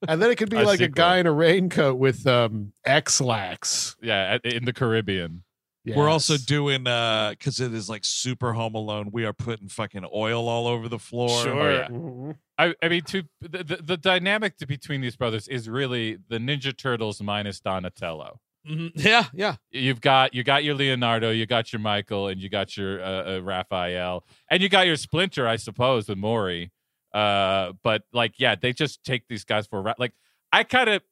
and 0.09 0.21
then 0.21 0.31
it 0.31 0.37
could 0.37 0.51
be 0.51 0.57
A 0.61 0.63
like 0.65 0.81
a 0.81 0.89
guy 0.89 1.19
in 1.19 1.27
a 1.27 1.33
raincoat 1.33 1.99
with 1.99 2.27
um 2.27 2.73
Ex-Lax. 2.85 3.97
Yeah, 4.03 4.39
in 4.45 4.65
the 4.65 4.73
Caribbean. 4.73 5.45
We're 5.87 6.09
also 6.09 6.37
doing 6.37 6.87
uh 6.87 7.31
because 7.31 7.59
it 7.61 7.73
is 7.75 7.89
like 7.89 8.05
super 8.05 8.53
home 8.53 8.75
alone. 8.75 9.11
We 9.13 9.25
are 9.25 9.33
putting 9.33 9.69
fucking 9.69 10.05
oil 10.15 10.49
all 10.49 10.67
over 10.67 10.89
the 10.89 10.99
floor. 10.99 11.43
Sure. 11.43 11.73
yeah. 11.73 11.89
Mhm. 11.89 12.37
I, 12.59 12.75
I 12.83 12.89
mean, 12.89 13.03
to 13.05 13.23
the, 13.41 13.65
the, 13.65 13.77
the 13.77 13.97
dynamic 13.97 14.59
to, 14.59 14.67
between 14.67 15.01
these 15.01 15.17
brothers 15.17 15.49
is 15.49 15.69
really 15.69 16.19
the 16.29 16.37
Ninja 16.39 16.77
Turtles 16.77 17.23
minus 17.23 17.59
Donatello. 17.61 18.39
Mhm. 18.69 18.93
yeah 18.95 19.25
yeah 19.33 19.57
You've 19.71 20.01
got 20.01 20.35
you 20.35 20.43
got 20.45 20.65
your 20.65 20.75
Leonardo, 20.75 21.31
you 21.31 21.47
got 21.47 21.73
your 21.73 21.81
Michael, 21.81 22.29
and 22.29 22.41
you 22.41 22.49
got 22.51 22.77
your 22.77 23.03
uh, 23.03 23.37
uh, 23.37 23.41
Raphael, 23.43 24.25
and 24.51 24.63
you 24.63 24.69
got 24.69 24.87
your 24.87 24.97
Splinter, 24.97 25.47
I 25.49 25.57
suppose, 25.57 26.09
with 26.09 26.19
Mori. 26.19 26.71
Uh, 27.15 27.73
but 27.83 28.03
like, 28.13 28.35
yeah, 28.39 28.55
they 28.55 28.73
just 28.73 29.03
take 29.03 29.25
these 29.29 29.45
guys 29.45 29.67
for 29.67 29.79
a 29.79 29.83
ra- 29.83 29.95
like. 29.99 30.13
I 30.53 30.65
kind 30.65 30.91
of, 30.91 31.03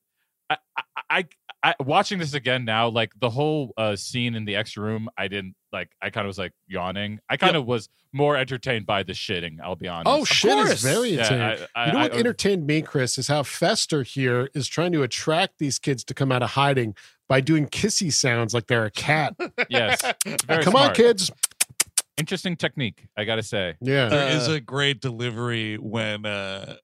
I, 0.51 0.57
I, 0.77 0.83
I, 1.11 1.25
I, 1.63 1.75
watching 1.81 2.19
this 2.19 2.35
again 2.35 2.65
now, 2.65 2.89
like 2.89 3.13
the 3.21 3.31
whole 3.31 3.73
uh, 3.77 3.95
scene 3.97 4.35
in 4.35 4.45
the 4.45 4.57
X 4.57 4.77
room, 4.77 5.09
I 5.17 5.29
didn't 5.29 5.55
like. 5.73 5.91
I 6.03 6.11
kind 6.11 6.27
of 6.27 6.29
was 6.29 6.39
like 6.39 6.53
yawning. 6.67 7.19
I 7.31 7.37
kind 7.37 7.57
of 7.57 7.65
was 7.65 7.89
more 8.13 8.37
entertained 8.37 8.85
by 8.87 9.03
the 9.05 9.13
shitting. 9.13 9.57
I'll 9.63 9.77
be 9.77 9.89
honest. 9.89 10.09
Oh 10.09 10.25
shit! 10.25 10.51
course. 10.53 10.73
Is 10.73 10.83
very 10.83 11.11
Yeah, 11.11 11.21
entertaining. 11.27 11.67
I- 11.75 11.81
I- 11.83 11.87
you 11.87 11.93
know 11.93 11.99
what 12.01 12.15
I- 12.15 12.19
entertained 12.19 12.67
me, 12.67 12.83
Chris, 12.83 13.17
is 13.19 13.29
how 13.29 13.43
Fester 13.43 14.03
here 14.03 14.49
is 14.55 14.67
trying 14.69 14.93
to 14.93 15.03
attract 15.03 15.55
these 15.59 15.79
kids 15.79 16.05
to 16.05 16.15
come 16.15 16.31
out 16.33 16.43
of 16.43 16.51
hiding 16.51 16.95
by 17.29 17.41
doing 17.41 17.67
kissy 17.67 18.13
sounds 18.13 18.55
like 18.55 18.67
they're 18.67 18.85
a 18.87 18.91
cat. 18.91 19.35
Yes, 19.69 20.01
very 20.47 20.63
come 20.65 20.75
on, 20.77 20.95
kids. 20.95 21.31
Interesting 22.17 22.57
technique, 22.57 23.07
I 23.17 23.25
gotta 23.25 23.43
say. 23.43 23.77
Yeah. 23.81 24.09
There 24.09 24.29
is 24.31 24.49
Uh, 24.49 24.53
a 24.53 24.61
great 24.61 25.01
delivery 25.01 25.77
when 25.77 26.25
uh 26.27 26.77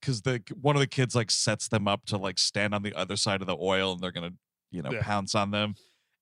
because 0.00 0.20
the 0.22 0.42
one 0.60 0.76
of 0.76 0.80
the 0.80 0.86
kids 0.86 1.14
like 1.14 1.30
sets 1.30 1.68
them 1.68 1.88
up 1.88 2.04
to 2.06 2.18
like 2.18 2.38
stand 2.38 2.74
on 2.74 2.82
the 2.82 2.92
other 2.94 3.16
side 3.16 3.40
of 3.40 3.46
the 3.46 3.56
oil 3.58 3.92
and 3.92 4.00
they're 4.02 4.12
gonna 4.12 4.32
you 4.70 4.82
know 4.82 4.90
Yeah. 4.92 5.02
pounce 5.02 5.34
on 5.34 5.50
them 5.50 5.76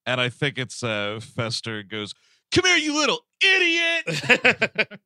and 0.07 0.21
i 0.21 0.29
think 0.29 0.57
it's 0.57 0.85
uh 0.85 1.19
fester 1.21 1.83
goes 1.83 2.13
come 2.53 2.65
here 2.65 2.77
you 2.77 2.95
little 2.95 3.19
idiot 3.43 4.05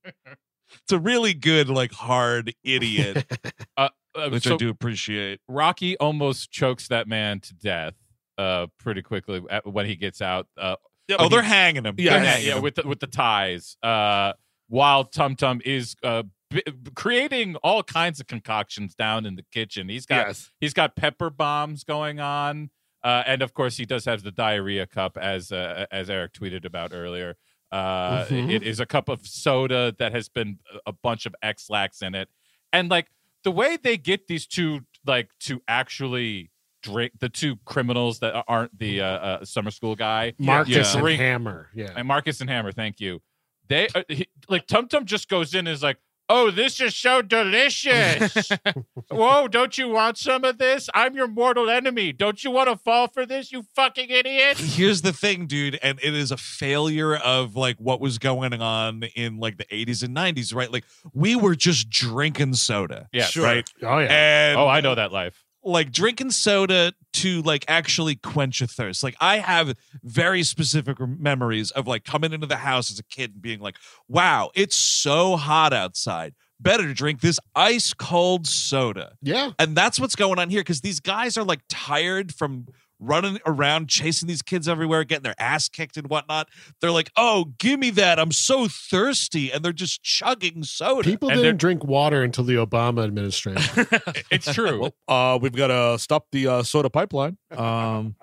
it's 0.83 0.93
a 0.93 0.99
really 0.99 1.33
good 1.33 1.69
like 1.71 1.93
hard 1.93 2.55
idiot 2.65 3.25
Uh, 3.79 3.89
which 4.31 4.45
so 4.45 4.55
i 4.55 4.57
do 4.59 4.69
appreciate 4.71 5.41
Rocky 5.49 5.97
almost 5.99 6.51
chokes 6.51 6.89
that 6.89 7.07
man 7.09 7.41
to 7.41 7.55
death 7.55 7.95
uh, 8.39 8.67
pretty 8.79 9.03
quickly 9.03 9.43
at- 9.51 9.67
when 9.67 9.87
he 9.87 9.97
gets 9.97 10.21
out. 10.23 10.47
Uh, 10.59 10.77
Yeah, 11.09 11.17
oh 11.21 11.29
they're 11.29 11.43
hanging 11.43 11.85
him 11.85 11.95
Yeah, 11.99 12.15
They're 12.15 12.25
yeah, 12.25 12.31
hanging 12.31 12.49
yeah, 12.49 12.57
him. 12.57 12.63
with 12.63 12.75
the, 12.77 12.83
with 12.87 13.01
the 13.01 13.07
ties. 13.07 13.77
Uh, 13.83 14.33
while 14.69 15.05
Tum 15.05 15.37
Tum 15.37 15.61
is 15.65 15.95
uh, 16.03 16.25
b- 16.51 16.63
creating 16.95 17.57
all 17.57 17.83
kinds 17.83 18.19
of 18.21 18.27
concoctions 18.27 18.95
down 18.95 19.25
in 19.27 19.37
the 19.37 19.45
kitchen. 19.53 19.89
He's 19.89 20.07
got 20.07 20.27
yes 20.29 20.51
he's 20.61 20.73
got 20.75 20.97
pepper 20.97 21.31
bombs 21.31 21.85
going 21.85 22.19
on, 22.21 22.71
uh, 23.05 23.23
and 23.27 23.43
of 23.43 23.55
course 23.55 23.77
he 23.77 23.85
does 23.87 24.05
have 24.07 24.23
the 24.25 24.33
diarrhea 24.33 24.87
cup, 24.87 25.17
as 25.17 25.53
uh, 25.53 25.87
as 25.93 26.11
Eric 26.11 26.33
tweeted 26.33 26.65
about 26.65 26.93
earlier. 26.93 27.37
Uh, 27.73 28.25
Mhm. 28.27 28.51
it 28.51 28.63
is 28.63 28.81
a 28.81 28.87
cup 28.87 29.09
of 29.09 29.27
soda 29.27 29.95
that 29.99 30.13
has 30.13 30.29
been 30.29 30.59
a 30.87 30.93
bunch 30.93 31.27
of 31.27 31.35
Ex-Lax 31.43 32.01
in 32.03 32.15
it, 32.15 32.29
and 32.73 32.89
like 32.91 33.07
the 33.45 33.51
way 33.53 33.77
they 33.77 33.97
get 33.97 34.27
these 34.27 34.47
two 34.47 34.81
like 35.07 35.31
to 35.41 35.61
actually 35.69 36.51
drink 36.93 37.13
the 37.21 37.29
two 37.29 37.57
criminals 37.65 38.19
that 38.21 38.45
aren't 38.49 38.79
the 38.79 39.01
uh, 39.01 39.07
uh, 39.07 39.45
summer 39.45 39.71
school 39.71 39.95
guy, 39.97 40.35
Marcus 40.39 40.75
Yeah. 40.75 40.95
and 40.95 41.03
Ring- 41.05 41.19
Hammer. 41.19 41.71
Yeah. 41.75 41.93
and 41.97 42.07
Marcus 42.09 42.41
and 42.41 42.49
Hammer, 42.51 42.73
thank 42.73 43.01
you. 43.01 43.21
They 43.69 43.89
uh, 43.95 44.03
he, 44.09 44.27
like 44.49 44.67
Tum 44.67 44.89
Tum 44.89 45.05
just 45.07 45.29
goes 45.29 45.53
in 45.55 45.61
and 45.67 45.69
is 45.69 45.83
like, 45.83 45.99
"Oh, 46.29 46.51
this 46.53 46.81
is 46.81 46.95
so 46.95 47.21
delicious! 47.21 48.51
Whoa, 49.11 49.49
don't 49.49 49.77
you 49.77 49.89
want 49.89 50.19
some 50.19 50.45
of 50.45 50.59
this? 50.59 50.89
I'm 50.95 51.15
your 51.17 51.27
mortal 51.29 51.69
enemy. 51.69 52.13
Don't 52.13 52.43
you 52.45 52.51
want 52.53 52.69
to 52.69 52.77
fall 52.77 53.09
for 53.09 53.27
this, 53.27 53.51
you 53.53 53.65
fucking 53.75 54.09
idiot?" 54.11 54.59
here's 54.59 55.03
the 55.03 55.13
thing 55.13 55.47
dude 55.47 55.79
and 55.83 55.99
it 56.03 56.15
is 56.15 56.31
a 56.31 56.37
failure 56.37 57.17
of 57.17 57.57
like 57.57 57.77
what 57.79 58.01
was 58.01 58.19
going 58.19 58.53
on 58.55 59.03
in 59.17 59.39
like 59.39 59.57
the 59.59 59.65
80s 59.65 60.03
and 60.05 60.15
90s 60.17 60.55
right 60.55 60.71
like 60.73 60.85
we 61.13 61.35
were 61.37 61.55
just 61.55 61.89
drinking 61.91 62.55
soda 62.55 63.09
Yeah, 63.13 63.25
Sure. 63.25 63.45
right 63.45 63.69
Oh 63.83 63.99
yeah. 63.99 64.07
and 64.11 64.59
Oh, 64.59 64.69
I 64.69 64.81
know 64.81 64.95
that 64.95 65.13
life. 65.13 65.45
Like 65.67 65.91
drinking 65.91 66.31
soda 66.31 66.93
to 67.13 67.43
like 67.43 67.65
actually 67.69 68.15
quench 68.15 68.61
a 68.61 68.67
thirst. 68.67 69.03
Like 69.03 69.17
I 69.21 69.39
have 69.39 69.75
very 70.03 70.43
specific 70.43 70.99
memories 71.01 71.71
of 71.73 71.87
like 71.87 72.05
coming 72.05 72.33
into 72.33 72.47
the 72.47 72.57
house 72.57 72.91
as 72.91 72.99
a 72.99 73.05
kid 73.05 73.33
and 73.35 73.43
being 73.43 73.61
like, 73.61 73.77
"Wow, 74.09 74.51
it's 74.55 74.77
so 74.77 75.37
hot 75.37 75.73
outside. 75.73 76.35
Better 76.61 76.85
to 76.85 76.95
drink 76.95 77.21
this 77.21 77.39
ice 77.55 77.93
cold 77.93 78.47
soda." 78.47 79.13
yeah. 79.23 79.51
And 79.59 79.77
that's 79.77 79.99
what's 79.99 80.17
going 80.17 80.39
on 80.39 80.51
here 80.51 80.61
because 80.61 80.81
these 80.81 81.01
guys 81.01 81.37
are 81.37 81.45
like 81.45 81.61
tired 81.69 82.33
from 82.33 82.69
running 82.99 83.39
around 83.47 83.89
chasing 83.89 84.27
these 84.29 84.43
kids 84.43 84.69
everywhere, 84.69 85.05
getting 85.05 85.23
their 85.23 85.35
ass 85.39 85.69
kicked 85.69 85.97
and 85.97 86.09
whatnot. 86.09 86.49
They're 86.81 86.91
like, 86.91 87.11
"Oh, 87.17 87.53
give 87.59 87.79
me 87.79 87.91
that! 87.91 88.19
I'm 88.19 88.33
so 88.33 88.69
thirsty," 88.69 89.51
and 89.51 89.65
they're 89.65 89.73
just 89.73 90.03
chugging 90.03 90.63
soda. 90.63 91.03
People 91.09 91.31
And 91.31 91.41
didn't 91.41 91.59
drink 91.59 91.85
water 91.85 92.23
until 92.23 92.45
the 92.45 92.55
Obama 92.55 93.05
administration. 93.05 93.87
It's 94.31 94.53
true. 94.53 94.81
well, 94.81 94.95
uh 95.09 95.39
we've 95.41 95.53
got 95.53 95.69
to 95.69 95.99
stop 95.99 96.27
the 96.33 96.47
uh, 96.49 96.63
soda 96.63 96.91
pipeline 96.91 97.37
um 97.57 98.17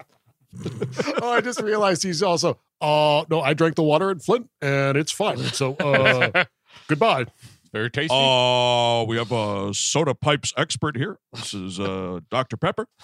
oh, 1.22 1.32
I 1.32 1.42
just 1.42 1.62
realized 1.62 2.04
he's 2.04 2.22
also. 2.22 2.60
Uh 2.82 3.24
no, 3.30 3.42
I 3.42 3.54
drank 3.54 3.76
the 3.76 3.84
water 3.84 4.12
in 4.12 4.20
Flint 4.20 4.50
and 4.62 4.98
it's 4.98 5.12
fine. 5.12 5.38
So 5.40 5.76
uh 5.76 6.44
goodbye. 6.88 7.26
Very 7.74 7.90
tasty. 7.90 8.10
Oh, 8.12 9.06
we 9.08 9.18
have 9.18 9.32
a 9.32 9.74
soda 9.74 10.14
pipes 10.14 10.54
expert 10.56 10.96
here. 10.96 11.18
This 11.34 11.56
is 11.56 11.80
uh, 11.80 12.20
Dr. 12.30 12.56
Pepper. 12.56 12.88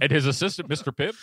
and 0.00 0.10
his 0.10 0.26
assistant, 0.26 0.68
Mr. 0.68 0.96
Pip. 0.96 1.16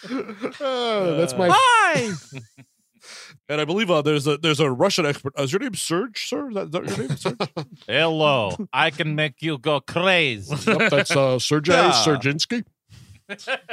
Uh, 0.62 1.16
that's 1.16 1.34
my 1.36 1.48
Hi. 1.52 2.12
and 3.50 3.62
i 3.62 3.66
believe 3.66 3.90
uh, 3.90 4.02
there's 4.02 4.28
a 4.28 4.38
there's 4.38 4.60
a 4.60 4.70
russian 4.70 5.06
expert 5.06 5.34
uh, 5.40 5.44
is 5.44 5.54
your 5.54 5.60
name 5.62 5.74
serge 5.74 6.28
sir 6.28 6.50
is 6.50 6.56
that, 6.56 6.66
is 6.66 6.72
that 6.72 6.86
your 6.86 6.98
name 7.08 7.16
serge 7.18 7.38
Hello, 7.88 8.52
I 8.74 8.90
can 8.92 9.16
make 9.16 9.42
you 9.42 9.58
go 9.58 9.80
crazy. 9.80 10.54
Yep, 10.70 10.92
that's 10.92 11.16
uh 11.16 11.40
Sergei 11.40 11.72
Yeah. 11.72 11.92
Serginsky. 11.92 12.66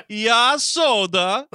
yeah, 0.09 0.57
soda. 0.59 1.49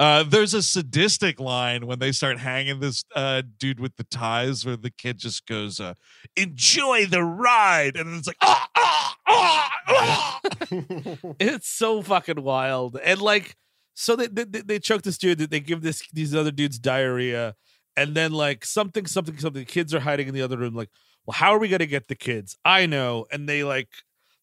Uh, 0.00 0.24
there's 0.24 0.54
a 0.54 0.62
sadistic 0.62 1.40
line 1.40 1.86
when 1.86 2.00
they 2.00 2.12
start 2.12 2.38
hanging 2.38 2.80
this 2.80 3.04
uh, 3.16 3.42
dude 3.58 3.80
with 3.80 3.96
the 3.98 4.04
ties, 4.04 4.66
where 4.66 4.76
the 4.76 4.90
kid 4.90 5.18
just 5.18 5.46
goes, 5.46 5.80
uh, 5.80 5.94
"Enjoy 6.36 7.06
the 7.06 7.22
ride," 7.22 7.96
and 7.98 8.16
it's 8.16 8.26
like, 8.26 8.38
ah, 8.40 8.68
ah, 8.76 9.16
ah, 9.28 9.70
ah. 9.88 10.40
it's 11.40 11.68
so 11.68 12.02
fucking 12.02 12.42
wild 12.42 12.96
and 13.04 13.20
like 13.22 13.56
So 13.94 14.16
they 14.16 14.28
they, 14.28 14.44
they- 14.44 14.62
they 14.62 14.78
choke 14.80 15.02
this 15.02 15.18
dude. 15.18 15.38
They 15.38 15.60
give 15.60 15.82
this 15.82 16.02
these 16.14 16.34
other 16.34 16.52
dudes 16.52 16.78
diarrhea, 16.78 17.54
and 17.96 18.14
then 18.16 18.32
like 18.32 18.64
something 18.64 19.06
something 19.06 19.38
something. 19.38 19.62
The 19.62 19.66
kids 19.70 19.94
are 19.94 20.00
hiding 20.00 20.28
in 20.28 20.34
the 20.34 20.42
other 20.42 20.56
room. 20.58 20.74
Like, 20.74 20.90
well, 21.26 21.34
how 21.34 21.54
are 21.54 21.58
we 21.58 21.68
gonna 21.68 21.86
get 21.86 22.08
the 22.08 22.14
kids? 22.16 22.56
I 22.64 22.86
know. 22.86 23.26
And 23.32 23.48
they 23.48 23.64
like 23.64 23.88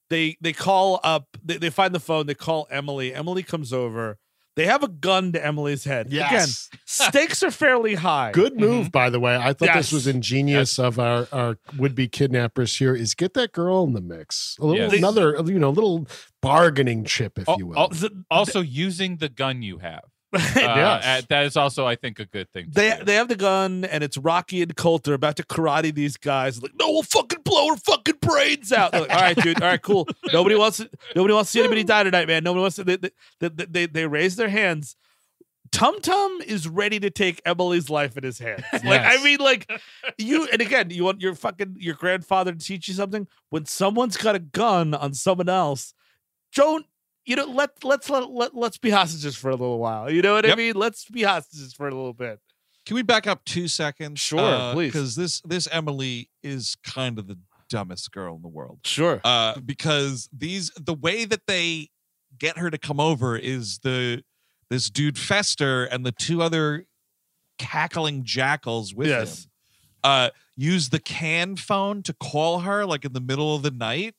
they 0.09 0.38
they 0.41 0.53
call 0.53 0.99
up. 1.03 1.27
They, 1.43 1.57
they 1.57 1.69
find 1.71 1.95
the 1.95 1.99
phone. 1.99 2.27
They 2.27 2.35
call 2.35 2.67
Emily. 2.69 3.13
Emily 3.13 3.43
comes 3.43 3.73
over. 3.73 4.17
They 4.57 4.65
have 4.65 4.81
a 4.81 4.88
gun 4.88 5.34
to 5.34 5.45
Emily's 5.45 5.84
head. 5.84 6.07
Again, 6.07 6.31
Yes. 6.31 6.69
stakes 6.85 7.43
are 7.43 7.51
fairly 7.51 7.93
high. 7.93 8.31
Good 8.31 8.55
mhm. 8.55 8.59
move, 8.59 8.91
by 8.91 9.11
the 9.11 9.19
way. 9.19 9.35
I 9.35 9.53
thought 9.53 9.67
Yes. 9.67 9.75
this 9.75 9.91
was 9.91 10.07
ingenious 10.07 10.79
of 10.79 10.99
our, 10.99 11.27
our 11.31 11.59
would 11.77 11.93
be 11.93 12.07
kidnappers 12.07 12.75
here. 12.75 12.95
Is 12.95 13.13
get 13.13 13.35
that 13.35 13.51
girl 13.51 13.84
in 13.84 13.93
the 13.93 14.01
mix. 14.01 14.57
A 14.59 14.65
little 14.65 14.81
Yes. 14.81 14.93
another 14.93 15.39
you 15.45 15.59
know 15.59 15.69
little 15.69 16.07
bargaining 16.41 17.05
chip, 17.05 17.38
if 17.38 17.47
you 17.59 17.67
will. 17.67 17.91
Also, 18.31 18.61
using 18.61 19.17
the 19.17 19.29
gun 19.29 19.61
you 19.61 19.77
have. 19.77 20.05
Uh, 20.68 20.76
Yes. 20.76 21.05
uh, 21.05 21.22
that 21.30 21.45
is 21.45 21.55
also, 21.57 21.85
I 21.85 21.95
think, 21.95 22.19
a 22.19 22.26
good 22.26 22.51
thing. 22.51 22.68
They 22.72 22.95
do. 22.97 23.03
they 23.05 23.15
have 23.15 23.27
the 23.27 23.35
gun 23.35 23.85
and 23.85 24.03
it's 24.03 24.18
Rocky 24.18 24.61
and 24.61 24.76
Colt. 24.76 25.03
They're 25.03 25.14
about 25.14 25.35
to 25.38 25.43
karate 25.43 25.93
these 25.93 26.18
guys. 26.18 26.61
Like, 26.61 26.73
no, 26.80 26.89
we'll 26.91 27.03
fucking 27.03 27.41
blow 27.43 27.69
her 27.69 27.76
fucking 27.77 28.15
brains 28.22 28.72
out. 28.72 28.93
Like, 28.93 29.09
all 29.09 29.22
right, 29.22 29.35
dude. 29.38 29.61
All 29.61 29.68
right, 29.69 29.81
cool. 29.81 30.07
Nobody 30.34 30.55
wants 30.55 30.77
to, 30.77 30.89
nobody 31.15 31.34
wants 31.34 31.51
to 31.51 31.53
see 31.53 31.59
anybody 31.59 31.84
die 31.84 32.03
tonight, 32.03 32.27
man. 32.27 32.43
Nobody 32.43 32.61
wants 32.61 32.76
to. 32.77 32.84
They 32.84 32.97
they, 32.97 33.11
they, 33.39 33.49
they, 33.65 33.85
they 33.88 34.07
raise 34.07 34.35
their 34.35 34.49
hands. 34.49 34.95
Tum 35.72 35.99
Tum 36.01 36.39
is 36.45 36.68
ready 36.68 36.97
to 36.99 37.09
take 37.09 37.41
Emily's 37.45 37.89
life 37.89 38.15
in 38.18 38.23
his 38.23 38.39
hands. 38.39 38.64
Like, 38.85 39.01
I 39.03 39.22
mean, 39.23 39.39
like 39.39 39.69
you. 40.18 40.47
And 40.51 40.61
again, 40.61 40.89
you 40.91 41.03
want 41.03 41.19
your 41.22 41.35
fucking 41.35 41.76
your 41.80 41.95
grandfather 41.95 42.53
to 42.53 42.57
teach 42.57 42.88
you 42.88 42.93
something. 42.93 43.27
When 43.49 43.65
someone's 43.65 44.15
got 44.18 44.35
a 44.35 44.39
gun 44.39 44.93
on 44.93 45.14
someone 45.14 45.49
else, 45.49 45.93
don't 46.55 46.85
you 47.27 47.35
know? 47.35 47.45
Let 47.45 47.83
let's 47.83 48.09
let, 48.09 48.29
let 48.31 48.55
let's 48.55 48.77
be 48.79 48.89
hostages 48.89 49.35
for 49.35 49.49
a 49.49 49.55
little 49.55 49.77
while. 49.77 50.11
You 50.11 50.21
know 50.23 50.33
what 50.33 50.49
I 50.49 50.55
mean? 50.55 50.73
Let's 50.75 51.05
be 51.05 51.23
hostages 51.23 51.73
for 51.73 51.87
a 51.87 51.91
little 51.91 52.13
bit. 52.13 52.39
Can 52.85 52.95
we 52.95 53.03
back 53.03 53.27
up 53.27 53.43
two 53.45 53.67
seconds? 53.67 54.19
Sure, 54.19 54.73
please. 54.73 54.87
Because 54.93 55.15
this 55.15 55.41
this 55.41 55.67
Emily 55.71 56.29
is 56.41 56.75
kind 56.83 57.19
of 57.19 57.27
the 57.27 57.37
dumbest 57.69 58.11
girl 58.11 58.35
in 58.37 58.41
the 58.41 58.47
world. 58.47 58.79
Sure. 58.85 59.19
Uh, 59.23 59.59
because 59.59 60.29
these 60.35 60.71
the 60.79 60.93
way 60.93 61.25
that 61.25 61.41
they 61.47 61.89
get 62.39 62.57
her 62.57 62.71
to 62.71 62.77
come 62.77 62.99
over 62.99 63.37
is 63.37 63.79
the 63.79 64.23
this 64.69 64.89
dude 64.89 65.17
Fester 65.17 65.83
and 65.85 66.05
the 66.05 66.11
two 66.13 66.41
other 66.41 66.85
cackling 67.59 68.23
jackals 68.23 68.93
with 68.93 69.07
Yes. 69.07 69.43
him. 69.45 69.51
Uh, 70.03 70.29
use 70.55 70.89
the 70.89 70.99
can 70.99 71.55
phone 71.55 72.03
to 72.03 72.13
call 72.13 72.59
her 72.59 72.85
like 72.85 73.03
in 73.03 73.13
the 73.13 73.19
middle 73.21 73.55
of 73.55 73.63
the 73.63 73.71
night, 73.71 74.13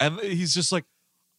and 0.00 0.18
he's 0.20 0.54
just 0.54 0.72
like, 0.72 0.84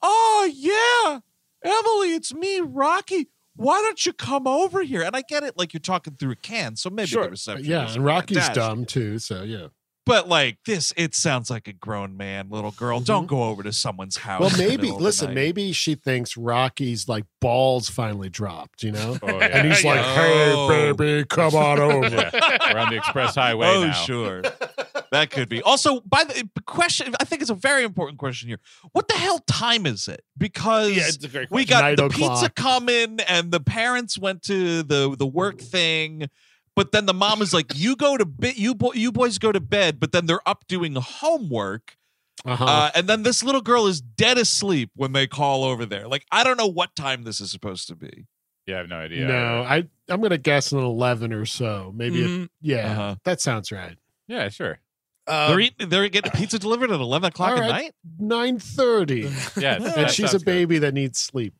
"Oh 0.01 0.49
yeah, 0.53 1.19
Emily, 1.63 2.15
it's 2.15 2.33
me, 2.33 2.59
Rocky." 2.61 3.29
Why 3.57 3.81
don't 3.81 4.03
you 4.05 4.13
come 4.13 4.47
over 4.47 4.81
here? 4.81 5.03
And 5.03 5.15
I 5.15 5.21
get 5.21 5.43
it, 5.43 5.57
like 5.57 5.73
you're 5.73 5.81
talking 5.81 6.15
through 6.15 6.31
a 6.31 6.35
can, 6.37 6.75
so 6.77 6.89
maybe 6.89 7.07
Sure. 7.07 7.23
the 7.25 7.29
reception. 7.31 7.65
yeah, 7.65 7.83
isn't 7.85 7.97
and 7.97 8.05
Rocky's 8.05 8.37
fantastic. 8.37 8.55
dumb 8.55 8.85
too. 8.85 9.19
So 9.19 9.43
yeah. 9.43 9.67
But 10.03 10.27
like 10.27 10.57
this, 10.65 10.91
it 10.97 11.13
sounds 11.13 11.51
like 11.51 11.67
a 11.67 11.73
grown 11.73 12.17
man, 12.17 12.49
little 12.49 12.71
girl. 12.71 12.97
Mm-hmm. 12.97 13.05
Don't 13.05 13.27
go 13.27 13.43
over 13.43 13.61
to 13.61 13.71
someone's 13.71 14.17
house. 14.17 14.39
Well, 14.41 14.49
maybe 14.57 14.77
middle 14.83 14.93
of 14.93 14.97
the 14.99 15.03
listen. 15.03 15.33
Maybe 15.35 15.73
she 15.73 15.93
thinks 15.93 16.35
Rocky's 16.35 17.07
like 17.07 17.25
balls 17.39 17.87
finally 17.87 18.29
dropped. 18.29 18.81
You 18.81 18.93
know, 18.93 19.19
Oh, 19.21 19.27
yeah. 19.27 19.45
and 19.59 19.67
he's 19.71 19.83
like, 19.85 19.99
"Hey, 20.15 20.53
Oh. 20.55 20.93
baby, 20.95 21.23
come 21.25 21.53
on 21.53 21.79
over." 21.79 22.09
Yeah. 22.09 22.73
We're 22.73 22.79
on 22.79 22.89
the 22.89 22.97
express 22.97 23.35
highway 23.35 23.67
oh, 23.67 23.83
now. 23.87 23.91
sure. 23.91 24.41
That 25.11 25.29
could 25.29 25.49
be. 25.49 25.61
Also, 25.61 25.99
by 26.01 26.23
the 26.23 26.49
question, 26.65 27.13
I 27.19 27.25
think 27.25 27.41
it's 27.41 27.51
a 27.51 27.55
very 27.55 27.83
important 27.83 28.17
question 28.17 28.47
here. 28.47 28.59
What 28.93 29.07
the 29.09 29.15
hell 29.15 29.39
time 29.39 29.85
is 29.85 30.07
it? 30.07 30.23
Because 30.37 30.91
yeah, 30.95 31.03
it's 31.07 31.23
a 31.23 31.27
great 31.27 31.51
we 31.51 31.65
got 31.65 31.81
Nine 31.83 31.95
the 31.97 32.05
o'clock. 32.05 32.39
pizza 32.39 32.49
coming, 32.49 33.19
and 33.27 33.51
the 33.51 33.59
parents 33.59 34.17
went 34.17 34.41
to 34.43 34.83
the 34.83 35.13
the 35.17 35.27
work 35.27 35.59
thing. 35.59 36.29
But 36.73 36.93
then 36.93 37.05
the 37.05 37.13
mom 37.13 37.41
is 37.41 37.53
like, 37.53 37.67
"You 37.75 37.97
go 37.97 38.15
to 38.15 38.25
bed. 38.25 38.57
You 38.57 38.73
bo- 38.73 38.93
you 38.93 39.11
boys 39.11 39.37
go 39.37 39.51
to 39.51 39.59
bed." 39.59 39.99
But 39.99 40.13
then 40.13 40.27
they're 40.27 40.47
up 40.47 40.63
doing 40.69 40.95
homework, 40.95 41.97
Uh-huh. 42.45 42.63
uh, 42.63 42.91
and 42.95 43.07
then 43.07 43.23
this 43.23 43.43
little 43.43 43.59
girl 43.61 43.87
is 43.87 43.99
dead 43.99 44.37
asleep 44.37 44.91
when 44.95 45.11
they 45.11 45.27
call 45.27 45.65
over 45.65 45.85
there. 45.85 46.07
Like, 46.07 46.25
I 46.31 46.45
don't 46.45 46.57
know 46.57 46.67
what 46.71 46.95
time 46.95 47.23
this 47.23 47.41
is 47.41 47.51
supposed 47.51 47.89
to 47.89 47.95
be. 47.95 48.27
Yeah, 48.65 48.75
I 48.75 48.77
have 48.77 48.87
no 48.87 48.95
idea. 48.99 49.25
no, 49.27 49.63
I 49.63 49.83
I'm 50.07 50.21
gonna 50.21 50.37
guess 50.37 50.71
an 50.71 50.79
eleven 50.79 51.33
or 51.33 51.45
so. 51.45 51.91
Maybe. 51.93 52.23
a- 52.23 52.27
Mhm. 52.27 52.49
yeah, 52.61 52.91
Uh-huh. 52.91 53.15
that 53.25 53.41
sounds 53.41 53.73
right. 53.73 53.97
Yeah, 54.29 54.47
sure. 54.47 54.79
Um, 55.27 55.51
they're 55.51 55.59
eating, 55.59 55.89
they're 55.89 56.09
getting 56.09 56.31
pizza 56.31 56.57
delivered 56.59 56.91
at 56.91 56.99
eleven 56.99 57.27
o'clock 57.29 57.51
all 57.51 57.57
at 57.57 57.61
right. 57.61 57.71
night. 57.83 57.93
Nine 58.19 58.59
thirty, 58.59 59.29
Yes. 59.57 59.95
and 59.97 60.09
she's 60.09 60.25
a 60.25 60.29
sounds 60.29 60.43
good. 60.43 60.45
baby 60.45 60.79
that 60.79 60.93
needs 60.93 61.19
sleep. 61.19 61.53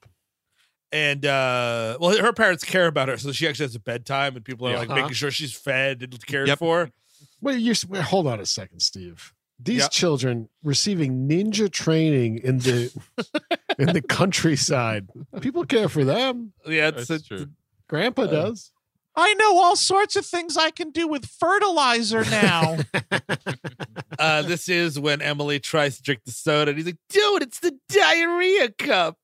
and 0.92 1.26
uh 1.26 1.98
well 2.02 2.18
her 2.18 2.34
parents 2.34 2.66
care 2.66 2.88
about 2.88 3.08
her 3.08 3.16
so 3.18 3.32
she 3.32 3.48
actually 3.48 3.64
has 3.66 3.76
a 3.76 3.80
bedtime 3.80 4.36
and 4.36 4.44
people 4.44 4.68
are 4.68 4.72
Yeah. 4.72 4.80
like 4.80 4.90
making 4.90 5.14
sure 5.14 5.32
she's 5.32 5.54
fed 5.54 6.02
and 6.02 6.26
cared 6.26 6.48
Yep. 6.50 6.60
for 6.60 6.90
Wait, 7.40 7.60
you 7.60 7.74
wait, 7.88 8.02
hold 8.04 8.28
on 8.28 8.40
a 8.40 8.46
second, 8.46 8.82
Steve. 8.82 9.34
These 9.58 9.82
Yeah. 9.84 9.88
children 9.88 10.50
receiving 10.64 11.28
ninja 11.30 11.72
training 11.72 12.40
in 12.40 12.58
the 12.60 12.92
in 13.80 13.94
the 13.94 14.02
countryside. 14.02 15.08
People 15.40 15.66
care 15.66 15.88
for 15.88 16.04
them. 16.04 16.52
yeah 16.68 16.90
it's, 16.90 17.08
That's 17.08 17.26
it's- 17.26 17.28
true. 17.28 17.48
Grandpa 17.88 18.26
does. 18.28 18.71
I 19.16 19.34
know 19.34 19.58
all 19.58 19.76
sorts 19.76 20.16
of 20.16 20.26
things 20.26 20.58
I 20.58 20.72
can 20.72 20.92
do 20.92 21.08
with 21.08 21.26
fertilizer 21.26 22.24
now. 22.26 22.78
uh 24.20 24.42
this 24.44 24.70
is 24.70 25.00
when 25.00 25.22
emily 25.22 25.60
tries 25.60 25.98
to 25.98 26.04
drink 26.04 26.22
the 26.26 26.32
soda 26.32 26.72
and 26.72 26.78
he's 26.78 26.86
like 26.86 26.98
dude 27.10 27.42
it's 27.42 27.60
the 27.60 27.78
diarrhea 27.90 28.70
cup 28.72 29.18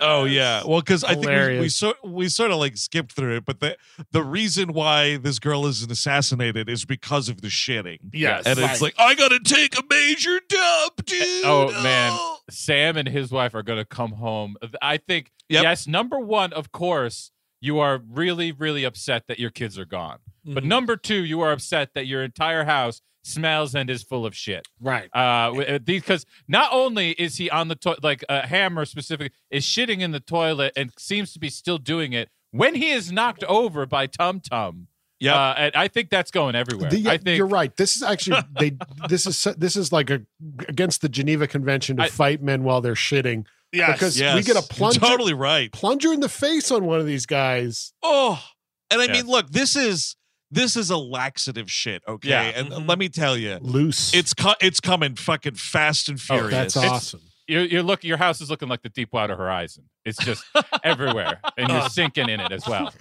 oh 0.00 0.24
yeah, 0.24 0.62
well, 0.66 0.80
because 0.80 1.04
I 1.04 1.14
think 1.14 1.26
we, 1.26 1.60
we 1.60 1.68
sort 1.68 1.96
we 2.04 2.28
sort 2.28 2.50
of 2.50 2.58
like 2.58 2.76
skipped 2.76 3.12
through 3.12 3.36
it, 3.36 3.44
but 3.44 3.60
the 3.60 3.76
the 4.12 4.22
reason 4.22 4.72
why 4.72 5.16
this 5.16 5.38
girl 5.38 5.66
isn't 5.66 5.90
assassinated 5.90 6.68
is 6.68 6.84
because 6.84 7.28
of 7.28 7.42
the 7.42 7.48
shitting. 7.48 7.98
yes 8.12 8.46
And 8.46 8.58
it's 8.58 8.80
like 8.80 8.94
I 8.98 9.14
gotta 9.14 9.40
take 9.40 9.78
a 9.78 9.82
major 9.88 10.40
dump, 10.48 11.04
dude. 11.04 11.44
Oh, 11.44 11.70
man. 11.82 12.18
Sam 12.50 12.96
and 12.96 13.08
his 13.08 13.30
wife 13.30 13.54
are 13.54 13.62
going 13.62 13.78
to 13.78 13.84
come 13.84 14.12
home. 14.12 14.56
I 14.82 14.96
think, 14.96 15.30
Yep. 15.48 15.62
yes, 15.62 15.86
number 15.86 16.18
one, 16.18 16.52
of 16.52 16.72
course, 16.72 17.30
you 17.60 17.78
are 17.78 18.00
really, 18.08 18.52
really 18.52 18.84
upset 18.84 19.24
that 19.28 19.38
your 19.38 19.50
kids 19.50 19.78
are 19.78 19.84
gone. 19.84 20.18
But 20.44 20.64
Mhm. 20.64 20.68
number 20.68 20.96
two, 20.96 21.22
you 21.24 21.40
are 21.42 21.52
upset 21.52 21.90
that 21.94 22.06
your 22.06 22.22
entire 22.22 22.64
house 22.64 23.02
smells 23.22 23.74
and 23.74 23.90
is 23.90 24.02
full 24.02 24.24
of 24.24 24.34
shit. 24.34 24.66
Right. 24.80 25.10
Uh, 25.14 25.18
uh, 25.18 25.78
because 25.80 26.24
not 26.48 26.70
only 26.72 27.10
is 27.12 27.36
he 27.36 27.50
on 27.50 27.68
the 27.68 27.74
toilet, 27.74 28.02
like 28.02 28.24
uh, 28.30 28.46
Hammer 28.46 28.86
specifically 28.86 29.36
is 29.50 29.64
shitting 29.64 30.00
in 30.00 30.12
the 30.12 30.20
toilet 30.20 30.72
and 30.76 30.90
seems 30.98 31.32
to 31.34 31.38
be 31.38 31.50
still 31.50 31.76
doing 31.76 32.14
it 32.14 32.30
when 32.50 32.74
he 32.74 32.90
is 32.90 33.12
knocked 33.12 33.44
over 33.44 33.84
by 33.84 34.06
Tum 34.06 34.40
Tum. 34.40 34.86
Yeah, 35.18 35.34
Uh, 35.34 35.54
and 35.58 35.76
I 35.76 35.86
think 35.88 36.08
that's 36.08 36.30
going 36.30 36.54
everywhere. 36.54 36.88
The- 36.88 37.10
I 37.10 37.18
think 37.18 37.36
you're 37.36 37.46
right. 37.46 37.76
This 37.76 37.94
is 37.94 38.02
actually 38.02 38.40
they. 38.58 38.72
This 39.10 39.26
is 39.26 39.46
this 39.58 39.76
is 39.76 39.92
like 39.92 40.08
a 40.08 40.22
against 40.66 41.02
the 41.02 41.10
Geneva 41.10 41.46
Convention 41.46 41.98
to 41.98 42.04
I- 42.04 42.08
fight 42.08 42.40
men 42.42 42.62
while 42.62 42.80
they're 42.80 42.94
shitting. 42.94 43.44
Yes 43.72 43.92
because- 43.92 44.18
yes, 44.18 44.34
we 44.36 44.42
get 44.42 44.56
a 44.56 44.60
you're 44.60 44.62
plunger- 44.68 45.00
totally 45.00 45.34
right. 45.34 45.70
Plunger 45.72 46.12
in 46.12 46.20
the 46.20 46.28
face 46.28 46.70
on 46.70 46.84
one 46.84 47.00
of 47.00 47.06
these 47.06 47.26
guys. 47.26 47.92
Oh, 48.02 48.42
and 48.90 49.00
I 49.00 49.04
Yeah. 49.06 49.12
mean, 49.12 49.26
look, 49.26 49.50
this 49.50 49.76
is 49.76 50.16
this 50.52 50.74
is 50.76 50.90
a 50.90 50.96
laxative 50.96 51.70
shit. 51.70 52.02
Okay, 52.08 52.30
Yeah. 52.30 52.42
and 52.42 52.70
Mhm. 52.70 52.88
let 52.88 52.98
me 52.98 53.08
tell 53.08 53.36
you, 53.36 53.58
Loose. 53.60 54.12
it's 54.12 54.34
co- 54.34 54.56
it's 54.60 54.80
coming 54.80 55.14
fucking 55.14 55.54
fast 55.54 56.08
and 56.08 56.18
Oh, 56.18 56.34
furious. 56.38 56.50
that's 56.50 56.76
It's- 56.76 56.90
awesome. 56.92 57.20
you're, 57.46 57.64
you're 57.64 57.82
looking. 57.84 58.08
Your 58.08 58.16
house 58.18 58.40
is 58.40 58.50
looking 58.50 58.68
like 58.68 58.82
the 58.82 58.88
Deepwater 58.88 59.36
Horizon. 59.36 59.84
It's 60.04 60.18
just 60.24 60.42
everywhere, 60.82 61.40
and 61.56 61.68
you're 61.68 61.78
Uh. 61.82 61.88
sinking 61.88 62.28
in 62.28 62.40
it 62.40 62.50
as 62.50 62.66
well. 62.66 62.92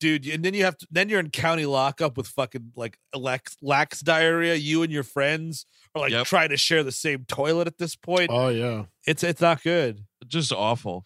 dude 0.00 0.26
and 0.26 0.44
then 0.44 0.52
you 0.54 0.64
have 0.64 0.76
to 0.76 0.86
then 0.90 1.08
you're 1.08 1.20
in 1.20 1.30
county 1.30 1.64
lockup 1.66 2.16
with 2.16 2.26
fucking 2.26 2.72
like 2.74 2.98
lax, 3.14 3.56
lax 3.62 4.00
diarrhea 4.00 4.54
you 4.54 4.82
and 4.82 4.92
your 4.92 5.04
friends 5.04 5.66
are 5.94 6.00
like 6.02 6.12
Yep. 6.12 6.26
trying 6.26 6.48
to 6.50 6.56
share 6.56 6.82
the 6.82 6.92
same 6.92 7.24
toilet 7.26 7.66
at 7.66 7.78
this 7.78 7.96
point 7.96 8.30
Oh 8.32 8.48
yeah. 8.48 8.84
it's 9.06 9.22
it's 9.22 9.40
not 9.40 9.62
good 9.62 10.04
just 10.26 10.52
awful. 10.52 11.04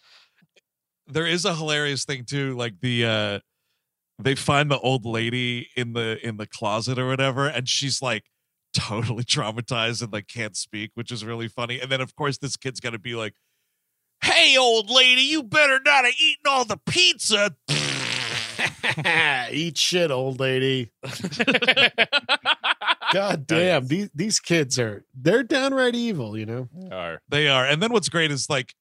There 1.06 1.26
is 1.26 1.44
a 1.44 1.54
hilarious 1.54 2.04
thing 2.04 2.24
too, 2.24 2.54
like 2.56 2.80
the 2.80 3.04
uh 3.04 3.38
they 4.20 4.34
find 4.34 4.70
the 4.70 4.78
old 4.78 5.04
lady 5.06 5.68
in 5.76 5.92
the 5.92 6.18
in 6.26 6.36
the 6.36 6.46
closet 6.46 6.98
or 6.98 7.06
whatever, 7.08 7.46
and 7.48 7.68
she's 7.68 8.00
like 8.02 8.24
totally 8.74 9.24
traumatized 9.34 10.02
and 10.02 10.12
like 10.12 10.28
can't 10.28 10.56
speak, 10.56 10.90
which 10.94 11.10
is 11.10 11.24
really 11.24 11.48
funny. 11.48 11.80
And 11.80 11.90
then 11.90 12.00
of 12.00 12.14
course 12.14 12.38
this 12.38 12.56
kid's 12.56 12.80
gonna 12.80 12.98
be 12.98 13.14
like, 13.14 13.34
Hey 14.22 14.56
old 14.58 14.90
lady, 14.90 15.22
you 15.22 15.42
better 15.42 15.80
not 15.84 16.04
have 16.04 16.14
eaten 16.20 16.42
all 16.46 16.64
the 16.64 16.78
pizza. 16.86 17.56
Eat 19.52 19.78
shit, 19.78 20.10
old 20.10 20.40
lady. 20.40 20.90
God 23.12 23.46
damn. 23.46 23.86
These 23.86 24.10
these 24.14 24.38
kids 24.40 24.78
are 24.78 25.04
they're 25.14 25.42
downright 25.42 25.94
evil, 25.94 26.36
you 26.36 26.46
know. 26.46 26.68
Or- 26.92 27.20
They 27.28 27.48
are. 27.48 27.64
And 27.66 27.82
then 27.82 27.92
what's 27.92 28.08
great 28.08 28.30
is 28.30 28.50
like, 28.50 28.74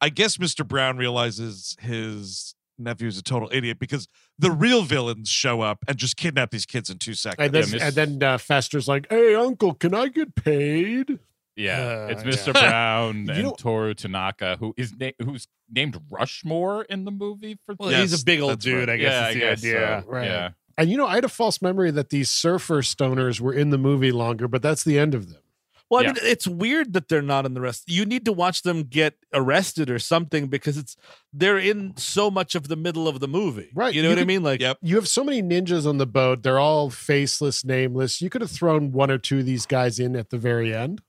I 0.00 0.08
guess 0.08 0.36
Mr. 0.36 0.66
Brown 0.66 0.96
realizes 0.96 1.76
his 1.80 2.54
nephew's 2.78 3.18
a 3.18 3.22
total 3.22 3.48
idiot 3.52 3.78
because 3.80 4.06
the 4.38 4.50
real 4.50 4.82
villains 4.82 5.28
show 5.28 5.60
up 5.60 5.78
and 5.88 5.96
just 5.96 6.16
kidnap 6.16 6.50
these 6.50 6.66
kids 6.66 6.90
in 6.90 6.98
two 6.98 7.14
seconds. 7.14 7.46
And 7.46 7.54
then 7.54 7.70
Miss- 7.70 7.82
and 7.82 7.94
then 7.94 8.22
uh, 8.22 8.38
Fester's 8.38 8.88
like, 8.88 9.06
"Hey, 9.10 9.34
uncle, 9.34 9.74
can 9.74 9.94
I 9.94 10.08
get 10.08 10.34
paid?" 10.34 11.18
Yeah, 11.58 12.06
Uh, 12.08 12.08
it's 12.12 12.24
yeah. 12.24 12.30
Mr. 12.30 12.52
Brown 12.60 13.26
You 13.26 13.32
and 13.32 13.42
know- 13.42 13.54
Toru 13.58 13.94
Tanaka, 13.94 14.56
who 14.60 14.72
is 14.76 14.94
na- 14.98 15.10
who's 15.22 15.46
named 15.70 16.00
Rushmore 16.10 16.84
in 16.84 17.04
the 17.04 17.10
movie 17.10 17.58
for. 17.66 17.74
Well, 17.78 17.90
Yes, 17.90 18.10
he's 18.12 18.22
a 18.22 18.24
big 18.24 18.40
old 18.40 18.60
dude. 18.60 18.78
right. 18.88 18.90
I 18.90 18.96
guess 18.96 19.12
yeah, 19.12 19.20
is 19.20 19.30
I 19.30 19.34
the 19.34 19.40
guess 19.40 19.58
idea. 19.64 20.02
so. 20.06 20.10
Right. 20.10 20.26
Yeah, 20.26 20.50
And 20.78 20.90
you 20.90 20.96
know, 20.96 21.06
I 21.06 21.16
had 21.16 21.24
a 21.24 21.28
false 21.28 21.60
memory 21.60 21.90
that 21.90 22.10
these 22.10 22.30
surfer 22.30 22.80
stoners 22.82 23.40
were 23.40 23.52
in 23.52 23.70
the 23.70 23.78
movie 23.78 24.12
longer, 24.12 24.46
but 24.48 24.62
that's 24.62 24.84
the 24.84 24.98
end 24.98 25.14
of 25.14 25.28
them. 25.32 25.42
Well, 25.90 26.00
I 26.00 26.04
Yeah. 26.04 26.12
mean, 26.12 26.22
it's 26.24 26.46
weird 26.46 26.92
that 26.92 27.08
they're 27.08 27.22
not 27.22 27.46
in 27.46 27.54
the 27.54 27.62
rest. 27.62 27.84
You 27.90 28.04
need 28.04 28.26
to 28.26 28.32
watch 28.32 28.60
them 28.62 28.82
get 28.82 29.14
arrested 29.32 29.88
or 29.88 29.98
something 29.98 30.48
because 30.48 30.76
it's 30.76 30.96
they're 31.32 31.56
in 31.58 31.96
so 31.96 32.30
much 32.30 32.54
of 32.54 32.68
the 32.68 32.76
middle 32.76 33.08
of 33.08 33.20
the 33.20 33.26
movie. 33.28 33.70
Right. 33.74 33.94
You 33.94 34.02
know 34.02 34.10
You 34.10 34.16
what 34.16 34.20
I 34.22 34.26
mean? 34.26 34.42
Like, 34.42 34.60
Yep. 34.60 34.78
You 34.82 34.96
have 34.96 35.08
so 35.08 35.24
many 35.24 35.42
ninjas 35.42 35.86
on 35.88 35.96
the 35.96 36.06
boat; 36.06 36.42
they're 36.42 36.58
all 36.58 36.90
faceless, 36.90 37.64
nameless. 37.64 38.20
You 38.20 38.28
could 38.28 38.42
have 38.42 38.50
thrown 38.50 38.92
one 38.92 39.10
or 39.10 39.16
two 39.16 39.38
of 39.38 39.46
these 39.46 39.64
guys 39.64 39.98
in 39.98 40.14
at 40.14 40.28
the 40.28 40.36
very 40.38 40.74
end. 40.74 41.00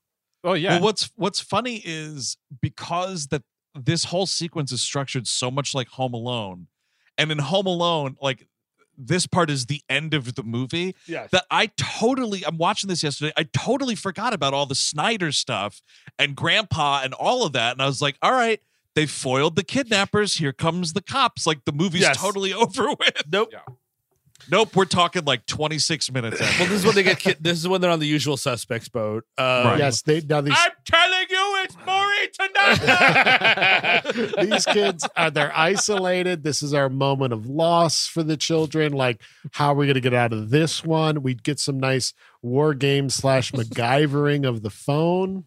Oh 0.44 0.54
yeah. 0.54 0.74
Well, 0.76 0.84
what's 0.84 1.12
what's 1.16 1.40
funny 1.40 1.82
is 1.84 2.38
because 2.62 3.28
that 3.28 3.44
this 3.76 4.06
whole 4.06 4.26
sequence 4.26 4.72
is 4.72 4.82
structured 4.82 5.28
so 5.28 5.52
much 5.52 5.74
like 5.76 5.88
Home 5.90 6.14
Alone, 6.14 6.68
and 7.18 7.32
in 7.32 7.40
Home 7.40 7.66
Alone, 7.66 8.16
like 8.22 8.48
this 8.98 9.26
part 9.28 9.50
is 9.50 9.68
the 9.68 9.82
end 9.90 10.14
of 10.14 10.36
the 10.36 10.44
movie 10.44 10.94
yes. 11.08 11.30
that 11.32 11.46
I 11.50 11.68
totally 11.78 12.46
I'm 12.46 12.58
watching 12.58 12.90
this 12.90 13.02
yesterday. 13.04 13.32
I 13.38 13.44
totally 13.44 13.96
forgot 13.96 14.34
about 14.34 14.54
all 14.54 14.66
the 14.66 14.76
Snyder 14.76 15.32
stuff 15.32 15.82
and 16.18 16.36
Grandpa 16.36 17.02
and 17.04 17.14
all 17.14 17.46
of 17.46 17.54
that, 17.54 17.74
and 17.74 17.82
I 17.82 17.86
was 17.86 18.02
like, 18.02 18.18
all 18.22 18.32
right. 18.34 18.60
They 18.96 19.06
foiled 19.06 19.56
the 19.56 19.64
kidnappers. 19.64 20.34
Here 20.38 20.52
comes 20.52 20.92
the 20.94 21.02
cops. 21.02 21.46
Like 21.46 21.64
the 21.64 21.72
movie's 21.72 22.02
Yes. 22.02 22.18
totally 22.18 22.54
over 22.56 22.90
with. 22.90 23.22
nope. 23.32 23.54
Nope, 24.52 24.76
we're 24.76 24.86
talking 24.86 25.26
like 25.26 25.46
26 25.46 26.12
minutes. 26.12 26.42
After. 26.42 26.64
Well, 26.64 26.70
this 26.70 26.80
is 26.80 26.86
when 26.86 26.96
they 26.96 27.04
get. 27.04 27.20
Ki- 27.20 27.36
this 27.40 27.58
is 27.58 27.68
when 27.68 27.82
they're 27.82 27.92
on 27.92 28.00
the 28.00 28.08
usual 28.08 28.38
suspects 28.38 28.90
boat. 28.90 29.26
Um, 29.38 29.46
Right. 29.68 29.80
Yes, 29.80 30.02
they 30.02 30.22
now 30.22 30.42
these 30.42 30.56
I'm 30.58 30.72
telling 30.86 31.26
you, 31.30 31.64
it's 31.64 31.76
Mori 31.86 32.30
Tanaka. 32.34 34.36
these 34.46 34.66
kids 34.66 35.08
are 35.16 35.30
they're 35.30 35.56
isolated. 35.56 36.44
This 36.44 36.64
is 36.64 36.74
our 36.74 36.90
moment 36.90 37.34
of 37.34 37.46
loss 37.48 38.08
for 38.08 38.24
the 38.24 38.38
children. 38.38 38.94
Like, 38.94 39.22
how 39.52 39.74
are 39.74 39.76
we 39.76 39.86
going 39.86 39.96
to 39.96 40.02
get 40.02 40.14
out 40.14 40.34
of 40.34 40.50
this 40.50 40.84
one? 40.84 41.22
We'd 41.22 41.44
get 41.44 41.60
some 41.60 41.80
nice 41.80 42.14
war 42.42 42.74
game 42.74 43.10
slash 43.10 43.52
MacGyvering 43.52 44.48
of 44.48 44.62
the 44.62 44.70
phone. 44.70 45.46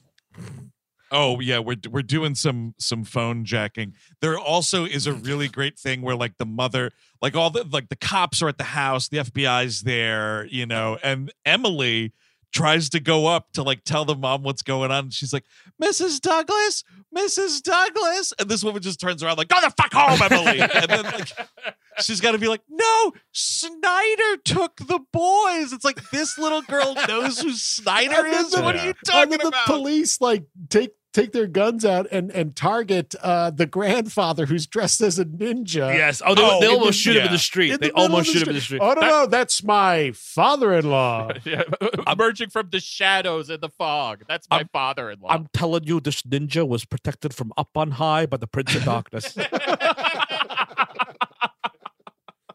Oh 1.12 1.38
yeah, 1.40 1.58
we're 1.58 1.76
we're 1.90 2.02
doing 2.02 2.34
some 2.34 2.74
some 2.78 3.04
phone 3.04 3.44
jacking. 3.44 3.94
There 4.20 4.38
also 4.38 4.84
is 4.84 5.06
a 5.06 5.12
really 5.12 5.46
great 5.58 5.78
thing 5.78 6.00
where 6.02 6.16
like 6.16 6.38
the 6.38 6.46
mother, 6.46 6.90
like 7.20 7.36
all 7.36 7.50
the 7.50 7.64
like 7.64 7.88
the 7.90 7.96
cops 7.96 8.40
are 8.42 8.48
at 8.48 8.58
the 8.58 8.64
house, 8.64 9.08
the 9.08 9.18
FBI's 9.18 9.82
there, 9.82 10.46
you 10.46 10.66
know, 10.66 10.98
and 11.04 11.32
Emily 11.44 12.12
tries 12.52 12.90
to 12.90 13.00
go 13.00 13.26
up 13.26 13.50
to 13.54 13.62
like 13.62 13.82
tell 13.82 14.04
the 14.04 14.14
mom 14.14 14.42
what's 14.42 14.60
going 14.62 14.90
on. 14.90 15.04
And 15.04 15.12
she's 15.14 15.32
like, 15.32 15.44
Mrs. 15.82 16.20
Douglas, 16.20 16.84
Mrs. 17.16 17.62
Douglas. 17.62 18.34
And 18.38 18.46
this 18.46 18.62
woman 18.62 18.82
just 18.82 19.00
turns 19.00 19.22
around 19.22 19.38
like, 19.38 19.48
go 19.48 19.56
the 19.62 19.70
fuck 19.70 19.90
home, 19.94 20.20
Emily. 20.30 20.60
and 20.60 20.86
then 20.90 21.02
like 21.04 21.28
she's 22.00 22.20
gotta 22.20 22.36
be 22.38 22.48
like, 22.48 22.60
no, 22.68 23.12
Snyder 23.32 24.36
took 24.44 24.76
the 24.76 25.00
boys. 25.12 25.72
It's 25.72 25.84
like 25.84 26.10
this 26.10 26.36
little 26.38 26.62
girl 26.62 26.94
knows 27.08 27.38
who 27.40 27.52
Snyder 27.52 28.26
is. 28.26 28.50
the- 28.50 28.62
What 28.62 28.76
are 28.76 28.82
you 28.84 28.88
And 28.90 28.96
talking 29.04 29.30
then 29.30 29.38
the 29.40 29.48
about? 29.48 29.66
police 29.66 30.20
like 30.20 30.44
take 30.68 30.92
take 31.12 31.32
their 31.32 31.46
guns 31.46 31.84
out 31.84 32.06
and 32.10 32.30
and 32.32 32.56
target 32.56 33.14
uh 33.22 33.50
the 33.50 33.66
grandfather 33.66 34.46
who's 34.46 34.66
dressed 34.66 35.00
as 35.00 35.18
a 35.18 35.24
ninja. 35.24 35.94
Yes. 35.94 36.22
Oh, 36.24 36.34
they, 36.34 36.42
Oh, 36.42 36.60
they 36.60 36.66
almost 36.68 36.86
the- 36.88 36.92
shoot 36.94 37.16
him 37.16 37.26
in 37.26 37.32
the 37.32 37.38
street. 37.38 37.72
in 37.72 37.80
they 37.80 37.88
the 37.88 37.94
almost 37.94 38.26
the 38.26 38.32
shoot 38.32 38.42
him 38.42 38.48
in 38.50 38.54
the 38.54 38.60
street. 38.60 38.78
street. 38.78 38.88
Oh 38.90 38.94
no, 38.94 39.00
no, 39.06 39.26
that's 39.26 39.62
my 39.62 40.12
father-in-law. 40.14 41.32
yeah, 41.44 41.62
emerging 42.10 42.50
from 42.50 42.68
the 42.70 42.80
shadows 42.80 43.50
in 43.50 43.60
the 43.60 43.68
fog. 43.68 44.24
That's 44.28 44.46
my 44.50 44.58
I'm- 44.58 44.68
father-in-law. 44.72 45.28
I'm 45.30 45.48
telling 45.52 45.84
you, 45.84 46.00
this 46.00 46.22
ninja 46.22 46.66
was 46.66 46.84
protected 46.84 47.34
from 47.34 47.52
up 47.56 47.76
on 47.76 47.92
high 47.92 48.26
by 48.26 48.36
the 48.38 48.46
Prince 48.46 48.74
of 48.74 48.84
Darkness. 48.84 49.36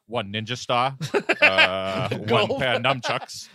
one 0.08 0.32
ninja 0.32 0.58
star, 0.58 0.96
uh, 1.42 2.10
one 2.28 2.48
pair 2.60 2.76
of 2.76 2.82
nunchucks. 2.82 3.50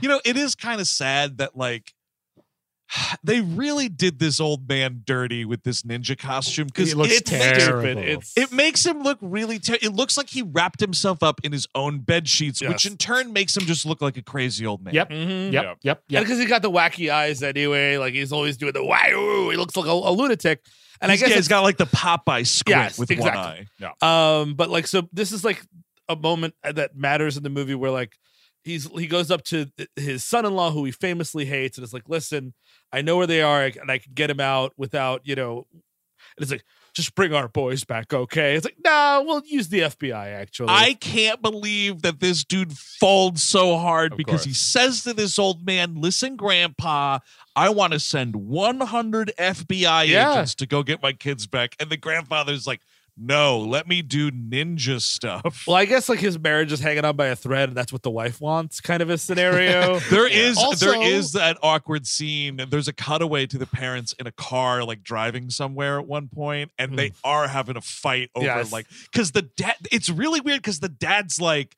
you 0.00 0.08
know, 0.08 0.20
it 0.24 0.36
is 0.36 0.54
kind 0.54 0.80
of 0.80 0.86
sad 0.86 1.38
that 1.38 1.56
like 1.56 1.92
they 3.24 3.40
really 3.40 3.88
did 3.88 4.18
this 4.18 4.40
old 4.40 4.68
man 4.68 5.02
dirty 5.04 5.44
with 5.44 5.62
this 5.62 5.82
ninja 5.82 6.16
costume 6.18 6.66
because 6.66 6.88
He 6.90 6.94
looks 6.94 7.12
it 7.12 7.30
makes, 7.30 7.64
terrible. 7.66 8.02
It's 8.02 8.36
it 8.36 8.52
makes 8.52 8.84
him 8.84 9.02
look 9.02 9.18
really. 9.20 9.58
Ter- 9.58 9.78
it 9.82 9.92
looks 9.92 10.16
like 10.16 10.30
he 10.30 10.42
wrapped 10.42 10.80
himself 10.80 11.22
up 11.22 11.40
in 11.44 11.52
his 11.52 11.66
own 11.74 12.00
bed 12.00 12.28
sheets, 12.28 12.60
which 12.60 12.86
in 12.86 12.96
turn 12.96 13.32
makes 13.32 13.56
him 13.56 13.64
just 13.64 13.84
look 13.86 14.00
like 14.00 14.16
a 14.16 14.22
crazy 14.22 14.64
old 14.66 14.82
man. 14.84 14.94
Yep. 14.94 15.10
Mhm. 15.10 15.52
Yep, 15.52 15.52
Yeah. 15.52 15.74
yep, 15.82 15.98
And 15.98 16.12
yep. 16.12 16.22
because 16.24 16.38
he's 16.38 16.48
got 16.48 16.62
the 16.62 16.70
wacky 16.70 17.10
eyes 17.12 17.42
anyway, 17.42 17.96
like 17.98 18.14
he's 18.14 18.32
always 18.32 18.56
doing 18.56 18.72
the 18.72 18.84
wow. 18.84 19.48
He 19.50 19.56
looks 19.56 19.76
like 19.76 19.86
a, 19.86 19.90
a 19.92 20.12
lunatic. 20.12 20.64
And 21.00 21.12
He's- 21.12 21.22
I 21.22 21.26
guess 21.26 21.30
yeah, 21.30 21.36
he's 21.36 21.48
got 21.48 21.60
like 21.62 21.76
the 21.76 21.86
Popeye 21.86 22.46
squint 22.46 22.76
Yes, 22.80 22.98
with 22.98 23.10
exactly. 23.10 23.38
one 23.38 23.46
eye. 23.48 23.66
Yeah. 24.02 24.38
Um, 24.40 24.54
but 24.54 24.68
like, 24.68 24.86
so 24.88 25.08
this 25.12 25.30
is 25.30 25.44
like 25.44 25.62
a 26.08 26.16
moment 26.16 26.54
that 26.64 26.96
matters 26.96 27.36
in 27.36 27.42
the 27.44 27.50
movie 27.50 27.74
where 27.76 27.90
like 27.92 28.16
he's 28.68 28.88
he 28.92 29.06
goes 29.06 29.30
up 29.30 29.42
to 29.44 29.70
his 29.96 30.24
son-in-law 30.24 30.70
who 30.72 30.84
he 30.84 30.92
famously 30.92 31.44
hates 31.46 31.78
and 31.78 31.84
is 31.84 31.92
like, 31.92 32.08
"Listen, 32.08 32.54
I 32.92 33.02
know 33.02 33.16
where 33.16 33.26
they 33.26 33.42
are, 33.42 33.64
and 33.64 33.90
I 33.90 33.98
can 33.98 34.12
get 34.14 34.30
him 34.30 34.40
out 34.40 34.72
without 34.76 35.22
you 35.24 35.34
know." 35.34 35.66
And 35.72 36.42
it's 36.42 36.50
like, 36.50 36.64
"Just 36.94 37.14
bring 37.14 37.32
our 37.32 37.48
boys 37.48 37.84
back, 37.84 38.12
okay?" 38.12 38.54
It's 38.54 38.64
like, 38.64 38.76
"No, 38.84 39.24
we'll 39.26 39.42
use 39.46 39.68
the 39.68 39.80
FBI 39.80 40.28
actually." 40.28 40.68
I 40.70 40.94
can't 40.94 41.40
believe 41.42 42.02
that 42.02 42.20
this 42.20 42.44
dude 42.44 42.76
folds 42.76 43.42
so 43.42 43.76
hard 43.78 44.12
Of 44.12 44.18
because 44.18 44.44
he 44.44 44.52
says 44.52 45.02
to 45.04 45.14
this 45.14 45.38
old 45.38 45.64
man, 45.64 46.00
"Listen, 46.00 46.36
Grandpa, 46.36 47.20
I 47.56 47.70
want 47.70 47.92
to 47.94 48.00
send 48.00 48.36
100 48.36 49.32
FBI 49.38 50.04
Yeah. 50.04 50.32
agents 50.32 50.54
to 50.56 50.66
go 50.66 50.82
get 50.82 51.02
my 51.02 51.12
kids 51.12 51.46
back," 51.46 51.74
and 51.80 51.88
the 51.90 51.96
grandfather's 51.96 52.66
like, 52.66 52.80
"No, 53.18 53.58
let 53.58 53.88
me 53.88 54.02
do 54.02 54.30
ninja 54.30 55.00
stuff." 55.00 55.64
well, 55.66 55.76
I 55.76 55.84
guess 55.84 56.08
like 56.08 56.20
his 56.20 56.38
marriage 56.38 56.72
is 56.72 56.80
hanging 56.80 57.04
on 57.04 57.16
by 57.16 57.26
a 57.26 57.36
thread, 57.36 57.70
and 57.70 57.76
that's 57.76 57.92
what 57.92 58.02
the 58.02 58.10
wife 58.10 58.40
wants, 58.40 58.80
kind 58.80 59.02
of 59.02 59.10
a 59.10 59.18
scenario. 59.18 59.98
There 60.10 60.26
is 60.26 60.56
Also- 60.56 60.92
there 60.92 61.02
is 61.02 61.32
that 61.32 61.58
awkward 61.62 62.06
scene. 62.06 62.60
and 62.60 62.70
There's 62.70 62.88
a 62.88 62.92
cutaway 62.92 63.46
to 63.46 63.58
the 63.58 63.66
parents 63.66 64.14
in 64.18 64.26
a 64.26 64.32
car, 64.32 64.84
like 64.84 65.02
driving 65.02 65.50
somewhere 65.50 65.98
at 65.98 66.06
one 66.06 66.28
point, 66.28 66.70
and 66.78 66.98
they 66.98 67.08
hmm. 67.08 67.14
are 67.24 67.48
having 67.48 67.76
a 67.76 67.80
fight 67.80 68.30
over 68.34 68.46
Yes. 68.46 68.72
like 68.72 68.86
because 69.10 69.32
the 69.32 69.42
dad. 69.42 69.76
It's 69.92 70.08
really 70.08 70.40
weird 70.40 70.62
because 70.62 70.80
the 70.80 70.88
dad's 70.88 71.40
like, 71.40 71.76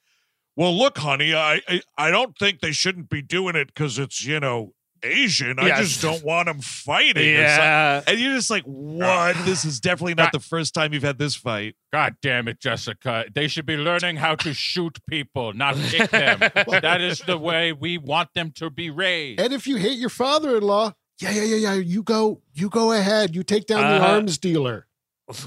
"Well, 0.57 0.77
look, 0.77 0.99
honey, 0.99 1.35
I 1.35 1.61
I, 1.69 1.83
I 1.97 2.11
don't 2.11 2.37
think 2.39 2.61
they 2.61 2.73
shouldn't 2.73 3.09
be 3.09 3.23
doing 3.23 3.57
it 3.57 3.69
because 3.69 3.99
it's 3.99 4.25
you 4.25 4.41
know 4.41 4.75
Asian. 5.03 5.59
I 5.59 5.77
just 5.81 6.01
don't 6.03 6.23
want 6.25 6.47
them 6.47 6.61
fighting." 6.61 7.35
yeah. 7.35 8.03
And 8.07 8.19
you're 8.19 8.35
just 8.35 8.51
like, 8.51 8.65
what? 8.65 9.37
This 9.45 9.65
is 9.65 9.81
definitely 9.81 10.15
not 10.15 10.33
the 10.33 10.41
first 10.41 10.75
time 10.75 10.93
you've 10.93 11.03
had 11.03 11.19
this 11.19 11.35
fight. 11.35 11.77
God 11.93 12.17
damn 12.23 12.49
it, 12.49 12.61
Jessica. 12.61 13.25
They 13.35 13.49
should 13.49 13.67
be 13.67 13.77
learning 13.77 14.17
how 14.17 14.35
to 14.37 14.53
shoot 14.55 14.99
people, 15.09 15.53
not 15.53 15.77
kick 15.77 16.11
them. 16.11 16.39
that 16.81 17.01
is 17.01 17.19
the 17.21 17.39
way 17.39 17.73
we 17.73 17.99
want 17.99 18.31
them 18.35 18.53
to 18.57 18.71
be 18.71 18.91
raised. 18.91 19.41
And 19.41 19.53
if 19.53 19.67
you 19.67 19.77
hate 19.77 19.99
your 19.99 20.11
father-in-law, 20.11 20.93
yeah, 21.21 21.31
yeah, 21.33 21.43
yeah, 21.43 21.57
yeah. 21.57 21.75
You 21.75 22.03
go, 22.03 22.41
you 22.55 22.69
go 22.69 22.93
ahead. 22.93 23.35
You 23.35 23.43
take 23.43 23.67
down 23.67 23.81
the 23.81 24.03
Uh-huh. 24.03 24.15
arms 24.15 24.39
dealer. 24.39 24.87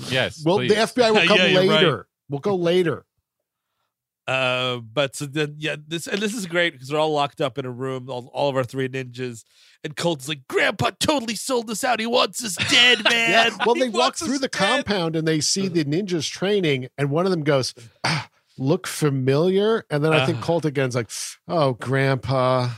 Yes. 0.09 0.41
Well, 0.45 0.57
please. 0.57 0.69
the 0.69 0.75
FBI 0.75 1.11
will 1.13 1.21
come 1.27 1.37
Yeah, 1.37 1.45
you're 1.47 1.59
right. 1.61 1.69
later. 1.69 2.07
We'll 2.29 2.39
go 2.39 2.55
later. 2.55 3.05
Uh, 4.27 4.77
but 4.77 5.15
so 5.15 5.25
then, 5.25 5.55
yeah, 5.57 5.75
this 5.87 6.07
and 6.07 6.21
this 6.21 6.33
is 6.33 6.45
great 6.45 6.71
because 6.73 6.87
they're 6.87 6.99
all 6.99 7.11
locked 7.11 7.41
up 7.41 7.57
in 7.57 7.65
a 7.65 7.69
room, 7.71 8.09
all, 8.09 8.29
all 8.33 8.49
of 8.49 8.55
our 8.55 8.63
three 8.63 8.87
ninjas. 8.87 9.43
And 9.83 9.95
Colt's 9.97 10.29
like, 10.29 10.47
Grandpa 10.47 10.91
totally 10.97 11.35
sold 11.35 11.69
us 11.69 11.83
out. 11.83 11.99
He 11.99 12.05
wants 12.05 12.41
us 12.43 12.55
dead, 12.71 13.03
man. 13.09 13.29
Yeah. 13.51 13.57
Well, 13.65 13.75
He 13.75 13.81
they 13.81 13.89
walk 13.89 14.15
through 14.15 14.37
the 14.37 14.47
dead. 14.47 14.85
compound 14.85 15.17
and 15.17 15.27
they 15.27 15.41
see 15.41 15.67
the 15.67 15.83
ninjas 15.83 16.29
training, 16.31 16.87
and 16.97 17.09
one 17.09 17.25
of 17.25 17.31
them 17.31 17.43
goes, 17.43 17.73
ah, 18.05 18.29
"Look 18.57 18.87
familiar." 18.87 19.85
And 19.89 20.03
then 20.05 20.13
I 20.13 20.25
think 20.25 20.37
Uh. 20.37 20.41
Colt 20.41 20.63
again's 20.65 20.95
like, 20.95 21.09
"Oh, 21.47 21.73
Grandpa." 21.73 22.69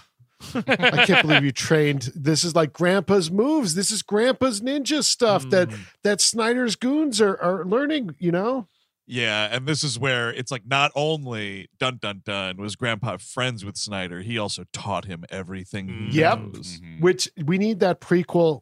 I 0.53 1.05
can't 1.05 1.25
believe 1.25 1.43
you 1.43 1.51
trained. 1.67 2.11
This 2.15 2.43
is 2.43 2.55
like 2.55 2.73
Grandpa's 2.73 3.31
moves. 3.31 3.73
This 3.75 3.89
is 3.89 4.01
Grandpa's 4.03 4.61
ninja 4.61 5.03
stuff 5.03 5.49
that 5.49 5.69
Mm. 5.69 5.79
that 6.03 6.21
Snyder's 6.21 6.75
goons 6.75 7.21
are 7.21 7.39
are 7.41 7.65
learning. 7.65 8.15
You 8.19 8.31
know, 8.31 8.67
Yeah, 9.07 9.49
and 9.51 9.67
this 9.67 9.83
is 9.83 9.99
where 9.99 10.31
it's 10.31 10.51
like 10.51 10.65
not 10.65 10.91
only 10.95 11.69
dun 11.79 11.97
dun 12.01 12.21
dun 12.25 12.57
was 12.57 12.75
Grandpa 12.75 13.17
friends 13.17 13.63
with 13.63 13.77
Snyder, 13.77 14.21
he 14.21 14.37
also 14.39 14.63
taught 14.73 15.05
him 15.05 15.23
everything. 15.29 15.87
he 16.09 16.19
Yep. 16.19 16.39
knows. 16.39 16.81
Mhm. 16.83 17.01
which 17.01 17.29
we 17.45 17.57
need 17.59 17.79
that 17.81 18.01
prequel 18.01 18.61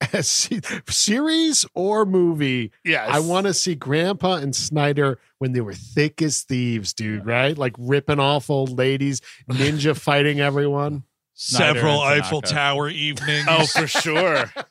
series 0.20 1.64
or 1.74 2.04
movie. 2.06 2.72
Yes. 2.84 3.08
I 3.10 3.20
want 3.20 3.46
to 3.46 3.54
see 3.54 3.74
Grandpa 3.74 4.34
and 4.36 4.54
Snyder 4.54 5.18
when 5.38 5.52
they 5.52 5.60
were 5.60 5.74
thick 5.74 6.22
as 6.22 6.42
thieves, 6.42 6.92
dude. 6.92 7.24
Right, 7.26 7.56
like 7.56 7.74
ripping 7.78 8.18
off 8.20 8.50
old 8.50 8.76
ladies, 8.78 9.20
ninja 9.50 9.96
fighting 10.00 10.40
everyone. 10.40 11.04
Snyder 11.34 11.78
Several 11.78 12.00
Eiffel 12.00 12.42
Tower 12.42 12.88
evenings. 12.88 13.46
Oh, 13.48 13.64
for 13.66 13.86
sure. 13.86 14.52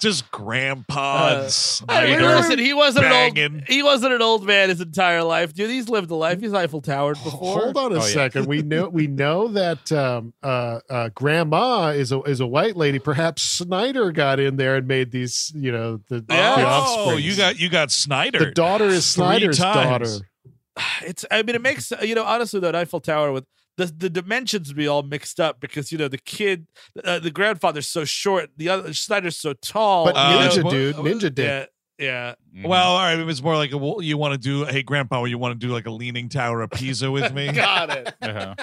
Just 0.00 0.30
Grandpa 0.30 1.24
Uh, 1.24 1.32
and 1.34 1.42
Hey, 1.44 1.48
Snyder. 1.50 2.22
listen, 2.36 2.58
he 2.58 2.74
wasn't 2.74 3.06
an 3.06 3.12
old. 3.12 3.62
He 3.68 3.82
wasn't 3.82 4.12
an 4.12 4.20
old 4.22 4.46
man 4.46 4.68
his 4.68 4.80
entire 4.80 5.22
life, 5.22 5.54
dude. 5.54 5.70
He's 5.70 5.88
lived 5.88 6.10
a 6.10 6.14
life. 6.14 6.40
He's 6.40 6.52
Eiffel 6.52 6.82
Towered 6.82 7.16
before. 7.24 7.58
Hold 7.60 7.76
on 7.78 7.92
a 7.92 7.94
Oh, 7.96 7.98
yeah. 7.98 8.12
second. 8.12 8.46
We 8.46 8.62
know 8.62 8.88
we 8.88 9.06
know 9.06 9.48
that 9.48 9.90
um, 9.92 10.34
uh, 10.42 10.80
uh, 10.90 11.08
Grandma 11.14 11.88
is 11.88 12.12
a 12.12 12.20
is 12.22 12.40
a 12.40 12.46
white 12.46 12.76
lady. 12.76 12.98
Perhaps 12.98 13.42
Snyder 13.42 14.12
got 14.12 14.38
in 14.40 14.56
there 14.56 14.76
and 14.76 14.86
made 14.86 15.10
these. 15.10 15.50
You 15.54 15.72
know 15.72 16.00
the, 16.08 16.24
Yeah. 16.28 16.56
the 16.56 16.64
Oh, 16.66 17.16
you 17.16 17.34
got 17.36 17.58
you 17.58 17.68
got 17.70 17.90
Snyder. 17.90 18.40
the 18.40 18.50
daughter 18.50 18.86
is 18.88 19.06
Snyder's 19.06 19.58
daughter. 19.58 20.06
It's. 21.02 21.24
I 21.30 21.42
mean, 21.42 21.54
it 21.54 21.60
makes 21.62 21.92
you 22.02 22.14
know. 22.14 22.24
Honestly, 22.24 22.58
that 22.60 22.74
Eiffel 22.74 23.00
Tower 23.00 23.30
with 23.30 23.44
the 23.76 23.86
the 23.86 24.10
dimensions 24.10 24.68
would 24.68 24.76
be 24.76 24.86
all 24.88 25.02
mixed 25.02 25.40
up 25.40 25.60
because 25.60 25.90
you 25.92 25.98
know 25.98 26.08
the 26.08 26.18
kid, 26.18 26.66
uh, 27.04 27.18
the 27.18 27.30
grandfather's 27.30 27.88
so 27.88 28.04
short, 28.04 28.50
the 28.56 28.68
other 28.68 28.92
Snyder's 28.92 29.36
so 29.36 29.52
tall. 29.54 30.04
But 30.06 30.14
Uh, 30.16 30.50
you 30.54 30.62
know? 30.62 30.68
Ninja 30.68 30.70
dude, 30.70 30.96
Ninja 30.96 31.34
dick. 31.34 31.70
Yeah, 31.98 32.34
yeah. 32.52 32.62
Mhm. 32.62 32.68
well, 32.68 32.92
all 32.92 32.98
right. 33.00 33.18
It 33.18 33.24
was 33.24 33.42
more 33.42 33.56
like 33.56 33.72
a, 33.72 33.78
well, 33.78 34.02
you 34.02 34.18
want 34.18 34.32
to 34.34 34.38
do. 34.38 34.64
Hey, 34.64 34.82
Grandpa, 34.82 35.24
you 35.24 35.38
want 35.38 35.58
to 35.58 35.66
do 35.66 35.72
like 35.72 35.86
a 35.86 35.90
leaning 35.90 36.28
tower 36.28 36.60
of 36.62 36.70
Pisa 36.70 37.10
with 37.10 37.32
me? 37.32 37.50
Got 37.52 37.90
it. 37.90 38.14
Uh-huh. 38.20 38.54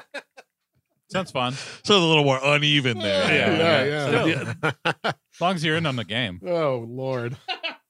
sounds 1.12 1.32
fun. 1.32 1.54
So 1.84 1.98
a 1.98 2.00
little 2.00 2.24
more 2.24 2.40
uneven 2.44 3.00
there. 3.00 3.34
Yeah, 3.34 3.84
yeah, 3.86 4.26
yeah. 4.26 4.54
yeah. 4.64 4.72
As 5.34 5.42
long 5.42 5.56
as 5.56 5.64
you're 5.64 5.78
in 5.78 5.86
on 5.86 5.96
the 5.96 6.06
game. 6.06 6.40
Oh 6.46 6.86
Lord. 6.88 7.36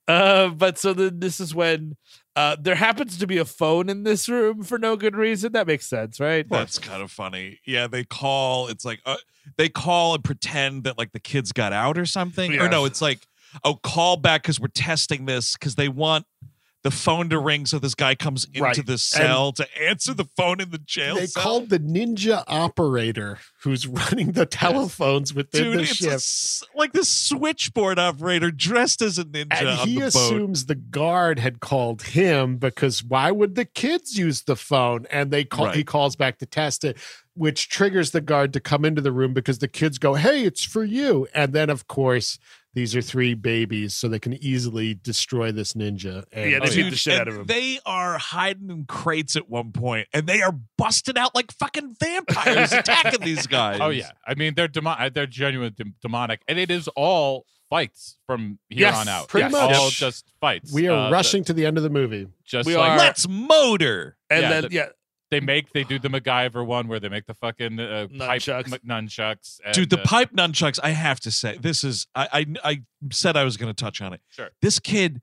Uh, 0.08 0.48
but 0.48 0.76
so 0.78 0.92
then 0.92 1.20
this 1.20 1.38
is 1.38 1.54
when 1.54 1.96
uh, 2.40 2.56
there 2.58 2.74
happens 2.74 3.18
to 3.18 3.26
be 3.26 3.36
a 3.36 3.44
phone 3.44 3.90
in 3.90 4.02
this 4.04 4.28
room 4.28 4.62
for 4.62 4.78
no 4.78 4.96
good 4.96 5.14
reason. 5.14 5.52
That 5.52 5.66
makes 5.66 5.86
sense, 5.86 6.18
right? 6.18 6.48
That's 6.48 6.78
kind 6.78 7.02
of 7.02 7.10
funny. 7.10 7.60
Yeah, 7.66 7.86
they 7.86 8.04
call. 8.04 8.68
It's 8.68 8.84
like 8.84 9.00
uh, 9.04 9.16
they 9.58 9.68
call 9.68 10.14
and 10.14 10.24
pretend 10.24 10.84
that 10.84 10.96
like 10.96 11.12
the 11.12 11.20
kids 11.20 11.52
got 11.52 11.74
out 11.74 11.98
or 11.98 12.06
something. 12.06 12.58
Or 12.58 12.68
no, 12.68 12.86
it's 12.86 13.02
like 13.02 13.26
oh, 13.62 13.74
call 13.74 14.16
back 14.16 14.42
because 14.42 14.58
we're 14.58 14.68
testing 14.68 15.26
this 15.26 15.52
because 15.54 15.74
they 15.74 15.88
want 15.88 16.24
the 16.82 16.90
phone 16.90 17.28
to 17.28 17.38
ring 17.38 17.66
so 17.66 17.78
this 17.78 17.94
guy 17.94 18.14
comes 18.14 18.44
into 18.46 18.62
Right. 18.62 18.86
the 18.86 18.96
cell 18.96 19.52
to 19.52 19.66
answer 19.82 20.14
the 20.14 20.24
phone 20.24 20.60
in 20.60 20.70
the 20.70 20.78
jail 20.78 21.16
They 21.16 21.26
cell. 21.26 21.42
called 21.42 21.68
the 21.68 21.78
ninja 21.78 22.42
operator 22.46 23.38
who's 23.62 23.86
running 23.86 24.32
the 24.32 24.46
telephones 24.46 25.34
within 25.34 25.62
Dude, 25.64 25.78
the 25.78 25.82
it's 25.82 26.62
a 26.62 26.78
like 26.78 26.92
the 26.92 27.04
switchboard 27.04 27.98
operator 27.98 28.50
dressed 28.50 29.02
as 29.02 29.18
a 29.18 29.24
ninja 29.24 29.46
And 29.60 29.68
he 29.80 29.94
the 29.96 30.00
boat. 30.00 30.06
assumes 30.08 30.66
the 30.66 30.74
guard 30.74 31.38
had 31.38 31.60
called 31.60 32.02
him 32.02 32.56
because 32.56 33.04
why 33.04 33.30
would 33.30 33.56
the 33.56 33.66
kids 33.66 34.16
use 34.18 34.42
the 34.42 34.56
phone? 34.56 35.06
And 35.10 35.30
they 35.30 35.44
call 35.44 35.68
he 35.72 35.84
calls 35.84 36.16
back 36.16 36.38
to 36.38 36.46
test 36.46 36.84
it, 36.84 36.96
which 37.34 37.68
triggers 37.68 38.12
the 38.12 38.20
guard 38.22 38.52
to 38.54 38.60
come 38.60 38.84
into 38.86 39.02
the 39.02 39.12
room 39.12 39.34
because 39.34 39.58
the 39.58 39.68
kids 39.68 39.98
go, 39.98 40.14
Hey, 40.14 40.44
it's 40.44 40.64
for 40.64 40.82
you. 40.84 41.28
And 41.34 41.52
then 41.52 41.68
of 41.68 41.86
course, 41.88 42.38
these 42.74 42.94
are 42.94 43.02
three 43.02 43.34
babies, 43.34 43.94
so 43.94 44.06
they 44.08 44.18
can 44.20 44.34
easily 44.34 44.94
destroy 44.94 45.50
this 45.52 45.72
ninja. 45.74 46.24
And 46.32 46.50
Yeah, 46.50 46.58
they 46.60 46.66
Oh, 46.66 46.74
beat 46.74 46.76
yeah. 46.84 46.90
the 46.90 46.96
shit 46.96 47.20
out 47.20 47.28
of 47.28 47.34
and 47.34 47.40
him. 47.42 47.46
They 47.46 47.78
are 47.84 48.16
hiding 48.18 48.70
in 48.70 48.84
crates 48.86 49.34
at 49.36 49.48
one 49.48 49.72
point, 49.72 50.06
and 50.12 50.26
they 50.26 50.40
are 50.42 50.54
busted 50.78 51.18
out 51.18 51.34
like 51.34 51.52
fucking 51.52 51.96
vampires 52.00 52.72
attacking 52.72 53.20
these 53.24 53.46
guys. 53.46 53.78
Oh 53.80 53.90
yeah, 53.90 54.10
I 54.26 54.34
mean 54.34 54.54
they're 54.54 54.68
demo- 54.68 55.10
they're 55.12 55.26
genuine 55.26 55.74
dem- 55.76 55.94
demonic, 56.00 56.42
and 56.46 56.58
it 56.58 56.70
is 56.70 56.88
all 56.96 57.44
fights 57.70 58.18
from 58.26 58.58
here 58.68 58.80
Yes, 58.80 58.96
on 58.96 59.08
out. 59.08 59.28
pretty 59.28 59.44
Yes, 59.44 59.52
much. 59.52 59.76
all 59.76 59.90
just 59.90 60.32
fights. 60.40 60.72
we 60.72 60.88
are 60.88 61.06
Uh, 61.06 61.10
rushing 61.10 61.44
to 61.44 61.52
the 61.52 61.66
end 61.66 61.76
of 61.76 61.82
the 61.84 61.90
movie. 61.90 62.26
Just 62.44 62.66
We 62.66 62.76
like 62.76 62.90
are- 62.92 62.98
Let's 62.98 63.28
motor. 63.28 64.16
and 64.28 64.42
Yeah, 64.42 64.48
then 64.48 64.62
the- 64.64 64.68
yeah, 64.72 64.86
they 65.30 65.40
make 65.40 65.72
they 65.72 65.84
do 65.84 65.98
the 65.98 66.08
MacGyver 66.08 66.64
one 66.66 66.88
where 66.88 66.98
they 67.00 67.08
make 67.08 67.26
the 67.26 67.34
fucking 67.34 67.78
uh, 67.78 68.06
pipe 68.18 68.42
Nunchucks. 68.42 68.72
m- 68.72 68.78
nunchucks. 69.06 69.60
And, 69.64 69.74
Dude, 69.74 69.90
the 69.90 70.00
uh, 70.00 70.04
pipe 70.04 70.32
nunchucks, 70.32 70.78
I 70.82 70.90
have 70.90 71.20
to 71.20 71.30
say, 71.30 71.56
this 71.60 71.84
is 71.84 72.06
I 72.14 72.28
I, 72.64 72.70
I 72.72 72.82
said 73.12 73.36
I 73.36 73.44
was 73.44 73.56
gonna 73.56 73.74
touch 73.74 74.00
on 74.00 74.12
it. 74.12 74.20
Sure. 74.30 74.48
This 74.60 74.78
kid 74.78 75.20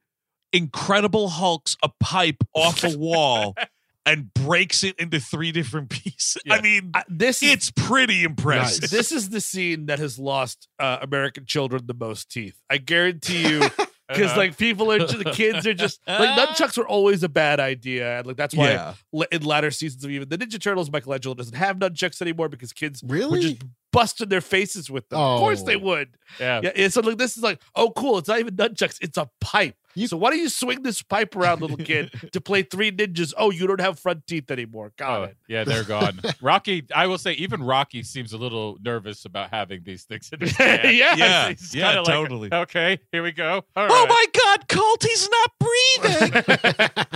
incredible 0.53 1.27
hulks 1.29 1.75
a 1.83 1.89
pipe 1.99 2.43
off 2.53 2.83
a 2.83 2.97
wall 2.97 3.55
and 4.05 4.33
breaks 4.33 4.83
it 4.83 4.95
into 4.97 5.19
three 5.19 5.51
different 5.51 5.89
pieces. 5.89 6.41
I 6.49 6.61
mean, 6.61 6.91
I- 6.93 7.03
this 7.09 7.43
is 7.43 7.51
it's 7.51 7.71
pretty 7.71 8.23
impressive. 8.23 8.89
this 8.89 9.11
is 9.11 9.29
the 9.29 9.41
scene 9.41 9.87
that 9.87 9.99
has 9.99 10.17
lost 10.17 10.67
uh, 10.79 10.99
American 11.01 11.45
children 11.45 11.83
the 11.85 11.93
most 11.93 12.31
teeth. 12.31 12.61
I 12.69 12.77
guarantee 12.77 13.47
you, 13.49 13.61
because 14.07 14.31
uh-huh. 14.31 14.37
like 14.39 14.57
people 14.57 14.91
are, 14.91 14.99
the 14.99 15.31
kids 15.33 15.67
are 15.67 15.73
just 15.73 15.99
like 16.07 16.29
nunchucks 16.37 16.77
were 16.77 16.87
always 16.87 17.23
a 17.23 17.29
bad 17.29 17.59
idea, 17.59 18.17
and 18.19 18.27
like 18.27 18.37
that's 18.37 18.55
why 18.55 18.71
yeah. 19.11 19.25
in 19.31 19.43
latter 19.43 19.71
seasons 19.71 20.03
of 20.03 20.11
even 20.11 20.29
the 20.29 20.37
Ninja 20.37 20.61
Turtles, 20.61 20.91
Michelangelo 20.91 21.35
doesn't 21.35 21.55
have 21.55 21.77
nunchucks 21.77 22.21
anymore 22.21 22.49
because 22.49 22.73
kids 22.73 23.03
were 23.03 23.15
Really? 23.15 23.41
just 23.41 23.63
busting 23.91 24.29
their 24.29 24.41
faces 24.41 24.89
with 24.89 25.07
them. 25.09 25.19
Of 25.19 25.39
course 25.39 25.63
they 25.63 25.75
Oh. 25.75 25.79
would. 25.79 26.09
yeah. 26.39 26.61
Yeah, 26.75 26.87
so 26.89 27.01
like 27.01 27.17
this 27.17 27.37
is 27.37 27.43
like, 27.43 27.61
oh 27.75 27.91
cool, 27.91 28.17
it's 28.17 28.27
not 28.27 28.39
even 28.39 28.55
nunchucks, 28.55 28.97
it's 29.01 29.17
a 29.17 29.29
pipe. 29.41 29.75
You- 29.97 30.07
so 30.07 30.17
why 30.17 30.29
don't 30.29 30.39
you 30.39 30.49
swing 30.49 30.83
this 30.83 31.01
pipe 31.01 31.35
around, 31.35 31.61
little 31.61 31.77
kid, 31.77 32.11
to 32.33 32.39
play 32.41 32.61
three 32.63 32.91
ninjas? 32.91 33.33
Oh, 33.37 33.49
you 33.51 33.65
don't 33.67 33.81
have 33.81 33.99
front 33.99 34.27
teeth 34.27 34.51
anymore. 34.51 34.93
Got 34.97 35.19
Oh, 35.19 35.23
it. 35.23 35.37
yeah, 35.47 35.63
they're 35.63 35.83
gone. 35.83 36.19
Rocky, 36.41 36.85
I 36.95 37.07
will 37.07 37.17
say, 37.17 37.33
even 37.33 37.63
Rocky 37.63 38.03
seems 38.03 38.31
a 38.33 38.37
little 38.37 38.77
nervous 38.83 39.25
about 39.25 39.49
having 39.49 39.81
these 39.83 40.03
things 40.03 40.29
in 40.31 40.39
his 40.41 40.51
hand. 40.57 40.81
Yeah, 40.95 41.15
Yeah, 41.15 41.53
yeah, 41.71 41.85
kinda 41.87 42.01
like, 42.03 42.05
totally. 42.13 42.49
okay, 42.53 42.99
here 43.11 43.23
we 43.23 43.31
go. 43.31 43.63
All 43.75 43.87
Oh 43.89 44.05
right. 44.05 44.09
my 44.09 44.25
god, 44.33 44.67
Colt, 44.67 45.03
he's 45.03 45.29
not 45.29 45.51
breathing. 45.59 46.43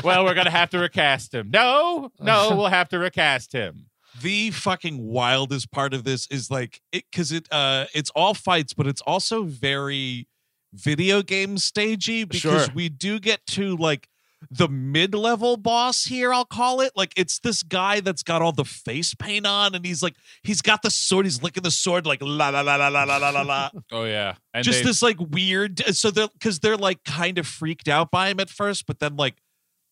well, 0.03 0.23
we're 0.25 0.33
gonna 0.33 0.49
have 0.49 0.69
to 0.71 0.79
recast 0.79 1.33
him. 1.33 1.49
No, 1.51 2.11
no, 2.19 2.55
we'll 2.55 2.67
have 2.67 2.89
to 2.89 2.99
recast 2.99 3.51
him. 3.53 3.85
the 4.21 4.51
fucking 4.51 5.01
wildest 5.01 5.71
part 5.71 5.93
of 5.93 6.03
this 6.03 6.27
is 6.27 6.51
like 6.51 6.81
it 6.91 7.05
because 7.11 7.31
it 7.31 7.47
uh 7.51 7.85
it's 7.95 8.09
all 8.15 8.33
fights 8.33 8.73
but 8.73 8.85
it's 8.85 8.99
also 9.01 9.43
very 9.43 10.27
video 10.73 11.21
game 11.21 11.57
stagey 11.57 12.23
because 12.23 12.65
Sure. 12.65 12.73
we 12.73 12.89
do 12.89 13.19
get 13.19 13.45
to 13.47 13.75
like 13.77 14.07
the 14.49 14.67
mid-level 14.67 15.55
boss 15.55 16.05
here 16.05 16.33
i'll 16.33 16.45
call 16.45 16.81
it. 16.81 16.91
Like 16.95 17.13
it's 17.15 17.37
this 17.39 17.61
guy 17.61 17.99
that's 17.99 18.23
got 18.23 18.41
all 18.41 18.51
the 18.51 18.65
face 18.65 19.13
paint 19.13 19.45
on 19.45 19.75
and 19.75 19.85
he's 19.85 20.01
like 20.01 20.15
he's 20.43 20.63
got 20.63 20.81
the 20.81 20.89
sword 20.89 21.25
he's 21.27 21.43
licking 21.43 21.61
the 21.61 21.69
sword 21.69 22.07
like 22.07 22.23
la 22.23 22.49
la 22.49 22.61
la 22.61 22.75
la 22.75 22.87
la 22.87 23.03
la 23.03 23.29
la 23.29 23.41
la 23.41 23.69
Oh 23.91 24.05
yeah, 24.05 24.33
and 24.53 24.63
just 24.63 24.79
they- 24.79 24.85
this 24.85 25.03
like 25.03 25.17
weird 25.19 25.79
so 25.95 26.09
they're 26.09 26.27
because 26.33 26.59
they're 26.59 26.75
like 26.77 27.03
kind 27.03 27.37
of 27.37 27.45
freaked 27.45 27.87
out 27.87 28.09
by 28.09 28.29
him 28.29 28.39
at 28.39 28.49
first 28.49 28.87
but 28.87 28.97
then 28.99 29.15
like 29.15 29.35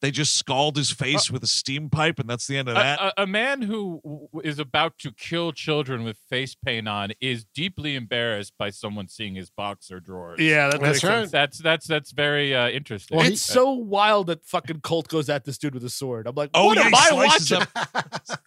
they 0.01 0.11
just 0.11 0.35
scald 0.35 0.77
his 0.77 0.91
face 0.91 1.29
with 1.29 1.43
a 1.43 1.47
steam 1.47 1.89
pipe 1.89 2.19
and 2.19 2.29
that's 2.29 2.47
the 2.47 2.57
end 2.57 2.69
of 2.69 2.75
that 2.75 2.99
a, 2.99 3.21
a, 3.21 3.23
a 3.23 3.27
man 3.27 3.61
who 3.61 3.99
w- 4.03 4.27
is 4.43 4.57
about 4.59 4.97
to 4.99 5.11
kill 5.11 5.51
children 5.51 6.03
with 6.03 6.17
face 6.29 6.55
paint 6.55 6.87
on 6.87 7.11
is 7.19 7.45
deeply 7.53 7.95
embarrassed 7.95 8.53
by 8.57 8.69
someone 8.69 9.07
seeing 9.07 9.35
his 9.35 9.49
boxer 9.49 9.99
drawers. 9.99 10.39
Yeah, 10.39 10.69
that 10.69 10.79
That's 10.79 10.81
makes 10.81 11.03
right. 11.03 11.11
sense. 11.21 11.31
that's 11.31 11.57
that's 11.59 11.87
that's 11.87 12.11
very 12.11 12.55
uh, 12.55 12.69
interesting. 12.69 13.17
Well, 13.17 13.25
he- 13.25 13.33
it's 13.33 13.41
so 13.41 13.71
wild 13.71 14.27
that 14.27 14.45
fucking 14.45 14.81
Colt 14.81 15.07
goes 15.09 15.29
at 15.29 15.43
this 15.45 15.57
dude 15.57 15.73
with 15.73 15.83
a 15.83 15.89
sword. 15.89 16.27
I'm 16.27 16.35
like, 16.35 16.49
Oh, 16.53 16.65
what 16.67 16.77
yeah, 16.77 16.85
am 16.85 16.95
I 16.95 17.09
watching? 17.11 17.61
up, 17.61 17.69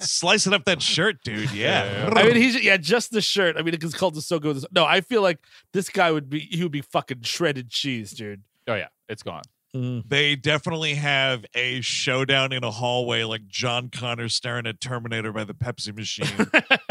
slicing 0.00 0.52
up 0.52 0.64
that 0.64 0.80
shirt, 0.82 1.22
dude. 1.22 1.50
Yeah. 1.52 1.84
Yeah, 1.84 2.08
yeah. 2.08 2.20
I 2.20 2.24
mean, 2.24 2.36
he's 2.36 2.62
yeah, 2.62 2.76
just 2.76 3.10
the 3.12 3.20
shirt. 3.20 3.56
I 3.56 3.62
mean, 3.62 3.72
because 3.72 3.94
Colt 3.94 4.16
is 4.16 4.26
so 4.26 4.38
good. 4.38 4.48
with 4.54 4.62
this- 4.62 4.72
No, 4.72 4.84
I 4.84 5.00
feel 5.00 5.22
like 5.22 5.38
this 5.72 5.88
guy 5.88 6.10
would 6.10 6.28
be 6.30 6.40
he 6.40 6.62
would 6.62 6.72
be 6.72 6.80
fucking 6.82 7.22
shredded 7.22 7.70
cheese, 7.70 8.12
dude. 8.12 8.42
oh 8.68 8.74
yeah, 8.74 8.88
it's 9.08 9.22
gone. 9.22 9.42
They 9.74 10.36
definitely 10.36 10.94
have 10.94 11.46
a 11.54 11.80
showdown 11.80 12.52
in 12.52 12.62
a 12.62 12.70
hallway 12.70 13.24
like 13.24 13.48
John 13.48 13.88
Connor 13.88 14.28
staring 14.28 14.66
at 14.66 14.80
Terminator 14.82 15.32
by 15.32 15.44
the 15.44 15.54
Pepsi 15.54 15.96
machine. 15.96 16.50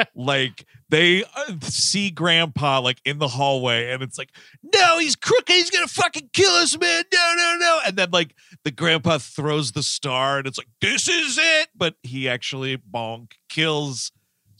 like 0.16 0.66
they 0.90 1.24
uh, 1.24 1.58
see 1.62 2.10
Grandpa 2.10 2.80
like 2.80 3.00
in 3.06 3.20
the 3.20 3.28
hallway 3.28 3.92
and 3.92 4.02
it's 4.02 4.18
like, 4.18 4.32
no, 4.64 4.98
he's 4.98 5.16
crooked. 5.16 5.54
He's 5.54 5.70
going 5.70 5.88
to 5.88 5.94
fucking 5.94 6.32
kill 6.34 6.54
us, 6.54 6.76
man. 6.80 7.04
No, 7.14 7.34
no, 7.38 7.58
no. 7.60 7.80
And 7.86 7.98
then 7.98 8.10
like 8.12 8.36
the 8.64 8.72
Grandpa 8.72 9.20
throws 9.20 9.74
the 9.74 9.84
star 9.84 10.40
and 10.40 10.48
it's 10.48 10.58
like, 10.58 10.70
this 10.82 11.08
is 11.08 11.38
it. 11.40 11.70
But 11.76 11.96
he 12.02 12.28
actually 12.28 12.78
bonk 12.78 13.34
kills. 13.48 14.12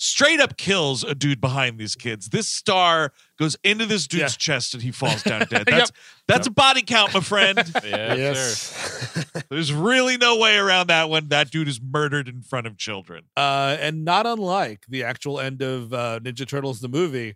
Straight 0.04 0.40
up 0.40 0.58
kills 0.58 1.04
a 1.04 1.14
dude 1.14 1.40
behind 1.40 1.78
these 1.78 1.94
kids. 1.94 2.30
This 2.30 2.48
star 2.48 3.14
goes 3.38 3.56
into 3.64 3.86
this 3.86 4.08
dude's 4.08 4.34
Yeah. 4.34 4.38
chest 4.56 4.74
and 4.74 4.82
he 4.82 4.90
falls 4.90 5.22
down 5.22 5.42
dead. 5.42 5.52
Yep. 5.68 5.78
That's 5.78 5.92
that's 6.28 6.48
a 6.48 6.52
body 6.52 6.82
count, 6.82 7.14
my 7.14 7.20
friend. 7.20 7.60
Yeah, 7.84 8.16
sure. 8.16 8.18
yes. 8.18 9.32
There's 9.52 9.72
really 9.72 10.18
no 10.18 10.38
way 10.40 10.58
around 10.58 10.88
that 10.88 11.08
one. 11.12 11.28
That 11.28 11.52
dude 11.52 11.68
is 11.68 11.80
murdered 11.80 12.28
in 12.28 12.42
front 12.42 12.66
of 12.66 12.78
children. 12.78 13.26
Uh, 13.38 13.78
and 13.80 14.04
not 14.04 14.26
unlike 14.26 14.86
the 14.90 15.04
actual 15.04 15.40
end 15.40 15.62
of 15.62 15.94
uh, 15.94 16.20
Ninja 16.20 16.48
Turtles 16.48 16.80
the 16.80 16.90
movie, 16.90 17.36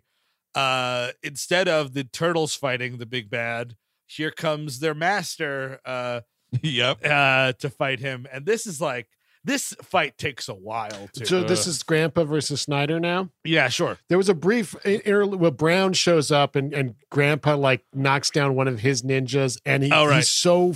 uh, 0.56 1.12
instead 1.22 1.68
of 1.68 1.94
the 1.94 2.02
turtles 2.02 2.56
fighting 2.56 2.98
the 2.98 3.06
big 3.06 3.30
bad, 3.30 3.76
here 4.06 4.32
comes 4.32 4.80
their 4.80 4.94
master 4.94 5.78
uh, 5.84 6.22
yep. 6.62 6.98
uh, 7.04 7.52
to 7.60 7.70
fight 7.70 8.00
him. 8.00 8.26
And 8.32 8.44
this 8.44 8.66
is 8.66 8.80
like 8.80 9.06
this 9.46 9.72
fight 9.82 10.18
takes 10.18 10.48
a 10.48 10.54
while 10.54 11.08
too. 11.14 11.24
So 11.24 11.42
this 11.44 11.66
is 11.66 11.82
Grandpa 11.82 12.24
versus 12.24 12.60
Snyder 12.60 13.00
now. 13.00 13.30
yeah, 13.44 13.68
sure. 13.68 13.96
There 14.08 14.18
was 14.18 14.28
a 14.28 14.34
brief 14.34 14.74
interlude 14.84 15.40
where 15.40 15.50
Brown 15.50 15.92
shows 15.94 16.30
up 16.30 16.56
and, 16.56 16.74
and 16.74 16.96
Grandpa 17.10 17.56
like 17.56 17.84
knocks 17.94 18.28
down 18.30 18.54
one 18.56 18.68
of 18.68 18.80
his 18.80 19.02
ninjas, 19.02 19.58
and 19.64 19.82
he, 19.84 19.90
right. 19.90 20.16
he's 20.16 20.28
so 20.28 20.74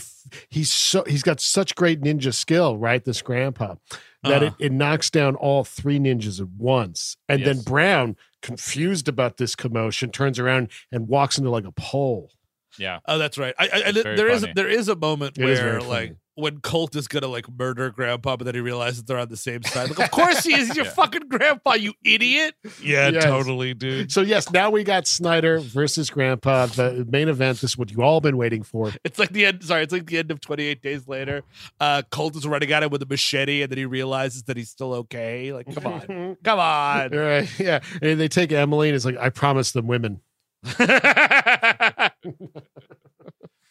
he's 0.49 0.71
so 0.71 1.05
he's 1.07 1.23
got 1.23 1.41
such 1.41 1.75
great 1.75 2.01
ninja 2.01 2.33
skill, 2.33 2.79
right? 2.79 3.05
This 3.05 3.21
Grandpa 3.23 3.75
that 4.23 4.43
Uh-huh. 4.43 4.55
it, 4.59 4.67
it 4.67 4.73
knocks 4.73 5.11
down 5.11 5.35
all 5.35 5.65
three 5.65 5.99
ninjas 5.99 6.41
at 6.41 6.49
once, 6.57 7.17
and 7.29 7.45
then 7.45 7.61
Brown, 7.63 8.17
confused 8.43 9.09
about 9.09 9.37
this 9.37 9.55
commotion, 9.57 10.11
turns 10.11 10.39
around 10.39 10.71
and 10.93 11.09
walks 11.09 11.37
into 11.39 11.51
like 11.51 11.65
a 11.67 11.73
pole. 11.73 12.31
Yeah. 12.79 13.01
Oh, 13.07 13.19
that's 13.19 13.37
right. 13.37 13.55
I, 13.59 13.65
I, 13.69 13.83
I 13.89 13.93
very 13.93 14.17
there 14.17 14.29
is 14.29 14.43
funny. 14.43 14.53
there 14.55 14.69
is 14.69 14.89
a 14.89 14.95
moment 14.97 15.37
It 15.37 15.49
is 15.49 15.59
very 15.59 15.73
where 15.73 15.81
funny. 15.81 15.91
like 15.91 16.17
when 16.41 16.61
Colt 16.61 16.97
is 16.97 17.07
gonna 17.09 17.27
like 17.29 17.47
murder 17.51 17.91
Grandpa, 17.91 18.37
but 18.37 18.45
then 18.45 18.55
he 18.55 18.61
realizes 18.61 19.05
they're 19.05 19.19
on 19.19 19.29
the 19.29 19.37
same 19.37 19.62
side. 19.62 19.91
Like, 19.91 20.01
of 20.01 20.11
course 20.12 20.45
he 20.45 20.55
is. 20.55 20.69
He's 20.69 20.77
your 20.77 20.85
Yeah. 20.87 20.91
fucking 20.93 21.29
grandpa, 21.29 21.75
you 21.75 21.93
idiot. 22.05 22.55
Yeah, 22.83 23.09
Yes. 23.11 23.25
totally, 23.25 23.75
dude. 23.75 24.11
So 24.12 24.21
yes, 24.23 24.51
now 24.51 24.71
we 24.71 24.83
got 24.85 25.07
Snyder 25.07 25.59
versus 25.61 26.11
Grandpa, 26.11 26.67
the 26.67 27.07
main 27.11 27.29
event. 27.29 27.61
This 27.61 27.71
is 27.73 27.79
what 27.79 27.91
you 27.91 28.03
all 28.03 28.21
been 28.21 28.37
waiting 28.37 28.62
for. 28.62 28.93
It's 29.05 29.19
like 29.19 29.31
the 29.33 29.47
end. 29.47 29.62
Sorry, 29.65 29.83
it's 29.83 29.93
like 29.93 30.07
the 30.07 30.19
end 30.19 30.31
of 30.31 30.41
28 30.41 30.83
Days 30.83 31.07
Later. 31.09 31.43
Uh, 31.79 32.03
Colt 32.11 32.37
is 32.37 32.47
running 32.47 32.73
at 32.73 32.83
him 32.83 32.91
with 32.91 33.03
a 33.03 33.07
machete, 33.07 33.62
and 33.62 33.71
then 33.71 33.79
he 33.79 33.87
realizes 33.87 34.43
that 34.45 34.57
he's 34.57 34.71
still 34.71 34.93
okay. 34.95 35.53
Like, 35.53 35.73
come 35.75 35.87
on, 35.87 36.37
come 36.45 36.59
on. 36.59 37.11
Right, 37.11 37.49
yeah. 37.59 37.81
And 38.03 38.19
they 38.21 38.29
take 38.29 38.53
Emily 38.53 38.89
and 38.89 38.97
it's 38.97 39.05
like, 39.05 39.17
I 39.19 39.31
promised 39.31 39.75
them 39.75 39.87
women. 39.87 40.21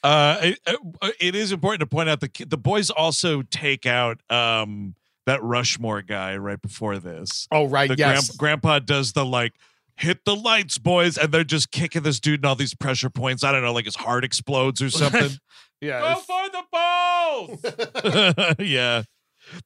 Uh, 0.02 0.38
it, 0.42 0.60
uh, 0.66 0.76
it 1.20 1.36
is 1.36 1.52
important 1.52 1.82
to 1.82 1.88
point 1.88 2.10
out 2.10 2.20
the 2.20 2.30
the 2.46 2.58
boys 2.58 2.90
also 2.90 3.42
take 3.42 3.86
out 3.86 4.22
um 4.32 4.96
that 5.26 5.44
Rushmore 5.44 6.02
guy 6.02 6.38
right 6.38 6.60
before 6.62 6.98
this. 6.98 7.48
Oh, 7.52 7.68
right. 7.68 7.88
The 7.88 7.96
yes. 7.96 8.30
grand- 8.30 8.38
grandpa 8.40 8.80
does 8.80 9.14
the 9.14 9.24
like 9.24 9.54
hit 9.96 10.26
the 10.26 10.36
lights, 10.36 10.78
boys, 10.78 11.18
and 11.18 11.32
they're 11.32 11.44
just 11.44 11.72
kicking 11.72 12.02
this 12.04 12.20
dude 12.20 12.40
in 12.40 12.46
all 12.46 12.56
these 12.56 12.74
pressure 12.74 13.10
points. 13.10 13.44
I 13.44 13.52
don't 13.52 13.62
know, 13.62 13.74
like 13.74 13.86
his 13.86 13.96
heart 13.96 14.24
explodes 14.24 14.82
or 14.82 14.90
something. 14.90 15.32
yeah, 15.82 16.16
Go 16.16 16.20
for 16.22 16.50
the 16.50 16.64
balls. 16.72 18.56
yeah. 18.68 19.04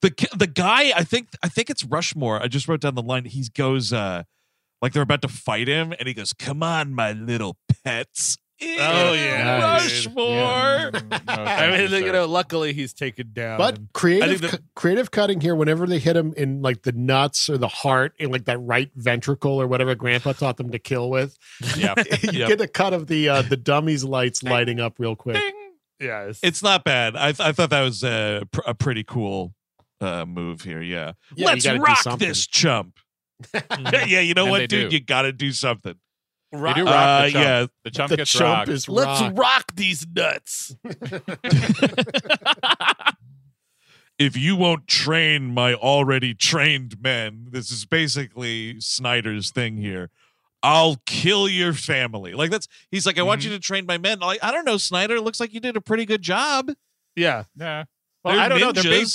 The 0.02 0.30
the 0.36 0.48
guy, 0.48 0.92
I 0.96 1.04
think 1.04 1.30
I 1.42 1.50
think 1.50 1.70
it's 1.70 1.84
Rushmore. 1.84 2.42
I 2.42 2.48
just 2.48 2.68
wrote 2.68 2.82
down 2.82 2.96
the 2.96 3.02
line. 3.02 3.26
He 3.26 3.46
goes 3.54 3.94
uh 3.94 4.24
like 4.82 4.92
they're 4.92 5.04
about 5.04 5.22
to 5.22 5.30
fight 5.30 5.70
him, 5.70 5.94
and 5.98 6.08
he 6.08 6.14
goes, 6.14 6.34
"Come 6.34 6.62
on, 6.62 6.94
my 6.94 7.14
little 7.14 7.58
pets." 7.86 8.38
Oh, 8.80 9.14
yeah, 9.14 9.62
Rushmore. 9.62 10.92
I 11.28 11.88
mean, 11.90 12.04
you 12.06 12.12
know, 12.12 12.26
luckily 12.28 12.74
he's 12.74 12.94
taken 12.94 13.32
down. 13.34 13.58
But 13.58 13.80
creative, 13.94 14.40
think 14.40 14.52
that- 14.52 14.58
cu- 14.60 14.64
creative 14.76 15.12
cutting 15.12 15.42
here. 15.42 15.56
Whenever 15.56 15.86
they 15.88 16.00
hit 16.00 16.16
him 16.16 16.34
in 16.38 16.62
like 16.62 16.84
the 16.84 16.92
nuts 16.92 17.50
or 17.50 17.58
the 17.58 17.68
heart, 17.68 18.14
in 18.20 18.32
like 18.32 18.46
that 18.46 18.60
right 18.60 18.90
ventricle 18.96 19.62
or 19.62 19.68
whatever 19.68 19.96
Grandpa 19.96 20.34
taught 20.34 20.58
them 20.58 20.72
to 20.72 20.80
kill 20.80 21.10
with, 21.10 21.38
Yeah. 21.78 21.94
you 22.24 22.40
Yep. 22.40 22.48
get 22.50 22.62
a 22.62 22.68
cut 22.68 22.94
of 22.94 23.08
the 23.08 23.30
uh, 23.30 23.42
the 23.44 23.58
dummies 23.58 24.04
lights 24.04 24.44
lighting 24.44 24.80
up 24.80 25.00
real 25.00 25.16
quick. 25.16 25.42
yeah, 26.00 26.24
it's, 26.24 26.40
It's 26.44 26.64
not 26.64 26.84
bad. 26.84 27.16
I 27.16 27.32
th- 27.32 27.40
I 27.48 27.52
thought 27.52 27.70
that 27.70 27.82
was 27.82 28.04
a, 28.04 28.44
pr- 28.52 28.62
a 28.68 28.74
pretty 28.74 29.04
cool 29.04 29.54
uh, 30.02 30.26
move 30.26 30.62
here. 30.62 30.82
Yeah, 30.82 31.14
Yeah, 31.36 31.48
let's 31.54 31.68
rock 31.68 32.20
this 32.20 32.46
chump. 32.48 32.98
yeah, 34.08 34.20
you 34.20 34.34
know 34.34 34.44
And 34.44 34.52
what, 34.52 34.70
dude? 34.70 34.90
do. 34.90 34.96
You 34.96 35.02
got 35.04 35.24
to 35.24 35.34
do 35.34 35.52
something. 35.52 35.96
They 36.54 36.74
do 36.74 36.86
rock 36.86 36.96
Uh, 36.96 37.26
the 37.26 37.32
chump. 37.32 37.44
yeah. 37.46 37.66
The 37.84 37.92
chump 37.92 38.10
The 38.12 38.18
gets 38.18 38.32
chump 38.32 38.44
rocked. 38.58 38.70
is 38.70 38.88
let's 38.88 39.22
rock. 39.22 39.34
rock 39.38 39.72
these 39.76 40.06
nuts. 40.08 40.76
if 44.20 44.38
you 44.38 44.56
won't 44.56 44.88
train 44.88 45.54
my 45.54 45.74
already 45.74 46.34
trained 46.34 47.02
men, 47.02 47.48
this 47.50 47.72
is 47.72 47.86
basically 47.86 48.80
Snyder's 48.80 49.52
thing 49.52 49.78
here. 49.78 50.10
I'll 50.62 50.98
kill 51.06 51.50
your 51.50 51.74
family. 51.74 52.34
Like 52.34 52.50
that's 52.52 52.68
he's 52.90 53.06
like, 53.06 53.18
I 53.18 53.24
want 53.24 53.44
you 53.44 53.50
Mm-hmm. 53.50 53.56
to 53.58 53.62
train 53.62 53.86
my 53.86 53.98
men. 53.98 54.20
Like, 54.20 54.42
I 54.44 54.52
don't 54.52 54.64
know, 54.66 54.78
Snyder. 54.78 55.20
Looks 55.20 55.40
like 55.40 55.54
you 55.54 55.60
did 55.60 55.76
a 55.76 55.82
pretty 55.82 56.06
good 56.06 56.22
job. 56.22 56.72
Yeah, 57.16 57.44
yeah. 57.58 57.84
Well, 58.24 58.36
They're 58.36 58.44
I 58.44 58.48
don't 58.48 58.60
know. 58.62 58.72
They're 58.72 58.84
being, 58.84 59.06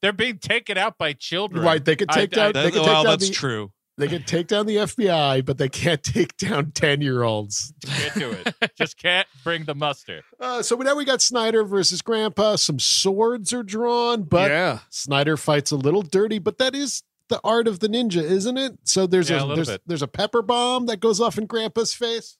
they're 0.00 0.12
being 0.12 0.38
taken 0.38 0.78
out 0.78 0.98
by 0.98 1.12
children. 1.14 1.64
Right, 1.64 1.84
they 1.84 1.96
could 1.96 2.08
take 2.10 2.32
I- 2.34 2.36
down. 2.36 2.52
That- 2.52 2.62
they 2.62 2.70
could 2.70 2.78
take 2.80 2.86
well, 2.86 3.02
down 3.02 3.12
that's 3.12 3.28
the, 3.28 3.34
true. 3.34 3.72
They 3.98 4.08
can 4.08 4.22
take 4.22 4.46
down 4.46 4.64
the 4.66 4.76
FBI, 4.76 5.44
but 5.44 5.58
they 5.58 5.68
can't 5.68 6.02
take 6.02 6.36
down 6.38 6.72
ten 6.72 7.02
year 7.02 7.22
olds. 7.22 7.72
Can't 7.84 8.14
do 8.14 8.30
it. 8.32 8.72
Just 8.76 8.96
can't 8.96 9.28
bring 9.44 9.64
the 9.64 9.74
muster. 9.74 10.22
Uh, 10.40 10.62
so 10.62 10.76
now 10.76 10.96
we 10.96 11.04
got 11.04 11.20
Snyder 11.20 11.62
versus 11.62 12.00
Grandpa. 12.02 12.56
Some 12.56 12.78
swords 12.78 13.52
are 13.52 13.62
drawn, 13.62 14.22
but 14.22 14.50
yeah. 14.50 14.78
Snyder 14.88 15.36
fights 15.36 15.70
a 15.72 15.76
little 15.76 16.02
dirty. 16.02 16.38
But 16.38 16.56
that 16.58 16.74
is 16.74 17.02
the 17.28 17.38
art 17.44 17.68
of 17.68 17.80
the 17.80 17.88
ninja, 17.88 18.22
isn't 18.22 18.56
it? 18.56 18.78
So 18.84 19.06
there's 19.06 19.28
Yeah, 19.30 19.42
a 19.42 19.46
a, 19.48 19.54
there's 19.54 19.68
bit. 19.68 19.82
there's 19.86 20.02
a 20.02 20.08
pepper 20.08 20.40
bomb 20.42 20.86
that 20.86 21.00
goes 21.00 21.20
off 21.20 21.36
in 21.38 21.44
Grandpa's 21.46 21.92
face. 21.94 22.38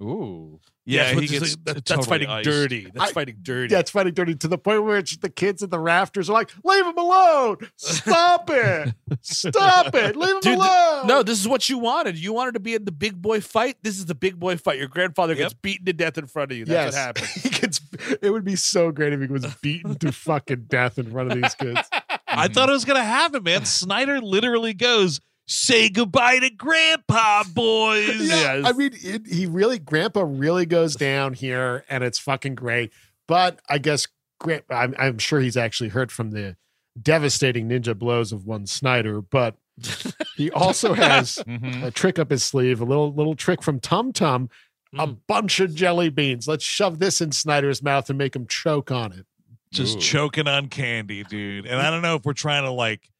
Ooh. 0.00 0.60
Yeah, 0.86 1.14
but 1.14 1.22
he 1.22 1.28
gets 1.28 1.56
like- 1.56 1.64
that- 1.64 1.84
totally 1.84 1.96
that's 1.96 2.06
fighting 2.06 2.28
iced. 2.28 2.44
dirty. 2.44 2.90
That's 2.92 3.10
I- 3.10 3.12
fighting 3.12 3.36
dirty. 3.42 3.72
Yeah, 3.72 3.80
it's 3.80 3.90
fighting 3.90 4.12
dirty 4.14 4.34
to 4.34 4.48
the 4.48 4.58
point 4.58 4.84
where 4.84 4.98
it's, 4.98 5.16
the 5.16 5.30
kids 5.30 5.62
in 5.62 5.70
the 5.70 5.78
rafters 5.78 6.28
are 6.28 6.34
like, 6.34 6.50
"Leave 6.62 6.84
him 6.84 6.98
alone! 6.98 7.56
Stop 7.76 8.50
it! 8.50 8.94
Stop 9.22 9.94
it! 9.94 10.16
Leave 10.16 10.28
him 10.30 10.40
Dude, 10.40 10.42
th- 10.42 10.56
alone!" 10.58 11.06
No, 11.06 11.22
this 11.22 11.40
is 11.40 11.48
what 11.48 11.68
you 11.68 11.78
wanted. 11.78 12.18
You 12.18 12.32
wanted 12.32 12.54
to 12.54 12.60
be 12.60 12.74
in 12.74 12.84
the 12.84 12.92
big 12.92 13.20
boy 13.20 13.40
fight. 13.40 13.76
This 13.82 13.98
is 13.98 14.06
the 14.06 14.14
big 14.14 14.38
boy 14.38 14.56
fight. 14.56 14.78
Your 14.78 14.88
grandfather 14.88 15.34
gets 15.34 15.54
beaten 15.54 15.86
to 15.86 15.92
death 15.92 16.18
in 16.18 16.26
front 16.26 16.52
of 16.52 16.58
you. 16.58 16.64
That's 16.66 16.94
yes, 16.94 17.16
what 17.16 17.16
happened. 17.18 17.26
he 17.42 17.48
gets. 17.60 17.80
It 18.20 18.30
would 18.30 18.44
be 18.44 18.56
so 18.56 18.90
great 18.92 19.12
if 19.12 19.20
he 19.20 19.26
was 19.26 19.46
beaten 19.62 19.94
to 20.00 20.12
fucking 20.12 20.66
death 20.68 20.98
in 20.98 21.10
front 21.10 21.32
of 21.32 21.40
these 21.40 21.54
kids. 21.54 21.80
I 22.28 22.48
thought 22.48 22.68
it 22.68 22.72
was 22.72 22.84
gonna 22.84 23.04
happen, 23.04 23.42
man. 23.42 23.64
Snyder 23.64 24.20
literally 24.20 24.74
goes, 24.74 25.20
"Say 25.46 25.88
goodbye 25.88 26.38
to 26.40 26.50
Grandpa, 26.50 27.44
boys." 27.54 28.28
Yeah, 28.28 28.54
Yes. 28.56 28.64
I 28.66 28.72
mean, 28.72 28.90
it, 28.94 29.26
he 29.26 29.46
really, 29.46 29.78
Grandpa 29.78 30.24
really 30.26 30.66
goes 30.66 30.94
down 30.96 31.34
here, 31.34 31.84
and 31.88 32.02
it's 32.04 32.18
fucking 32.18 32.54
great. 32.54 32.92
But 33.26 33.60
I 33.68 33.78
guess 33.78 34.06
Grand, 34.40 34.62
I'm, 34.70 34.94
I'm 34.98 35.18
sure 35.18 35.40
he's 35.40 35.56
actually 35.56 35.90
hurt 35.90 36.10
from 36.10 36.30
the 36.32 36.56
devastating 37.00 37.68
ninja 37.68 37.96
blows 37.98 38.32
of 38.32 38.46
one 38.46 38.66
Snyder. 38.66 39.20
But 39.20 39.56
he 40.36 40.50
also 40.50 40.94
has 40.94 41.36
Mhm. 41.46 41.82
a 41.84 41.90
trick 41.90 42.18
up 42.18 42.30
his 42.30 42.44
sleeve, 42.44 42.80
a 42.80 42.84
little 42.84 43.12
little 43.12 43.34
trick 43.34 43.62
from 43.62 43.80
Tum 43.80 44.12
Tum, 44.12 44.48
a 44.96 45.06
Mm. 45.08 45.18
bunch 45.26 45.60
of 45.60 45.74
jelly 45.74 46.08
beans. 46.10 46.46
Let's 46.46 46.64
shove 46.64 46.98
this 47.00 47.20
in 47.20 47.32
Snyder's 47.32 47.82
mouth 47.82 48.08
and 48.08 48.16
make 48.18 48.36
him 48.36 48.46
choke 48.46 48.90
on 48.90 49.12
it. 49.12 49.26
just 49.72 49.96
Ooh. 49.96 50.00
choking 50.00 50.46
on 50.46 50.68
candy, 50.68 51.24
dude. 51.24 51.66
And 51.66 51.80
I 51.80 51.90
don't 51.90 52.00
know 52.02 52.14
if 52.14 52.24
we're 52.24 52.32
trying 52.32 52.62
to 52.62 52.70
like 52.70 53.10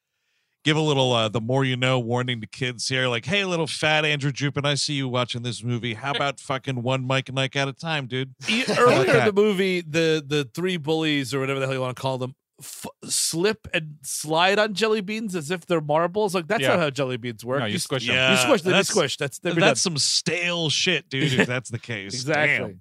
give 0.64 0.76
a 0.76 0.80
little 0.80 1.12
uh 1.12 1.28
the 1.28 1.40
more 1.40 1.64
you 1.64 1.76
know 1.76 1.98
warning 2.00 2.40
to 2.40 2.46
kids 2.46 2.88
here, 2.88 3.06
like, 3.08 3.24
hey, 3.26 3.44
little 3.44 3.66
fat 3.66 4.04
Andrew 4.04 4.32
Jupin, 4.32 4.64
I 4.64 4.74
see 4.74 4.94
you 4.94 5.08
watching 5.08 5.42
this 5.42 5.62
movie. 5.62 5.94
How 5.94 6.12
about 6.12 6.40
fucking 6.40 6.82
one 6.82 7.06
Mike 7.06 7.28
and 7.28 7.38
Ike 7.38 7.56
at 7.56 7.68
a 7.68 7.72
time, 7.72 8.06
dude? 8.06 8.34
Earlier 8.78 9.18
in 9.18 9.24
the 9.26 9.32
movie, 9.34 9.80
the 9.82 10.24
the 10.26 10.48
three 10.54 10.76
bullies 10.76 11.32
or 11.34 11.40
whatever 11.40 11.60
the 11.60 11.66
hell 11.66 11.74
you 11.74 11.80
want 11.80 11.96
to 11.96 12.00
call 12.02 12.18
them 12.18 12.34
f- 12.60 12.86
slip 13.04 13.66
and 13.74 13.96
slide 14.02 14.58
on 14.58 14.74
jelly 14.74 15.00
beans 15.00 15.34
as 15.34 15.50
if 15.50 15.66
they're 15.66 15.80
marbles. 15.80 16.34
Like 16.34 16.46
that's 16.46 16.62
Yeah. 16.62 16.68
not 16.68 16.78
how 16.78 16.90
jelly 16.90 17.16
beans 17.16 17.44
work. 17.44 17.60
No, 17.60 17.66
you 17.66 17.76
s- 17.76 17.82
squish 17.84 18.06
them. 18.06 18.14
Yeah, 18.16 18.30
you 18.32 18.36
squish 18.38 18.62
them. 18.62 18.70
You 18.70 18.72
that's- 18.74 18.88
squish. 18.88 19.16
That's 19.16 19.38
That's 19.40 19.56
done. 19.56 19.76
some 19.76 19.98
stale 19.98 20.70
shit, 20.70 21.08
dude. 21.08 21.32
If 21.32 21.46
that's 21.46 21.70
the 21.70 21.78
case, 21.78 22.14
exactly. 22.14 22.68
Damn. 22.68 22.80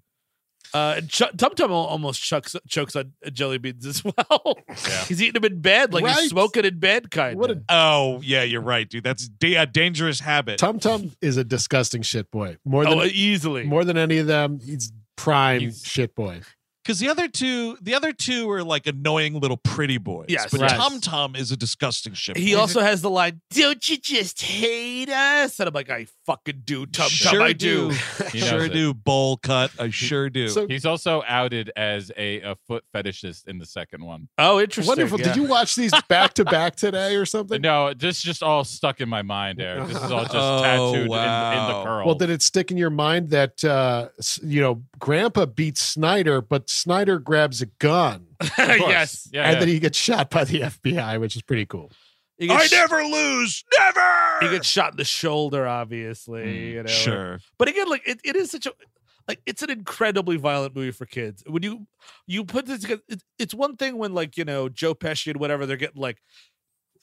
Uh, 0.73 0.95
and 0.97 1.09
Ch- 1.09 1.21
Tum 1.37 1.53
Tum 1.55 1.71
almost 1.71 2.21
chucks, 2.23 2.55
chokes 2.67 2.95
on 2.95 3.13
jelly 3.31 3.57
beans 3.59 3.85
as 3.85 4.03
well. 4.05 4.57
Yeah. 4.69 5.05
he's 5.05 5.21
eating 5.21 5.39
them 5.39 5.45
in 5.51 5.61
bed, 5.61 5.93
like 5.93 6.03
Right. 6.03 6.15
he's 6.19 6.29
smoking 6.31 6.65
in 6.65 6.79
bed, 6.79 7.11
kind 7.11 7.37
What 7.37 7.51
of. 7.51 7.57
a 7.57 7.61
Oh 7.69 8.21
yeah, 8.23 8.43
you're 8.43 8.61
right, 8.61 8.89
dude. 8.89 9.03
That's 9.03 9.27
da- 9.27 9.55
a 9.55 9.65
dangerous 9.67 10.19
habit. 10.19 10.57
Tum 10.57 10.79
Tum 10.79 11.11
is 11.21 11.37
a 11.37 11.43
disgusting 11.43 12.01
shit 12.01 12.31
boy. 12.31 12.57
More 12.65 12.83
than 12.85 12.93
Oh, 12.99 13.03
easily. 13.03 13.63
more 13.65 13.83
than 13.85 13.97
any 13.97 14.17
of 14.17 14.27
them, 14.27 14.59
he's 14.63 14.91
prime 15.15 15.61
He's- 15.61 15.85
shit 15.85 16.15
boy. 16.15 16.41
Because 16.83 16.99
the 16.99 17.09
other 17.09 17.27
two, 17.27 17.77
the 17.81 17.93
other 17.95 18.11
two 18.11 18.49
are 18.51 18.63
like 18.63 18.87
annoying 18.87 19.39
little 19.39 19.57
pretty 19.57 19.97
boys. 19.97 20.25
Yes. 20.29 20.49
but 20.51 20.61
Right. 20.61 20.69
Tom 20.71 20.99
Tum 20.99 21.35
is 21.35 21.51
a 21.51 21.57
disgusting 21.57 22.13
shit. 22.13 22.35
He 22.37 22.55
also 22.55 22.81
has 22.81 23.01
the 23.01 23.09
line, 23.09 23.41
"Don't 23.51 23.87
you 23.87 23.97
just 23.97 24.41
hate 24.41 25.09
us?" 25.09 25.59
And 25.59 25.67
I'm 25.67 25.73
like, 25.73 25.89
"I 25.89 26.07
fucking 26.25 26.61
do, 26.65 26.85
Tom 26.85 27.05
Tum, 27.05 27.09
sure 27.09 27.41
I 27.41 27.53
do." 27.53 27.91
He 28.33 28.39
knows 28.39 28.49
sure 28.49 28.65
it. 28.65 28.73
do. 28.73 28.93
Bowl 28.93 29.37
cut. 29.37 29.71
I 29.79 29.89
sure 29.89 30.29
do. 30.29 30.47
So 30.49 30.67
He's 30.67 30.85
also 30.85 31.23
outed 31.27 31.71
as 31.75 32.11
a, 32.17 32.41
a 32.41 32.55
foot 32.67 32.83
fetishist 32.93 33.47
in 33.47 33.59
the 33.59 33.65
second 33.65 34.03
one. 34.03 34.27
Oh, 34.37 34.59
interesting. 34.59 34.89
wonderful. 34.89 35.19
yeah. 35.19 35.27
Did 35.27 35.35
you 35.35 35.43
watch 35.43 35.75
these 35.75 35.91
back 36.09 36.33
to 36.35 36.45
back 36.45 36.75
today 36.83 37.15
or 37.15 37.25
something? 37.25 37.61
No, 37.61 37.93
this 37.93 38.21
just 38.21 38.41
all 38.41 38.63
stuck 38.63 39.01
in 39.01 39.09
my 39.09 39.21
mind, 39.21 39.61
Eric. 39.61 39.87
This 39.87 39.97
is 40.03 40.11
all 40.11 40.23
just 40.23 40.35
Oh, 40.35 40.61
tattooed 40.63 40.95
in, 40.95 41.01
in 41.03 41.09
the 41.67 41.83
curl. 41.85 42.05
Well, 42.05 42.15
did 42.15 42.29
it 42.29 42.41
stick 42.41 42.71
in 42.71 42.77
your 42.77 42.89
mind 42.89 43.29
that 43.29 43.63
uh, 43.63 44.09
you 44.41 44.61
know 44.61 44.83
Grandpa 44.99 45.45
beats 45.45 45.81
Snyder, 45.81 46.41
but 46.41 46.69
Snyder 46.73 47.19
grabs 47.19 47.61
a 47.61 47.67
gun 47.67 48.27
yes. 48.57 49.29
Yeah, 49.31 49.43
and 49.43 49.53
yeah. 49.53 49.59
then 49.59 49.67
he 49.67 49.79
gets 49.79 49.97
shot 49.97 50.29
by 50.29 50.43
the 50.43 50.59
FBI, 50.61 51.19
which 51.19 51.35
is 51.35 51.41
pretty 51.41 51.65
cool. 51.65 51.91
I 52.41 52.65
sh- 52.65 52.71
never 52.71 53.03
lose. 53.03 53.63
Never. 53.77 54.37
he 54.41 54.49
gets 54.49 54.67
shot 54.67 54.93
in 54.93 54.97
the 54.97 55.05
shoulder, 55.05 55.67
obviously. 55.67 56.43
Mm, 56.43 56.71
you 56.71 56.83
know. 56.83 56.89
Sure. 56.89 57.39
But 57.57 57.67
again, 57.69 57.87
like 57.87 58.01
it, 58.07 58.19
it 58.23 58.35
is 58.35 58.51
such 58.51 58.65
a 58.65 58.73
like 59.27 59.39
it's 59.45 59.61
an 59.61 59.69
incredibly 59.69 60.35
violent 60.37 60.75
movie 60.75 60.91
for 60.91 61.05
kids. 61.05 61.43
When 61.47 61.63
you 61.63 61.87
you 62.27 62.43
put 62.43 62.65
this 62.65 62.81
together, 62.81 63.01
it's, 63.07 63.23
it's 63.39 63.53
one 63.53 63.77
thing 63.77 63.97
when 63.97 64.13
like 64.13 64.35
you 64.35 64.45
know 64.45 64.67
Joe 64.67 64.95
Pesci 64.95 65.27
and 65.27 65.39
whatever 65.39 65.65
they're 65.65 65.77
getting 65.77 66.01
like 66.01 66.17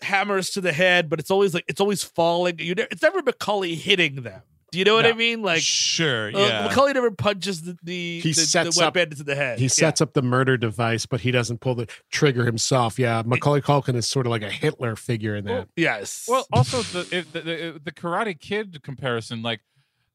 hammers 0.03 0.51
to 0.51 0.61
the 0.61 0.73
head, 0.73 1.09
but 1.09 1.21
it's 1.21 1.31
always 1.31 1.55
like 1.55 1.65
it's 1.69 1.81
always 1.81 2.03
falling. 2.03 2.59
You 2.59 2.75
ne- 2.75 2.89
it's 2.91 3.03
never 3.03 3.23
Macaulay 3.23 3.75
hitting 3.75 4.17
them. 4.17 4.43
Do 4.73 4.79
you 4.79 4.85
know 4.85 4.95
what 4.95 5.07
I 5.07 5.13
mean? 5.13 5.43
Like 5.43 5.63
sure. 5.63 6.29
uh, 6.35 6.39
Yeah. 6.39 6.67
Macaulay 6.69 6.93
never 6.93 7.11
punches 7.11 7.63
the 7.63 7.77
the, 7.83 8.21
He 8.21 8.29
the, 8.31 8.35
sets 8.35 8.77
the 8.77 8.81
wet 8.81 8.89
up- 8.89 8.95
bandit 8.95 9.19
to 9.19 9.25
the 9.25 9.35
head. 9.35 9.59
He 9.59 9.65
Yeah. 9.65 9.69
sets 9.69 10.01
up 10.01 10.13
the 10.15 10.23
murder 10.23 10.57
device, 10.57 11.07
but 11.07 11.21
he 11.23 11.31
doesn't 11.31 11.61
pull 11.61 11.75
the 11.75 11.89
trigger 12.11 12.45
himself. 12.47 12.99
Yeah, 12.99 13.23
Macaulay 13.27 13.61
Culkin 13.61 13.97
is 13.97 14.09
sort 14.09 14.27
of 14.27 14.31
like 14.31 14.43
a 14.43 14.51
Hitler 14.51 14.97
figure 14.97 15.35
in 15.37 15.45
that. 15.47 15.69
Yes. 15.77 16.27
Well, 16.29 16.47
also 16.53 16.83
the, 16.83 17.01
it, 17.19 17.33
the 17.33 17.41
the 17.41 17.81
the 17.85 17.93
Karate 17.93 18.39
Kid 18.39 18.83
comparison, 18.83 19.43
like 19.43 19.61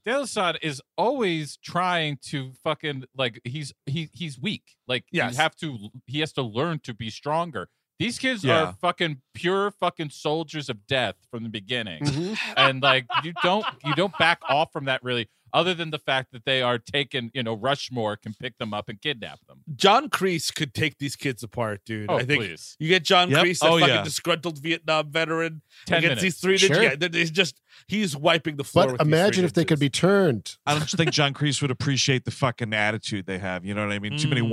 Daniel-san 0.05 0.57
is 0.61 0.81
always 0.97 1.57
trying 1.57 2.17
to 2.23 2.51
fucking 2.63 3.05
like 3.17 3.41
he's 3.43 3.73
he 3.85 4.09
he's 4.13 4.39
weak. 4.39 4.75
Like 4.87 5.05
Yes. 5.11 5.31
you 5.33 5.37
have 5.37 5.55
to 5.57 5.89
he 6.05 6.19
has 6.19 6.31
to 6.33 6.43
learn 6.43 6.79
to 6.83 6.93
be 6.93 7.09
stronger. 7.09 7.69
These 7.99 8.19
kids 8.19 8.43
Yeah. 8.43 8.63
are 8.65 8.73
fucking 8.81 9.21
pure 9.33 9.71
fucking 9.71 10.09
soldiers 10.09 10.69
of 10.69 10.85
death 10.87 11.15
from 11.31 11.43
the 11.43 11.49
beginning. 11.49 12.03
Mhm. 12.03 12.37
and 12.57 12.81
like 12.83 13.05
you 13.23 13.33
don't 13.43 13.65
you 13.85 13.95
don't 13.95 14.17
back 14.17 14.39
off 14.49 14.71
from 14.73 14.85
that 14.85 15.01
really 15.03 15.29
other 15.53 15.73
than 15.73 15.89
the 15.89 15.99
fact 15.99 16.33
that 16.33 16.43
they 16.43 16.61
are 16.61 16.77
taken, 16.77 17.31
you 17.33 17.41
know, 17.41 17.53
Rushmore 17.53 18.17
can 18.17 18.33
pick 18.33 18.57
them 18.57 18.73
up 18.73 18.89
and 18.89 18.99
kidnap 19.01 19.39
them. 19.47 19.59
John 19.77 20.09
Kreese 20.09 20.53
could 20.53 20.73
take 20.73 20.97
these 20.97 21.15
kids 21.15 21.43
apart, 21.43 21.79
dude. 21.85 22.07
Oh, 22.11 22.17
I 22.17 22.25
think 22.25 22.41
please. 22.43 22.75
you 22.77 22.89
get 22.89 23.05
John 23.05 23.29
Yep. 23.29 23.45
Kreese, 23.45 23.59
that 23.59 23.69
Oh, 23.69 23.79
fucking 23.79 23.95
yeah. 23.95 24.03
disgruntled 24.03 24.61
Vietnam 24.61 25.09
veteran, 25.09 25.61
10 25.85 25.99
against 25.99 26.09
minutes. 26.09 26.21
these 26.23 26.37
three 26.41 26.57
Sure. 26.57 26.83
Yeah, 26.83 26.95
he's 27.13 27.31
just 27.31 27.61
he's 27.87 28.17
wiping 28.17 28.57
the 28.57 28.65
floor. 28.65 28.87
But 28.87 28.91
with 28.93 28.99
these 28.99 29.05
three 29.07 29.17
imagine 29.17 29.45
if 29.45 29.53
they 29.53 29.63
could 29.63 29.79
be 29.79 29.89
turned. 29.89 30.57
I 30.65 30.73
don't 30.77 30.89
think 30.89 31.11
John 31.11 31.33
Kreese 31.33 31.61
would 31.61 31.71
appreciate 31.71 32.25
the 32.25 32.31
fucking 32.31 32.73
attitude 32.73 33.25
they 33.25 33.37
have. 33.39 33.63
You 33.63 33.73
know 33.75 33.87
what 33.87 33.93
I 33.93 33.99
mean? 33.99 34.17
Too 34.17 34.27
many 34.27 34.41
Mm. 34.41 34.49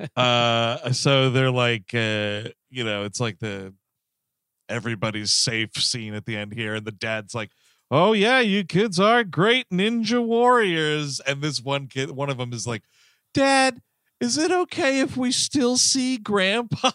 One 0.00 0.08
liners. 0.16 0.80
uh, 0.86 0.92
so 0.92 1.30
they're 1.30 1.50
like, 1.50 1.94
uh, 1.94 2.48
you 2.70 2.84
know, 2.84 3.04
it's 3.04 3.20
like 3.20 3.38
the 3.38 3.74
everybody's 4.68 5.32
safe 5.32 5.70
scene 5.74 6.14
at 6.14 6.24
the 6.26 6.36
end 6.36 6.52
here, 6.52 6.74
and 6.74 6.86
the 6.86 6.92
dad's 6.92 7.34
like, 7.34 7.50
"Oh 7.90 8.12
yeah, 8.12 8.40
you 8.40 8.64
kids 8.64 8.98
are 9.00 9.24
great 9.24 9.68
ninja 9.70 10.24
warriors," 10.24 11.20
and 11.20 11.42
this 11.42 11.60
one 11.60 11.86
kid, 11.88 12.10
one 12.12 12.30
of 12.30 12.38
them 12.38 12.52
is 12.52 12.66
like, 12.66 12.82
"Dad." 13.34 13.80
Is 14.20 14.36
it 14.36 14.50
okay 14.52 15.00
if 15.00 15.16
we 15.16 15.32
still 15.32 15.78
see 15.78 16.18
Grandpa? 16.18 16.90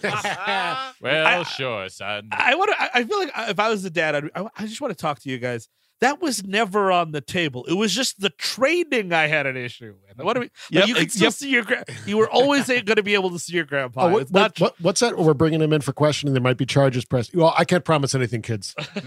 Well, 1.02 1.26
I- 1.26 1.42
sure, 1.42 1.88
son. 1.88 2.28
I 2.30 2.54
want 2.54 2.70
to. 2.70 2.80
I 2.80 2.90
I 3.00 3.04
feel 3.04 3.18
like 3.18 3.32
if 3.50 3.58
I 3.58 3.68
was 3.70 3.82
the 3.82 3.90
dad, 3.90 4.14
I'd, 4.14 4.24
I, 4.36 4.46
I 4.56 4.66
just 4.66 4.80
want 4.80 4.96
to 4.96 5.00
talk 5.00 5.18
to 5.20 5.28
you 5.30 5.38
guys. 5.38 5.68
That 6.00 6.22
was 6.22 6.44
never 6.44 6.90
on 6.90 7.12
the 7.12 7.20
table. 7.20 7.66
It 7.66 7.74
was 7.74 7.94
just 7.94 8.20
the 8.20 8.30
training 8.30 9.12
I 9.12 9.26
had 9.26 9.46
an 9.46 9.56
issue 9.56 9.94
with. 10.08 10.24
What 10.24 10.34
do 10.34 10.40
we? 10.40 10.50
Like, 10.72 10.88
you 10.88 10.94
could 10.94 11.12
still 11.12 11.24
yep. 11.24 11.32
see 11.34 11.50
your. 11.50 11.62
Gra- 11.62 11.84
you 12.06 12.16
were 12.16 12.28
always 12.28 12.68
going 12.68 12.84
to 12.84 13.02
be 13.02 13.14
able 13.14 13.30
to 13.30 13.38
see 13.38 13.54
your 13.54 13.66
grandpa. 13.66 14.06
Oh, 14.06 14.12
what, 14.12 14.30
not. 14.30 14.58
what, 14.58 14.60
what- 14.60 14.80
what's 14.80 15.00
that? 15.00 15.18
We're 15.18 15.34
bringing 15.34 15.60
him 15.60 15.72
in 15.74 15.82
for 15.82 15.92
questioning. 15.92 16.32
There 16.32 16.42
might 16.42 16.56
be 16.56 16.64
charges 16.66 17.04
pressed. 17.04 17.34
Well, 17.34 17.54
I 17.56 17.64
can't 17.64 17.84
promise 17.84 18.14
anything, 18.14 18.40
kids. 18.40 18.74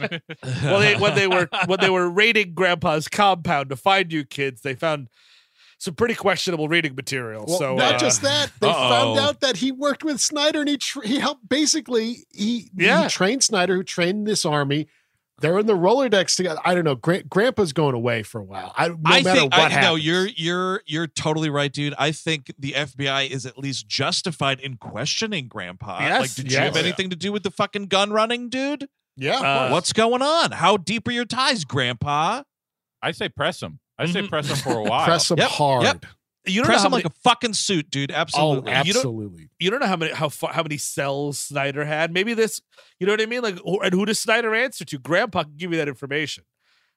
well, 0.64 0.80
they, 0.80 0.96
when 0.96 1.16
they 1.16 1.28
were 1.28 1.50
when 1.66 1.80
they 1.80 1.90
were 1.90 2.10
raiding 2.10 2.54
Grandpa's 2.54 3.08
compound 3.08 3.70
to 3.70 3.76
find 3.76 4.14
you 4.14 4.24
kids, 4.24 4.62
they 4.62 4.76
found 4.76 5.10
some 5.80 5.96
pretty 5.96 6.16
questionable 6.16 6.68
reading 6.68 6.96
material. 6.96 7.46
Well, 7.48 7.58
so 7.58 7.76
not 7.76 7.96
uh, 7.96 7.98
just 7.98 8.22
that, 8.22 8.52
they 8.62 8.70
uh-oh. 8.70 8.90
found 8.90 9.20
out 9.20 9.42
that 9.42 9.58
he 9.58 9.72
worked 9.72 10.04
with 10.04 10.22
Snyder 10.22 10.62
and 10.62 10.70
he 10.70 10.78
tr- 10.78 11.02
he 11.02 11.20
helped 11.20 11.50
basically 11.50 12.26
he 12.32 12.70
Yeah. 12.76 13.04
he 13.04 13.10
trained 13.10 13.44
Snyder 13.44 13.76
who 13.76 13.84
trained 13.84 14.28
this 14.28 14.46
army. 14.46 14.88
They're 15.40 15.58
in 15.60 15.66
the 15.66 15.74
Rolodex 15.76 16.38
together. 16.38 16.60
I 16.64 16.74
don't 16.76 16.84
know. 16.86 16.96
Gra- 16.96 17.24
Grandpa's 17.24 17.74
going 17.74 17.96
away 17.96 18.24
for 18.24 18.40
a 18.40 18.44
while. 18.44 18.74
I, 18.78 18.88
no 18.90 18.98
I 19.06 19.22
matter 19.24 19.40
think 19.42 19.52
what 19.52 19.60
I, 19.62 19.70
happens. 19.70 19.86
no, 19.88 19.96
you're 19.96 20.28
you're 20.36 20.82
you're 20.86 21.08
totally 21.08 21.50
right, 21.50 21.72
dude. 21.74 21.94
I 21.98 22.12
think 22.12 22.54
the 22.58 22.74
FBI 22.74 23.30
is 23.30 23.46
at 23.46 23.58
least 23.58 23.88
justified 23.88 24.60
in 24.60 24.78
questioning 24.78 25.48
Grandpa. 25.48 26.00
Yes, 26.02 26.22
like, 26.22 26.34
did 26.36 26.52
you 26.52 26.58
have 26.60 26.76
yes. 26.76 26.84
anything 26.84 27.10
to 27.10 27.16
do 27.16 27.32
with 27.32 27.44
the 27.44 27.52
fucking 27.52 27.88
gun 27.88 28.12
running, 28.12 28.50
dude? 28.50 28.88
yeah. 29.18 29.40
Uh. 29.40 29.70
What's 29.72 29.92
going 29.92 30.22
on? 30.22 30.52
How 30.52 30.78
deep 30.78 31.08
are 31.08 31.12
your 31.12 31.26
ties, 31.26 31.66
Grandpa? 31.66 32.44
I 33.02 33.12
say 33.12 33.28
press 33.28 33.62
him. 33.62 33.80
I 33.98 34.06
say 34.06 34.22
Mhm. 34.22 34.30
press 34.30 34.48
him 34.50 34.56
for 34.58 34.78
a 34.80 34.84
while. 34.90 35.06
Press 35.06 35.30
him 35.30 35.38
Yep, 35.40 35.50
hard. 35.50 35.84
yep. 35.84 36.06
You 36.46 36.62
don't 36.62 36.66
Press 36.66 36.78
know 36.78 36.82
how 36.82 36.86
him 36.88 36.92
many, 36.92 37.04
like 37.04 37.14
a 37.14 37.16
fucking 37.24 37.54
suit, 37.54 37.90
dude. 37.90 38.12
Oh, 38.12 38.16
Absolutely. 38.16 38.58
You 38.58 38.76
don't- 38.76 38.78
absolutely. 38.98 39.50
you 39.60 39.70
don't 39.72 39.80
know 39.80 39.88
how 39.88 39.96
many 39.96 40.12
how 40.14 40.30
how 40.30 40.64
many 40.64 40.78
cells 40.78 41.40
Snyder 41.40 41.86
had. 41.86 42.12
Maybe 42.12 42.34
this, 42.34 42.62
you 43.00 43.08
know 43.08 43.14
what 43.14 43.22
I 43.22 43.26
mean? 43.26 43.42
Like, 43.42 43.60
or, 43.64 43.84
and 43.86 43.94
who 43.94 44.06
does 44.06 44.20
Snyder 44.20 44.54
answer 44.54 44.84
to? 44.86 44.98
Grandpa 45.00 45.44
can 45.44 45.56
give 45.58 45.72
you 45.72 45.78
that 45.78 45.88
information. 45.88 46.44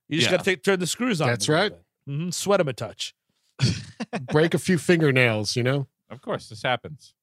You 0.09 0.18
just 0.18 0.31
Yeah. 0.31 0.36
got 0.39 0.44
to 0.44 0.56
turn 0.56 0.81
the 0.81 0.86
screws 0.86 1.20
on. 1.20 1.28
That's 1.28 1.48
right. 1.48 1.73
hmm 2.06 2.31
Sweat 2.31 2.60
him 2.60 2.68
a 2.68 2.73
touch. 2.73 3.14
Break 4.32 4.55
a 4.55 4.59
few 4.59 4.78
fingernails, 4.78 5.56
you 5.56 5.62
know? 5.62 5.86
Of 6.10 6.20
course, 6.20 6.48
this 6.48 6.62
happens. 6.62 7.14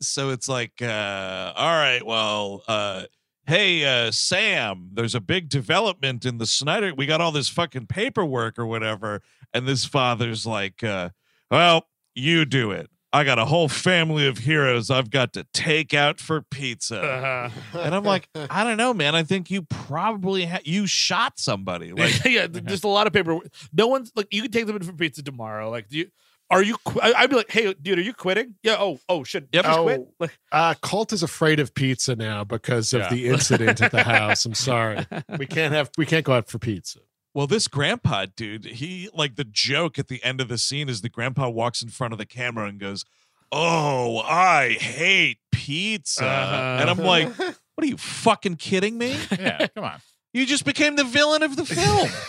so 0.00 0.30
it's 0.30 0.48
like, 0.48 0.80
uh, 0.80 1.52
all 1.56 1.72
right, 1.76 2.04
well, 2.04 2.62
uh, 2.68 3.02
hey, 3.46 3.84
uh, 3.84 4.10
Sam, 4.12 4.90
there's 4.94 5.14
a 5.14 5.20
big 5.20 5.48
development 5.50 6.24
in 6.24 6.38
the 6.38 6.46
Snyder. 6.46 6.94
We 6.94 7.04
got 7.06 7.20
all 7.20 7.32
this 7.32 7.48
fucking 7.50 7.86
paperwork 7.88 8.58
or 8.58 8.64
whatever. 8.66 9.20
And 9.52 9.66
this 9.68 9.84
father's 9.84 10.46
like, 10.46 10.82
uh, 10.84 11.10
well, 11.50 11.86
you 12.14 12.44
do 12.44 12.70
it. 12.72 12.88
I 13.12 13.24
got 13.24 13.40
a 13.40 13.44
whole 13.44 13.68
family 13.68 14.28
of 14.28 14.38
heroes 14.38 14.88
I've 14.88 15.10
got 15.10 15.32
to 15.32 15.44
take 15.52 15.92
out 15.94 16.20
for 16.20 16.42
pizza. 16.42 17.02
Uh-huh. 17.02 17.78
And 17.80 17.92
I'm 17.92 18.04
like, 18.04 18.28
I 18.50 18.62
don't 18.62 18.76
know, 18.76 18.94
man. 18.94 19.16
I 19.16 19.24
think 19.24 19.50
you 19.50 19.62
probably 19.62 20.44
ha- 20.46 20.60
you 20.64 20.86
shot 20.86 21.38
somebody. 21.40 21.92
Like, 21.96 22.24
yeah, 22.24 22.46
th- 22.46 22.64
there's 22.64 22.84
a 22.84 22.88
lot 22.88 23.08
of 23.08 23.12
paper. 23.12 23.36
No 23.72 23.88
one's 23.88 24.12
like 24.14 24.28
you 24.30 24.42
can 24.42 24.52
take 24.52 24.66
them 24.66 24.76
in 24.76 24.82
for 24.84 24.92
pizza 24.92 25.24
tomorrow. 25.24 25.70
Like, 25.70 25.88
do 25.88 25.98
you? 25.98 26.10
Are 26.52 26.62
you? 26.62 26.76
Qu- 26.84 27.00
I, 27.00 27.12
I'd 27.16 27.30
be 27.30 27.36
like, 27.36 27.50
hey, 27.50 27.72
dude, 27.74 27.98
are 27.98 28.02
you 28.02 28.14
quitting? 28.14 28.54
Yeah. 28.62 28.76
Oh, 28.78 29.00
oh, 29.08 29.24
shit. 29.24 29.48
Yep. 29.52 29.64
Just 29.64 29.78
Oh. 29.78 29.82
quit. 29.84 30.00
Like, 30.20 30.38
Uh, 30.52 30.74
Colt 30.80 31.12
is 31.12 31.22
afraid 31.24 31.58
of 31.60 31.74
pizza 31.74 32.14
now 32.16 32.44
because 32.44 32.92
of 32.92 33.02
Yeah. 33.02 33.08
the 33.10 33.28
incident 33.28 33.80
at 33.80 33.90
the 33.90 34.02
house. 34.04 34.44
I'm 34.46 34.54
sorry. 34.54 35.04
We 35.36 35.46
can't 35.46 35.72
have 35.74 35.90
we 35.98 36.06
can't 36.06 36.24
go 36.24 36.32
out 36.32 36.48
for 36.48 36.58
pizza. 36.60 37.00
Well, 37.34 37.46
this 37.46 37.68
grandpa 37.68 38.26
dude, 38.36 38.64
he 38.64 39.08
like 39.14 39.36
the 39.36 39.44
joke 39.44 39.98
at 39.98 40.08
the 40.08 40.22
end 40.24 40.40
of 40.40 40.48
the 40.48 40.58
scene 40.58 40.88
is 40.88 41.00
the 41.00 41.08
grandpa 41.08 41.48
walks 41.48 41.82
in 41.82 41.88
front 41.88 42.12
of 42.12 42.18
the 42.18 42.26
camera 42.26 42.66
and 42.66 42.78
goes, 42.80 43.04
"Oh, 43.52 44.18
I 44.18 44.70
hate 44.80 45.38
pizza," 45.52 46.24
Uh-huh. 46.26 46.78
and 46.80 46.90
I'm 46.90 46.98
like, 46.98 47.28
"What 47.38 47.84
are 47.84 47.86
you 47.86 47.96
fucking 47.96 48.56
kidding 48.56 48.98
me? 48.98 49.16
Yeah, 49.38 49.66
come 49.74 49.84
on. 49.84 50.00
You 50.32 50.46
just 50.46 50.64
became 50.64 50.96
the 50.96 51.04
villain 51.04 51.42
of 51.42 51.56
the 51.56 51.64
film." 51.64 52.08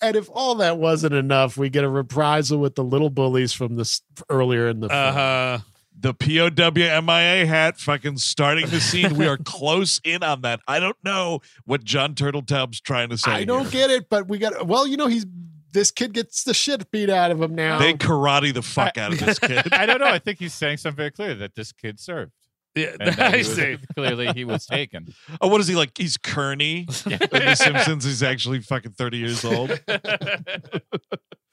And 0.00 0.14
if 0.14 0.28
all 0.32 0.54
that 0.56 0.78
wasn't 0.78 1.12
enough, 1.14 1.56
we 1.56 1.70
get 1.70 1.82
a 1.82 1.88
reprisal 1.88 2.58
with 2.58 2.76
the 2.76 2.84
little 2.84 3.10
bullies 3.10 3.52
from 3.52 3.74
this 3.74 4.00
earlier 4.28 4.68
in 4.68 4.78
the 4.78 4.88
film. 4.88 5.16
uh, 5.16 5.58
the 5.98 6.14
POW 6.14 7.00
MIA 7.00 7.46
hat 7.46 7.78
fucking 7.78 8.16
starting 8.18 8.66
the 8.68 8.80
scene. 8.80 9.16
We 9.16 9.26
are 9.26 9.36
close 9.44 10.00
in 10.04 10.22
on 10.22 10.42
that. 10.42 10.60
I 10.66 10.80
don't 10.80 10.96
know 11.04 11.40
what 11.64 11.84
Jon 11.84 12.14
Turteltaub's 12.14 12.80
trying 12.80 13.10
to 13.10 13.18
say. 13.18 13.30
I 13.30 13.44
don't 13.44 13.70
here. 13.70 13.88
get 13.88 13.90
it, 13.90 14.08
but 14.08 14.28
we 14.28 14.38
got 14.38 14.66
well, 14.66 14.86
you 14.86 14.96
know, 14.96 15.08
he's 15.08 15.26
this 15.72 15.90
kid 15.90 16.12
gets 16.12 16.44
the 16.44 16.54
shit 16.54 16.90
beat 16.90 17.10
out 17.10 17.30
of 17.30 17.40
him 17.40 17.54
now. 17.54 17.78
They 17.78 17.94
karate 17.94 18.52
the 18.52 18.62
fuck 18.62 18.98
out 18.98 19.12
of 19.12 19.20
this 19.20 19.38
kid. 19.38 19.72
I 19.72 19.86
don't 19.86 20.00
know. 20.00 20.06
I 20.06 20.18
think 20.18 20.38
he's 20.38 20.54
saying 20.54 20.78
something 20.78 20.96
very 20.96 21.10
clear 21.10 21.34
that 21.36 21.54
this 21.54 21.72
kid 21.72 22.00
served. 22.00 22.32
Yeah, 22.80 23.14
I 23.18 23.36
was- 23.38 23.54
see. 23.54 23.76
Clearly, 23.94 24.32
he 24.34 24.44
was 24.44 24.66
taken. 24.66 25.08
Oh, 25.40 25.48
what 25.48 25.60
is 25.60 25.66
he 25.68 25.74
like? 25.74 25.96
He's 25.96 26.16
Kearney. 26.16 26.80
In 27.06 27.18
The 27.30 27.54
Simpsons. 27.56 28.04
He's 28.04 28.22
actually 28.22 28.60
fucking 28.60 28.92
thirty 28.92 29.18
years 29.18 29.44
old. 29.44 29.70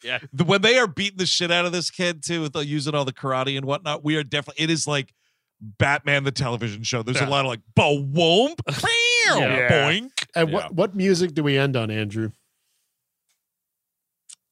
Yeah. 0.03 0.19
The- 0.31 0.43
when 0.43 0.61
they 0.61 0.77
are 0.77 0.87
beating 0.87 1.17
the 1.17 1.25
shit 1.25 1.51
out 1.51 1.65
of 1.65 1.71
this 1.71 1.89
kid 1.89 2.23
too, 2.23 2.41
with 2.41 2.53
the, 2.53 2.65
using 2.65 2.93
all 2.93 3.03
the 3.03 3.11
karate 3.13 3.57
and 3.57 3.65
whatnot, 3.65 4.03
we 4.03 4.15
are 4.15 4.23
definitely. 4.23 4.63
It 4.63 4.69
is 4.69 4.85
like 4.87 5.13
Batman 5.59 6.23
the 6.23 6.31
television 6.31 6.83
show. 6.83 7.01
There's 7.01 7.17
Yeah. 7.19 7.27
a 7.27 7.31
lot 7.31 7.45
of 7.45 7.49
like 7.49 7.61
boom, 7.75 8.13
Yeah. 9.27 9.69
boink. 9.69 10.11
and 10.35 10.49
Yeah. 10.49 10.55
what 10.55 10.73
what 10.75 10.95
music 10.95 11.33
do 11.33 11.43
we 11.43 11.57
end 11.57 11.75
on, 11.75 11.89
Andrew? 11.89 12.29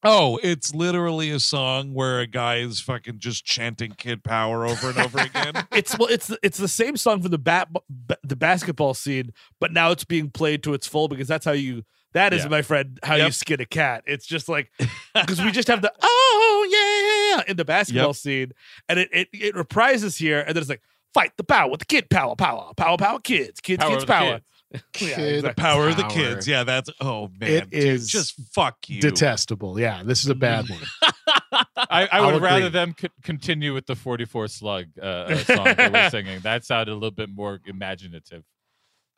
Oh, 0.07 0.39
it's 0.43 0.73
literally 0.73 1.31
a 1.31 1.39
song 1.39 1.93
where 1.93 2.19
a 2.19 2.27
guy 2.27 2.57
is 2.57 2.79
fucking 2.79 3.17
just 3.19 3.43
chanting 3.43 3.91
"Kid 3.97 4.23
Power" 4.23 4.65
over 4.65 4.89
and 4.89 4.99
over 4.99 5.17
again. 5.19 5.53
It's 5.71 5.97
well, 5.97 6.07
it's 6.09 6.31
it's 6.43 6.57
the 6.59 6.67
same 6.67 6.95
song 6.95 7.21
from 7.21 7.31
the 7.31 7.37
bat 7.37 7.69
ba- 7.89 8.17
the 8.23 8.35
basketball 8.35 8.93
scene, 8.93 9.31
but 9.59 9.73
now 9.73 9.91
it's 9.91 10.03
being 10.05 10.29
played 10.29 10.63
to 10.63 10.73
its 10.73 10.87
full 10.87 11.07
because 11.07 11.27
that's 11.27 11.43
how 11.45 11.51
you. 11.53 11.83
That 12.13 12.33
is, 12.33 12.43
Yeah. 12.43 12.49
my 12.49 12.61
friend, 12.61 12.97
how 13.03 13.15
you 13.15 13.29
skin 13.31 13.59
a 13.59 13.65
cat. 13.65 14.03
It's 14.07 14.25
just 14.25 14.47
like 14.47 14.71
because 15.15 15.41
we 15.43 15.51
just 15.51 15.67
have 15.67 15.81
the 15.81 15.91
oh 16.01 17.35
yeah 17.37 17.51
in 17.51 17.57
the 17.57 17.65
basketball 17.65 18.09
Yep. 18.09 18.15
scene, 18.15 18.51
and 18.87 18.99
it, 18.99 19.09
it 19.11 19.27
it 19.33 19.55
reprises 19.55 20.17
here, 20.17 20.39
and 20.39 20.55
then 20.55 20.61
it's 20.61 20.69
like 20.69 20.81
fight 21.13 21.31
the 21.37 21.43
power 21.43 21.69
with 21.69 21.79
the 21.79 21.85
kid 21.85 22.09
power 22.09 22.35
power 22.35 22.71
power 22.77 22.97
power 22.97 23.19
kids 23.19 23.59
kids 23.59 23.81
Power 23.83 23.91
kids 23.91 24.05
power. 24.05 24.33
kids. 24.35 24.45
Yeah, 24.99 25.15
Kid 25.15 25.35
exactly. 25.37 25.61
Power 25.63 25.89
of 25.89 25.97
the 25.97 26.03
kids. 26.03 26.47
Yeah, 26.47 26.63
that's 26.63 26.89
oh 27.01 27.29
man, 27.39 27.49
It 27.51 27.69
dude, 27.71 27.83
is 27.83 28.07
just 28.07 28.33
fuck 28.53 28.77
you. 28.87 29.01
Detestable. 29.01 29.79
Yeah, 29.79 30.03
this 30.03 30.21
is 30.23 30.29
a 30.29 30.35
bad 30.35 30.69
one. 30.69 30.79
I, 31.51 31.63
I 31.89 32.07
I'll 32.13 32.33
would 32.33 32.41
rather 32.41 32.69
them 32.69 32.93
co- 32.93 33.07
continue 33.23 33.73
with 33.73 33.85
the 33.85 33.95
44 33.95 34.47
slug 34.47 34.85
uh, 35.01 35.05
uh, 35.05 35.35
song 35.37 35.73
they 35.77 35.89
were 35.89 36.09
singing. 36.09 36.39
That 36.41 36.65
sounded 36.65 36.91
a 36.91 36.95
little 36.95 37.11
bit 37.11 37.29
more 37.29 37.59
imaginative. 37.65 38.43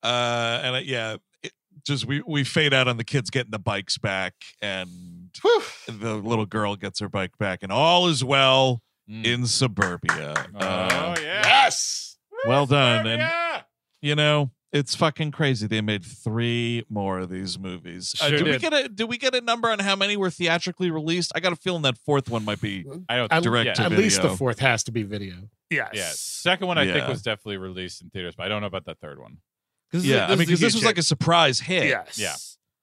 Uh, 0.04 0.60
and 0.64 0.76
uh, 0.76 0.80
yeah, 0.80 1.18
it, 1.44 1.52
just 1.86 2.06
we 2.06 2.22
we 2.28 2.44
fade 2.44 2.74
out 2.74 2.88
on 2.88 2.98
the 2.98 3.04
kids 3.04 3.30
getting 3.30 3.52
the 3.52 3.60
bikes 3.60 3.98
back, 3.98 4.34
and 4.62 4.90
Whew. 5.42 5.62
the 5.88 6.16
little 6.16 6.46
girl 6.46 6.76
gets 6.76 7.00
her 7.00 7.10
bike 7.10 7.38
back, 7.40 7.60
and 7.64 7.72
all 7.72 8.08
is 8.08 8.24
well 8.24 8.82
Mm. 9.10 9.26
in 9.26 9.48
suburbia. 9.48 10.34
oh, 10.56 10.60
Uh, 10.60 11.16
yeah. 11.22 11.42
Yes. 11.46 12.18
well 12.46 12.66
done, 12.66 13.08
and 13.08 13.64
you 14.02 14.16
know 14.16 14.52
it's 14.73 14.95
fucking 14.95 15.31
crazy. 15.31 15.65
They 15.68 15.81
made 15.81 16.03
three 16.03 16.84
more 16.89 17.19
of 17.19 17.30
these 17.30 17.57
movies. 17.57 18.14
Uh, 18.22 18.27
Sure 18.27 18.38
did 18.38 18.45
we 18.45 18.52
did. 18.53 18.61
get 18.61 18.73
a 18.73 18.89
did 18.89 19.06
we 19.10 19.18
get 19.18 19.34
a 19.35 19.41
number 19.41 19.69
on 19.69 19.80
how 19.80 19.95
many 19.95 20.18
were 20.18 20.30
theatrically 20.30 20.91
released? 20.91 21.31
I 21.35 21.39
got 21.39 21.53
a 21.53 21.56
feeling 21.56 21.84
that 21.84 21.98
fourth 21.98 22.30
one 22.30 22.44
might 22.45 22.60
be. 22.61 22.85
I 23.07 23.18
don't 23.18 23.31
At, 23.31 23.44
Direct 23.44 23.65
yeah. 23.68 23.73
to 23.76 23.84
at 23.84 23.91
least 23.94 24.22
the 24.22 24.30
fourth 24.35 24.60
has 24.60 24.84
to 24.85 24.91
be 24.91 25.03
video. 25.03 25.35
Yes. 25.69 25.89
Yeah, 25.94 26.10
second 26.14 26.68
one 26.68 26.77
I 26.77 26.91
think 26.91 27.07
was 27.07 27.22
definitely 27.22 27.57
released 27.57 28.02
in 28.02 28.10
theaters, 28.10 28.35
but 28.35 28.45
I 28.45 28.49
don't 28.49 28.61
know 28.61 28.68
about 28.68 28.85
the 28.85 28.95
third 28.95 29.19
one. 29.19 29.38
Yeah, 29.94 30.26
I 30.26 30.30
mean, 30.30 30.39
because 30.39 30.60
this 30.60 30.73
huge 30.73 30.81
was 30.81 30.85
like 30.85 30.98
a 30.98 31.03
surprise 31.03 31.60
hit. 31.61 31.85
yes. 31.88 32.18
Yeah. 32.19 32.35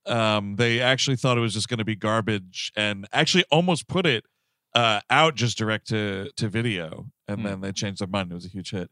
Um, 0.07 0.57
they 0.57 0.81
actually 0.81 1.17
thought 1.17 1.37
it 1.39 1.41
was 1.41 1.55
just 1.55 1.69
going 1.69 1.79
to 1.79 1.85
be 1.85 1.97
garbage, 1.97 2.73
and 2.77 3.07
actually 3.13 3.45
almost 3.51 3.89
put 3.89 4.05
it 4.07 4.25
uh, 4.75 5.01
out 5.11 5.35
just 5.35 5.57
direct 5.59 5.89
to 5.89 6.31
to 6.37 6.49
video, 6.49 7.07
and 7.29 7.41
Hmm. 7.41 7.47
then 7.47 7.61
they 7.61 7.73
changed 7.73 8.01
their 8.01 8.09
mind. 8.09 8.31
It 8.31 8.35
was 8.35 8.45
a 8.47 8.49
huge 8.49 8.71
hit. 8.71 8.91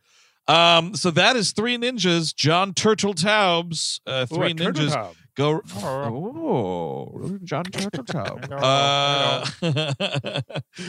Um, 0.49 0.95
so 0.95 1.11
that 1.13 1.37
is 1.37 1.53
Three 1.53 1.77
Ninjas, 1.79 2.35
Jon 2.35 2.73
Turteltaub's, 2.75 4.01
uh, 4.07 4.27
Three 4.27 4.51
a 4.51 4.55
turtle 4.55 4.87
Ninjas. 4.87 4.93
tub. 4.93 5.15
Go, 5.35 5.63
oh, 5.77 7.39
Jon 7.45 7.65
Turteltaub. 7.65 8.49
uh, 9.63 10.43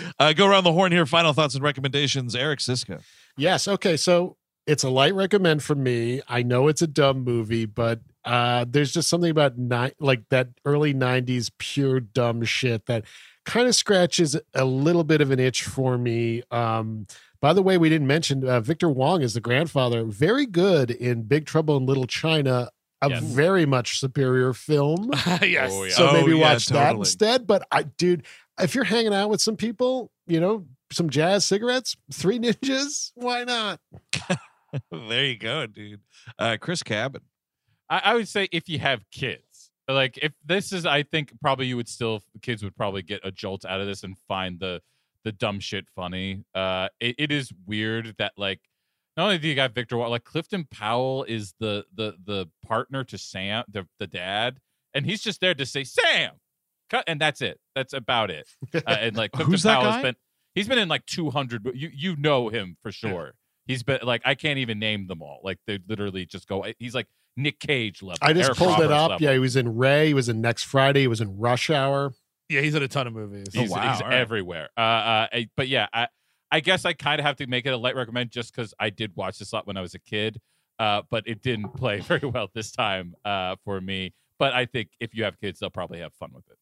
uh, 0.19 0.33
go 0.33 0.47
around 0.47 0.65
the 0.65 0.73
horn 0.73 0.91
here. 0.91 1.05
Final 1.05 1.33
thoughts 1.33 1.55
and 1.55 1.63
recommendations. 1.63 2.35
Eric 2.35 2.59
Szyszka. 2.59 3.01
Yes. 3.37 3.67
Okay. 3.67 3.95
So 3.95 4.35
it's 4.67 4.83
a 4.83 4.89
light 4.89 5.15
recommend 5.15 5.63
for 5.63 5.75
me. 5.75 6.21
I 6.27 6.43
know 6.43 6.67
it's 6.67 6.81
a 6.81 6.87
dumb 6.87 7.23
movie, 7.23 7.65
but 7.65 8.01
uh, 8.25 8.65
there's 8.67 8.91
just 8.93 9.09
something 9.09 9.31
about 9.31 9.57
ni- 9.57 9.93
like 9.99 10.27
that 10.29 10.49
early 10.65 10.93
'90s 10.93 11.51
pure 11.57 11.99
dumb 11.99 12.43
shit 12.43 12.85
that 12.87 13.05
kind 13.45 13.67
of 13.67 13.75
scratches 13.75 14.37
a 14.53 14.65
little 14.65 15.03
bit 15.03 15.21
of 15.21 15.31
an 15.31 15.39
itch 15.39 15.63
for 15.63 15.97
me. 15.97 16.43
Um, 16.51 17.07
by 17.43 17.51
the 17.51 17.61
way, 17.61 17.77
we 17.77 17.89
didn't 17.89 18.07
mention 18.07 18.47
uh, 18.47 18.61
Victor 18.61 18.87
Wong 18.89 19.21
is 19.21 19.33
the 19.33 19.41
grandfather. 19.41 20.05
Very 20.05 20.45
good 20.45 20.89
in 20.89 21.23
Big 21.23 21.45
Trouble 21.45 21.75
in 21.75 21.85
Little 21.85 22.07
China. 22.07 22.69
A 23.01 23.09
Yes. 23.09 23.21
very 23.21 23.65
much 23.65 23.99
superior 23.99 24.53
film. 24.53 25.09
yes. 25.41 25.71
Oh, 25.73 25.83
yeah. 25.83 25.91
So 25.93 26.07
Oh, 26.09 26.13
maybe 26.13 26.37
yeah, 26.37 26.53
watch 26.53 26.67
that 26.67 26.83
totally. 26.85 26.99
instead. 27.01 27.45
But 27.45 27.67
I, 27.69 27.83
dude, 27.83 28.23
if 28.61 28.73
you're 28.73 28.85
hanging 28.85 29.13
out 29.13 29.29
with 29.29 29.41
some 29.41 29.57
people, 29.57 30.09
you 30.25 30.39
know, 30.39 30.65
some 30.89 31.09
jazz 31.09 31.45
cigarettes, 31.45 31.97
three 32.13 32.39
ninjas, 32.45 33.11
why 33.15 33.43
not? 33.43 33.81
there 34.91 35.25
you 35.25 35.37
go, 35.37 35.67
dude. 35.67 35.99
Uh, 36.39 36.55
Chris 36.61 36.81
Cabin. 36.81 37.23
I, 37.89 38.01
I 38.05 38.15
would 38.15 38.29
say 38.29 38.47
if 38.53 38.69
you 38.69 38.79
have 38.79 39.01
kids, 39.11 39.69
like 39.89 40.17
if 40.21 40.31
this 40.45 40.71
is, 40.71 40.85
I 40.85 41.03
think 41.03 41.33
probably 41.41 41.65
you 41.65 41.75
would 41.75 41.89
still 41.89 42.23
kids 42.41 42.63
would 42.63 42.77
probably 42.77 43.01
get 43.01 43.19
a 43.25 43.31
jolt 43.31 43.65
out 43.65 43.81
of 43.81 43.87
this 43.87 44.03
and 44.05 44.17
find 44.29 44.61
the 44.61 44.81
the 45.23 45.31
dumb 45.31 45.59
shit 45.59 45.85
funny. 45.95 46.43
Uh, 46.53 46.89
it, 46.99 47.15
it 47.17 47.31
is 47.31 47.51
weird 47.65 48.15
that 48.17 48.33
like 48.37 48.61
not 49.15 49.25
only 49.25 49.37
do 49.37 49.47
you 49.47 49.55
got 49.55 49.73
Victor, 49.73 49.97
like 49.97 50.23
Clifton 50.23 50.65
Powell 50.69 51.23
is 51.23 51.53
the 51.59 51.85
the 51.93 52.15
the 52.23 52.49
partner 52.65 53.03
to 53.05 53.17
Sam, 53.17 53.63
the 53.67 53.87
the 53.99 54.07
dad, 54.07 54.59
and 54.93 55.05
he's 55.05 55.21
just 55.21 55.39
there 55.41 55.53
to 55.53 55.65
say 55.65 55.83
Sam, 55.83 56.31
cut, 56.89 57.03
and 57.07 57.19
that's 57.19 57.41
it. 57.41 57.59
That's 57.75 57.93
about 57.93 58.31
it. 58.31 58.47
Uh, 58.73 58.81
and 58.87 59.15
like 59.15 59.31
Clifton 59.31 59.51
Who's 59.51 59.63
Powell's 59.63 60.01
been 60.01 60.15
he's 60.55 60.67
been 60.67 60.79
in 60.79 60.89
like 60.89 61.05
two 61.05 61.29
hundred. 61.29 61.69
You 61.73 61.89
you 61.93 62.15
know 62.15 62.49
him 62.49 62.77
for 62.81 62.91
sure. 62.91 63.33
He's 63.65 63.83
been 63.83 63.99
like 64.03 64.21
I 64.25 64.35
can't 64.35 64.59
even 64.59 64.79
name 64.79 65.07
them 65.07 65.21
all. 65.21 65.39
Like 65.43 65.59
they 65.67 65.79
literally 65.87 66.25
just 66.25 66.47
go. 66.47 66.65
He's 66.79 66.95
like 66.95 67.07
Nick 67.37 67.59
Cage 67.59 68.01
level. 68.01 68.17
I 68.21 68.33
just 68.33 68.49
Eric 68.49 68.57
pulled 68.57 68.79
it 68.79 68.91
up. 68.91 69.11
level. 69.11 69.25
Yeah, 69.25 69.33
he 69.33 69.39
was 69.39 69.55
in 69.55 69.77
Ray. 69.77 70.07
He 70.07 70.13
was 70.13 70.27
in 70.27 70.41
Next 70.41 70.63
Friday. 70.63 71.01
He 71.01 71.07
was 71.07 71.21
in 71.21 71.37
Rush 71.37 71.69
Hour. 71.69 72.13
Yeah, 72.49 72.61
he's 72.61 72.75
in 72.75 72.83
a 72.83 72.87
ton 72.87 73.07
of 73.07 73.13
movies. 73.13 73.47
He's, 73.53 73.69
wow, 73.69 73.91
he's 73.91 74.01
all 74.01 74.09
right. 74.09 74.17
everywhere. 74.19 74.69
Uh, 74.77 74.81
uh, 74.81 75.27
I- 75.33 75.49
but 75.55 75.67
yeah, 75.67 75.87
I, 75.93 76.07
I 76.51 76.59
guess 76.59 76.85
I 76.85 76.93
kind 76.93 77.19
of 77.19 77.25
have 77.25 77.37
to 77.37 77.47
make 77.47 77.65
it 77.65 77.73
a 77.73 77.77
light 77.77 77.95
recommend 77.95 78.31
just 78.31 78.53
because 78.53 78.73
I 78.79 78.89
did 78.89 79.15
watch 79.15 79.39
this 79.39 79.51
a 79.51 79.55
lot 79.55 79.65
when 79.67 79.77
I 79.77 79.81
was 79.81 79.95
a 79.95 79.99
kid. 79.99 80.39
Uh, 80.79 81.01
but 81.09 81.23
it 81.27 81.41
didn't 81.41 81.69
play 81.77 81.99
very 81.99 82.27
well 82.27 82.49
this 82.53 82.71
time 82.71 83.15
uh, 83.25 83.55
for 83.63 83.79
me. 83.79 84.13
But 84.39 84.53
I 84.53 84.65
think 84.65 84.89
if 84.99 85.13
you 85.15 85.23
have 85.23 85.39
kids, 85.39 85.59
they'll 85.59 85.69
probably 85.69 85.99
have 85.99 86.13
fun 86.15 86.31
with 86.33 86.45
it. 86.49 86.57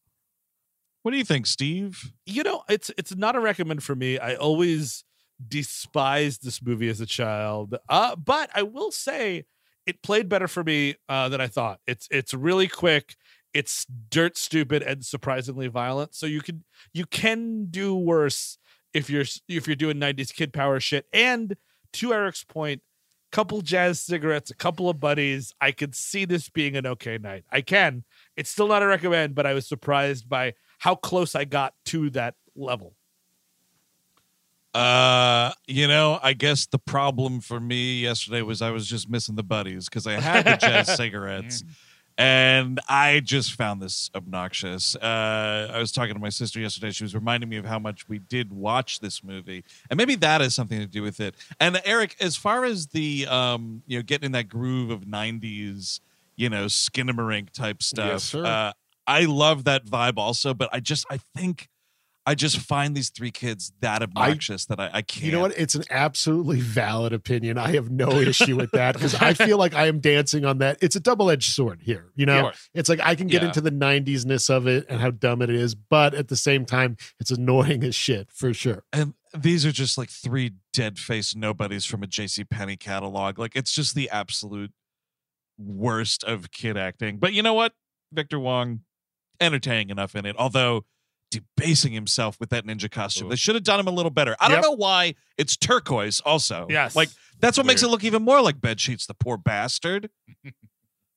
What 1.02 1.10
do 1.10 1.18
you 1.18 1.24
think, 1.24 1.46
Steve? 1.46 2.12
you 2.26 2.42
know, 2.44 2.62
it's 2.68 2.90
it's 2.96 3.16
not 3.16 3.34
a 3.34 3.40
recommend 3.40 3.82
for 3.82 3.94
me. 3.96 4.18
I 4.18 4.34
always 4.36 5.04
despised 5.48 6.44
this 6.44 6.62
movie 6.62 6.88
as 6.88 7.00
a 7.00 7.06
child. 7.06 7.74
Uh, 7.88 8.14
but 8.16 8.50
I 8.54 8.62
will 8.62 8.92
say 8.92 9.44
it 9.86 10.02
played 10.02 10.28
better 10.28 10.46
for 10.46 10.62
me 10.62 10.94
uh, 11.08 11.28
than 11.28 11.40
I 11.40 11.48
thought. 11.48 11.80
It's 11.86 12.06
it's 12.10 12.32
really 12.34 12.68
quick. 12.68 13.16
It's 13.54 13.86
dirt 14.10 14.36
stupid 14.36 14.82
and 14.82 15.04
surprisingly 15.04 15.68
violent. 15.68 16.14
So 16.14 16.26
you 16.26 16.40
can 16.40 16.64
you 16.92 17.06
can 17.06 17.66
do 17.66 17.94
worse 17.94 18.58
if 18.94 19.10
you're 19.10 19.24
if 19.48 19.66
you're 19.66 19.76
doing 19.76 19.96
90s 19.98 20.34
kid 20.34 20.52
power 20.52 20.80
shit. 20.80 21.06
And 21.12 21.56
to 21.94 22.14
Eric's 22.14 22.44
point, 22.44 22.82
a 23.32 23.36
couple 23.36 23.60
jazz 23.60 24.00
cigarettes, 24.00 24.50
a 24.50 24.54
couple 24.54 24.88
of 24.88 25.00
buddies. 25.00 25.52
I 25.60 25.72
could 25.72 25.94
see 25.94 26.24
this 26.24 26.48
being 26.48 26.76
an 26.76 26.86
okay 26.86 27.18
night. 27.18 27.44
I 27.50 27.60
can. 27.60 28.04
It's 28.36 28.50
still 28.50 28.68
not 28.68 28.82
a 28.82 28.86
recommend, 28.86 29.34
but 29.34 29.46
I 29.46 29.54
was 29.54 29.66
surprised 29.66 30.28
by 30.28 30.54
how 30.78 30.94
close 30.94 31.34
I 31.34 31.44
got 31.44 31.74
to 31.86 32.10
that 32.10 32.34
level. 32.56 32.94
Uh, 34.74 35.52
you 35.66 35.86
know, 35.86 36.18
I 36.22 36.32
guess 36.32 36.66
the 36.66 36.78
problem 36.78 37.40
for 37.40 37.60
me 37.60 38.00
yesterday 38.00 38.40
was 38.40 38.62
I 38.62 38.70
was 38.70 38.86
just 38.86 39.08
missing 39.08 39.34
the 39.34 39.42
buddies 39.42 39.88
because 39.88 40.06
I 40.06 40.14
had 40.14 40.46
the 40.46 40.56
jazz 40.56 40.94
cigarettes. 40.96 41.62
And 42.22 42.80
I 42.88 43.18
just 43.18 43.54
found 43.54 43.82
this 43.82 44.08
obnoxious. 44.14 44.94
Uh, 44.94 45.70
I 45.74 45.78
was 45.78 45.90
talking 45.90 46.14
to 46.14 46.20
my 46.20 46.28
sister 46.28 46.60
yesterday. 46.60 46.92
She 46.92 47.02
was 47.02 47.16
reminding 47.16 47.48
me 47.48 47.56
of 47.56 47.64
how 47.64 47.80
much 47.80 48.08
we 48.08 48.20
did 48.20 48.52
watch 48.52 49.00
this 49.00 49.24
movie, 49.24 49.64
and 49.90 49.96
maybe 49.96 50.14
that 50.16 50.40
has 50.40 50.54
something 50.54 50.78
to 50.78 50.86
do 50.86 51.02
with 51.02 51.18
it. 51.18 51.34
And 51.58 51.80
Eric, 51.84 52.14
as 52.20 52.36
far 52.36 52.64
as 52.64 52.86
the 52.88 53.26
um, 53.26 53.82
you 53.88 53.98
know, 53.98 54.02
getting 54.02 54.26
in 54.26 54.32
that 54.32 54.48
groove 54.48 54.90
of 54.90 55.00
'90s, 55.00 55.98
you 56.36 56.48
know, 56.48 56.66
Skinamarink 56.66 57.50
type 57.50 57.82
stuff, 57.82 58.06
Yes, 58.06 58.22
sir. 58.24 58.44
uh, 58.44 58.72
I 59.06 59.24
love 59.24 59.64
that 59.64 59.84
vibe 59.86 60.16
also. 60.16 60.54
But 60.54 60.68
I 60.72 60.78
just, 60.78 61.06
I 61.10 61.18
think, 61.36 61.68
I 62.24 62.36
just 62.36 62.58
find 62.58 62.94
these 62.96 63.10
three 63.10 63.32
kids 63.32 63.72
that 63.80 64.00
obnoxious 64.00 64.66
that 64.66 64.78
I, 64.78 64.90
I 64.92 65.02
can't. 65.02 65.26
You 65.26 65.32
know 65.32 65.40
what? 65.40 65.58
It's 65.58 65.74
an 65.74 65.82
absolutely 65.90 66.60
valid 66.60 67.12
opinion. 67.12 67.58
I 67.58 67.72
have 67.72 67.90
no 67.90 68.10
issue 68.12 68.56
with 68.56 68.70
that 68.72 68.94
because 68.94 69.14
I 69.16 69.34
feel 69.34 69.58
like 69.58 69.74
I 69.74 69.88
am 69.88 69.98
dancing 69.98 70.44
on 70.44 70.58
that. 70.58 70.78
It's 70.80 70.94
a 70.94 71.00
double 71.00 71.30
edged 71.30 71.52
sword 71.52 71.80
here. 71.82 72.12
You 72.14 72.26
know, 72.26 72.42
course. 72.42 72.70
it's 72.74 72.88
like 72.88 73.00
I 73.02 73.16
can 73.16 73.26
get 73.26 73.42
Yeah. 73.42 73.48
into 73.48 73.60
the 73.60 73.72
90s 73.72 74.24
ness 74.24 74.48
of 74.50 74.68
it 74.68 74.86
and 74.88 75.00
how 75.00 75.10
dumb 75.10 75.42
it 75.42 75.50
is, 75.50 75.74
but 75.74 76.14
at 76.14 76.28
the 76.28 76.36
same 76.36 76.64
time, 76.64 76.96
it's 77.18 77.32
annoying 77.32 77.82
as 77.82 77.94
shit 77.96 78.30
for 78.30 78.54
sure. 78.54 78.84
and 78.92 79.14
these 79.36 79.64
are 79.64 79.72
just 79.72 79.96
like 79.96 80.10
three 80.10 80.52
dead 80.74 80.98
face 80.98 81.34
nobodies 81.34 81.86
from 81.86 82.02
a 82.02 82.06
JC 82.06 82.44
Penney 82.48 82.76
catalog. 82.76 83.38
Like 83.38 83.56
it's 83.56 83.72
just 83.72 83.94
the 83.94 84.10
absolute 84.10 84.70
worst 85.58 86.24
of 86.24 86.50
kid 86.50 86.76
acting. 86.76 87.18
But 87.18 87.32
you 87.32 87.42
know 87.42 87.54
what? 87.54 87.72
Victor 88.12 88.38
Wong, 88.38 88.80
entertaining 89.40 89.90
enough 89.90 90.14
in 90.14 90.26
it. 90.26 90.36
Although 90.38 90.84
debasing 91.32 91.92
himself 91.92 92.38
with 92.38 92.50
that 92.50 92.64
ninja 92.66 92.90
costume, 92.90 93.26
Ooh. 93.26 93.30
they 93.30 93.36
should 93.36 93.54
have 93.54 93.64
done 93.64 93.80
him 93.80 93.88
a 93.88 93.90
little 93.90 94.10
better. 94.10 94.36
I 94.40 94.48
Yep. 94.48 94.52
don't 94.62 94.62
know 94.72 94.76
why 94.76 95.14
it's 95.38 95.56
turquoise. 95.56 96.20
Also, 96.20 96.66
Yes. 96.70 96.94
like 96.94 97.08
that's 97.40 97.56
what 97.56 97.66
makes 97.66 97.82
it 97.82 97.88
look 97.88 98.04
even 98.04 98.22
more 98.22 98.40
like 98.40 98.60
bed 98.60 98.80
sheets. 98.80 99.06
The 99.06 99.14
poor 99.14 99.36
bastard. 99.36 100.10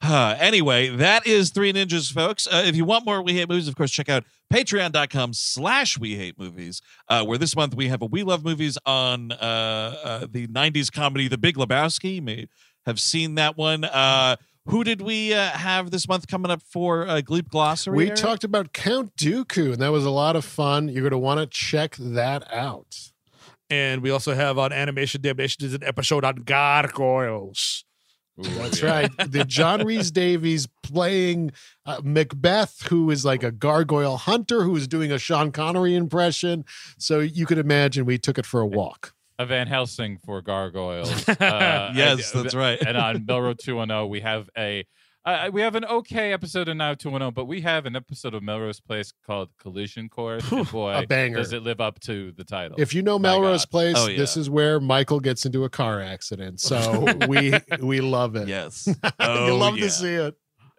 Uh, 0.02 0.36
anyway, 0.40 0.90
that 0.90 1.26
is 1.26 1.50
Three 1.50 1.74
Ninjas, 1.74 2.12
folks. 2.14 2.46
Uh, 2.46 2.64
if 2.66 2.76
you 2.76 2.86
want 2.86 3.06
more 3.06 3.22
We 3.24 3.34
Hate 3.34 3.50
Movies, 3.50 3.68
of 3.68 3.76
course, 3.76 3.90
check 3.90 4.08
out 4.10 4.24
patreon.com 4.54 5.34
slash 5.34 5.98
We 5.98 6.16
Hate 6.16 6.38
Movies, 6.38 6.82
uh, 7.10 7.24
where 7.24 7.40
this 7.40 7.56
month 7.56 7.74
we 7.76 7.88
have 7.88 8.02
a 8.04 8.06
We 8.06 8.22
Love 8.22 8.44
Movies 8.44 8.78
on 8.86 9.32
uh, 9.32 9.36
uh, 9.42 10.28
the 10.30 10.48
90s 10.48 10.92
comedy 10.92 11.28
The 11.28 11.40
Big 11.40 11.56
Lebowski. 11.56 12.16
You 12.16 12.22
may 12.22 12.48
have 12.86 13.00
seen 13.00 13.36
that 13.36 13.58
one. 13.58 13.84
Who 14.68 14.84
did 14.84 15.02
we 15.02 15.34
uh, 15.34 15.52
have 15.52 15.92
this 15.92 16.08
month 16.08 16.28
coming 16.28 16.50
up 16.50 16.62
for 16.64 17.08
uh, 17.08 17.22
Gleep 17.22 17.50
Glossary? 17.50 17.96
We 17.96 18.08
Eric? 18.08 18.20
talked 18.20 18.44
about 18.44 18.74
Count 18.74 19.16
Dooku, 19.16 19.74
and 19.74 19.82
that 19.82 19.92
was 19.92 20.06
a 20.06 20.10
lot 20.10 20.36
of 20.36 20.44
fun. 20.44 20.90
You're 20.90 21.02
going 21.02 21.12
to 21.12 21.18
want 21.18 21.40
to 21.40 21.46
check 21.46 21.96
that 21.98 22.52
out. 22.52 23.12
And 23.70 24.02
we 24.02 24.12
also 24.12 24.36
have 24.36 24.58
on 24.58 24.72
Animation 24.72 25.22
Damnation 25.22 25.66
is 25.66 25.74
an 25.74 25.84
episode 25.84 26.24
on 26.24 26.36
gargoyles. 26.38 27.84
Ooh, 28.40 28.44
That's 28.44 28.82
yeah. 28.82 28.92
right. 28.92 29.12
The 29.18 29.46
John 29.46 29.86
Rhys-Davies 29.86 30.68
playing 30.84 31.52
uh, 31.86 32.02
Macbeth, 32.04 32.84
who 32.90 33.10
is 33.10 33.24
like 33.24 33.44
a 33.44 33.52
gargoyle 33.52 34.18
hunter 34.18 34.64
who 34.64 34.76
is 34.76 34.88
doing 34.88 35.12
a 35.12 35.18
Sean 35.18 35.52
Connery 35.52 35.96
impression. 35.96 36.66
So 36.98 37.22
you 37.22 37.46
could 37.46 37.58
imagine 37.58 38.06
we 38.06 38.18
took 38.18 38.38
it 38.38 38.46
for 38.46 38.60
a 38.62 38.68
walk. 38.68 39.15
A 39.38 39.46
Van 39.46 39.68
Helsing 39.68 40.18
for 40.26 40.42
gargoyles. 40.42 41.28
Uh, 41.30 41.92
Yes, 41.96 42.34
and- 42.34 42.44
that's 42.46 42.56
right. 42.56 42.80
and 42.82 42.98
on 42.98 43.26
Melrose 43.28 43.58
210, 43.60 44.10
we 44.10 44.22
have 44.22 44.50
a 44.58 44.86
uh, 45.26 45.50
we 45.52 45.60
have 45.62 45.74
an 45.74 45.84
okay 45.86 46.32
episode 46.34 46.70
of 46.70 46.78
Now 46.78 46.94
210, 46.94 47.34
but 47.34 47.46
we 47.46 47.62
have 47.62 47.88
an 47.88 47.96
episode 47.96 48.36
of 48.36 48.44
Melrose 48.44 48.80
Place 48.80 49.12
called 49.26 49.50
Collision 49.60 50.08
Course. 50.08 50.52
And 50.52 50.70
boy, 50.70 50.94
a 50.94 51.08
banger. 51.08 51.38
does 51.38 51.52
it 51.52 51.64
live 51.64 51.82
up 51.82 52.00
to 52.02 52.32
the 52.34 52.44
title? 52.44 52.76
If 52.80 52.94
you 52.94 53.02
know 53.02 53.18
My 53.18 53.30
Melrose 53.32 53.66
God. 53.66 53.72
Place, 53.72 53.96
Oh, 53.98 54.08
yeah. 54.08 54.18
this 54.20 54.38
is 54.38 54.52
where 54.52 54.80
Michael 54.80 55.20
gets 55.20 55.44
into 55.44 55.64
a 55.64 55.70
car 55.70 56.00
accident. 56.00 56.60
So 56.62 57.08
we 57.28 57.54
we 57.82 58.02
love 58.02 58.36
it. 58.36 58.48
Yes. 58.48 58.86
you 58.88 58.94
Oh, 59.20 59.58
love 59.58 59.78
yeah. 59.78 59.84
to 59.86 59.90
see 59.90 60.14
it. 60.14 60.36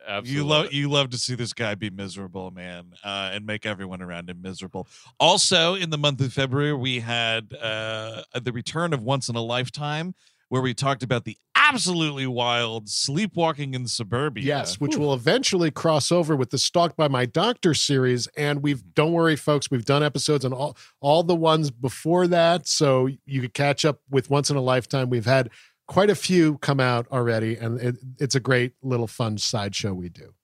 Absolutely. 0.06 0.34
You 0.34 0.46
love 0.46 0.72
you 0.72 0.90
love 0.90 1.10
to 1.10 1.18
see 1.18 1.34
this 1.34 1.52
guy 1.52 1.74
be 1.74 1.90
miserable, 1.90 2.50
man, 2.50 2.92
uh, 3.04 3.30
and 3.32 3.44
make 3.44 3.66
everyone 3.66 4.02
around 4.02 4.30
him 4.30 4.40
miserable. 4.40 4.86
Also, 5.18 5.74
in 5.74 5.90
the 5.90 5.98
month 5.98 6.20
of 6.20 6.32
February, 6.32 6.74
we 6.74 7.00
had 7.00 7.52
uh, 7.54 8.22
the 8.40 8.52
return 8.52 8.92
of 8.92 9.02
Once 9.02 9.28
in 9.28 9.36
a 9.36 9.42
Lifetime, 9.42 10.14
where 10.48 10.62
we 10.62 10.74
talked 10.74 11.02
about 11.02 11.24
the 11.24 11.36
absolutely 11.56 12.26
wild 12.26 12.88
sleepwalking 12.88 13.74
in 13.74 13.88
suburbia. 13.88 14.44
Yes, 14.44 14.78
which 14.78 14.96
will 14.96 15.12
eventually 15.12 15.72
cross 15.72 16.12
over 16.12 16.36
with 16.36 16.50
the 16.50 16.58
Stalked 16.58 16.96
by 16.96 17.08
My 17.08 17.26
Doctor 17.26 17.74
series. 17.74 18.28
And 18.36 18.62
we've 18.62 18.94
don't 18.94 19.12
worry, 19.12 19.34
folks, 19.34 19.70
we've 19.70 19.84
done 19.84 20.04
episodes 20.04 20.44
on 20.44 20.52
all 20.52 20.76
all 21.00 21.24
the 21.24 21.34
ones 21.34 21.70
before 21.70 22.28
that. 22.28 22.68
So 22.68 23.08
you 23.26 23.40
could 23.40 23.54
catch 23.54 23.84
up 23.84 24.00
with 24.08 24.30
Once 24.30 24.50
in 24.50 24.56
a 24.56 24.62
Lifetime. 24.62 25.10
We've 25.10 25.26
had 25.26 25.50
quite 25.86 26.10
a 26.10 26.14
few 26.14 26.58
come 26.58 26.80
out 26.80 27.06
already, 27.10 27.56
and 27.56 27.80
it, 27.80 27.96
it's 28.18 28.34
a 28.34 28.40
great 28.40 28.72
little 28.82 29.06
fun 29.06 29.38
sideshow 29.38 29.94
we 29.94 30.08
do. 30.08 30.34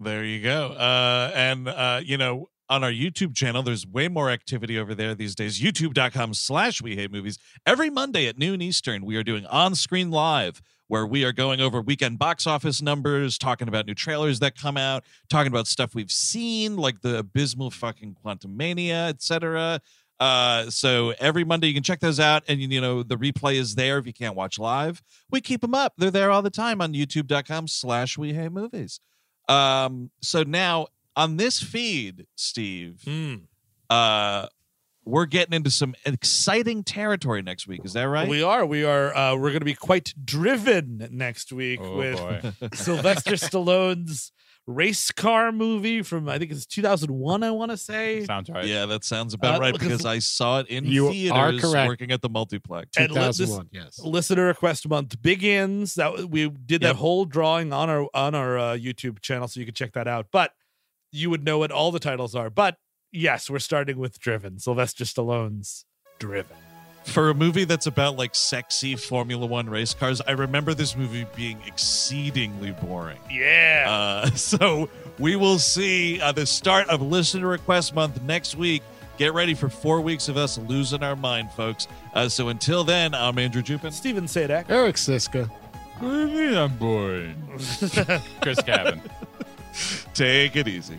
There 0.00 0.24
you 0.24 0.42
go. 0.42 0.68
Uh, 0.72 1.30
and, 1.34 1.68
uh, 1.68 2.00
you 2.04 2.16
know, 2.16 2.48
on 2.68 2.82
our 2.82 2.90
YouTube 2.90 3.34
channel, 3.34 3.62
there's 3.62 3.86
way 3.86 4.08
more 4.08 4.30
activity 4.30 4.78
over 4.78 4.94
there 4.94 5.14
these 5.14 5.34
days. 5.34 5.60
YouTube.com 5.60 6.34
slash 6.34 6.82
We 6.82 6.96
Hate 6.96 7.12
Movies. 7.12 7.38
Every 7.66 7.90
Monday 7.90 8.26
at 8.26 8.38
noon 8.38 8.60
Eastern, 8.62 9.04
we 9.04 9.16
are 9.16 9.22
doing 9.22 9.46
on 9.46 9.74
screen 9.74 10.10
live 10.10 10.62
where 10.88 11.06
we 11.06 11.24
are 11.24 11.32
going 11.32 11.60
over 11.60 11.80
weekend 11.80 12.18
box 12.18 12.46
office 12.46 12.82
numbers, 12.82 13.38
talking 13.38 13.68
about 13.68 13.86
new 13.86 13.94
trailers 13.94 14.40
that 14.40 14.56
come 14.56 14.76
out, 14.76 15.04
talking 15.30 15.50
about 15.50 15.66
stuff 15.66 15.94
we've 15.94 16.10
seen, 16.10 16.76
like 16.76 17.00
the 17.00 17.18
abysmal 17.18 17.70
fucking 17.70 18.16
Quantumania, 18.24 19.08
etc. 19.08 19.80
Uh, 20.20 20.70
so 20.70 21.12
every 21.18 21.44
Monday 21.44 21.66
you 21.66 21.74
can 21.74 21.82
check 21.82 22.00
those 22.00 22.20
out, 22.20 22.44
and 22.48 22.60
you 22.60 22.80
know 22.80 23.02
the 23.02 23.16
replay 23.16 23.54
is 23.56 23.74
there 23.74 23.98
if 23.98 24.06
you 24.06 24.12
can't 24.12 24.36
watch 24.36 24.58
live. 24.58 25.02
We 25.30 25.40
keep 25.40 25.60
them 25.60 25.74
up; 25.74 25.94
they're 25.98 26.10
there 26.10 26.30
all 26.30 26.42
the 26.42 26.50
time 26.50 26.80
on 26.80 26.92
YouTube.com/slash 26.94 28.16
We 28.18 28.32
Hate 28.34 28.52
Movies. 28.52 29.00
Um, 29.48 30.10
so 30.22 30.42
now 30.42 30.86
on 31.16 31.36
this 31.36 31.60
feed, 31.62 32.26
Steve, 32.36 33.00
Hmm. 33.04 33.34
uh, 33.90 34.46
we're 35.04 35.26
getting 35.26 35.52
into 35.52 35.70
some 35.70 35.94
exciting 36.06 36.82
territory 36.82 37.42
next 37.42 37.66
week. 37.68 37.82
Is 37.84 37.92
that 37.92 38.04
right? 38.04 38.26
We 38.26 38.42
are. 38.42 38.64
We 38.64 38.84
are. 38.84 39.14
Uh, 39.14 39.34
we're 39.36 39.50
going 39.50 39.58
to 39.60 39.64
be 39.66 39.74
quite 39.74 40.14
driven 40.24 41.08
next 41.10 41.52
week 41.52 41.80
Oh, 41.82 41.96
with. 41.98 42.72
Sylvester 42.74 43.32
Stallone's 43.36 44.32
race 44.66 45.10
car 45.10 45.52
movie 45.52 46.00
from 46.02 46.28
I 46.28 46.38
think 46.38 46.50
it's 46.50 46.64
2001. 46.66 47.42
I 47.42 47.50
want 47.50 47.70
to 47.70 47.76
say. 47.76 48.24
Sounds 48.24 48.48
right. 48.48 48.64
yeah, 48.64 48.86
that 48.86 49.04
sounds 49.04 49.34
about 49.34 49.56
Uh, 49.56 49.60
right 49.60 49.72
because- 49.74 49.88
because 49.88 50.06
I 50.06 50.18
saw 50.20 50.60
it 50.60 50.68
in 50.68 50.86
You 50.86 51.08
are 51.08 51.12
theaters 51.12 51.60
correct. 51.60 51.88
working 51.88 52.10
at 52.12 52.22
the 52.22 52.28
multiplex. 52.30 52.96
And 52.96 53.08
this- 53.14 53.36
2001, 53.38 53.68
yes. 53.72 53.98
Listener 53.98 54.46
request 54.46 54.88
month 54.88 55.20
begins. 55.20 55.94
That 55.96 56.30
we 56.30 56.48
did 56.48 56.80
that 56.82 56.88
Yep. 56.88 56.96
whole 56.96 57.24
drawing 57.26 57.72
on 57.72 57.90
our 57.90 58.08
on 58.14 58.34
our 58.34 58.58
uh, 58.58 58.72
YouTube 58.76 59.20
channel, 59.20 59.48
so 59.48 59.60
you 59.60 59.66
can 59.66 59.74
check 59.74 59.92
that 59.92 60.08
out. 60.08 60.28
But 60.32 60.54
you 61.12 61.28
would 61.30 61.44
know 61.44 61.58
what 61.58 61.70
all 61.70 61.92
the 61.92 62.00
titles 62.00 62.34
are. 62.34 62.48
But 62.50 62.78
yes, 63.12 63.50
we're 63.50 63.58
starting 63.58 63.98
with 63.98 64.18
Driven. 64.18 64.58
Sylvester 64.58 65.04
Stallone's 65.04 65.84
Driven. 66.18 66.56
For 67.04 67.28
a 67.30 67.34
movie 67.34 67.64
that's 67.64 67.86
about 67.86 68.16
like 68.16 68.34
sexy 68.34 68.96
Formula 68.96 69.46
One 69.46 69.68
race 69.68 69.94
cars, 69.94 70.20
I 70.26 70.32
remember 70.32 70.74
this 70.74 70.96
movie 70.96 71.26
being 71.36 71.60
exceedingly 71.66 72.72
boring. 72.72 73.18
Yeah. 73.30 73.86
Uh, 73.88 74.30
so 74.34 74.88
we 75.18 75.36
will 75.36 75.58
see 75.58 76.20
uh, 76.20 76.32
the 76.32 76.46
start 76.46 76.88
of 76.88 77.02
Listener 77.02 77.46
Request 77.46 77.94
Month 77.94 78.22
next 78.22 78.56
week. 78.56 78.82
Get 79.16 79.32
ready 79.32 79.54
for 79.54 79.68
four 79.68 80.00
weeks 80.00 80.28
of 80.28 80.36
us 80.36 80.58
losing 80.58 81.02
our 81.02 81.14
mind, 81.14 81.52
folks. 81.52 81.86
Uh, 82.14 82.28
so 82.28 82.48
until 82.48 82.82
then, 82.82 83.14
I'm 83.14 83.38
Andrew 83.38 83.62
Jupin. 83.62 83.92
Stephen 83.92 84.24
Sajdak. 84.24 84.68
Eric 84.68 84.96
Szyszka. 84.96 85.48
What 85.98 86.10
do 86.10 86.26
you 86.26 86.26
mean 86.26 86.56
I'm 86.56 86.76
boring? 86.76 87.36
Chris 88.40 88.60
Cabin. 88.62 89.00
Take 90.14 90.56
it 90.56 90.66
easy. 90.66 90.98